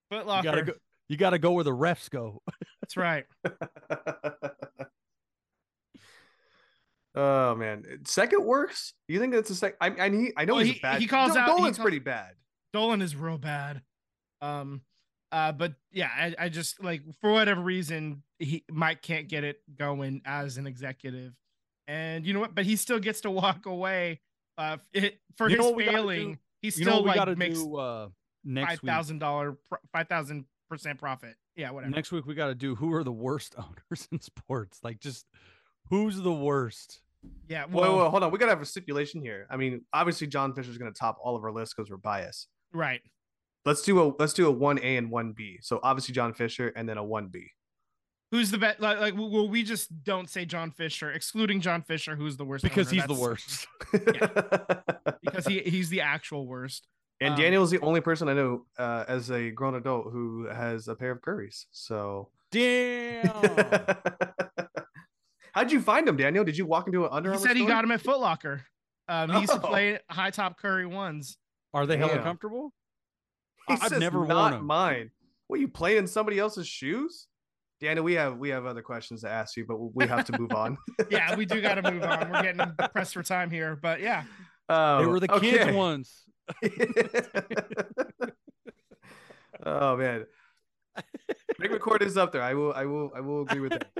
Foot 0.09 0.25
You 0.25 0.43
gotta 0.43 0.63
go. 0.63 0.73
You 1.09 1.17
gotta 1.17 1.37
go 1.39 1.51
where 1.51 1.63
the 1.63 1.71
refs 1.75 2.09
go. 2.09 2.41
That's 2.81 2.97
right. 2.97 3.25
oh 7.15 7.55
man, 7.55 7.85
second 8.05 8.43
worst. 8.45 8.93
You 9.07 9.19
think 9.19 9.33
that's 9.33 9.49
a 9.49 9.55
second? 9.55 9.77
I 9.79 10.05
I, 10.05 10.09
need, 10.09 10.33
I 10.37 10.45
know 10.45 10.55
Well, 10.55 10.63
he's 10.65 10.73
he- 10.75 10.79
bad. 10.79 11.01
he 11.01 11.07
calls 11.07 11.33
Do- 11.33 11.39
out- 11.39 11.49
he 11.51 11.55
Dolan's 11.57 11.79
pretty 11.79 11.99
bad. 11.99 12.33
Dolan 12.73 13.01
is 13.01 13.15
real 13.15 13.37
bad. 13.37 13.81
Um, 14.41 14.81
uh, 15.33 15.51
but 15.51 15.73
yeah, 15.91 16.09
I, 16.15 16.35
I 16.45 16.49
just 16.49 16.81
like 16.83 17.01
for 17.19 17.31
whatever 17.31 17.59
reason 17.61 18.23
he 18.39 18.63
Mike 18.71 19.01
can't 19.01 19.27
get 19.27 19.43
it 19.43 19.61
going 19.77 20.21
as 20.25 20.57
an 20.57 20.67
executive, 20.67 21.33
and 21.87 22.25
you 22.25 22.33
know 22.33 22.39
what? 22.39 22.55
But 22.55 22.65
he 22.65 22.75
still 22.75 22.99
gets 22.99 23.21
to 23.21 23.31
walk 23.31 23.65
away. 23.65 24.21
Uh, 24.57 24.77
it 24.93 25.19
for 25.35 25.49
You 25.49 25.57
his 25.57 25.65
what 25.65 25.83
failing, 25.85 26.33
do? 26.33 26.37
he 26.61 26.67
you 26.67 26.71
still 26.71 26.85
know 26.85 27.01
what 27.01 27.15
we 27.15 27.19
like 27.25 27.37
makes 27.37 27.59
do 27.59 27.75
uh, 27.77 28.05
five 28.05 28.11
next 28.45 28.81
week. 28.83 28.89
thousand 28.91 29.19
dollar 29.19 29.57
five 29.91 30.07
thousand 30.07 30.45
percent 30.69 30.99
profit. 30.99 31.35
Yeah, 31.55 31.71
whatever. 31.71 31.91
Next 31.93 32.11
week 32.11 32.25
we 32.25 32.35
gotta 32.35 32.55
do 32.55 32.75
who 32.75 32.93
are 32.93 33.03
the 33.03 33.11
worst 33.11 33.55
owners 33.57 34.07
in 34.11 34.21
sports. 34.21 34.79
Like 34.83 34.99
just 34.99 35.25
who's 35.89 36.17
the 36.21 36.31
worst. 36.33 37.01
yeah, 37.47 37.65
Wait, 37.65 37.73
well, 37.73 37.97
wait, 38.03 38.09
hold 38.11 38.23
on. 38.23 38.31
We 38.31 38.37
gotta 38.37 38.51
have 38.51 38.61
a 38.61 38.65
stipulation 38.65 39.21
here. 39.21 39.47
I 39.49 39.57
mean, 39.57 39.81
obviously 39.93 40.27
John 40.27 40.53
Fisher's 40.53 40.77
gonna 40.77 40.91
top 40.91 41.17
all 41.21 41.35
of 41.35 41.43
our 41.43 41.51
lists 41.51 41.73
because 41.75 41.89
we're 41.89 41.97
biased. 41.97 42.47
right. 42.73 43.01
Let's 43.65 43.81
do 43.81 44.01
a 44.01 44.13
let's 44.19 44.33
do 44.33 44.47
a 44.47 44.51
one 44.51 44.77
A 44.79 44.97
and 44.97 45.09
one 45.09 45.31
B. 45.31 45.59
So 45.61 45.79
obviously 45.83 46.13
John 46.13 46.33
Fisher 46.33 46.69
and 46.75 46.87
then 46.87 46.97
a 46.97 47.03
one 47.03 47.27
B. 47.27 47.47
Who's 48.31 48.49
the 48.49 48.57
best? 48.57 48.79
Like, 48.79 48.99
like, 48.99 49.13
well, 49.15 49.47
we 49.47 49.61
just 49.63 50.03
don't 50.03 50.27
say 50.27 50.43
John 50.43 50.71
Fisher, 50.71 51.11
excluding 51.11 51.61
John 51.61 51.83
Fisher, 51.83 52.15
who's 52.15 52.35
the 52.35 52.43
worst 52.43 52.63
Because 52.63 52.87
owner. 52.87 52.95
he's 52.95 53.07
the 53.07 53.13
That's- 53.13 53.67
worst. 53.93 55.13
Because 55.21 55.45
he 55.47 55.59
he's 55.61 55.89
the 55.89 56.01
actual 56.01 56.45
worst. 56.47 56.87
and 57.21 57.33
um, 57.35 57.39
Daniel's 57.39 57.71
the 57.71 57.79
only 57.79 58.01
person 58.01 58.27
I 58.27 58.33
know 58.33 58.65
uh, 58.77 59.05
as 59.07 59.31
a 59.31 59.51
grown 59.51 59.75
adult 59.75 60.11
who 60.11 60.45
has 60.47 60.87
a 60.89 60.95
pair 60.95 61.11
of 61.11 61.21
curries. 61.21 61.67
So 61.71 62.29
Damn. 62.51 63.25
how'd 65.53 65.71
you 65.71 65.79
find 65.81 66.07
him, 66.07 66.17
Daniel? 66.17 66.43
Did 66.43 66.57
you 66.57 66.65
walk 66.65 66.87
into 66.87 67.05
an 67.05 67.09
Under 67.11 67.29
He 67.31 67.35
Armour 67.37 67.47
said 67.47 67.55
he 67.55 67.63
store? 67.63 67.69
got 67.69 67.83
him 67.83 67.91
at 67.91 68.01
Foot 68.01 68.19
Locker. 68.19 68.61
Um, 69.07 69.29
he 69.31 69.39
used 69.41 69.53
to 69.53 69.59
Oh. 69.59 69.67
play 69.67 69.99
high 70.09 70.29
top 70.31 70.59
Curry 70.59 70.85
ones. 70.85 71.37
Are 71.73 71.85
they 71.85 71.97
hella 71.97 72.15
Damn. 72.15 72.23
comfortable? 72.23 72.73
He 73.67 73.73
I've 73.75 73.79
says 73.89 73.99
never 73.99 74.19
worn 74.19 74.29
not 74.29 74.53
'em. 74.53 74.65
mine. 74.65 75.11
What 75.47 75.59
you 75.59 75.67
playing 75.67 75.99
in 75.99 76.07
somebody 76.07 76.39
else's 76.39 76.67
shoes? 76.67 77.27
Daniel, 77.79 78.03
we 78.05 78.13
have 78.13 78.37
we 78.37 78.49
have 78.49 78.65
other 78.65 78.81
questions 78.81 79.21
to 79.21 79.29
ask 79.29 79.55
you, 79.57 79.65
but 79.65 79.77
we 79.77 80.07
have 80.07 80.25
to 80.25 80.39
move 80.39 80.51
on. 80.53 80.77
Yeah, 81.09 81.35
we 81.35 81.45
do 81.45 81.61
got 81.61 81.75
to 81.75 81.91
move 81.91 82.03
on. 82.03 82.29
We're 82.31 82.41
getting 82.41 82.71
pressed 82.93 83.13
for 83.13 83.23
time 83.23 83.49
here, 83.51 83.75
but 83.75 83.99
yeah, 83.99 84.23
Um, 84.69 84.99
they 85.01 85.05
were 85.07 85.19
the 85.19 85.27
kids 85.27 85.63
okay. 85.63 85.73
ones. 85.75 86.23
oh 89.65 89.97
man, 89.97 90.25
Rick 91.59 91.71
record 91.71 92.01
is 92.03 92.17
up 92.17 92.31
there. 92.31 92.41
I 92.41 92.53
will, 92.53 92.73
I 92.73 92.85
will, 92.85 93.11
I 93.15 93.21
will 93.21 93.41
agree 93.43 93.59
with 93.61 93.71
that. 93.71 93.91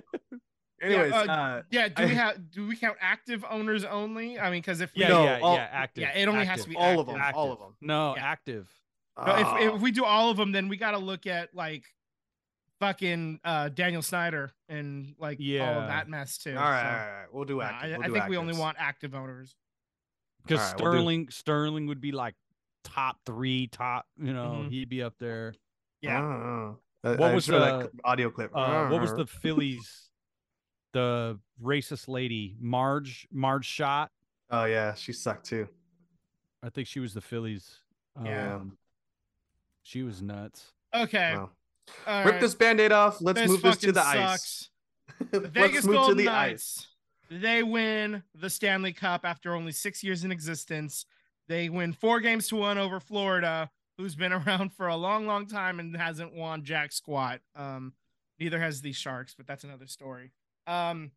Anyways, 0.82 1.14
uh, 1.14 1.16
uh, 1.16 1.61
yeah. 1.72 1.88
Do 1.88 2.03
I- 2.03 2.05
we 2.07 2.14
have 2.16 2.51
do 2.51 2.68
we 2.68 2.76
count 2.76 2.97
active 2.99 3.45
owners 3.49 3.86
only? 3.86 4.38
I 4.39 4.49
mean, 4.51 4.61
because 4.61 4.82
if 4.82 4.91
we, 4.95 5.01
Yeah, 5.03 5.07
No, 5.09 5.24
yeah, 5.24 5.39
all- 5.41 5.55
yeah. 5.55 5.70
Active. 5.72 6.01
yeah, 6.01 6.18
it 6.18 6.28
only 6.28 6.45
has 6.45 6.64
to 6.64 6.70
be 6.70 6.76
all 6.76 6.99
of 6.99 7.07
active. 7.09 7.14
them, 7.22 7.32
all 7.36 7.51
of 7.53 7.59
them. 7.59 7.76
No, 7.82 8.16
Yeah. 8.18 8.24
active. 8.26 8.70
No, 9.18 9.36
if, 9.59 9.76
if 9.76 9.82
we 9.82 9.91
do 9.91 10.03
all 10.05 10.30
of 10.32 10.38
them, 10.38 10.51
then 10.51 10.68
we 10.70 10.78
got 10.78 10.91
to 10.91 10.97
look 10.97 11.28
at 11.28 11.53
like 11.53 11.84
fucking 12.80 13.39
uh, 13.43 13.70
Daniel 13.70 14.01
Snyder 14.01 14.51
and 14.70 15.14
like 15.20 15.38
all 15.39 15.45
Yeah. 15.45 15.82
of 15.82 15.88
that 15.88 16.09
mess 16.09 16.38
too. 16.38 16.51
all 16.51 16.55
right, 16.55 16.61
so, 16.61 16.66
all 16.66 16.72
right, 16.72 17.05
all 17.07 17.14
right, 17.22 17.26
we'll 17.34 17.45
do 17.45 17.57
yeah, 17.57 17.66
active. 17.70 17.84
I, 17.84 17.97
We'll 17.97 18.03
I 18.03 18.07
do 18.07 18.14
think 18.14 18.28
we 18.30 18.38
only 18.38 18.57
want 18.57 18.78
active 18.80 19.14
owners. 19.16 19.55
Because 20.45 20.59
All 20.59 20.66
right, 20.66 20.82
we'll 20.82 20.91
do- 20.91 20.97
Sterling, 20.97 21.28
Sterling 21.30 21.88
would 21.88 22.01
be 22.01 22.11
like 22.11 22.36
top 22.84 23.18
three, 23.26 23.68
top. 23.68 24.05
You 24.18 24.34
know, 24.34 24.64
Mhm. 24.66 24.70
he'd 24.72 24.89
be 24.89 25.01
up 25.01 25.14
there. 25.20 25.53
Yeah. 26.01 26.20
Oh, 26.22 26.26
oh. 27.05 27.09
Uh, 27.09 27.16
What 27.16 27.32
I 27.32 27.36
was 27.36 27.45
showed 27.45 27.59
that 27.59 27.72
the- 27.78 27.84
cl- 27.84 27.91
audio 28.03 28.30
clip? 28.30 28.51
Uh, 28.55 28.88
what 28.88 28.99
was 29.01 29.14
the 29.14 29.26
Phillies? 29.41 30.09
the 30.93 31.39
racist 31.61 32.07
lady, 32.07 32.55
Marge 32.59 33.28
Marge 33.32 33.66
Schott. 33.66 34.11
Oh 34.51 34.66
yeah, 34.66 34.93
she 34.93 35.11
sucked 35.14 35.45
too. 35.45 35.68
I 36.61 36.70
think 36.70 36.88
she 36.88 36.99
was 36.99 37.14
the 37.14 37.22
Phillies. 37.22 37.80
Yeah. 38.24 38.59
She 39.84 40.02
was 40.04 40.22
nuts. 40.22 40.72
Okay. 40.94 41.34
Wow. 41.36 41.50
all 42.08 42.24
Rip 42.24 42.34
right. 42.34 42.42
this 42.42 42.56
band-aid 42.56 42.92
off. 42.92 43.22
Let's 43.22 43.40
This 43.40 43.50
move 43.50 43.62
this 43.62 43.78
to 43.78 43.88
fucking 43.88 43.94
the 43.94 44.06
ice. 44.08 44.32
sucks. 44.32 44.70
The 45.32 45.40
Let's 45.42 45.54
Vegas 45.54 45.86
move 45.86 45.96
Golden 45.96 46.18
to 46.18 46.24
the 46.24 46.30
Knights. 46.30 46.88
They 47.30 47.64
win 47.64 48.24
the 48.36 48.50
Stanley 48.50 48.94
Cup 48.94 49.22
after 49.26 49.54
only 49.56 49.72
six 49.72 50.04
years 50.04 50.24
in 50.24 50.32
existence. 50.32 51.06
They 51.48 51.70
win 51.70 51.94
four 51.94 52.20
games 52.20 52.48
to 52.50 52.56
one 52.56 52.78
over 52.78 53.00
Florida, 53.00 53.70
who's 53.98 54.16
been 54.16 54.32
around 54.34 54.74
for 54.74 54.88
a 54.88 54.96
long, 54.96 55.28
long 55.28 55.46
time 55.46 55.80
and 55.80 55.96
hasn't 55.96 56.34
won 56.34 56.64
jack 56.64 56.92
squat. 56.92 57.42
Um, 57.56 57.94
neither 58.40 58.60
has 58.60 58.82
the 58.82 58.92
Sharks, 58.94 59.34
but 59.36 59.46
that's 59.48 59.64
another 59.64 59.88
story. 59.88 60.32
Um, 60.68 61.12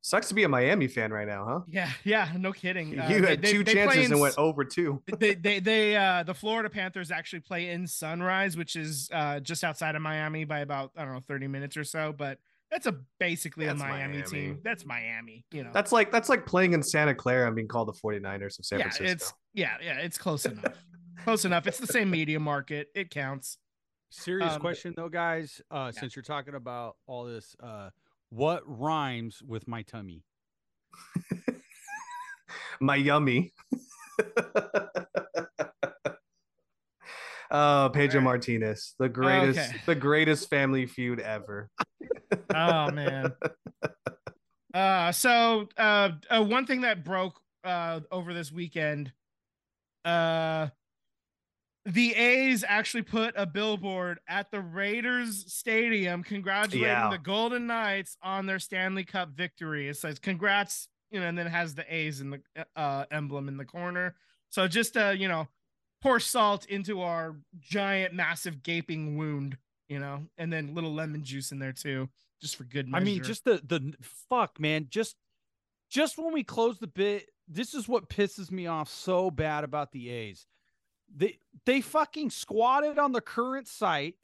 Sucks 0.00 0.28
to 0.28 0.34
be 0.34 0.42
a 0.42 0.48
Miami 0.48 0.88
fan 0.88 1.12
right 1.12 1.28
now, 1.28 1.44
huh? 1.46 1.60
yeah, 1.68 1.90
yeah, 2.04 2.32
no 2.36 2.52
kidding. 2.52 2.98
Uh, 2.98 3.08
you 3.08 3.20
they- 3.20 3.28
had 3.28 3.42
they- 3.42 3.52
two 3.52 3.62
they 3.64 3.72
play 3.74 3.84
chances 3.84 4.06
in 4.06 4.12
and 4.12 4.20
went 4.20 4.36
over 4.38 4.64
two. 4.64 5.00
they 5.18 5.34
they 5.46 5.60
they 5.60 5.96
uh 5.96 6.22
the 6.24 6.34
Florida 6.34 6.68
Panthers 6.70 7.10
actually 7.10 7.40
play 7.40 7.70
in 7.70 7.86
Sunrise, 7.86 8.56
which 8.56 8.74
is 8.76 9.08
uh 9.12 9.38
just 9.40 9.62
outside 9.64 9.94
of 9.94 10.02
Miami 10.02 10.44
by 10.44 10.60
about 10.60 10.90
I 10.96 11.04
don't 11.04 11.14
know 11.14 11.20
30 11.20 11.46
minutes 11.48 11.76
or 11.76 11.84
so, 11.84 12.12
but 12.12 12.38
that's 12.70 12.86
a 12.86 12.96
basically 13.20 13.66
That's 13.66 13.80
a 13.80 13.84
Miami, 13.84 14.14
Miami. 14.18 14.30
team. 14.30 14.60
That's 14.64 14.86
Miami, 14.86 15.44
you 15.52 15.62
know. 15.62 15.70
That's 15.74 15.92
like 15.92 16.10
that's 16.10 16.28
like 16.30 16.46
playing 16.46 16.72
in 16.72 16.82
Santa 16.82 17.14
Clara 17.14 17.46
and 17.46 17.54
being 17.54 17.68
called 17.68 17.86
the 17.88 17.92
49ers 17.92 18.58
of 18.58 18.64
San 18.64 18.78
yeah, 18.78 18.84
Francisco. 18.84 19.12
it's 19.12 19.34
yeah, 19.52 19.76
yeah, 19.82 19.98
it's 19.98 20.16
close 20.16 20.46
enough. 20.46 20.82
close 21.22 21.44
enough. 21.44 21.66
It's 21.66 21.78
the 21.78 21.86
same 21.86 22.10
media 22.10 22.40
market. 22.40 22.88
It 22.94 23.10
counts. 23.10 23.58
Serious 24.10 24.54
Um, 24.54 24.60
question 24.60 24.94
though, 24.96 25.08
guys. 25.10 25.60
Uh, 25.70 25.90
yeah. 25.94 26.00
since 26.00 26.16
you're 26.16 26.22
talking 26.22 26.54
about 26.54 26.96
all 27.06 27.24
this, 27.24 27.54
uh, 27.62 27.90
what 28.32 28.62
rhymes 28.64 29.42
with 29.46 29.68
my 29.68 29.82
tummy? 29.82 30.24
my 32.80 32.96
yummy. 32.96 33.52
oh, 37.50 37.90
Pedro 37.92 38.20
Alright. 38.20 38.22
Martinez, 38.24 38.94
the 38.98 39.10
greatest, 39.10 39.58
Okay. 39.58 39.78
the 39.84 39.94
greatest 39.94 40.48
family 40.48 40.86
feud 40.86 41.20
ever. 41.20 41.70
Oh 42.54 42.90
man. 42.90 43.34
Uh 44.72 45.12
so 45.12 45.68
uh, 45.76 46.10
uh 46.30 46.42
one 46.42 46.66
thing 46.66 46.80
that 46.82 47.04
broke 47.04 47.38
uh 47.64 48.00
over 48.10 48.32
this 48.34 48.50
weekend 48.52 49.12
uh 50.04 50.68
the 51.84 52.14
A's 52.14 52.64
actually 52.66 53.02
put 53.02 53.34
a 53.36 53.44
billboard 53.46 54.20
at 54.28 54.50
the 54.50 54.60
Raiders 54.60 55.52
stadium 55.52 56.22
congratulating 56.22 56.86
Yeah. 56.88 57.10
the 57.10 57.18
Golden 57.18 57.66
Knights 57.66 58.16
on 58.22 58.46
their 58.46 58.58
Stanley 58.60 59.04
Cup 59.04 59.30
victory. 59.30 59.88
It 59.88 59.96
says 59.96 60.18
congrats, 60.18 60.88
you 61.10 61.18
know, 61.20 61.26
and 61.26 61.36
then 61.36 61.46
it 61.48 61.50
has 61.50 61.74
the 61.74 61.84
A's 61.92 62.20
in 62.20 62.30
the 62.30 62.40
uh 62.76 63.04
emblem 63.10 63.48
in 63.48 63.56
the 63.56 63.64
corner. 63.64 64.14
So 64.50 64.68
just 64.68 64.96
uh, 64.96 65.14
you 65.16 65.26
know, 65.28 65.48
pour 66.02 66.20
salt 66.20 66.66
into 66.66 67.00
our 67.00 67.36
giant 67.58 68.14
massive 68.14 68.62
gaping 68.62 69.16
wound, 69.16 69.56
you 69.88 69.98
know, 69.98 70.22
and 70.38 70.52
then 70.52 70.74
little 70.74 70.92
lemon 70.94 71.24
juice 71.24 71.50
in 71.52 71.58
there 71.58 71.72
too, 71.72 72.08
just 72.40 72.56
for 72.56 72.64
good 72.64 72.86
measure. 72.88 73.02
I 73.02 73.04
mean, 73.04 73.22
just 73.22 73.44
the 73.44 73.60
the 73.66 73.94
fuck, 74.28 74.60
man. 74.60 74.86
Just 74.88 75.16
just 75.90 76.16
when 76.16 76.32
we 76.32 76.44
close 76.44 76.78
the 76.78 76.86
bit, 76.86 77.28
this 77.48 77.74
is 77.74 77.88
what 77.88 78.08
pisses 78.08 78.50
me 78.52 78.66
off 78.68 78.88
so 78.88 79.30
bad 79.30 79.64
about 79.64 79.90
the 79.90 80.10
A's. 80.10 80.46
They 81.14 81.38
they 81.64 81.80
fucking 81.80 82.30
squatted 82.30 82.98
on 82.98 83.12
the 83.12 83.20
current 83.20 83.68
site. 83.68 84.16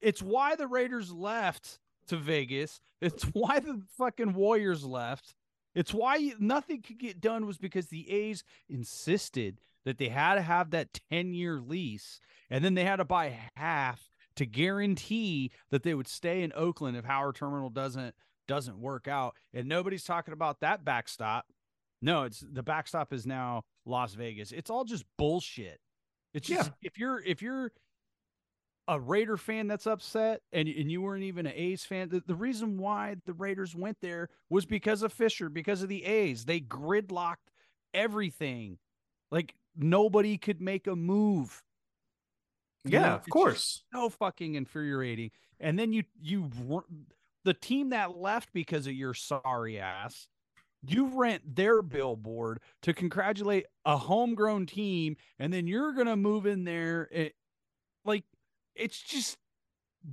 It's 0.00 0.22
why 0.22 0.56
the 0.56 0.66
Raiders 0.66 1.12
left 1.12 1.78
to 2.08 2.16
Vegas. 2.16 2.80
It's 3.00 3.24
why 3.32 3.60
the 3.60 3.82
fucking 3.96 4.34
Warriors 4.34 4.84
left. 4.84 5.34
It's 5.74 5.92
why 5.92 6.32
nothing 6.38 6.80
could 6.80 6.98
get 6.98 7.20
done 7.20 7.46
was 7.46 7.58
because 7.58 7.88
the 7.88 8.10
A's 8.10 8.44
insisted 8.68 9.60
that 9.84 9.98
they 9.98 10.08
had 10.08 10.36
to 10.36 10.42
have 10.42 10.70
that 10.70 10.98
10 11.10 11.34
year 11.34 11.60
lease 11.60 12.18
and 12.50 12.64
then 12.64 12.74
they 12.74 12.84
had 12.84 12.96
to 12.96 13.04
buy 13.04 13.38
half 13.56 14.10
to 14.36 14.46
guarantee 14.46 15.50
that 15.70 15.82
they 15.82 15.94
would 15.94 16.08
stay 16.08 16.42
in 16.42 16.52
Oakland 16.54 16.96
if 16.96 17.04
Howard 17.04 17.36
Terminal 17.36 17.70
doesn't 17.70 18.14
doesn't 18.48 18.80
work 18.80 19.08
out. 19.08 19.34
And 19.52 19.68
nobody's 19.68 20.04
talking 20.04 20.32
about 20.32 20.60
that 20.60 20.84
backstop. 20.84 21.46
No, 22.00 22.24
it's 22.24 22.40
the 22.40 22.62
backstop 22.62 23.12
is 23.12 23.26
now 23.26 23.64
Las 23.84 24.14
Vegas. 24.14 24.52
It's 24.52 24.70
all 24.70 24.84
just 24.84 25.04
bullshit. 25.18 25.80
It's 26.36 26.48
Yeah. 26.48 26.68
if 26.82 26.98
you're 26.98 27.20
if 27.24 27.40
you're 27.42 27.72
a 28.88 29.00
Raider 29.00 29.36
fan 29.36 29.66
that's 29.66 29.86
upset 29.86 30.42
and 30.52 30.68
and 30.68 30.90
you 30.92 31.00
weren't 31.02 31.24
even 31.24 31.46
an 31.46 31.52
A's 31.56 31.84
fan, 31.84 32.08
the, 32.10 32.22
the 32.26 32.34
reason 32.34 32.78
why 32.78 33.16
the 33.24 33.32
Raiders 33.32 33.74
went 33.74 33.96
there 34.00 34.28
was 34.50 34.66
because 34.66 35.02
of 35.02 35.12
Fisher, 35.12 35.48
because 35.48 35.82
of 35.82 35.88
the 35.88 36.04
A's. 36.04 36.44
They 36.44 36.60
gridlocked 36.60 37.48
everything. 37.94 38.78
Like 39.30 39.54
nobody 39.76 40.36
could 40.38 40.60
make 40.60 40.86
a 40.86 40.94
move. 40.94 41.62
You 42.84 42.92
yeah, 42.92 43.00
know, 43.00 43.14
of 43.16 43.28
course. 43.28 43.82
so 43.92 44.10
fucking 44.10 44.54
infuriating. 44.54 45.30
And 45.58 45.78
then 45.78 45.92
you 45.92 46.04
you 46.20 46.50
the 47.44 47.54
team 47.54 47.90
that 47.90 48.16
left 48.18 48.52
because 48.52 48.86
of 48.86 48.92
your 48.92 49.14
sorry 49.14 49.80
ass, 49.80 50.28
you 50.88 51.06
rent 51.06 51.56
their 51.56 51.82
billboard 51.82 52.60
to 52.82 52.92
congratulate 52.92 53.66
a 53.84 53.96
homegrown 53.96 54.66
team, 54.66 55.16
and 55.38 55.52
then 55.52 55.66
you're 55.66 55.92
gonna 55.92 56.16
move 56.16 56.46
in 56.46 56.64
there. 56.64 57.08
It, 57.10 57.34
like 58.04 58.24
it's 58.74 59.00
just 59.00 59.38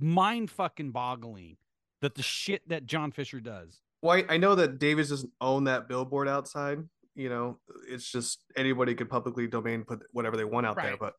mind 0.00 0.50
fucking 0.50 0.90
boggling 0.90 1.56
that 2.00 2.14
the 2.14 2.22
shit 2.22 2.68
that 2.68 2.86
John 2.86 3.12
Fisher 3.12 3.40
does. 3.40 3.80
Well, 4.02 4.18
I, 4.18 4.34
I 4.34 4.36
know 4.36 4.54
that 4.54 4.78
Davis 4.78 5.08
doesn't 5.08 5.32
own 5.40 5.64
that 5.64 5.88
billboard 5.88 6.28
outside. 6.28 6.78
You 7.14 7.28
know, 7.28 7.58
it's 7.88 8.10
just 8.10 8.44
anybody 8.56 8.94
could 8.94 9.08
publicly 9.08 9.46
domain 9.46 9.84
put 9.84 10.02
whatever 10.12 10.36
they 10.36 10.44
want 10.44 10.66
out 10.66 10.76
there. 10.76 10.96
But, 10.98 11.14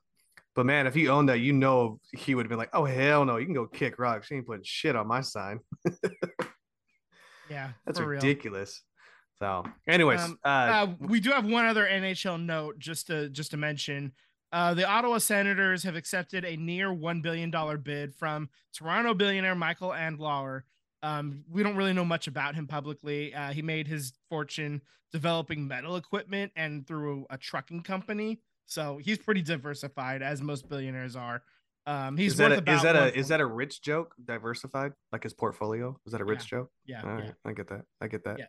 but 0.54 0.66
man, 0.66 0.86
if 0.86 0.94
he 0.94 1.08
owned 1.08 1.30
that, 1.30 1.40
you 1.40 1.54
know, 1.54 2.00
he 2.12 2.36
would 2.36 2.46
have 2.46 2.50
been 2.50 2.60
like, 2.60 2.70
"Oh 2.74 2.86
hell 2.86 3.26
no, 3.26 3.38
you 3.38 3.46
can 3.46 3.56
go 3.56 3.66
kick 3.66 3.98
rocks. 3.98 4.28
She 4.28 4.36
ain't 4.36 4.46
putting 4.46 4.64
shit 4.64 4.96
on 4.96 5.08
my 5.08 5.22
sign." 5.22 5.62
yeah, 7.50 7.70
That's 7.86 7.98
for 7.98 8.06
real. 8.08 8.22
ridiculous. 8.22 8.82
So, 9.40 9.64
anyways, 9.88 10.22
Um, 10.22 10.40
uh, 10.44 10.48
Uh, 10.48 10.96
we 11.00 11.20
do 11.20 11.32
have 11.32 11.46
one 11.46 11.66
other 11.66 11.86
NHL 11.86 12.38
note 12.38 12.80
just 12.80 13.08
to 13.08 13.30
just 13.30 13.52
to 13.52 13.58
mention. 13.58 14.14
Uh, 14.52 14.74
the 14.74 14.88
Ottawa 14.88 15.18
Senators 15.18 15.84
have 15.84 15.96
accepted 15.96 16.46
a 16.46 16.56
near 16.56 16.94
one 16.94 17.22
billion 17.22 17.52
dollar 17.52 17.78
bid 17.78 18.16
from 18.16 18.50
Toronto 18.74 19.14
billionaire 19.14 19.56
Michael 19.56 19.90
Andlauer. 19.90 20.64
Um, 21.04 21.44
we 21.50 21.62
don't 21.62 21.76
really 21.76 21.92
know 21.94 22.06
much 22.06 22.28
about 22.28 22.56
him 22.56 22.66
publicly. 22.66 23.34
Uh, 23.34 23.52
he 23.52 23.62
made 23.62 23.88
his 23.88 24.14
fortune 24.30 24.82
developing 25.12 25.68
metal 25.68 25.98
equipment 25.98 26.52
and 26.56 26.88
through 26.88 27.26
a 27.30 27.38
trucking 27.38 27.84
company. 27.84 28.40
So 28.66 28.98
he's 28.98 29.18
pretty 29.18 29.42
diversified, 29.42 30.22
as 30.24 30.42
most 30.42 30.68
billionaires 30.70 31.16
are. 31.16 31.44
Um, 31.86 32.18
he's 32.18 32.32
is 32.34 32.38
that 32.40 32.50
worth 32.52 32.68
a, 32.68 32.74
is 32.74 32.82
that 32.82 32.96
a 32.96 33.16
is 33.20 33.28
that 33.28 33.42
a 33.42 33.46
rich 33.46 33.82
joke? 33.82 34.16
Diversified, 34.24 34.94
like 35.12 35.24
his 35.24 35.34
portfolio? 35.34 36.00
Is 36.06 36.14
that 36.14 36.22
a 36.22 36.26
rich 36.26 36.48
joke? 36.48 36.72
yeah, 36.86 37.02
yeah. 37.04 37.12
right, 37.12 37.34
I 37.44 37.54
get 37.54 37.68
that. 37.68 37.86
I 38.02 38.08
get 38.08 38.24
that. 38.24 38.40
Yeah. 38.40 38.46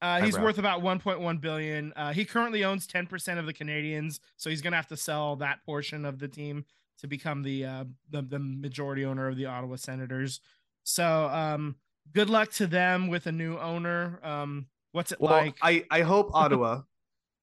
Uh, 0.00 0.20
he's 0.20 0.38
worth 0.38 0.58
about 0.58 0.82
1.1 0.82 1.40
billion. 1.40 1.92
Uh, 1.96 2.12
he 2.12 2.24
currently 2.24 2.64
owns 2.64 2.86
10% 2.86 3.38
of 3.38 3.46
the 3.46 3.52
Canadiens, 3.52 4.20
so 4.36 4.48
he's 4.48 4.62
gonna 4.62 4.76
have 4.76 4.86
to 4.88 4.96
sell 4.96 5.36
that 5.36 5.64
portion 5.64 6.04
of 6.04 6.18
the 6.18 6.28
team 6.28 6.64
to 6.98 7.06
become 7.06 7.42
the 7.42 7.64
uh, 7.64 7.84
the, 8.10 8.22
the 8.22 8.38
majority 8.38 9.04
owner 9.04 9.28
of 9.28 9.36
the 9.36 9.46
Ottawa 9.46 9.76
Senators. 9.76 10.40
So, 10.84 11.28
um, 11.28 11.76
good 12.12 12.30
luck 12.30 12.50
to 12.52 12.66
them 12.66 13.08
with 13.08 13.26
a 13.26 13.32
new 13.32 13.58
owner. 13.58 14.20
Um, 14.22 14.66
what's 14.92 15.12
it 15.12 15.20
Well, 15.20 15.32
like? 15.32 15.56
I 15.62 15.84
I 15.90 16.02
hope 16.02 16.30
Ottawa. 16.34 16.82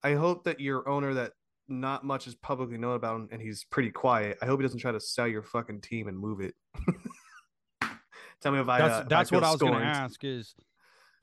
I 0.04 0.14
hope 0.14 0.44
that 0.46 0.60
your 0.60 0.88
owner 0.88 1.14
that 1.16 1.34
not 1.68 2.04
much 2.04 2.28
is 2.28 2.36
publicly 2.36 2.78
known 2.78 2.96
about 2.96 3.16
him 3.16 3.30
and 3.32 3.42
he's 3.42 3.66
pretty 3.66 3.90
quiet. 3.90 4.38
I 4.42 4.46
hope 4.46 4.60
he 4.60 4.64
doesn't 4.64 4.80
try 4.80 4.92
to 4.92 5.00
sell 5.00 5.28
your 5.28 5.42
fucking 5.42 5.82
team 5.82 6.08
and 6.08 6.18
move 6.18 6.42
it. 6.42 6.54
Tell 8.42 8.52
me 8.52 8.60
if 8.60 8.70
I. 8.70 8.80
That's 8.80 8.94
uh, 8.94 9.02
if 9.02 9.10
that's 9.10 9.30
feel 9.30 9.42
what 9.42 9.48
I 9.48 9.52
was 9.52 9.62
gonna 9.62 9.84
ask 9.84 10.24
is, 10.24 10.56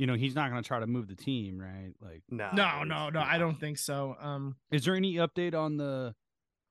you 0.02 0.06
know, 0.08 0.14
he's 0.14 0.34
not 0.34 0.48
gonna 0.50 0.64
try 0.64 0.80
to 0.80 0.86
move 0.88 1.06
the 1.06 1.14
team, 1.14 1.60
right? 1.60 1.92
Like, 2.00 2.24
No, 2.28 2.50
no, 2.52 2.82
no, 2.82 3.08
no, 3.08 3.20
I 3.20 3.38
don't 3.38 3.54
think 3.60 3.78
so. 3.78 4.16
Um, 4.18 4.56
is 4.72 4.84
there 4.84 4.96
any 4.96 5.14
update 5.14 5.54
on 5.54 5.76
the 5.76 6.12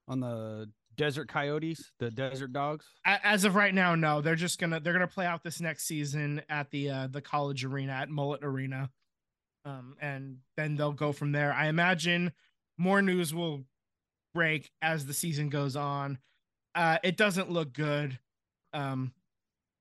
on 0.05 0.19
the 0.19 0.69
Desert 0.97 1.29
Coyotes, 1.29 1.93
the 1.97 2.11
Desert 2.11 2.51
Dogs? 2.51 2.85
as 3.05 3.45
of 3.45 3.55
right 3.55 3.73
now, 3.73 3.95
no. 3.95 4.19
They're 4.19 4.35
just 4.35 4.59
gonna 4.59 4.81
they're 4.81 4.91
gonna 4.91 5.07
play 5.07 5.25
out 5.25 5.43
this 5.45 5.61
next 5.61 5.85
season 5.87 6.41
at 6.49 6.71
the 6.71 6.89
uh, 6.89 7.07
the 7.07 7.21
college 7.21 7.63
arena 7.63 7.93
at 7.93 8.09
Mullet 8.09 8.43
Arena, 8.43 8.89
um, 9.63 9.95
and 10.01 10.39
then 10.57 10.75
they'll 10.75 10.91
go 10.91 11.13
from 11.13 11.31
there. 11.31 11.53
I 11.53 11.67
imagine 11.67 12.33
more 12.77 13.01
news 13.01 13.33
will 13.33 13.63
break 14.33 14.71
as 14.81 15.05
the 15.05 15.13
season 15.13 15.47
goes 15.47 15.77
on. 15.77 16.17
Uh, 16.75 16.97
it 17.01 17.15
doesn't 17.15 17.49
look 17.49 17.71
good. 17.71 18.19
Um, 18.73 19.13
a- 19.13 19.20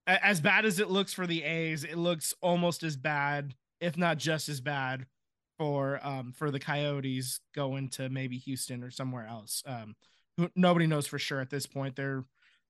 as 0.06 0.40
bad 0.40 0.64
as 0.64 0.80
it 0.80 0.90
looks 0.90 1.12
for 1.12 1.26
the 1.26 1.42
A's, 1.42 1.84
it 1.84 1.98
looks 1.98 2.34
almost 2.40 2.82
as 2.82 2.96
bad, 2.96 3.54
if 3.80 3.96
not 3.96 4.18
just 4.18 4.48
as 4.48 4.60
bad, 4.60 5.06
for 5.58 6.00
um 6.02 6.32
for 6.32 6.50
the 6.50 6.60
Coyotes 6.60 7.40
going 7.54 7.88
to 7.90 8.08
maybe 8.08 8.38
Houston 8.38 8.82
or 8.82 8.90
somewhere 8.90 9.26
else. 9.26 9.62
Um, 9.66 9.94
who, 10.36 10.50
nobody 10.56 10.86
knows 10.86 11.06
for 11.06 11.18
sure 11.18 11.40
at 11.40 11.50
this 11.50 11.66
point. 11.66 11.96
They're 11.96 12.24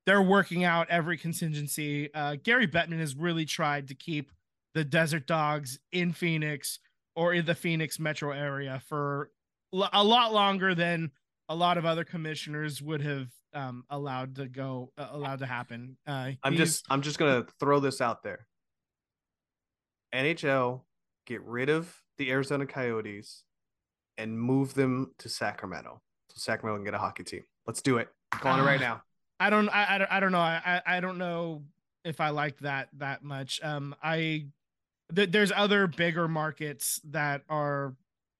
they're 0.05 0.21
working 0.21 0.63
out 0.63 0.89
every 0.89 1.17
contingency. 1.17 2.13
Uh, 2.13 2.35
Gary 2.41 2.67
Bettman 2.67 2.99
has 2.99 3.15
really 3.15 3.45
tried 3.45 3.87
to 3.89 3.95
keep 3.95 4.31
the 4.73 4.83
Desert 4.83 5.27
Dogs 5.27 5.79
in 5.91 6.11
Phoenix 6.11 6.79
or 7.15 7.33
in 7.33 7.45
the 7.45 7.55
Phoenix 7.55 7.99
metro 7.99 8.31
area 8.31 8.81
for 8.87 9.31
a 9.73 10.03
lot 10.03 10.33
longer 10.33 10.73
than 10.73 11.11
a 11.51 11.55
lot 11.55 11.77
of 11.77 11.85
other 11.85 12.05
commissioners 12.05 12.81
would 12.81 13.01
have 13.01 13.27
um, 13.53 13.83
allowed 13.89 14.35
to 14.37 14.47
go 14.47 14.89
uh, 14.97 15.09
allowed 15.11 15.39
to 15.39 15.45
happen. 15.45 15.97
Uh, 16.07 16.31
I'm 16.43 16.55
just 16.55 16.85
I'm 16.89 17.01
just 17.01 17.19
gonna 17.19 17.45
throw 17.59 17.81
this 17.81 17.99
out 17.99 18.23
there. 18.23 18.47
NHL 20.15 20.81
get 21.25 21.41
rid 21.43 21.69
of 21.69 21.93
the 22.17 22.31
Arizona 22.31 22.65
Coyotes 22.65 23.43
and 24.17 24.39
move 24.39 24.73
them 24.73 25.13
to 25.19 25.27
Sacramento. 25.29 26.01
So 26.29 26.35
Sacramento 26.37 26.77
can 26.79 26.85
get 26.85 26.93
a 26.93 26.97
hockey 26.97 27.23
team. 27.23 27.43
Let's 27.67 27.81
do 27.81 27.97
it. 27.97 28.07
Calling 28.31 28.61
it 28.61 28.65
right 28.65 28.79
Ah. 28.81 28.85
now. 28.85 29.01
I 29.39 29.49
don't 29.49 29.69
I, 29.69 29.95
I 29.95 29.97
don't 29.97 30.11
I 30.11 30.19
don't 30.21 30.31
know 30.31 30.39
I 30.39 30.61
I 30.85 30.97
I 30.97 30.99
don't 31.01 31.17
know 31.17 31.63
if 32.05 32.21
I 32.21 32.29
like 32.29 32.57
that 32.59 32.87
that 32.97 33.23
much. 33.23 33.59
Um 33.61 33.93
I 34.01 34.45
th- 35.13 35.31
there's 35.31 35.51
other 35.51 35.87
bigger 35.87 36.27
markets 36.29 37.01
that 37.09 37.43
are 37.49 37.93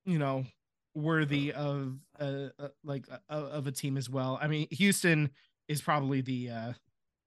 you 0.05 0.17
know 0.17 0.45
worthy 0.93 1.53
of 1.53 1.97
uh, 2.19 2.47
uh 2.59 2.67
like 2.83 3.05
uh, 3.09 3.33
of 3.33 3.67
a 3.67 3.71
team 3.71 3.97
as 3.97 4.09
well. 4.09 4.37
I 4.41 4.47
mean 4.47 4.67
Houston 4.71 5.29
is 5.67 5.81
probably 5.81 6.21
the 6.21 6.49
uh 6.49 6.73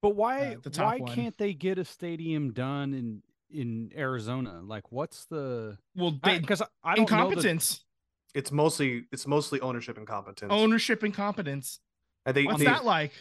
But 0.01 0.15
why 0.15 0.53
Uh, 0.53 0.55
the 0.63 0.69
top 0.69 0.85
why 0.85 0.97
one. 0.99 1.13
can't 1.15 1.37
they 1.37 1.53
get 1.53 1.77
a 1.77 1.85
stadium 1.85 2.51
done 2.53 2.93
in 2.93 3.21
in 3.51 3.91
Arizona? 3.95 4.61
Like, 4.63 4.91
what's 4.91 5.25
the 5.27 5.77
well 5.95 6.11
because 6.11 6.61
I, 6.61 6.65
I 6.83 6.95
don't 6.95 7.09
know 7.09 7.17
the, 7.17 7.23
incompetence, 7.23 7.85
It's 8.33 8.51
mostly 8.51 9.05
it's 9.11 9.25
mostly 9.27 9.61
ownership 9.61 9.97
incompetence. 9.97 10.51
ownership 10.51 11.03
incompetence. 11.03 11.79
And 12.25 12.35
they, 12.35 12.45
What's 12.45 12.59
they, 12.59 12.65
that 12.65 12.83
like? 12.85 13.13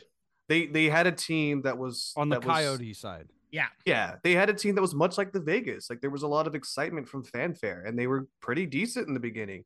they 0.49 0.67
they 0.67 0.87
had 0.87 1.07
a 1.07 1.13
team 1.13 1.63
that 1.63 1.77
was 1.79 2.13
on 2.17 2.29
the 2.29 2.41
that 2.41 2.47
was- 2.47 2.57
Coyote 2.57 2.95
side. 2.95 3.29
Yeah. 3.53 3.69
yeah, 3.87 4.17
they 4.25 4.33
had 4.33 4.51
a 4.51 4.53
team 4.55 4.75
that 4.75 4.81
was 4.81 4.97
much 4.97 5.17
like 5.17 5.31
the 5.33 5.39
Vegas. 5.39 5.89
Like 5.89 6.01
there 6.01 6.11
was 6.11 6.25
a 6.25 6.27
lot 6.27 6.49
of 6.49 6.57
excitement 6.57 7.09
from 7.09 7.23
fanfare, 7.23 7.85
and 7.87 7.97
they 7.97 8.09
were 8.09 8.27
pretty 8.41 8.67
decent 8.67 9.07
in 9.07 9.15
the 9.15 9.21
beginning. 9.21 9.65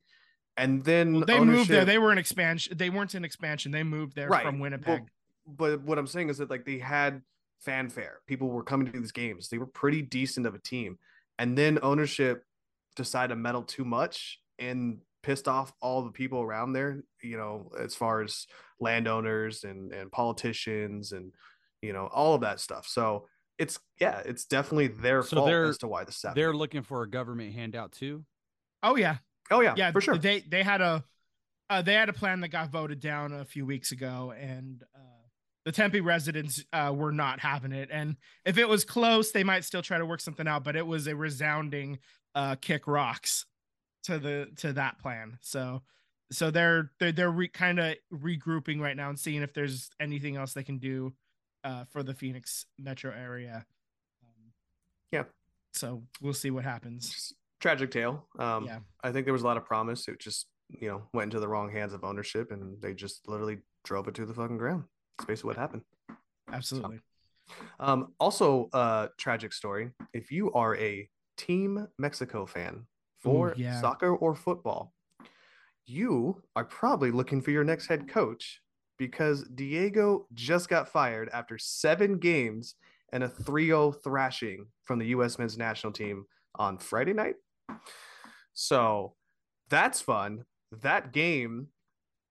And 0.59 0.85
then 0.85 1.15
Well, 1.15 1.25
they 1.25 1.41
moved 1.41 1.71
there. 1.71 1.85
They 1.85 1.99
were 1.99 2.13
an 2.13 2.19
expansion. 2.19 2.77
They 2.77 2.91
weren't 2.91 3.15
an 3.15 3.25
expansion. 3.25 3.73
They 3.73 3.83
moved 3.85 4.15
there 4.15 4.29
Right. 4.29 4.43
from 4.45 4.57
Well, 4.59 4.65
Winnipeg. 4.71 5.05
but 5.47 5.81
what 5.83 5.99
I'm 5.99 6.07
saying 6.07 6.29
is 6.29 6.39
that 6.39 6.51
like 6.51 6.65
they 6.67 6.79
had 6.79 7.23
fanfare. 7.61 8.21
People 8.27 8.49
were 8.49 8.63
coming 8.65 8.91
to 8.93 9.01
these 9.01 9.13
games. 9.13 9.49
They 9.49 9.59
were 9.59 9.67
pretty 9.67 10.03
decent 10.03 10.47
of 10.47 10.55
a 10.55 10.59
team. 10.59 10.99
And 11.39 11.57
then 11.57 11.79
ownership 11.83 12.45
decided 12.97 13.29
to 13.29 13.37
meddle 13.37 13.63
too 13.63 13.85
much 13.85 14.41
and 14.59 15.01
pissed 15.23 15.47
off 15.49 15.73
all 15.81 16.03
the 16.03 16.11
people 16.11 16.41
around 16.43 16.73
there, 16.73 17.03
you 17.23 17.37
know, 17.37 17.71
as 17.79 17.95
far 17.95 18.23
as 18.23 18.47
landowners 18.81 19.65
and 19.65 19.93
and 19.93 20.11
politicians 20.11 21.13
and 21.13 21.33
you 21.83 21.93
know, 21.93 22.09
all 22.09 22.35
of 22.35 22.41
that 22.41 22.59
stuff. 22.59 22.87
So 22.87 23.29
it's 23.57 23.79
yeah, 24.01 24.23
it's 24.25 24.45
definitely 24.47 24.89
their 24.89 25.23
So 25.23 25.37
fault 25.37 25.51
as 25.51 25.79
to 25.79 25.89
why 25.89 26.05
the 26.05 26.13
stuff. 26.13 26.35
They're 26.35 26.53
looking 26.55 26.83
for 26.83 27.03
a 27.03 27.09
government 27.11 27.55
handout 27.55 27.93
too. 27.93 28.25
oh 28.83 28.97
yeah, 28.97 29.19
oh 29.51 29.61
yeah, 29.61 29.75
yeah, 29.77 29.91
for 29.93 30.01
sure. 30.01 30.19
They 30.19 30.41
they 30.41 30.63
had 30.63 30.81
a 30.81 31.05
uh, 31.71 31.83
they 31.83 31.95
had 31.95 32.09
a 32.09 32.13
plan 32.13 32.41
that 32.41 32.49
got 32.49 32.71
voted 32.71 33.01
down 33.01 33.33
a 33.33 33.45
few 33.45 33.67
weeks 33.67 33.93
ago, 33.93 34.33
and 34.39 34.83
uh, 34.95 35.27
the 35.65 35.73
Tempe 35.73 36.01
residents 36.01 36.65
uh, 36.73 36.93
were 36.95 37.13
not 37.13 37.41
having 37.41 37.73
it. 37.73 37.89
And 37.93 38.17
if 38.45 38.59
it 38.59 38.69
was 38.69 38.85
close, 38.85 39.33
they 39.33 39.45
might 39.45 39.65
still 39.65 39.83
try 39.83 39.99
to 39.99 40.07
work 40.07 40.21
something 40.21 40.49
out. 40.49 40.65
But 40.65 40.77
it 40.77 40.87
was 40.87 41.07
a 41.07 41.15
resounding 41.15 41.99
uh, 42.35 42.57
kick 42.61 42.87
rocks 42.87 43.45
to 44.05 44.19
the 44.19 44.49
to 44.57 44.73
that 44.75 44.99
plan. 44.99 45.39
So 45.43 45.83
so 46.31 46.51
they're 46.51 46.91
they're 46.99 47.13
they're 47.13 47.31
re- 47.31 47.49
kind 47.49 47.79
of 47.79 47.97
regrouping 48.13 48.81
right 48.81 48.97
now 48.97 49.09
and 49.09 49.19
seeing 49.19 49.43
if 49.43 49.53
there's 49.55 49.91
anything 50.01 50.37
else 50.37 50.53
they 50.53 50.63
can 50.63 50.79
do 50.79 51.13
uh, 51.65 51.85
for 51.91 52.03
the 52.03 52.15
Phoenix 52.15 52.67
metro 52.79 53.13
area. 53.13 53.65
Um, 54.23 54.53
Yeah. 55.13 55.25
So 55.73 56.03
we'll 56.21 56.33
see 56.33 56.51
what 56.51 56.65
happens. 56.65 57.33
Tragic 57.61 57.91
tale. 57.91 58.27
Um, 58.39 58.65
Yeah. 58.65 58.81
I 59.03 59.13
think 59.13 59.27
there 59.27 59.33
was 59.33 59.43
a 59.43 59.47
lot 59.47 59.57
of 59.57 59.65
promise. 59.65 60.09
It 60.09 60.21
just, 60.21 60.47
you 60.69 60.89
know, 60.89 61.03
went 61.13 61.33
into 61.33 61.41
the 61.41 61.49
wrong 61.49 61.71
hands 61.71 61.93
of 61.93 62.05
ownership 62.05 62.51
and 62.51 62.81
they 62.81 62.95
just 62.95 63.27
literally 63.29 63.59
drove 63.85 64.09
it 64.09 64.15
to 64.15 64.27
the 64.27 64.35
fucking 64.35 64.59
ground. 64.59 64.85
That's 65.19 65.27
basically 65.27 65.49
what 65.49 65.57
happened. 65.57 65.83
Absolutely. 66.53 67.01
Um, 67.81 68.13
also, 68.21 68.69
uh, 68.73 69.09
tragic 69.17 69.53
story. 69.53 69.91
If 70.13 70.31
you 70.31 70.53
are 70.53 70.77
a 70.77 71.09
Team 71.37 71.87
Mexico 71.99 72.47
fan 72.47 72.87
for 73.19 73.55
yeah. 73.57 73.81
soccer 73.81 74.15
or 74.15 74.35
football, 74.35 74.93
you 75.87 76.43
are 76.55 76.65
probably 76.65 77.11
looking 77.11 77.41
for 77.41 77.51
your 77.51 77.65
next 77.65 77.87
head 77.87 78.09
coach 78.09 78.61
because 78.99 79.45
Diego 79.55 80.27
just 80.35 80.69
got 80.69 80.89
fired 80.89 81.31
after 81.33 81.57
seven 81.57 82.19
games 82.19 82.75
and 83.13 83.25
a 83.25 83.29
3 83.29 83.67
0 83.67 83.93
thrashing 83.93 84.67
from 84.85 84.99
the 84.99 85.07
U.S. 85.07 85.39
men's 85.39 85.57
national 85.57 85.93
team 85.93 86.27
on 86.57 86.77
Friday 86.79 87.15
night. 87.15 87.37
So 88.55 89.15
that's 89.69 90.01
fun. 90.01 90.45
That 90.83 91.13
game, 91.13 91.69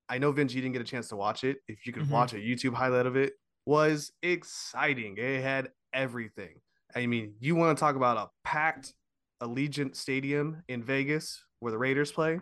I 0.10 0.18
know 0.18 0.32
Vince, 0.32 0.54
you 0.54 0.62
didn't 0.62 0.74
get 0.74 0.82
a 0.82 0.86
chance 0.86 1.08
to 1.10 1.16
watch 1.16 1.44
it. 1.44 1.58
If 1.68 1.86
you 1.86 1.94
could 1.94 2.04
Mhm. 2.04 2.10
watch 2.10 2.34
a 2.34 2.38
YouTube 2.38 2.74
highlight 2.74 3.06
of 3.06 3.16
it, 3.16 3.34
was 3.66 4.12
exciting. 4.22 5.18
It 5.18 5.42
had 5.42 5.72
everything. 5.94 6.62
I 6.96 7.06
mean, 7.06 7.36
you 7.40 7.56
want 7.56 7.78
to 7.78 7.80
talk 7.80 7.96
about 7.96 8.18
a 8.18 8.30
packed 8.44 8.94
Allegiant 9.42 9.96
Stadium 9.96 10.64
in 10.68 10.84
Vegas 10.84 11.44
where 11.60 11.72
the 11.72 11.78
Raiders 11.78 12.12
play? 12.12 12.40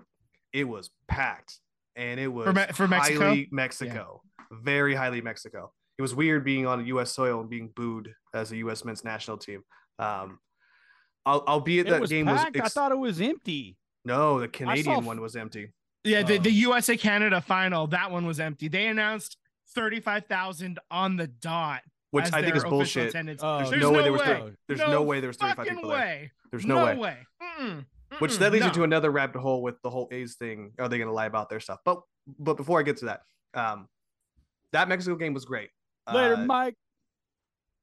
It 0.54 0.64
was 0.66 0.92
packed, 1.08 1.60
and 1.96 2.20
it 2.20 2.28
was 2.28 2.54
Me- 2.56 2.66
for 2.74 2.88
Mexico? 2.88 3.20
highly 3.20 3.50
Mexico, 3.52 4.22
very 4.52 4.94
highly 4.96 5.20
Mexico. 5.22 5.74
It 5.98 6.02
was 6.02 6.14
weird 6.16 6.44
being 6.46 6.66
on 6.68 6.86
U.S. 6.88 7.12
soil 7.12 7.42
and 7.42 7.50
being 7.50 7.70
booed 7.70 8.14
as 8.34 8.52
a 8.52 8.58
U.S. 8.58 8.86
men's 8.86 9.04
national 9.04 9.38
team. 9.38 9.64
Um, 10.00 10.40
albeit 11.26 11.88
It 11.88 11.92
that 11.92 12.02
was 12.02 12.10
game 12.10 12.26
packed. 12.26 12.56
was 12.56 12.66
I 12.66 12.70
thought 12.70 12.92
it 12.92 12.98
was 13.00 13.20
empty. 13.22 13.78
no, 14.06 14.40
the 14.40 14.48
Canadian 14.48 14.98
f- 14.98 15.04
one 15.04 15.22
was 15.22 15.36
empty. 15.36 15.72
Yeah, 16.04 16.22
the, 16.24 16.36
Oh. 16.36 16.42
the 16.42 16.52
USA 16.52 16.96
Canada 16.98 17.42
final, 17.42 17.88
that 17.88 18.12
one 18.12 18.26
was 18.28 18.40
empty. 18.40 18.68
They 18.68 18.86
announced 18.88 19.38
35,000 19.74 20.80
on 20.92 21.16
the 21.18 21.28
dot. 21.28 21.82
Which 22.12 22.32
I 22.32 22.42
think 22.42 22.56
is 22.56 22.64
bullshit. 22.64 23.10
attendance. 23.10 23.42
Oh, 23.44 23.58
There's, 23.58 23.72
There's 23.72 23.82
no 23.82 23.92
way 23.92 23.98
no 23.98 24.04
there 24.04 24.12
was 24.14 24.22
way. 24.22 24.28
thir- 24.28 24.56
there's 24.68 24.80
no, 24.80 24.92
No 24.92 25.02
way 25.04 25.20
there 25.20 25.28
was 25.28 25.38
35 25.38 25.56
Fucking 25.58 25.76
people 25.76 25.90
there. 25.90 26.32
There's 26.52 26.66
no, 26.66 26.86
way. 26.86 26.96
way. 26.96 27.18
Mm-mm. 27.42 27.86
Which 28.20 28.32
Mm-mm. 28.32 28.38
that 28.40 28.52
leads 28.54 28.62
No. 28.62 28.68
you 28.68 28.74
to 28.76 28.84
another 28.84 29.12
rabbit 29.12 29.40
hole 29.42 29.62
with 29.62 29.82
the 29.82 29.90
whole 29.90 30.08
A's 30.12 30.36
thing. 30.36 30.72
Are 30.80 30.88
they 30.88 30.98
going 30.98 31.10
to 31.10 31.14
lie 31.14 31.26
about 31.26 31.50
their 31.50 31.60
stuff? 31.60 31.80
But 31.84 32.02
but 32.40 32.56
before 32.56 32.80
I 32.80 32.84
get 32.84 32.98
to 32.98 33.06
that, 33.06 33.22
um, 33.54 33.90
that 34.72 34.88
Mexico 34.88 35.16
game 35.18 35.34
was 35.34 35.44
great. 35.46 35.70
Later, 36.12 36.36
Uh, 36.36 36.46
Mike. 36.46 36.76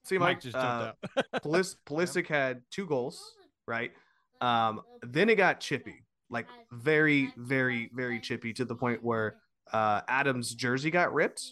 See, 0.04 0.18
Mike 0.18 0.36
Mike, 0.36 0.40
just 0.40 0.56
uh, 0.56 0.92
jumped 1.12 1.28
out. 1.34 1.42
Pulis- 1.44 1.76
Pulisic 1.86 2.26
had 2.26 2.62
two 2.70 2.86
goals, 2.86 3.34
right? 3.66 3.92
Um, 4.40 4.82
then 5.02 5.28
it 5.30 5.36
got 5.36 5.60
chippy, 5.60 6.04
like 6.30 6.46
very, 6.72 7.32
very, 7.36 7.90
very 7.94 8.18
chippy 8.20 8.52
to 8.54 8.64
the 8.64 8.74
point 8.74 9.02
where 9.02 9.36
uh, 9.72 10.00
Adams' 10.08 10.54
jersey 10.54 10.90
got 10.90 11.12
ripped, 11.12 11.42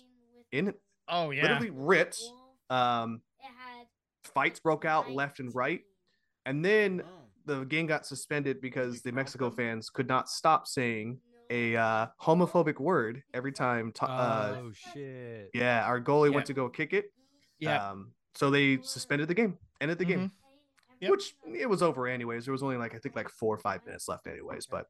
in 0.52 0.74
Oh, 1.08 1.30
yeah. 1.30 1.42
literally 1.42 1.70
ripped. 1.70 2.20
Um, 2.68 3.20
fights 4.24 4.60
broke 4.60 4.84
out 4.84 5.10
left 5.10 5.40
and 5.40 5.54
right, 5.54 5.80
and 6.46 6.64
then 6.64 7.02
the 7.46 7.64
game 7.64 7.86
got 7.86 8.06
suspended 8.06 8.60
because 8.60 9.02
the 9.02 9.12
Mexico 9.12 9.50
fans 9.50 9.90
could 9.90 10.06
not 10.08 10.28
stop 10.28 10.66
saying 10.68 11.18
a 11.50 11.74
uh, 11.76 12.06
homophobic 12.22 12.78
word 12.78 13.22
every 13.34 13.50
time. 13.52 13.90
To- 13.92 14.04
uh, 14.08 14.56
oh 14.60 14.72
shit. 14.92 15.50
yeah, 15.54 15.84
our 15.84 16.00
goalie 16.00 16.28
Yeah. 16.30 16.34
went 16.34 16.46
to 16.46 16.54
go 16.54 16.68
kick 16.68 16.92
it. 16.92 17.12
Yeah. 17.58 17.90
Um, 17.90 18.12
so 18.34 18.50
they 18.50 18.80
suspended 18.82 19.28
the 19.28 19.34
game, 19.34 19.58
ended 19.80 19.98
the 19.98 20.04
game, 20.04 20.30
Yep. 21.00 21.10
which 21.10 21.34
it 21.54 21.68
was 21.68 21.82
over 21.82 22.06
anyways. 22.06 22.44
There 22.44 22.52
was 22.52 22.62
only 22.62 22.76
like 22.76 22.94
I 22.94 22.98
think 22.98 23.16
like 23.16 23.28
four 23.28 23.54
or 23.54 23.58
five 23.58 23.84
minutes 23.86 24.08
left 24.08 24.26
anyways, 24.26 24.66
but 24.66 24.86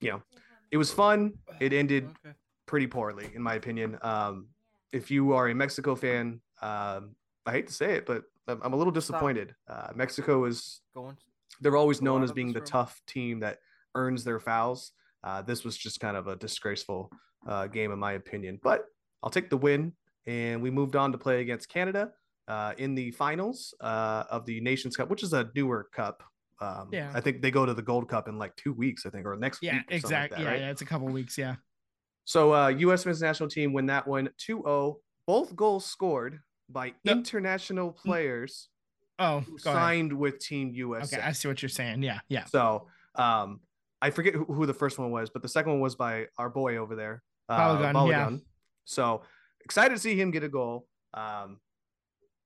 you 0.00 0.10
know, 0.10 0.22
it 0.70 0.76
was 0.76 0.92
fun. 0.92 1.32
It 1.60 1.72
ended 1.72 2.04
Okay. 2.24 2.34
pretty 2.66 2.86
poorly, 2.86 3.30
in 3.34 3.42
my 3.42 3.54
opinion. 3.54 3.98
Um, 4.02 4.48
if 4.92 5.10
you 5.10 5.32
are 5.34 5.48
a 5.48 5.54
Mexico 5.54 5.94
fan, 5.94 6.40
um, 6.62 7.14
I 7.46 7.52
hate 7.52 7.66
to 7.66 7.72
say 7.72 7.94
it, 7.96 8.06
but 8.06 8.24
I'm 8.48 8.72
a 8.72 8.76
little 8.76 8.92
disappointed. 8.92 9.54
Uh, 9.68 9.92
Mexico 9.94 10.44
is 10.44 10.80
Going. 10.94 11.16
they're 11.60 11.76
always 11.76 12.00
known 12.02 12.22
as 12.22 12.32
being 12.32 12.52
the 12.52 12.60
tough 12.60 13.00
team 13.06 13.40
that 13.40 13.58
earns 13.94 14.24
their 14.24 14.40
fouls. 14.40 14.92
Uh, 15.22 15.40
this 15.42 15.64
was 15.64 15.76
just 15.76 16.00
kind 16.00 16.16
of 16.16 16.26
a 16.26 16.36
disgraceful 16.36 17.10
uh, 17.46 17.66
game, 17.66 17.92
in 17.92 17.98
my 17.98 18.12
opinion. 18.12 18.58
But 18.62 18.84
I'll 19.22 19.30
take 19.30 19.48
the 19.50 19.56
win, 19.56 19.94
and 20.26 20.62
we 20.62 20.70
moved 20.70 20.96
on 20.96 21.12
to 21.12 21.18
play 21.18 21.40
against 21.40 21.68
Canada 21.68 22.12
uh, 22.48 22.74
in 22.78 22.94
the 22.94 23.10
finals 23.12 23.74
uh, 23.80 24.24
of 24.30 24.44
the 24.46 24.60
Nations 24.60 24.96
Cup, 24.96 25.08
which 25.10 25.22
is 25.22 25.32
a 25.32 25.50
newer 25.54 25.88
cup. 25.94 26.22
Um, 26.60 26.88
Yeah. 26.92 27.10
I 27.14 27.20
think 27.20 27.42
they 27.42 27.50
go 27.50 27.66
to 27.66 27.74
the 27.74 27.82
Gold 27.82 28.08
Cup 28.08 28.28
in 28.28 28.38
like 28.38 28.54
two 28.56 28.72
weeks, 28.72 29.06
I 29.06 29.10
think, 29.10 29.26
or 29.26 29.36
next 29.36 29.62
Yeah, 29.62 29.74
week. 29.74 29.82
or 29.90 29.98
something 30.00 30.16
like 30.16 30.24
exactly. 30.26 30.36
that, 30.36 30.42
yeah, 30.44 30.50
right? 30.52 30.60
yeah, 30.60 30.70
it's 30.70 30.82
a 30.82 30.86
couple 30.86 31.08
weeks. 31.08 31.36
Yeah. 31.38 31.56
So 32.24 32.54
uh 32.54 32.68
US 32.68 33.04
men's 33.04 33.20
national 33.20 33.48
team 33.50 33.72
win 33.72 33.86
that 33.86 34.06
one 34.06 34.30
2-0. 34.38 34.96
Both 35.26 35.56
goals 35.56 35.84
scored 35.86 36.40
by 36.68 36.94
No. 37.04 37.12
international 37.12 37.92
players 37.92 38.68
Oh, 39.18 39.40
go 39.40 39.46
ahead. 39.46 39.62
signed 39.62 40.12
with 40.12 40.38
Team 40.38 40.70
USA. 40.74 41.16
Okay, 41.18 41.26
I 41.26 41.32
see 41.32 41.48
what 41.48 41.62
you're 41.62 41.68
saying. 41.68 42.02
Yeah, 42.02 42.20
yeah. 42.28 42.44
So 42.46 42.88
um 43.14 43.60
I 44.00 44.10
forget 44.10 44.34
who, 44.34 44.44
who 44.44 44.66
the 44.66 44.74
first 44.74 44.98
one 44.98 45.10
was, 45.10 45.30
but 45.30 45.40
the 45.42 45.48
second 45.48 45.72
one 45.72 45.80
was 45.80 45.96
by 45.96 46.26
our 46.38 46.50
boy 46.50 46.76
over 46.76 46.94
there. 46.94 47.22
Uh, 47.48 47.58
Balogun, 47.92 48.10
yeah. 48.10 48.30
So 48.84 49.22
excited 49.64 49.94
to 49.94 50.00
see 50.00 50.18
him 50.18 50.30
get 50.30 50.44
a 50.44 50.48
goal. 50.48 50.86
Um 51.14 51.58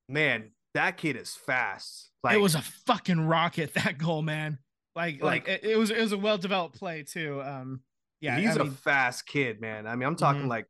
man, 0.09 0.51
that 0.75 0.97
kid 0.97 1.17
is 1.17 1.35
fast. 1.35 2.11
Like 2.23 2.35
it 2.35 2.41
was 2.41 2.55
a 2.55 2.63
fucking 2.87 3.21
rocket 3.27 3.75
that 3.85 3.99
goal, 3.99 4.23
man. 4.23 4.59
Like 4.97 5.23
like, 5.23 5.47
Like- 5.47 5.63
it, 5.63 5.71
it 5.71 5.77
was 5.79 5.91
it 5.91 6.01
was 6.01 6.13
a 6.13 6.19
well 6.19 6.39
developed 6.39 6.77
play 6.79 7.03
too. 7.05 7.41
Um, 7.43 7.81
yeah, 8.21 8.39
he's 8.39 8.57
I 8.57 8.61
a 8.61 8.65
mean, 8.65 8.73
fast 8.73 9.27
kid, 9.27 9.61
man. 9.61 9.87
I 9.87 9.95
mean, 9.95 10.07
I'm 10.09 10.17
talking 10.17 10.43
Mhm. 10.43 10.49
like 10.49 10.67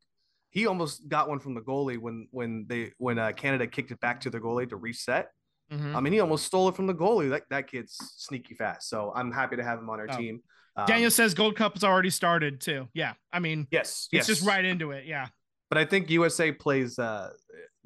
he 0.51 0.67
almost 0.67 1.07
got 1.07 1.29
one 1.29 1.39
from 1.39 1.53
the 1.55 1.61
goalie 1.61 1.97
when 1.97 2.27
when 2.31 2.65
they 2.67 2.91
when 2.97 3.17
uh, 3.17 3.31
Canada 3.31 3.65
kicked 3.67 3.91
it 3.91 3.99
back 3.99 4.21
to 4.21 4.29
the 4.29 4.39
goalie 4.39 4.69
to 4.69 4.75
reset. 4.75 5.29
mhm. 5.71 5.95
I 5.95 5.99
mean, 5.99 6.13
he 6.13 6.19
almost 6.19 6.45
stole 6.45 6.69
it 6.69 6.75
from 6.75 6.85
the 6.87 6.93
goalie. 6.95 7.29
That 7.31 7.43
that 7.49 7.67
kid's 7.67 7.95
sneaky 8.17 8.53
fast. 8.55 8.87
So 8.89 9.11
I'm 9.15 9.31
happy 9.31 9.55
to 9.55 9.63
have 9.63 9.79
him 9.79 9.89
on 9.89 9.99
our 9.99 10.07
Oh. 10.11 10.17
team. 10.17 10.41
Um, 10.75 10.85
Daniel 10.85 11.11
says 11.11 11.33
Gold 11.33 11.55
Cup 11.55 11.73
has 11.73 11.83
already 11.83 12.09
started 12.11 12.61
too. 12.61 12.87
Yeah, 12.93 13.13
I 13.33 13.39
mean, 13.39 13.67
yes, 13.71 14.07
it's 14.11 14.27
yes, 14.27 14.27
just 14.27 14.47
right 14.47 14.63
into 14.63 14.91
it. 14.91 15.05
Yeah, 15.05 15.27
But 15.69 15.77
I 15.79 15.85
think 15.85 16.09
USA 16.11 16.51
plays 16.51 16.97
uh, 16.99 17.31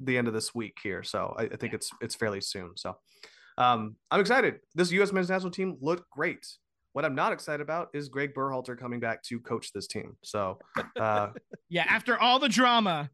the 0.04 0.16
end 0.18 0.28
of 0.28 0.34
this 0.34 0.54
week 0.54 0.76
here, 0.82 1.02
so 1.02 1.34
I, 1.38 1.44
I 1.44 1.56
think 1.56 1.74
it's 1.74 1.90
it's 2.00 2.14
fairly 2.14 2.40
soon. 2.40 2.72
So 2.76 2.96
um, 3.58 3.96
I'm 4.10 4.20
excited. 4.20 4.60
This 4.74 4.90
U.S. 4.92 5.12
men's 5.12 5.28
national 5.30 5.50
team 5.50 5.76
looked 5.80 6.10
great. 6.10 6.46
What 6.92 7.04
I'm 7.04 7.14
not 7.14 7.32
excited 7.32 7.60
about 7.60 7.88
is 7.92 8.08
Greg 8.08 8.34
Berhalter 8.34 8.78
coming 8.78 9.00
back 9.00 9.22
to 9.24 9.40
coach 9.40 9.72
this 9.72 9.86
team. 9.86 10.16
So 10.22 10.58
uh, 11.00 11.28
yeah. 11.68 11.84
After 11.88 12.18
all 12.18 12.38
the 12.38 12.48
drama, 12.48 13.10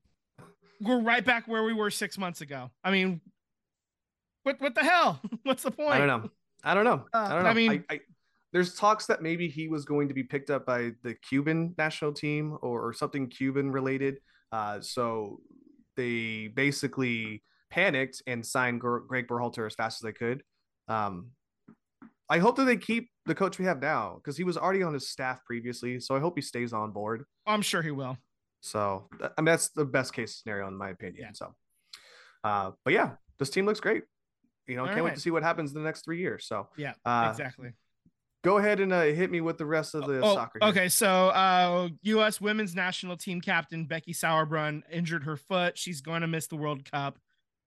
we're 0.80 1.00
right 1.00 1.24
back 1.24 1.48
where 1.48 1.64
we 1.64 1.72
were 1.72 1.90
six 1.90 2.18
months 2.18 2.40
ago. 2.40 2.70
I 2.84 2.90
mean, 2.90 3.20
what 4.42 4.60
what 4.60 4.74
the 4.74 4.82
hell? 4.84 5.20
What's 5.44 5.62
the 5.62 5.70
point? 5.70 5.92
I 5.92 5.98
don't 5.98 6.08
know. 6.08 6.30
I 6.62 6.74
don't 6.74 6.84
know. 6.84 7.04
Uh, 7.12 7.16
I 7.18 7.28
don't 7.34 7.42
know. 7.42 7.48
I 7.48 7.50
I 7.50 7.54
mean- 7.54 7.70
mean, 7.70 7.84
I, 7.90 8.00
there's 8.52 8.74
talks 8.74 9.06
that 9.06 9.22
maybe 9.22 9.48
he 9.48 9.68
was 9.68 9.84
going 9.84 10.08
to 10.08 10.14
be 10.14 10.24
picked 10.24 10.50
up 10.50 10.66
by 10.66 10.90
the 11.04 11.14
Cuban 11.14 11.72
national 11.78 12.12
team 12.12 12.58
or, 12.62 12.84
or 12.84 12.92
something 12.92 13.28
Cuban 13.28 13.70
related. 13.70 14.18
Uh, 14.50 14.80
so 14.80 15.40
they 15.96 16.48
basically 16.48 17.42
panicked 17.70 18.22
and 18.26 18.44
signed 18.44 18.80
Greg 18.80 19.26
Berhalter 19.28 19.66
as 19.66 19.74
fast 19.74 20.02
as 20.02 20.04
they 20.04 20.12
could. 20.12 20.42
Um, 20.88 21.30
I 22.28 22.38
hope 22.38 22.56
that 22.56 22.64
they 22.64 22.76
keep 22.76 23.10
the 23.26 23.34
coach 23.34 23.58
we 23.58 23.64
have 23.64 23.80
now 23.80 24.16
because 24.16 24.36
he 24.36 24.44
was 24.44 24.56
already 24.56 24.82
on 24.82 24.94
his 24.94 25.08
staff 25.08 25.44
previously. 25.44 25.98
So 26.00 26.14
I 26.14 26.20
hope 26.20 26.34
he 26.36 26.42
stays 26.42 26.72
on 26.72 26.92
board. 26.92 27.24
I'm 27.46 27.62
sure 27.62 27.82
he 27.82 27.90
will. 27.90 28.16
So 28.60 29.08
I 29.20 29.40
mean, 29.40 29.46
that's 29.46 29.70
the 29.70 29.84
best 29.84 30.12
case 30.12 30.40
scenario 30.40 30.68
in 30.68 30.76
my 30.76 30.90
opinion. 30.90 31.24
Yeah. 31.24 31.30
So, 31.32 31.54
uh, 32.44 32.70
but 32.84 32.94
yeah, 32.94 33.12
this 33.38 33.50
team 33.50 33.66
looks 33.66 33.80
great. 33.80 34.04
You 34.66 34.76
know, 34.76 34.82
All 34.82 34.88
can't 34.88 35.04
wait 35.04 35.14
to 35.14 35.20
see 35.20 35.30
what 35.30 35.42
happens 35.42 35.72
in 35.72 35.78
the 35.78 35.84
next 35.84 36.04
three 36.04 36.20
years. 36.20 36.46
So 36.46 36.68
Yeah, 36.76 36.92
uh, 37.04 37.28
exactly. 37.30 37.72
Go 38.42 38.58
ahead 38.58 38.80
and 38.80 38.92
uh, 38.92 39.02
hit 39.02 39.30
me 39.30 39.40
with 39.40 39.58
the 39.58 39.66
rest 39.66 39.94
of 39.94 40.06
the 40.06 40.20
Oh, 40.22 40.34
soccer. 40.34 40.58
here. 40.60 40.68
okay. 40.70 40.88
So, 40.88 41.28
uh, 41.28 41.88
U.S. 42.02 42.40
women's 42.40 42.74
national 42.74 43.16
team 43.16 43.40
captain 43.40 43.84
Becky 43.86 44.12
Sauerbrunn 44.12 44.82
injured 44.90 45.24
her 45.24 45.36
foot. 45.36 45.76
She's 45.76 46.00
going 46.00 46.22
to 46.22 46.26
miss 46.26 46.46
the 46.46 46.56
World 46.56 46.90
Cup. 46.90 47.18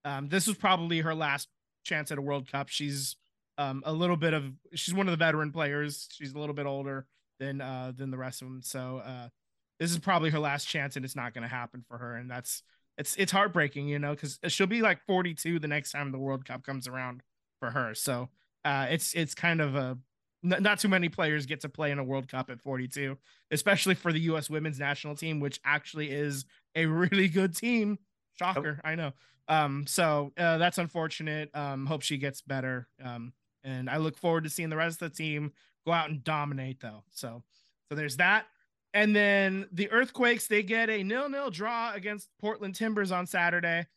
Um, 0.06 0.28
this 0.30 0.48
was 0.48 0.58
probably 0.58 1.00
her 1.02 1.16
last 1.16 1.48
chance 1.84 2.12
at 2.12 2.18
a 2.18 2.22
World 2.22 2.52
Cup. 2.52 2.70
She's 2.70 3.16
um, 3.58 3.84
a 3.86 3.94
little 3.94 4.18
bit 4.18 4.34
of 4.34 4.46
she's 4.74 4.94
one 4.94 5.08
of 5.08 5.12
the 5.12 5.24
veteran 5.24 5.52
players. 5.52 6.08
She's 6.12 6.34
a 6.34 6.38
little 6.40 6.56
bit 6.56 6.66
older 6.66 7.06
than 7.40 7.62
uh, 7.62 7.94
than 7.96 8.10
the 8.12 8.18
rest 8.18 8.42
of 8.42 8.48
them. 8.48 8.62
So 8.64 9.02
uh, 9.06 9.28
this 9.80 9.92
is 9.92 10.00
probably 10.00 10.30
her 10.32 10.40
last 10.40 10.66
chance, 10.66 10.96
and 10.96 11.06
it's 11.06 11.16
not 11.16 11.34
going 11.34 11.44
to 11.44 11.48
happen 11.48 11.84
for 11.88 11.98
her. 11.98 12.16
And 12.16 12.30
that's 12.30 12.64
it's 12.98 13.16
it's 13.16 13.32
heartbreaking, 13.32 13.88
you 13.88 14.00
know, 14.00 14.12
because 14.14 14.40
she'll 14.48 14.68
be 14.68 14.82
like 14.82 15.06
42 15.06 15.60
the 15.60 15.68
next 15.68 15.92
time 15.92 16.12
the 16.12 16.18
World 16.20 16.46
Cup 16.46 16.64
comes 16.64 16.88
around 16.88 17.22
for 17.60 17.70
her. 17.72 17.94
So 17.94 18.30
uh, 18.66 18.88
it's 18.90 19.14
it's 19.14 19.36
kind 19.36 19.62
of 19.62 19.76
a 19.76 19.98
not 20.44 20.80
too 20.80 20.90
many 20.90 21.10
players 21.10 21.46
get 21.46 21.62
to 21.62 21.70
play 21.70 21.92
in 21.92 22.00
a 22.00 22.04
World 22.04 22.28
Cup 22.28 22.50
at 22.50 22.62
42, 22.62 23.18
especially 23.52 23.96
for 23.96 24.12
the 24.12 24.20
U.S. 24.22 24.50
women's 24.50 24.78
national 24.78 25.16
team, 25.16 25.40
which 25.40 25.60
actually 25.64 26.12
is 26.12 26.46
a 26.76 26.86
really 26.86 27.30
good 27.30 27.56
team. 27.56 27.98
Shocker, 28.38 28.80
I 28.84 28.96
know. 28.96 29.14
Um, 29.48 29.86
so 29.88 30.32
uh, 30.38 30.58
that's 30.58 30.78
unfortunate. 30.78 31.50
Um, 31.56 31.86
hope 31.86 32.02
she 32.02 32.18
gets 32.18 32.42
better. 32.42 32.88
Um, 33.04 33.34
and 33.64 33.90
I 33.90 33.98
look 33.98 34.18
forward 34.18 34.44
to 34.44 34.50
seeing 34.50 34.70
the 34.70 34.76
rest 34.76 35.02
of 35.02 35.12
the 35.12 35.16
team 35.16 35.54
go 35.86 35.94
out 35.94 36.10
and 36.10 36.24
dominate, 36.24 36.80
though. 36.82 37.04
So, 37.12 37.44
so 37.90 37.96
there's 37.96 38.18
that. 38.18 38.46
And 38.94 39.16
then 39.16 39.68
the 39.72 39.90
Earthquakes, 39.92 40.48
they 40.48 40.62
get 40.62 40.90
a 40.90 41.04
nil-nil 41.04 41.50
draw 41.50 41.94
against 41.94 42.30
Portland 42.40 42.76
Timbers 42.76 43.12
on 43.12 43.26
Saturday. 43.26 43.88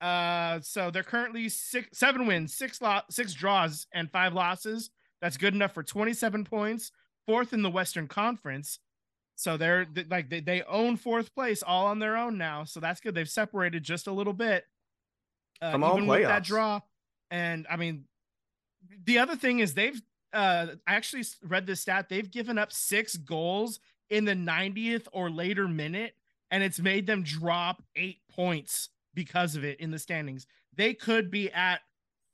Uh, 0.00 0.60
so 0.62 0.90
they're 0.90 1.02
currently 1.02 1.48
six, 1.48 1.98
seven 1.98 2.26
wins, 2.26 2.54
six 2.56 2.80
lo- 2.80 3.02
six 3.10 3.34
draws, 3.34 3.86
and 3.92 4.10
five 4.10 4.32
losses. 4.32 4.90
That's 5.20 5.36
good 5.36 5.54
enough 5.54 5.72
for 5.72 5.82
27 5.82 6.44
points, 6.44 6.92
fourth 7.26 7.52
in 7.52 7.62
the 7.62 7.70
Western 7.70 8.08
Conference. 8.08 8.78
So 9.36 9.56
they're 9.56 9.86
like 10.10 10.28
they, 10.28 10.40
they 10.40 10.62
own 10.62 10.96
fourth 10.96 11.34
place 11.34 11.62
all 11.62 11.86
on 11.86 11.98
their 11.98 12.16
own 12.16 12.36
now. 12.36 12.64
So 12.64 12.80
that's 12.80 13.00
good. 13.00 13.14
They've 13.14 13.28
separated 13.28 13.82
just 13.82 14.06
a 14.06 14.12
little 14.12 14.34
bit 14.34 14.64
uh, 15.62 15.72
From 15.72 15.84
all 15.84 15.96
even 15.96 16.08
with 16.08 16.22
that 16.24 16.44
draw. 16.44 16.80
And 17.30 17.66
I 17.70 17.76
mean, 17.76 18.04
the 19.04 19.18
other 19.18 19.36
thing 19.36 19.60
is 19.60 19.74
they've 19.74 20.00
uh 20.32 20.66
I 20.86 20.94
actually 20.94 21.24
read 21.42 21.66
this 21.66 21.80
stat. 21.80 22.08
They've 22.08 22.30
given 22.30 22.58
up 22.58 22.72
six 22.72 23.16
goals 23.16 23.80
in 24.10 24.24
the 24.24 24.34
90th 24.34 25.06
or 25.12 25.30
later 25.30 25.68
minute, 25.68 26.14
and 26.50 26.62
it's 26.62 26.80
made 26.80 27.06
them 27.06 27.22
drop 27.22 27.82
eight 27.96 28.18
points 28.30 28.90
because 29.14 29.56
of 29.56 29.64
it 29.64 29.80
in 29.80 29.90
the 29.90 29.98
standings. 29.98 30.46
They 30.76 30.94
could 30.94 31.30
be 31.30 31.50
at 31.50 31.80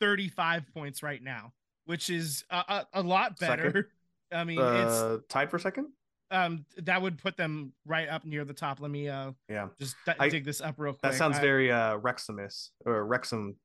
35 0.01 0.65
points 0.75 1.03
right 1.03 1.23
now, 1.23 1.53
which 1.87 2.11
is 2.11 2.45
a, 2.51 2.85
a, 2.93 3.03
lot 3.03 3.39
Second. 3.39 3.57
better. 3.73 3.89
I 4.33 4.45
mean, 4.45 4.59
it's 4.61 4.93
uh, 4.93 5.19
tied 5.29 5.51
for 5.51 5.59
second. 5.59 5.87
um 6.31 6.65
that 6.79 7.01
would 7.01 7.17
put 7.19 7.37
them 7.37 7.73
right 7.87 8.09
up 8.09 8.25
near 8.25 8.45
the 8.45 8.53
top. 8.53 8.81
Let 8.81 8.91
me 8.91 9.09
uh 9.09 9.33
Yeah, 9.49 9.69
just 9.79 9.95
d- 10.05 10.13
I- 10.19 10.29
dig 10.29 10.45
this 10.45 10.61
up 10.61 10.75
real 10.79 10.93
quick. 10.93 11.03
that 11.03 11.15
sounds 11.15 11.39
I- 11.39 11.41
very 11.41 11.71
uh, 11.71 11.99
Wrexhamus 11.99 12.71
or 12.85 13.05
Wrexham 13.07 13.57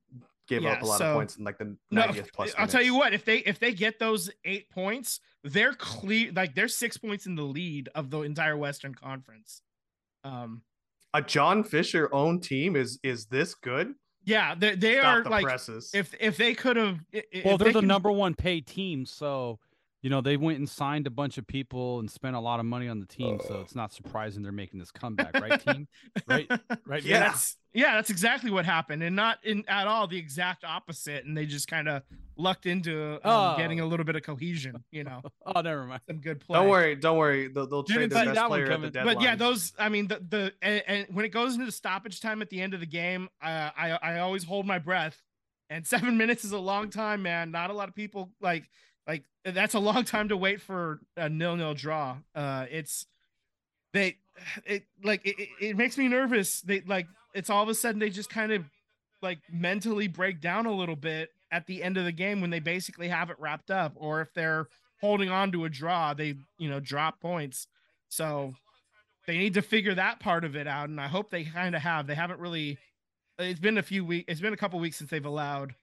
gave 0.47 0.61
Yeah, 0.63 0.73
up 0.73 0.81
a 0.83 0.85
lot 0.85 0.97
so- 0.99 1.09
of 1.11 1.15
points 1.15 1.37
in 1.37 1.43
like 1.43 1.57
the 1.57 1.75
No, 1.89 2.11
plus. 2.33 2.53
I'll 2.57 2.67
tell 2.67 2.83
you 2.83 2.95
what. 2.95 3.13
If 3.13 3.25
they 3.25 3.37
if 3.39 3.57
they 3.59 3.73
get 3.73 3.97
those 3.99 4.29
eight 4.45 4.69
points, 4.69 5.19
they're 5.43 5.73
clear. 5.73 6.31
Like 6.31 6.53
they're 6.53 6.67
six 6.67 6.97
points 6.97 7.25
in 7.25 7.33
the 7.35 7.43
lead 7.43 7.89
of 7.95 8.11
the 8.11 8.21
entire 8.21 8.55
Western 8.57 8.93
Conference. 8.93 9.61
Um, 10.23 10.61
a 11.15 11.21
John 11.23 11.63
Fisher 11.63 12.07
owned 12.13 12.43
team 12.43 12.75
is 12.75 12.99
is 13.03 13.25
this 13.25 13.55
good? 13.55 13.95
Yeah, 14.23 14.55
they 14.55 14.75
they 14.75 14.99
are 14.99 15.23
the 15.23 15.29
like 15.29 15.43
presses. 15.43 15.91
if 15.93 16.13
if 16.19 16.37
they 16.37 16.53
could 16.53 16.77
have. 16.77 16.99
Well, 17.43 17.57
they're 17.57 17.73
the 17.73 17.81
number 17.81 18.11
one 18.11 18.35
paid 18.35 18.67
team, 18.67 19.05
so 19.05 19.59
you 20.01 20.09
know 20.09 20.21
they 20.21 20.37
went 20.37 20.57
and 20.59 20.67
signed 20.69 21.05
a 21.07 21.11
bunch 21.11 21.37
of 21.37 21.45
people 21.45 21.99
and 21.99 22.09
spent 22.09 22.35
a 22.35 22.39
lot 22.39 22.59
of 22.59 22.65
money 22.65 22.87
on 22.87 22.99
the 22.99 23.05
team. 23.05 23.39
So 23.47 23.61
it's 23.61 23.75
not 23.75 23.93
surprising 23.93 24.41
they're 24.43 24.51
making 24.51 24.79
this 24.79 24.91
comeback, 24.91 25.33
right, 25.39 25.59
team? 25.65 25.87
Right, 26.27 26.49
right. 26.85 27.03
Yeah. 27.03 27.19
Vince? 27.19 27.31
That's 27.33 27.57
yeah, 27.73 27.95
that's 27.95 28.09
exactly 28.09 28.51
what 28.51 28.65
happened, 28.65 29.01
and 29.03 29.15
not 29.15 29.37
in 29.43 29.63
at 29.67 29.87
all 29.87 30.05
the 30.07 30.17
exact 30.17 30.63
opposite. 30.65 31.23
And 31.25 31.37
they 31.37 31.45
just 31.45 31.67
kind 31.69 31.87
of 31.87 32.03
lucked 32.35 32.65
into 32.65 33.13
um, 33.15 33.19
Oh. 33.23 33.55
getting 33.57 33.79
a 33.79 33.85
little 33.85 34.03
bit 34.05 34.15
of 34.15 34.23
cohesion. 34.23 34.83
You 34.91 35.03
know, 35.05 35.21
Oh, 35.45 35.61
never 35.61 35.85
mind. 35.85 36.01
some 36.07 36.17
good 36.17 36.39
play. 36.41 36.57
don't 36.59 36.67
worry, 36.69 36.95
don't 36.95 37.17
worry. 37.17 37.47
They'll, 37.47 37.67
they'll 37.67 37.83
Didn't 37.83 38.09
trade 38.09 38.11
their 38.11 38.25
best 38.25 38.35
that 38.35 38.47
player 38.47 38.71
at 38.71 38.81
the 38.81 38.89
deadline. 38.89 39.15
but 39.15 39.23
yeah, 39.23 39.35
those 39.35 39.71
I 39.79 39.87
mean 39.89 40.07
the 40.07 40.19
the 40.27 40.53
and, 40.61 40.83
and 40.87 41.07
when 41.15 41.23
it 41.25 41.29
goes 41.29 41.53
into 41.53 41.65
the 41.65 41.71
stoppage 41.71 42.19
time 42.19 42.41
at 42.41 42.49
the 42.49 42.59
end 42.59 42.73
of 42.73 42.79
the 42.79 42.85
game, 42.87 43.29
uh, 43.41 43.69
I 43.77 43.91
I 44.01 44.19
always 44.19 44.43
hold 44.43 44.65
my 44.65 44.79
breath. 44.79 45.21
And 45.69 45.87
seven 45.87 46.17
minutes 46.17 46.43
is 46.43 46.51
a 46.51 46.59
long 46.59 46.89
time, 46.89 47.21
man. 47.21 47.51
Not 47.51 47.69
a 47.69 47.73
lot 47.73 47.87
of 47.87 47.95
people 47.95 48.31
like 48.41 48.69
like 49.07 49.23
that's 49.45 49.73
a 49.73 49.79
long 49.79 50.03
time 50.05 50.29
to 50.29 50.37
wait 50.37 50.61
for 50.61 50.99
a 51.17 51.29
nil 51.29 51.55
nil 51.55 51.73
draw. 51.73 52.17
Uh, 52.35 52.65
it's 52.69 53.05
they 53.93 54.17
it 54.65 54.83
like 55.03 55.25
it, 55.25 55.35
it- 55.39 55.49
it 55.69 55.77
makes 55.77 55.97
me 55.97 56.07
nervous. 56.07 56.61
They 56.61 56.81
like 56.81 57.07
it's 57.33 57.49
all 57.49 57.63
of 57.63 57.69
a 57.69 57.75
sudden 57.75 57.99
they 57.99 58.09
just 58.09 58.29
kind 58.29 58.51
of 58.51 58.65
like 59.21 59.39
mentally 59.51 60.07
break 60.07 60.41
down 60.41 60.65
a 60.65 60.73
little 60.73 60.95
bit 60.95 61.29
at 61.51 61.67
the 61.67 61.83
end 61.83 61.97
of 61.97 62.05
the 62.05 62.11
game 62.11 62.41
when 62.41 62.49
they 62.49 62.59
basically 62.59 63.09
have 63.09 63.29
it 63.29 63.37
wrapped 63.39 63.69
up, 63.71 63.93
or 63.95 64.21
if 64.21 64.33
they're 64.33 64.67
holding 65.01 65.29
on 65.29 65.51
to 65.51 65.65
a 65.65 65.69
draw, 65.69 66.13
they 66.13 66.35
you 66.57 66.69
know 66.69 66.79
drop 66.79 67.19
points. 67.19 67.67
So 68.09 68.53
they 69.27 69.37
need 69.37 69.53
to 69.55 69.61
figure 69.61 69.93
that 69.95 70.19
part 70.19 70.43
of 70.43 70.55
it 70.55 70.67
out, 70.67 70.89
and 70.89 70.99
I 70.99 71.07
hope 71.07 71.29
they 71.29 71.43
kind 71.43 71.75
of 71.75 71.81
have. 71.81 72.07
They 72.07 72.15
haven't 72.15 72.39
really. 72.39 72.77
It's 73.39 73.59
been 73.59 73.77
a 73.77 73.83
few 73.83 74.05
weeks. 74.05 74.25
It's 74.27 74.41
been 74.41 74.53
a 74.53 74.57
couple 74.57 74.79
weeks 74.79 74.97
since 74.97 75.09
they've 75.09 75.25
allowed 75.25 75.73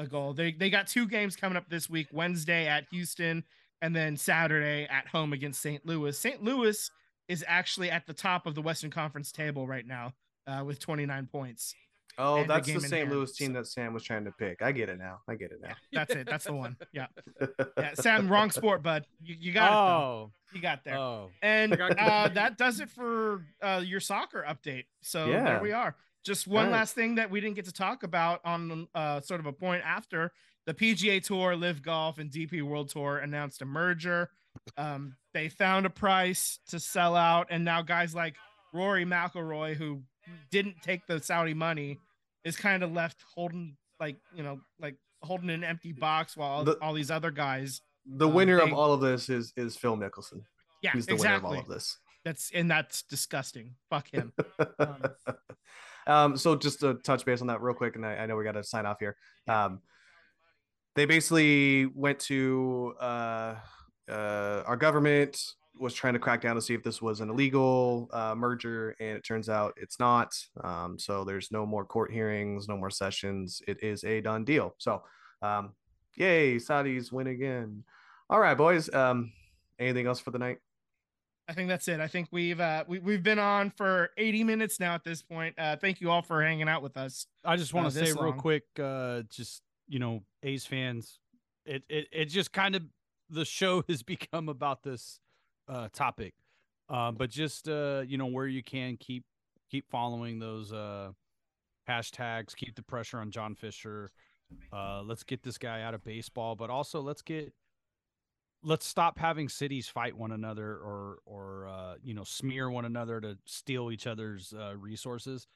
a 0.00 0.06
goal. 0.06 0.32
They 0.32 0.52
they 0.52 0.70
got 0.70 0.86
two 0.86 1.06
games 1.06 1.36
coming 1.36 1.56
up 1.56 1.68
this 1.68 1.88
week: 1.90 2.08
Wednesday 2.12 2.66
at 2.66 2.86
Houston, 2.90 3.44
and 3.82 3.94
then 3.94 4.16
Saturday 4.16 4.86
at 4.90 5.06
home 5.08 5.32
against 5.32 5.60
St. 5.62 5.84
Louis. 5.86 6.16
St. 6.18 6.42
Louis 6.42 6.90
is 7.28 7.44
actually 7.46 7.90
at 7.90 8.06
the 8.06 8.14
top 8.14 8.46
of 8.46 8.54
the 8.54 8.62
Western 8.62 8.90
Conference 8.90 9.30
table 9.30 9.66
right 9.66 9.86
now 9.86 10.12
uh, 10.48 10.64
with 10.64 10.80
29 10.80 11.28
points. 11.30 11.74
oh, 12.18 12.36
and 12.38 12.50
the 12.50 12.54
that's 12.54 12.66
the 12.66 12.80
St. 12.80 12.92
hand, 12.92 13.10
Louis 13.10 13.30
team 13.32 13.48
so- 13.48 13.52
that 13.60 13.66
Sam 13.66 13.94
was 13.94 14.02
trying 14.02 14.24
to 14.24 14.32
pick. 14.32 14.62
I 14.62 14.72
get 14.72 14.88
it 14.88 14.98
now. 14.98 15.20
I 15.28 15.36
get 15.36 15.52
it 15.52 15.60
now. 15.62 15.74
That's 15.92 16.12
it. 16.14 16.26
That's 16.28 16.44
the 16.46 16.54
one. 16.54 16.76
Yeah. 16.92 17.06
Yeah. 17.78 17.94
Sam, 17.94 18.28
wrong 18.28 18.50
sport, 18.50 18.82
bud. 18.82 19.06
You, 19.22 19.36
you 19.38 19.52
got 19.52 19.70
it. 19.70 19.74
Oh, 19.74 20.30
Though. 20.52 20.56
You 20.56 20.60
got 20.62 20.84
there. 20.84 20.96
oh. 20.98 21.30
And 21.40 21.80
uh, 21.80 22.28
that 22.34 22.58
does 22.58 22.80
it 22.80 22.90
for 22.90 23.44
uh, 23.62 23.80
your 23.84 24.00
soccer 24.00 24.44
update. 24.46 24.84
So 25.02 25.26
Yeah. 25.26 25.44
there 25.44 25.62
we 25.62 25.72
are. 25.72 25.94
Just 26.24 26.46
one 26.46 26.66
Right. 26.66 26.72
last 26.72 26.94
thing 26.94 27.14
that 27.16 27.30
we 27.30 27.40
didn't 27.40 27.56
get 27.56 27.64
to 27.66 27.72
talk 27.72 28.02
about 28.02 28.40
on 28.44 28.86
uh, 28.94 29.20
sort 29.20 29.40
of 29.40 29.46
a 29.46 29.52
point 29.52 29.82
after 29.84 30.32
the 30.66 30.74
PGA 30.74 31.22
Tour, 31.22 31.56
LIV 31.56 31.82
Golf, 31.82 32.18
and 32.18 32.30
DP 32.30 32.62
World 32.62 32.90
Tour 32.90 33.18
announced 33.18 33.62
a 33.62 33.64
merger. 33.64 34.30
Um, 34.76 35.16
they 35.32 35.48
found 35.48 35.86
a 35.86 35.90
price 35.90 36.58
to 36.68 36.78
sell 36.78 37.16
out, 37.16 37.46
and 37.50 37.64
now 37.64 37.80
guys 37.82 38.14
like 38.14 38.36
Rory 38.74 39.04
McIlroy, 39.06 39.74
who 39.74 40.02
didn't 40.50 40.82
take 40.82 41.06
the 41.06 41.20
Saudi 41.20 41.54
money, 41.54 41.98
is 42.44 42.56
kind 42.56 42.82
of 42.82 42.92
left 42.92 43.22
holding 43.34 43.76
like 43.98 44.16
you 44.34 44.42
know 44.42 44.60
like 44.78 44.96
holding 45.22 45.50
an 45.50 45.64
empty 45.64 45.92
box 45.92 46.36
while 46.36 46.64
The- 46.64 46.78
all 46.82 46.92
these 46.92 47.10
other 47.10 47.30
guys. 47.30 47.80
The 48.06 48.26
Um, 48.28 48.34
winner 48.34 48.56
they- 48.58 48.64
of 48.70 48.72
all 48.72 48.92
of 48.92 49.00
this 49.00 49.28
is 49.30 49.52
is 49.56 49.76
Phil 49.76 49.96
Mickelson. 49.96 50.44
Yeah, 50.82 50.92
He's 50.92 51.06
the 51.06 51.12
exactly. 51.14 51.48
winner 51.50 51.60
of 51.60 51.64
all 51.66 51.70
of 51.72 51.74
this. 51.74 51.98
That's 52.24 52.50
and 52.52 52.70
that's 52.70 53.02
disgusting. 53.04 53.76
Fuck 53.88 54.08
him. 54.10 54.32
Um, 54.78 55.02
um, 56.06 56.36
so 56.36 56.56
just 56.56 56.80
to 56.80 56.94
touch 56.94 57.24
base 57.24 57.40
on 57.40 57.46
that 57.48 57.60
real 57.60 57.74
quick, 57.74 57.96
and 57.96 58.04
I, 58.04 58.16
I 58.16 58.26
know 58.26 58.36
we 58.36 58.44
got 58.44 58.52
to 58.52 58.64
sign 58.64 58.86
off 58.86 58.98
here. 59.00 59.16
Um, 59.48 59.80
they 60.96 61.04
basically 61.04 61.86
went 61.86 62.18
to 62.20 62.94
uh, 63.00 63.54
uh, 64.10 64.62
our 64.66 64.76
government 64.76 65.40
was 65.78 65.94
trying 65.94 66.12
to 66.12 66.18
crack 66.18 66.42
down 66.42 66.54
to 66.56 66.60
see 66.60 66.74
if 66.74 66.82
this 66.82 67.00
was 67.00 67.20
an 67.20 67.30
illegal 67.30 68.08
uh, 68.12 68.34
merger, 68.34 68.94
and 69.00 69.16
it 69.16 69.24
turns 69.24 69.48
out 69.48 69.72
it's 69.76 69.98
not. 69.98 70.34
Um, 70.62 70.98
so 70.98 71.24
there's 71.24 71.50
no 71.50 71.64
more 71.64 71.84
court 71.84 72.12
hearings, 72.12 72.68
no 72.68 72.76
more 72.76 72.90
sessions. 72.90 73.62
It 73.66 73.82
is 73.82 74.04
a 74.04 74.20
done 74.20 74.44
deal. 74.44 74.74
So, 74.78 75.02
um, 75.42 75.72
yay, 76.16 76.56
Saudis 76.56 77.10
win 77.10 77.28
again. 77.28 77.84
All 78.28 78.40
right, 78.40 78.56
boys. 78.56 78.92
Um, 78.92 79.32
anything 79.78 80.06
else 80.06 80.20
for 80.20 80.32
the 80.32 80.38
night? 80.38 80.58
I 81.50 81.52
think 81.52 81.68
that's 81.68 81.88
it. 81.88 81.98
I 81.98 82.06
think 82.06 82.28
we've 82.30 82.60
uh 82.60 82.84
we, 82.86 83.00
we've 83.00 83.24
been 83.24 83.40
on 83.40 83.70
for 83.70 84.10
80 84.16 84.44
minutes 84.44 84.78
now 84.78 84.94
at 84.94 85.02
this 85.02 85.20
point. 85.20 85.56
Uh 85.58 85.74
thank 85.74 86.00
you 86.00 86.08
all 86.08 86.22
for 86.22 86.40
hanging 86.40 86.68
out 86.68 86.80
with 86.80 86.96
us. 86.96 87.26
I 87.44 87.56
just 87.56 87.74
want 87.74 87.88
uh, 87.88 87.90
to 87.90 87.94
say 87.96 88.00
this 88.02 88.14
real 88.14 88.26
long. 88.26 88.38
quick, 88.38 88.62
uh, 88.78 89.22
just 89.28 89.62
you 89.88 89.98
know, 89.98 90.22
A's 90.44 90.64
fans, 90.64 91.18
it 91.66 91.82
it 91.88 92.06
it 92.12 92.24
just 92.26 92.52
kind 92.52 92.76
of 92.76 92.84
the 93.28 93.44
show 93.44 93.82
has 93.88 94.04
become 94.04 94.48
about 94.48 94.84
this 94.84 95.18
uh 95.66 95.88
topic, 95.92 96.34
uh, 96.88 97.10
but 97.10 97.30
just 97.30 97.68
uh, 97.68 98.04
you 98.06 98.16
know, 98.16 98.26
where 98.26 98.46
you 98.46 98.62
can 98.62 98.96
keep 98.96 99.24
keep 99.68 99.90
following 99.90 100.38
those 100.38 100.72
uh 100.72 101.10
hashtags, 101.88 102.54
keep 102.54 102.76
the 102.76 102.82
pressure 102.82 103.18
on 103.18 103.32
John 103.32 103.56
Fisher. 103.56 104.10
Uh, 104.72 105.02
let's 105.02 105.24
get 105.24 105.42
this 105.42 105.58
guy 105.58 105.82
out 105.82 105.94
of 105.94 106.04
baseball, 106.04 106.54
but 106.54 106.70
also 106.70 107.00
let's 107.00 107.22
get 107.22 107.52
let's 108.62 108.86
stop 108.86 109.18
having 109.18 109.48
cities 109.48 109.88
fight 109.88 110.16
one 110.16 110.32
another 110.32 110.72
or 110.72 111.18
or 111.24 111.68
uh, 111.68 111.94
you 112.02 112.14
know 112.14 112.24
smear 112.24 112.70
one 112.70 112.84
another 112.84 113.20
to 113.20 113.38
steal 113.46 113.90
each 113.90 114.06
other's 114.06 114.52
uh, 114.52 114.74
resources. 114.76 115.46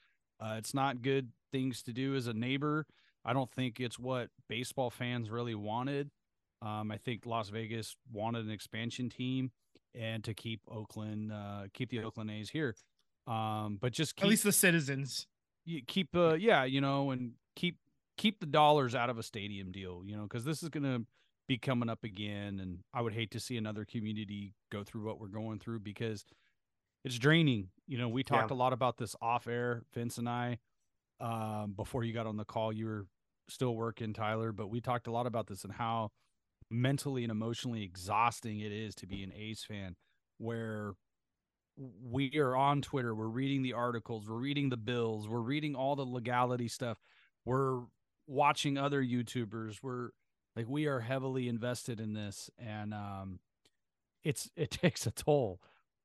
Uh, 0.41 0.57
it's 0.59 0.75
not 0.75 1.03
good 1.03 1.31
things 1.53 1.83
to 1.83 1.93
do 1.93 2.15
as 2.17 2.27
a 2.27 2.33
neighbor. 2.33 2.87
I 3.25 3.33
don't 3.33 3.51
think 3.51 3.81
it's 3.81 3.99
what 3.99 4.29
baseball 4.49 4.91
fans 4.91 5.31
really 5.31 5.55
wanted. 5.55 6.11
Um, 6.61 6.91
I 6.91 6.97
think 6.97 7.27
Las 7.27 7.49
Vegas 7.51 7.97
wanted 8.13 8.45
an 8.47 8.51
expansion 8.51 9.09
team 9.11 9.51
and 9.95 10.25
to 10.25 10.35
keep 10.35 10.61
Oakland, 10.69 11.33
uh, 11.33 11.65
keep 11.73 11.91
the 11.91 12.03
Oakland 12.03 12.31
A's 12.31 12.51
here. 12.51 12.75
Um, 13.27 13.79
but 13.81 13.93
just 13.93 14.17
keep, 14.17 14.25
At 14.25 14.31
least 14.31 14.45
the 14.45 14.53
citizens. 14.53 15.27
you 15.65 15.83
keep, 15.87 16.15
uh, 16.17 16.35
yeah, 16.35 16.65
you 16.65 16.81
know, 16.81 17.11
and 17.11 17.33
keep 17.55 17.79
keep 18.17 18.41
the 18.41 18.47
dollars 18.47 18.95
out 18.95 19.11
of 19.11 19.19
a 19.19 19.23
stadium 19.23 19.73
deal, 19.73 20.03
you 20.05 20.17
know, 20.17 20.23
because 20.25 20.45
this 20.45 20.63
is 20.63 20.69
gonna 20.69 21.01
be 21.47 21.59
coming 21.59 21.91
up 21.91 22.05
again, 22.05 22.59
and 22.61 22.79
I 22.93 23.01
would 23.03 23.13
hate 23.13 23.31
to 23.33 23.41
see 23.41 23.57
another 23.57 23.85
community 23.85 24.55
go 24.73 24.83
through 24.85 25.05
what 25.07 25.21
we're 25.21 25.29
going 25.29 25.59
through 25.59 25.81
because 25.81 26.25
it's 27.05 27.19
draining. 27.19 27.69
You 27.87 27.99
know, 27.99 28.09
we 28.09 28.23
talked 28.23 28.51
a 28.51 28.55
lot 28.55 28.73
about 28.73 28.97
this 28.97 29.15
off 29.21 29.47
air, 29.47 29.83
Vince 29.93 30.17
and 30.19 30.29
I, 30.29 30.59
um, 31.21 31.75
before 31.77 32.03
you 32.03 32.15
got 32.15 32.27
on 32.27 32.37
the 32.37 32.45
call. 32.45 32.73
You 32.73 32.87
were 32.87 33.07
still 33.49 33.75
working, 33.75 34.15
Tyler, 34.15 34.53
but 34.53 34.69
we 34.69 34.81
talked 34.81 35.07
a 35.07 35.13
lot 35.13 35.27
about 35.27 35.47
this 35.47 35.65
and 35.65 35.73
how 35.73 36.11
mentally 36.71 37.25
and 37.25 37.31
emotionally 37.31 37.83
exhausting 37.83 38.61
it 38.61 38.73
is 38.73 38.95
to 38.97 39.07
be 39.07 39.23
an 39.23 39.33
A's 39.37 39.63
fan, 39.63 39.97
where 40.39 40.95
we 41.77 42.33
are 42.39 42.57
on 42.57 42.81
Twitter, 42.81 43.15
we're 43.15 43.27
reading 43.27 43.63
the 43.63 43.75
articles, 43.75 44.29
we're 44.29 44.37
reading 44.37 44.71
the 44.71 44.77
bills, 44.77 45.29
we're 45.29 45.41
reading 45.41 45.75
all 45.75 45.95
the 45.95 46.07
legality 46.07 46.69
stuff, 46.69 46.99
we're 47.45 47.81
watching 48.27 48.79
other 48.79 49.03
YouTubers, 49.03 49.79
we're 49.83 50.11
like 50.57 50.67
we 50.69 50.87
are 50.87 51.01
heavily 51.01 51.49
invested 51.49 52.01
in 52.01 52.13
this, 52.13 52.51
and 52.59 52.95
um, 52.95 53.41
it's 54.23 54.51
it 54.57 54.71
takes 54.83 55.07
a 55.07 55.11
toll 55.11 55.61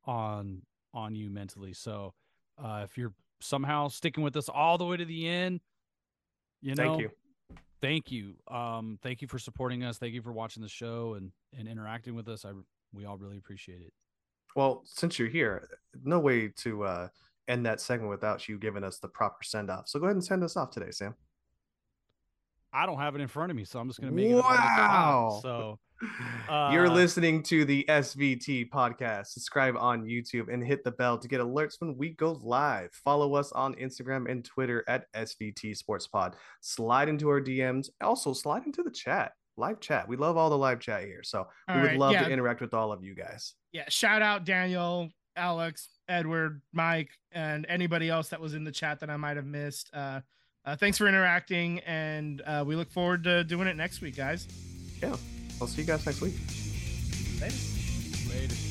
on 0.05 0.63
on 0.93 1.15
you 1.15 1.29
mentally. 1.29 1.73
So 1.73 2.13
uh, 2.61 2.81
if 2.83 2.97
you're 2.97 3.13
somehow 3.41 3.87
sticking 3.87 4.23
with 4.23 4.35
us 4.35 4.49
all 4.49 4.77
the 4.77 4.85
way 4.85 4.97
to 4.97 5.05
the 5.05 5.27
end, 5.27 5.61
you 6.61 6.75
know, 6.75 6.83
Thank 6.83 6.99
you. 7.01 7.09
thank 7.81 8.11
you 8.11 8.35
um 8.49 8.99
thank 9.01 9.21
you 9.21 9.27
for 9.29 9.39
supporting 9.39 9.85
us 9.85 9.97
thank 9.97 10.13
you 10.13 10.21
for 10.21 10.33
watching 10.33 10.61
the 10.61 10.67
show 10.67 11.13
and 11.13 11.31
and 11.57 11.65
interacting 11.65 12.13
with 12.13 12.27
us 12.27 12.43
i 12.43 12.51
we 12.91 13.05
all 13.05 13.17
really 13.17 13.37
appreciate 13.37 13.79
it 13.79 13.93
Well, 14.57 14.81
since 14.83 15.17
you're 15.17 15.29
here, 15.29 15.69
no 16.03 16.19
way 16.19 16.49
to 16.57 16.83
uh, 16.83 17.07
end 17.47 17.65
that 17.65 17.79
segment 17.79 18.09
without 18.09 18.49
you 18.49 18.57
giving 18.59 18.83
us 18.83 18.97
the 18.99 19.07
proper 19.07 19.43
send 19.43 19.69
off. 19.69 19.87
So 19.87 19.99
go 19.99 20.07
ahead 20.07 20.15
and 20.15 20.25
send 20.25 20.43
us 20.43 20.57
off 20.57 20.71
today, 20.71 20.91
Sam. 20.91 21.13
I 22.73 22.85
don't 22.85 22.99
have 22.99 23.15
it 23.15 23.21
in 23.21 23.27
front 23.27 23.51
of 23.51 23.55
me 23.57 23.63
so 23.63 23.79
i'm 23.79 23.87
just 23.87 23.99
gonna 23.99 24.11
make 24.11 24.27
it 24.31 24.35
up 24.37 24.45
on 24.45 24.51
the 24.51 24.57
spot. 24.57 24.77
Wow. 24.77 25.39
so 25.41 25.79
You're 26.71 26.87
Uh, 26.87 26.93
listening 26.93 27.43
to 27.43 27.65
the 27.65 27.83
SVT 27.89 28.69
podcast. 28.69 29.27
Subscribe 29.27 29.75
on 29.77 30.05
YouTube 30.05 30.47
and 30.51 30.65
hit 30.65 30.85
the 30.85 30.91
bell 30.91 31.17
to 31.17 31.27
get 31.27 31.41
alerts 31.41 31.73
when 31.79 31.97
we 31.97 32.11
go 32.11 32.39
live. 32.41 32.89
Follow 33.03 33.35
us 33.35 33.51
on 33.51 33.75
Instagram 33.75 34.31
and 34.31 34.45
Twitter 34.45 34.85
at 34.87 35.11
SVT 35.13 35.75
Sports 35.75 36.07
Pod. 36.07 36.37
Slide 36.61 37.09
into 37.09 37.27
our 37.27 37.41
DMs. 37.41 37.89
Also, 37.99 38.31
slide 38.31 38.65
into 38.65 38.81
the 38.81 38.91
chat, 38.91 39.33
live 39.57 39.81
chat. 39.81 40.07
We 40.07 40.15
love 40.15 40.37
all 40.37 40.49
the 40.49 40.57
live 40.57 40.79
chat 40.79 41.03
here. 41.03 41.21
So 41.21 41.47
we 41.67 41.73
All 41.73 41.81
would 41.81 41.87
right, 41.87 41.99
love 41.99 42.13
yeah. 42.13 42.23
to 42.23 42.31
interact 42.31 42.61
with 42.61 42.73
all 42.73 42.93
of 42.93 43.03
you 43.03 43.13
guys. 43.13 43.55
Yeah, 43.73 43.83
shout 43.89 44.21
out 44.21 44.45
Daniel, 44.45 45.09
Alex, 45.35 45.89
Edward, 46.07 46.61
Mike, 46.71 47.09
and 47.33 47.65
anybody 47.67 48.07
else 48.09 48.29
that 48.29 48.39
was 48.39 48.53
in 48.53 48.63
the 48.63 48.71
chat 48.71 49.01
that 49.01 49.09
I 49.09 49.17
might 49.17 49.35
have 49.35 49.45
missed. 49.45 49.89
Uh, 49.93 50.21
uh, 50.65 50.75
thanks 50.75 50.97
for 50.97 51.07
interacting, 51.07 51.79
and 51.79 52.41
uh, 52.41 52.63
we 52.65 52.75
look 52.75 52.91
forward 52.91 53.23
to 53.23 53.43
doing 53.43 53.67
it 53.67 53.75
next 53.75 54.01
week, 54.01 54.15
guys. 54.15 54.47
Yeah. 55.01 55.15
I'll 55.61 55.67
see 55.67 55.81
you 55.81 55.87
guys 55.87 56.05
next 56.05 56.21
week. 56.21 56.35
Later. 57.41 57.55
later 58.29 58.68